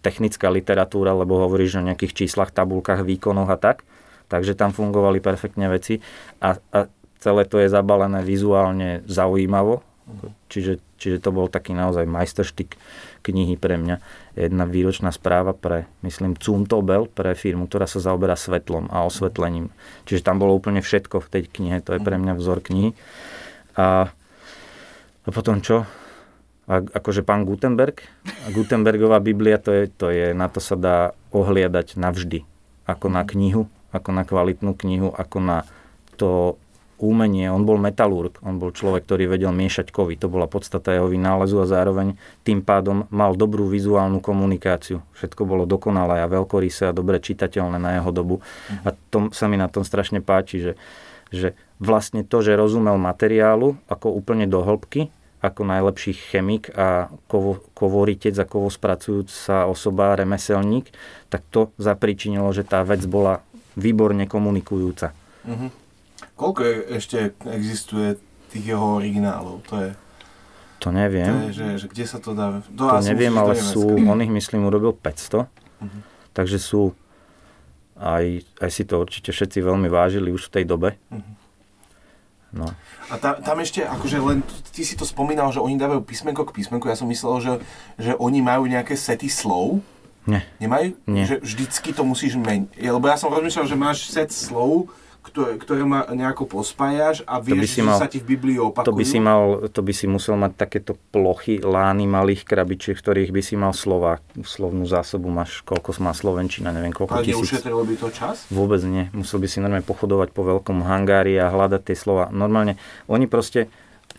technická 0.01 0.49
literatúra, 0.49 1.13
lebo 1.13 1.37
hovoríš 1.37 1.77
o 1.77 1.85
nejakých 1.85 2.25
číslach, 2.25 2.49
tabulkách, 2.49 3.05
výkonoch 3.05 3.45
a 3.45 3.61
tak. 3.61 3.85
Takže 4.25 4.57
tam 4.57 4.73
fungovali 4.73 5.21
perfektne 5.21 5.69
veci 5.69 6.01
a, 6.41 6.57
a 6.73 6.89
celé 7.21 7.45
to 7.45 7.61
je 7.61 7.69
zabalené 7.69 8.25
vizuálne 8.25 9.05
zaujímavo. 9.05 9.85
Čiže, 10.49 10.81
čiže 10.97 11.17
to 11.21 11.29
bol 11.29 11.45
taký 11.45 11.77
naozaj 11.77 12.09
majsterštyk 12.09 12.75
knihy 13.21 13.55
pre 13.55 13.77
mňa. 13.77 14.01
Jedna 14.33 14.65
výročná 14.65 15.13
správa 15.13 15.53
pre, 15.53 15.85
myslím, 16.01 16.33
Cuntobel, 16.33 17.05
pre 17.05 17.37
firmu, 17.37 17.69
ktorá 17.69 17.85
sa 17.85 18.01
zaoberá 18.01 18.33
svetlom 18.33 18.89
a 18.89 19.05
osvetlením. 19.05 19.69
Čiže 20.09 20.25
tam 20.25 20.41
bolo 20.41 20.57
úplne 20.57 20.81
všetko 20.81 21.21
v 21.21 21.31
tej 21.31 21.43
knihe, 21.49 21.77
to 21.85 21.95
je 21.97 22.01
pre 22.01 22.17
mňa 22.17 22.33
vzor 22.35 22.59
knihy. 22.65 22.97
A, 23.77 24.09
a 25.23 25.29
potom 25.29 25.61
čo? 25.61 25.85
A, 26.65 26.81
akože 26.81 27.21
pán 27.21 27.45
Gutenberg. 27.45 28.01
A 28.45 28.53
Gutenbergová 28.53 29.21
Biblia, 29.21 29.61
to 29.61 29.71
je, 29.73 29.83
to 29.93 30.09
je, 30.09 30.33
na 30.33 30.49
to 30.49 30.57
sa 30.57 30.73
dá 30.73 30.97
ohliadať 31.29 31.97
navždy. 31.97 32.45
Ako 32.89 33.13
na 33.13 33.21
knihu, 33.21 33.69
ako 33.93 34.09
na 34.13 34.25
kvalitnú 34.25 34.73
knihu, 34.73 35.13
ako 35.13 35.37
na 35.37 35.57
to 36.17 36.57
umenie. 37.05 37.47
On 37.47 37.63
bol 37.63 37.79
metalurg, 37.79 38.35
on 38.43 38.59
bol 38.59 38.75
človek, 38.75 39.07
ktorý 39.07 39.31
vedel 39.31 39.55
miešať 39.55 39.91
kovy. 39.91 40.19
To 40.19 40.27
bola 40.27 40.45
podstata 40.51 40.91
jeho 40.91 41.07
vynálezu 41.07 41.59
a 41.63 41.69
zároveň 41.69 42.19
tým 42.43 42.59
pádom 42.59 43.07
mal 43.09 43.33
dobrú 43.33 43.67
vizuálnu 43.71 44.19
komunikáciu. 44.19 44.99
Všetko 45.15 45.47
bolo 45.47 45.63
dokonalé 45.63 46.23
a 46.23 46.31
veľkorysé 46.31 46.91
a 46.91 46.95
dobre 46.95 47.23
čitateľné 47.23 47.77
na 47.79 47.99
jeho 47.99 48.11
dobu. 48.11 48.43
A 48.83 48.91
to 49.11 49.31
sa 49.31 49.47
mi 49.47 49.55
na 49.55 49.71
tom 49.71 49.87
strašne 49.87 50.19
páči, 50.19 50.59
že, 50.59 50.73
že 51.31 51.47
vlastne 51.79 52.27
to, 52.27 52.43
že 52.43 52.59
rozumel 52.59 52.99
materiálu 52.99 53.79
ako 53.87 54.11
úplne 54.11 54.45
do 54.45 54.59
hĺbky, 54.59 55.07
ako 55.39 55.63
najlepší 55.63 56.35
chemik 56.35 56.67
a 56.75 57.07
kovo, 57.31 57.63
kovoritec 57.71 58.35
a 58.35 58.43
kovospracujúca 58.43 59.71
osoba, 59.71 60.19
remeselník, 60.19 60.91
tak 61.31 61.47
to 61.47 61.71
zapričinilo, 61.79 62.51
že 62.51 62.67
tá 62.67 62.83
vec 62.83 63.07
bola 63.07 63.39
výborne 63.79 64.27
komunikujúca. 64.27 65.15
Koľko 66.39 66.59
je, 66.63 66.73
ešte 66.95 67.17
existuje 67.45 68.15
tých 68.47 68.71
jeho 68.71 68.95
originálov? 68.95 69.59
To 69.67 69.75
je, 69.77 69.89
To 70.79 70.87
to 70.87 70.89
neviem. 70.89 71.51
je 71.51 71.51
že, 71.51 71.67
že 71.75 71.85
kde 71.85 72.05
sa 72.07 72.17
to 72.17 72.31
dá... 72.31 72.63
To, 72.71 72.83
To 72.87 73.03
neviem, 73.03 73.35
do 73.35 73.43
ale 73.43 73.53
sú, 73.53 73.83
on 73.99 74.17
ich 74.17 74.31
myslím 74.31 74.63
urobil 74.65 74.95
500, 74.95 75.51
Mhm. 75.79 75.99
takže 76.31 76.55
sú, 76.55 76.95
aj, 77.95 78.25
aj 78.57 78.69
si 78.69 78.83
to 78.83 78.95
určite 78.97 79.29
všetci 79.29 79.59
veľmi 79.59 79.87
vážili 79.87 80.31
už 80.31 80.47
v 80.47 80.53
tej 80.55 80.65
dobe. 80.65 80.95
Mhm. 81.11 81.31
No. 82.49 82.65
A 83.07 83.15
tam, 83.15 83.37
tam 83.39 83.57
ešte, 83.59 83.85
akože 83.85 84.17
len, 84.17 84.41
ty 84.71 84.81
si 84.81 84.97
to 84.97 85.05
spomínal, 85.05 85.53
že 85.53 85.61
oni 85.61 85.77
dávajú 85.77 86.01
písmenko 86.01 86.43
k 86.43 86.55
písmenku, 86.55 86.89
ja 86.89 86.97
som 86.97 87.05
myslel, 87.05 87.35
že, 87.37 87.53
že 87.95 88.11
oni 88.15 88.41
majú 88.41 88.65
nejaké 88.65 88.97
sety 88.97 89.29
slov, 89.29 89.85
Nie. 90.25 90.41
nemajú? 90.57 90.97
Nie. 91.05 91.29
Že 91.29 91.45
vždycky 91.45 91.89
to 91.91 92.01
musíš 92.01 92.33
meniť. 92.35 92.73
Lebo 92.81 93.05
ja 93.05 93.15
som 93.15 93.29
rozmýšľal, 93.29 93.65
že 93.65 93.77
máš 93.77 94.09
set 94.09 94.33
slov, 94.33 94.89
ktoré, 95.29 95.61
ktoré 95.61 95.81
ma 95.85 96.09
nejako 96.09 96.49
pospájaš 96.49 97.21
a 97.29 97.37
vieš, 97.37 97.77
že 97.77 97.85
mal- 97.85 98.01
sa 98.01 98.09
ti 98.09 98.17
v 98.17 98.35
Biblii 98.35 98.57
opakujú. 98.57 98.89
To 98.89 98.97
by, 98.97 99.05
si 99.05 99.19
mal, 99.21 99.69
to 99.69 99.81
by 99.85 99.93
si 99.93 100.09
musel 100.09 100.35
mať 100.35 100.57
takéto 100.57 100.97
plochy, 101.13 101.61
lány 101.61 102.09
malých 102.09 102.43
krabičiek, 102.43 102.97
v 102.97 103.03
ktorých 103.05 103.31
by 103.31 103.41
si 103.45 103.53
mal 103.53 103.71
slova. 103.71 104.17
Slovnú 104.41 104.89
zásobu 104.89 105.29
máš, 105.29 105.61
koľko 105.61 106.01
má 106.01 106.11
Slovenčina, 106.11 106.73
neviem 106.73 106.91
koľko 106.91 107.21
Ale 107.21 107.29
tisíc. 107.29 107.37
neušetrilo 107.37 107.85
by 107.85 107.95
to 107.95 108.07
čas? 108.09 108.49
Vôbec 108.49 108.81
nie. 108.83 109.07
Musel 109.13 109.37
by 109.37 109.47
si 109.47 109.61
normálne 109.61 109.85
pochodovať 109.85 110.33
po 110.33 110.41
veľkom 110.41 110.81
hangári 110.83 111.37
a 111.37 111.53
hľadať 111.53 111.81
tie 111.85 111.95
slova. 111.95 112.33
Normálne, 112.33 112.75
oni 113.05 113.29
proste 113.29 113.69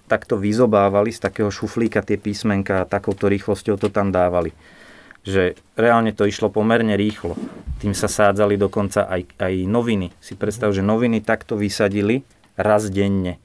takto 0.07 0.39
vyzobávali 0.39 1.11
z 1.11 1.23
takého 1.23 1.51
šuflíka 1.51 2.03
tie 2.03 2.19
písmenka 2.19 2.83
a 2.83 2.89
takouto 2.89 3.27
rýchlosťou 3.31 3.79
to 3.79 3.91
tam 3.91 4.11
dávali. 4.11 4.51
Že 5.21 5.59
reálne 5.77 6.17
to 6.17 6.25
išlo 6.25 6.49
pomerne 6.49 6.97
rýchlo. 6.97 7.37
Tým 7.81 7.93
sa 7.97 8.09
sádzali 8.09 8.57
dokonca 8.61 9.09
aj, 9.09 9.37
aj 9.41 9.55
noviny. 9.69 10.13
Si 10.21 10.37
predstav, 10.37 10.73
že 10.73 10.85
noviny 10.85 11.21
takto 11.25 11.57
vysadili 11.57 12.25
raz 12.57 12.93
denne. 12.93 13.41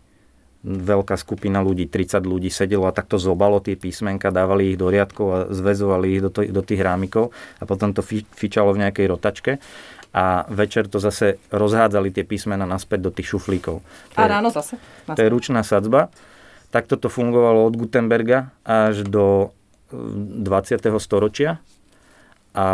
Veľká 0.66 1.14
skupina 1.14 1.62
ľudí, 1.62 1.86
30 1.86 2.26
ľudí 2.26 2.50
sedelo 2.50 2.90
a 2.90 2.96
takto 2.96 3.22
zobalo 3.22 3.62
tie 3.62 3.78
písmenka, 3.78 4.34
dávali 4.34 4.74
ich 4.74 4.78
do 4.82 4.90
riadkov 4.90 5.28
a 5.30 5.40
zväzovali 5.54 6.08
ich 6.10 6.22
do, 6.26 6.30
to, 6.34 6.42
do 6.42 6.62
tých 6.66 6.82
rámikov 6.82 7.30
a 7.62 7.70
potom 7.70 7.94
to 7.94 8.02
fi, 8.02 8.26
fičalo 8.26 8.74
v 8.74 8.82
nejakej 8.82 9.06
rotačke 9.06 9.52
a 10.16 10.48
večer 10.48 10.88
to 10.88 11.04
zase 11.04 11.44
rozhádzali 11.52 12.10
tie 12.16 12.24
písmena 12.24 12.64
naspäť 12.64 13.00
do 13.04 13.12
tých 13.12 13.36
šuflíkov. 13.36 13.84
To 14.16 14.18
A 14.18 14.32
ráno 14.32 14.48
zase. 14.48 14.80
to 15.12 15.20
je 15.20 15.28
ručná 15.28 15.60
sadzba. 15.60 16.08
Takto 16.72 16.96
to 16.96 17.12
fungovalo 17.12 17.68
od 17.68 17.76
Gutenberga 17.76 18.56
až 18.64 19.04
do 19.04 19.52
20. 19.92 20.82
storočia. 21.02 21.62
A 22.56 22.68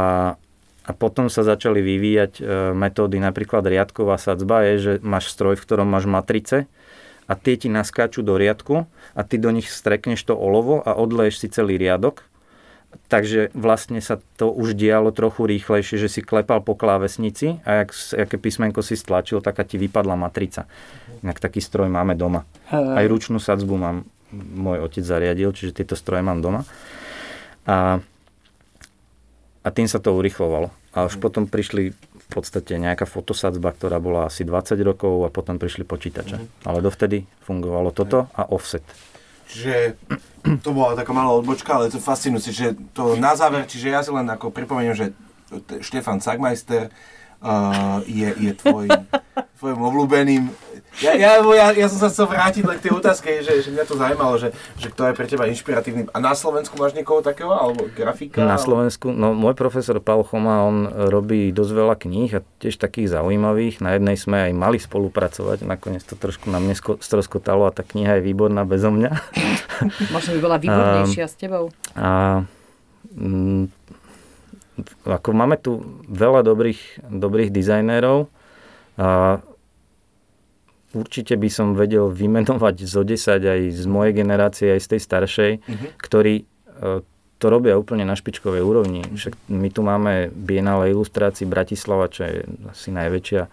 A 0.81 0.97
potom 0.97 1.29
sa 1.29 1.45
začali 1.45 1.77
vyvíjať 1.77 2.41
e, 2.41 2.43
metódy, 2.73 3.21
napríklad 3.21 3.61
riadková 3.69 4.17
sadzba 4.17 4.65
je, 4.65 4.75
že 4.81 4.93
máš 5.05 5.29
stroj, 5.29 5.53
v 5.53 5.61
ktorom 5.61 5.85
máš 5.85 6.09
matrice 6.09 6.65
a 7.29 7.37
tie 7.37 7.53
ti 7.53 7.69
naskáču 7.69 8.25
do 8.25 8.33
riadku 8.33 8.89
a 9.13 9.21
ty 9.21 9.37
do 9.37 9.53
nich 9.53 9.69
strekneš 9.69 10.25
to 10.25 10.33
olovo 10.33 10.81
a 10.81 10.97
odleješ 10.97 11.37
si 11.37 11.47
celý 11.53 11.77
riadok. 11.77 12.25
Takže 13.07 13.53
vlastne 13.53 14.01
sa 14.01 14.17
to 14.41 14.49
už 14.49 14.73
dialo 14.73 15.13
trochu 15.13 15.45
rýchlejšie, 15.45 16.01
že 16.01 16.09
si 16.09 16.25
klepal 16.25 16.65
po 16.65 16.73
klávesnici 16.73 17.61
a 17.61 17.85
jak, 17.85 17.93
aké 18.27 18.41
písmenko 18.41 18.81
si 18.81 18.97
stlačil, 18.97 19.39
taká 19.39 19.61
ti 19.61 19.77
vypadla 19.77 20.17
matrica. 20.17 20.65
Inak 21.21 21.37
taký 21.37 21.61
stroj 21.61 21.93
máme 21.93 22.17
doma. 22.17 22.43
Aj 22.73 23.05
ručnú 23.05 23.37
sadzbu 23.37 23.75
mám, 23.77 24.09
môj 24.33 24.81
otec 24.81 25.05
zariadil, 25.05 25.53
čiže 25.53 25.77
tieto 25.77 25.93
stroje 25.93 26.25
mám 26.25 26.41
doma. 26.41 26.65
A 27.67 28.01
a 29.61 29.69
tým 29.69 29.85
sa 29.85 30.01
to 30.01 30.17
urychlovalo. 30.17 30.73
A 30.91 31.05
už 31.05 31.21
potom 31.21 31.45
prišli 31.45 31.93
v 31.93 32.27
podstate 32.33 32.75
nejaká 32.81 33.05
fotosadzba, 33.05 33.71
ktorá 33.71 34.01
bola 34.01 34.27
asi 34.27 34.41
20 34.41 34.75
rokov 34.81 35.23
a 35.23 35.29
potom 35.29 35.61
prišli 35.61 35.85
počítače. 35.85 36.41
Mm-hmm. 36.41 36.67
Ale 36.67 36.79
dovtedy 36.81 37.29
fungovalo 37.45 37.93
toto 37.93 38.27
a 38.33 38.49
offset. 38.49 38.83
Čiže 39.51 39.99
to 40.65 40.69
bola 40.73 40.97
taká 40.97 41.13
malá 41.13 41.31
odbočka, 41.37 41.77
ale 41.77 41.93
to 41.93 42.01
je 42.01 42.03
fascinujúce. 42.03 42.49
Čiže 42.51 42.71
to 42.97 43.15
na 43.21 43.37
záver, 43.37 43.69
čiže 43.69 43.87
ja 43.93 44.01
si 44.01 44.09
len 44.09 44.25
ako 44.25 44.49
pripomeniem, 44.49 44.95
že 44.97 45.07
Štefan 45.83 46.23
Sagmeister 46.23 46.89
uh, 47.43 47.99
je, 48.07 48.31
je 48.31 48.51
tvoj, 48.55 48.87
tvojim 49.59 49.79
obľúbeným 49.79 50.43
ja, 50.99 51.15
ja, 51.15 51.39
ja, 51.39 51.67
ja 51.71 51.87
som 51.87 52.03
sa 52.03 52.11
chcel 52.11 52.27
vrátiť 52.27 52.67
len 52.67 52.75
k 52.75 52.91
tej 52.91 52.93
otázke, 52.99 53.39
že, 53.39 53.63
že 53.63 53.69
mňa 53.71 53.85
to 53.87 53.95
zaujímalo, 53.95 54.35
že, 54.35 54.51
že 54.75 54.91
kto 54.91 55.07
je 55.07 55.13
pre 55.15 55.25
teba 55.25 55.47
inšpiratívny. 55.47 56.11
A 56.11 56.17
na 56.19 56.35
Slovensku 56.35 56.75
máš 56.75 56.91
niekoho 56.91 57.23
takého, 57.23 57.55
alebo 57.55 57.87
grafika? 57.87 58.43
Na 58.43 58.59
Slovensku, 58.59 59.07
no 59.15 59.31
môj 59.31 59.55
profesor 59.55 59.95
Paul 60.03 60.27
Choma, 60.27 60.67
on 60.67 60.91
robí 60.91 61.55
dosť 61.55 61.71
veľa 61.71 61.95
kníh 61.95 62.31
a 62.35 62.43
tiež 62.59 62.75
takých 62.75 63.15
zaujímavých. 63.15 63.79
Na 63.79 63.95
jednej 63.95 64.19
sme 64.19 64.51
aj 64.51 64.53
mali 64.53 64.77
spolupracovať, 64.83 65.63
nakoniec 65.63 66.03
to 66.03 66.19
trošku 66.19 66.51
na 66.51 66.59
mne 66.59 66.75
stroskotalo 66.75 67.71
a 67.71 67.71
tá 67.71 67.87
kniha 67.87 68.19
je 68.19 68.27
výborná 68.27 68.67
bezo 68.67 68.91
mňa. 68.91 69.11
Možno 70.15 70.35
by 70.35 70.39
bola 70.43 70.57
výbornejšia 70.59 71.25
s 71.31 71.35
tebou. 71.39 71.71
A, 71.95 72.43
m, 73.15 73.63
mm, 73.63 73.63
ako 75.07 75.29
máme 75.31 75.55
tu 75.55 75.79
veľa 76.09 76.43
dobrých, 76.43 77.07
dobrých 77.07 77.49
dizajnérov, 77.53 78.27
a 78.99 79.39
určite 80.93 81.35
by 81.39 81.49
som 81.51 81.73
vedel 81.73 82.11
vymenovať 82.11 82.75
zo 82.83 83.01
10 83.03 83.41
aj 83.41 83.61
z 83.71 83.85
mojej 83.87 84.13
generácie, 84.15 84.67
aj 84.75 84.81
z 84.83 84.87
tej 84.95 85.01
staršej, 85.01 85.51
uh-huh. 85.59 85.89
ktorí 85.99 86.43
e, 86.43 86.43
to 87.41 87.45
robia 87.49 87.73
úplne 87.73 88.05
na 88.05 88.13
špičkovej 88.13 88.61
úrovni. 88.61 89.01
Však 89.01 89.33
my 89.49 89.69
tu 89.73 89.81
máme 89.81 90.29
Bienale 90.29 90.93
ilustrácií 90.93 91.49
Bratislava, 91.49 92.05
čo 92.05 92.29
je 92.29 92.45
asi 92.69 92.93
najväčšia, 92.93 93.43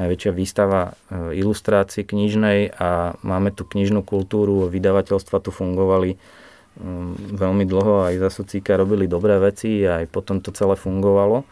najväčšia 0.00 0.30
výstava 0.32 0.96
e, 1.12 1.36
ilustrácií 1.36 2.08
knižnej 2.08 2.72
a 2.80 3.18
máme 3.20 3.52
tu 3.52 3.68
knižnú 3.68 4.00
kultúru, 4.00 4.70
vydavateľstva 4.72 5.44
tu 5.44 5.52
fungovali 5.52 6.16
mm, 6.16 7.36
veľmi 7.36 7.64
dlho, 7.68 8.08
aj 8.08 8.14
za 8.16 8.30
Socíka 8.40 8.80
robili 8.80 9.04
dobré 9.04 9.36
veci 9.36 9.84
a 9.84 10.00
aj 10.00 10.06
potom 10.08 10.40
to 10.40 10.48
celé 10.54 10.78
fungovalo. 10.78 11.44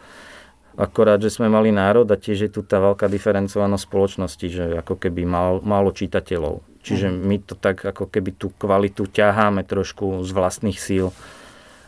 Akorát, 0.77 1.17
že 1.17 1.33
sme 1.33 1.49
mali 1.49 1.73
národ 1.73 2.05
a 2.05 2.15
tiež 2.15 2.47
je 2.47 2.51
tu 2.53 2.61
tá 2.61 2.77
veľká 2.77 3.09
diferencovanosť 3.09 3.83
spoločnosti, 3.89 4.47
že 4.47 4.65
ako 4.77 5.01
keby 5.01 5.25
mal, 5.25 5.57
málo 5.65 5.89
čitateľov. 5.89 6.61
Čiže 6.85 7.09
mhm. 7.09 7.17
my 7.17 7.35
to 7.41 7.53
tak 7.57 7.81
ako 7.81 8.05
keby 8.07 8.37
tú 8.37 8.53
kvalitu 8.53 9.09
ťaháme 9.09 9.65
trošku 9.65 10.21
z 10.21 10.31
vlastných 10.31 10.77
síl. 10.77 11.09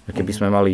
Keby 0.10 0.32
mhm. 0.34 0.38
sme 0.42 0.50
mali 0.50 0.74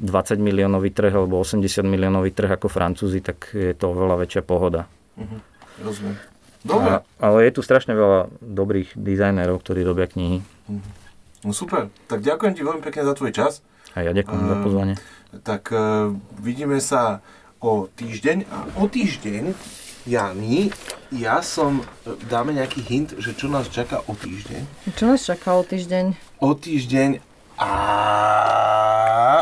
20 0.00 0.40
miliónový 0.40 0.96
trh 0.96 1.12
alebo 1.12 1.44
80 1.44 1.84
miliónový 1.84 2.32
trh 2.32 2.56
ako 2.56 2.72
Francúzi, 2.72 3.20
tak 3.20 3.52
je 3.52 3.76
to 3.76 3.92
oveľa 3.92 4.24
väčšia 4.24 4.40
pohoda. 4.40 4.88
Uh-huh. 5.20 5.44
Rozumiem. 5.84 6.16
Dobre. 6.64 6.88
A, 6.88 6.96
ale 7.20 7.38
je 7.48 7.52
tu 7.52 7.60
strašne 7.60 7.92
veľa 7.92 8.32
dobrých 8.40 8.96
dizajnérov, 8.96 9.60
ktorí 9.60 9.84
robia 9.84 10.08
knihy. 10.08 10.40
Uh-huh. 10.40 10.80
No 11.44 11.52
super. 11.52 11.92
Tak 12.08 12.24
ďakujem 12.24 12.52
ti 12.56 12.64
veľmi 12.64 12.80
pekne 12.80 13.04
za 13.04 13.12
tvoj 13.12 13.32
čas. 13.36 13.60
A 13.92 14.00
ja 14.00 14.16
ďakujem 14.16 14.40
uh, 14.40 14.48
za 14.48 14.56
pozvanie. 14.64 14.94
Tak 15.44 15.62
uh, 15.68 16.16
vidíme 16.40 16.80
sa 16.80 17.20
o 17.60 17.86
týždeň 17.92 18.48
a 18.48 18.58
o 18.80 18.88
týždeň, 18.88 19.52
Jani, 20.08 20.72
ja 21.12 21.44
som, 21.44 21.84
dáme 22.32 22.56
nejaký 22.56 22.80
hint, 22.80 23.08
že 23.20 23.36
čo 23.36 23.52
nás 23.52 23.68
čaká 23.68 24.00
o 24.08 24.16
týždeň. 24.16 24.92
Čo 24.96 25.04
nás 25.12 25.20
čaká 25.20 25.60
o 25.60 25.62
týždeň? 25.62 26.16
O 26.40 26.56
týždeň 26.56 27.20
a, 27.60 27.72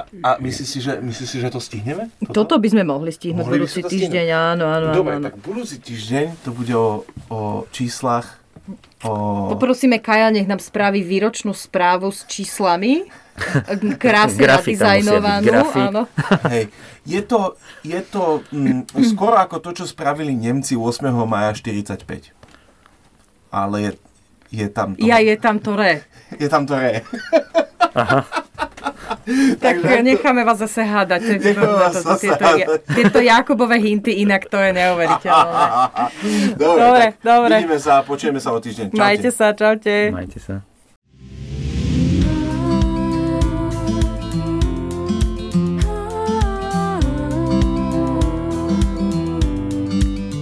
a 0.03 0.31
myslíš 0.43 0.67
si, 0.67 0.79
že, 0.83 0.99
myslíš 0.99 1.29
si, 1.31 1.39
že 1.39 1.55
to 1.55 1.63
stihneme? 1.63 2.11
Toto, 2.27 2.43
Toto 2.43 2.55
by 2.59 2.69
sme 2.75 2.83
mohli 2.83 3.15
stihnúť 3.15 3.47
mohli 3.47 3.63
budúci 3.63 3.87
týždeň, 3.87 4.27
áno, 4.35 4.67
áno. 4.67 4.91
Dobre, 4.91 5.23
áno. 5.23 5.31
tak 5.31 5.39
budúci 5.39 5.79
týždeň 5.79 6.43
to 6.43 6.51
bude 6.51 6.75
o, 6.75 7.07
o 7.31 7.63
číslach 7.71 8.43
O... 9.07 9.49
Poprosíme 9.49 10.03
Kaja, 10.03 10.29
nech 10.29 10.45
nám 10.45 10.61
spraví 10.61 11.01
výročnú 11.01 11.57
správu 11.57 12.13
s 12.13 12.27
číslami. 12.29 13.09
Krásne 14.03 14.47
nadizajnovanú. 14.47 15.53
Áno. 15.75 16.03
Hej, 16.51 16.69
je 17.07 17.21
to, 17.23 17.55
je 17.87 18.01
to 18.05 18.43
mm, 18.51 18.91
skoro 19.15 19.39
ako 19.39 19.63
to, 19.63 19.71
čo 19.83 19.85
spravili 19.87 20.35
Nemci 20.35 20.75
8. 20.77 21.09
maja 21.25 21.55
45. 21.57 22.35
Ale 23.49 23.77
je, 23.81 23.91
je 24.53 24.67
tam 24.69 24.99
to... 24.99 25.03
Ja, 25.07 25.19
je 25.23 25.37
tam 25.41 25.59
to 25.63 25.77
re. 25.79 26.05
Je 26.37 26.49
tam 26.49 26.67
to 26.67 26.77
re. 26.77 27.01
Aha. 27.95 28.27
tak 29.61 29.77
Takže 29.83 30.03
necháme 30.03 30.45
vás 30.45 30.59
zase 30.59 30.83
hádať. 30.85 31.23
tieto, 31.41 32.73
tieto 32.95 33.21
Jakubové 33.21 33.77
hinty, 33.79 34.11
inak 34.11 34.49
to 34.49 34.57
je 34.57 34.73
neuveriteľné. 34.73 35.63
dobre, 36.63 36.81
dobre, 36.85 37.05
dobre. 37.25 37.55
Vidíme 37.57 37.79
sa, 37.81 38.03
počujeme 38.03 38.41
sa 38.41 38.53
o 38.53 38.61
týždeň. 38.61 38.93
Čaute. 38.93 39.01
Majte 39.01 39.31
sa, 39.33 39.47
čaute. 39.53 39.95
Majte 40.13 40.39
sa. 40.41 40.68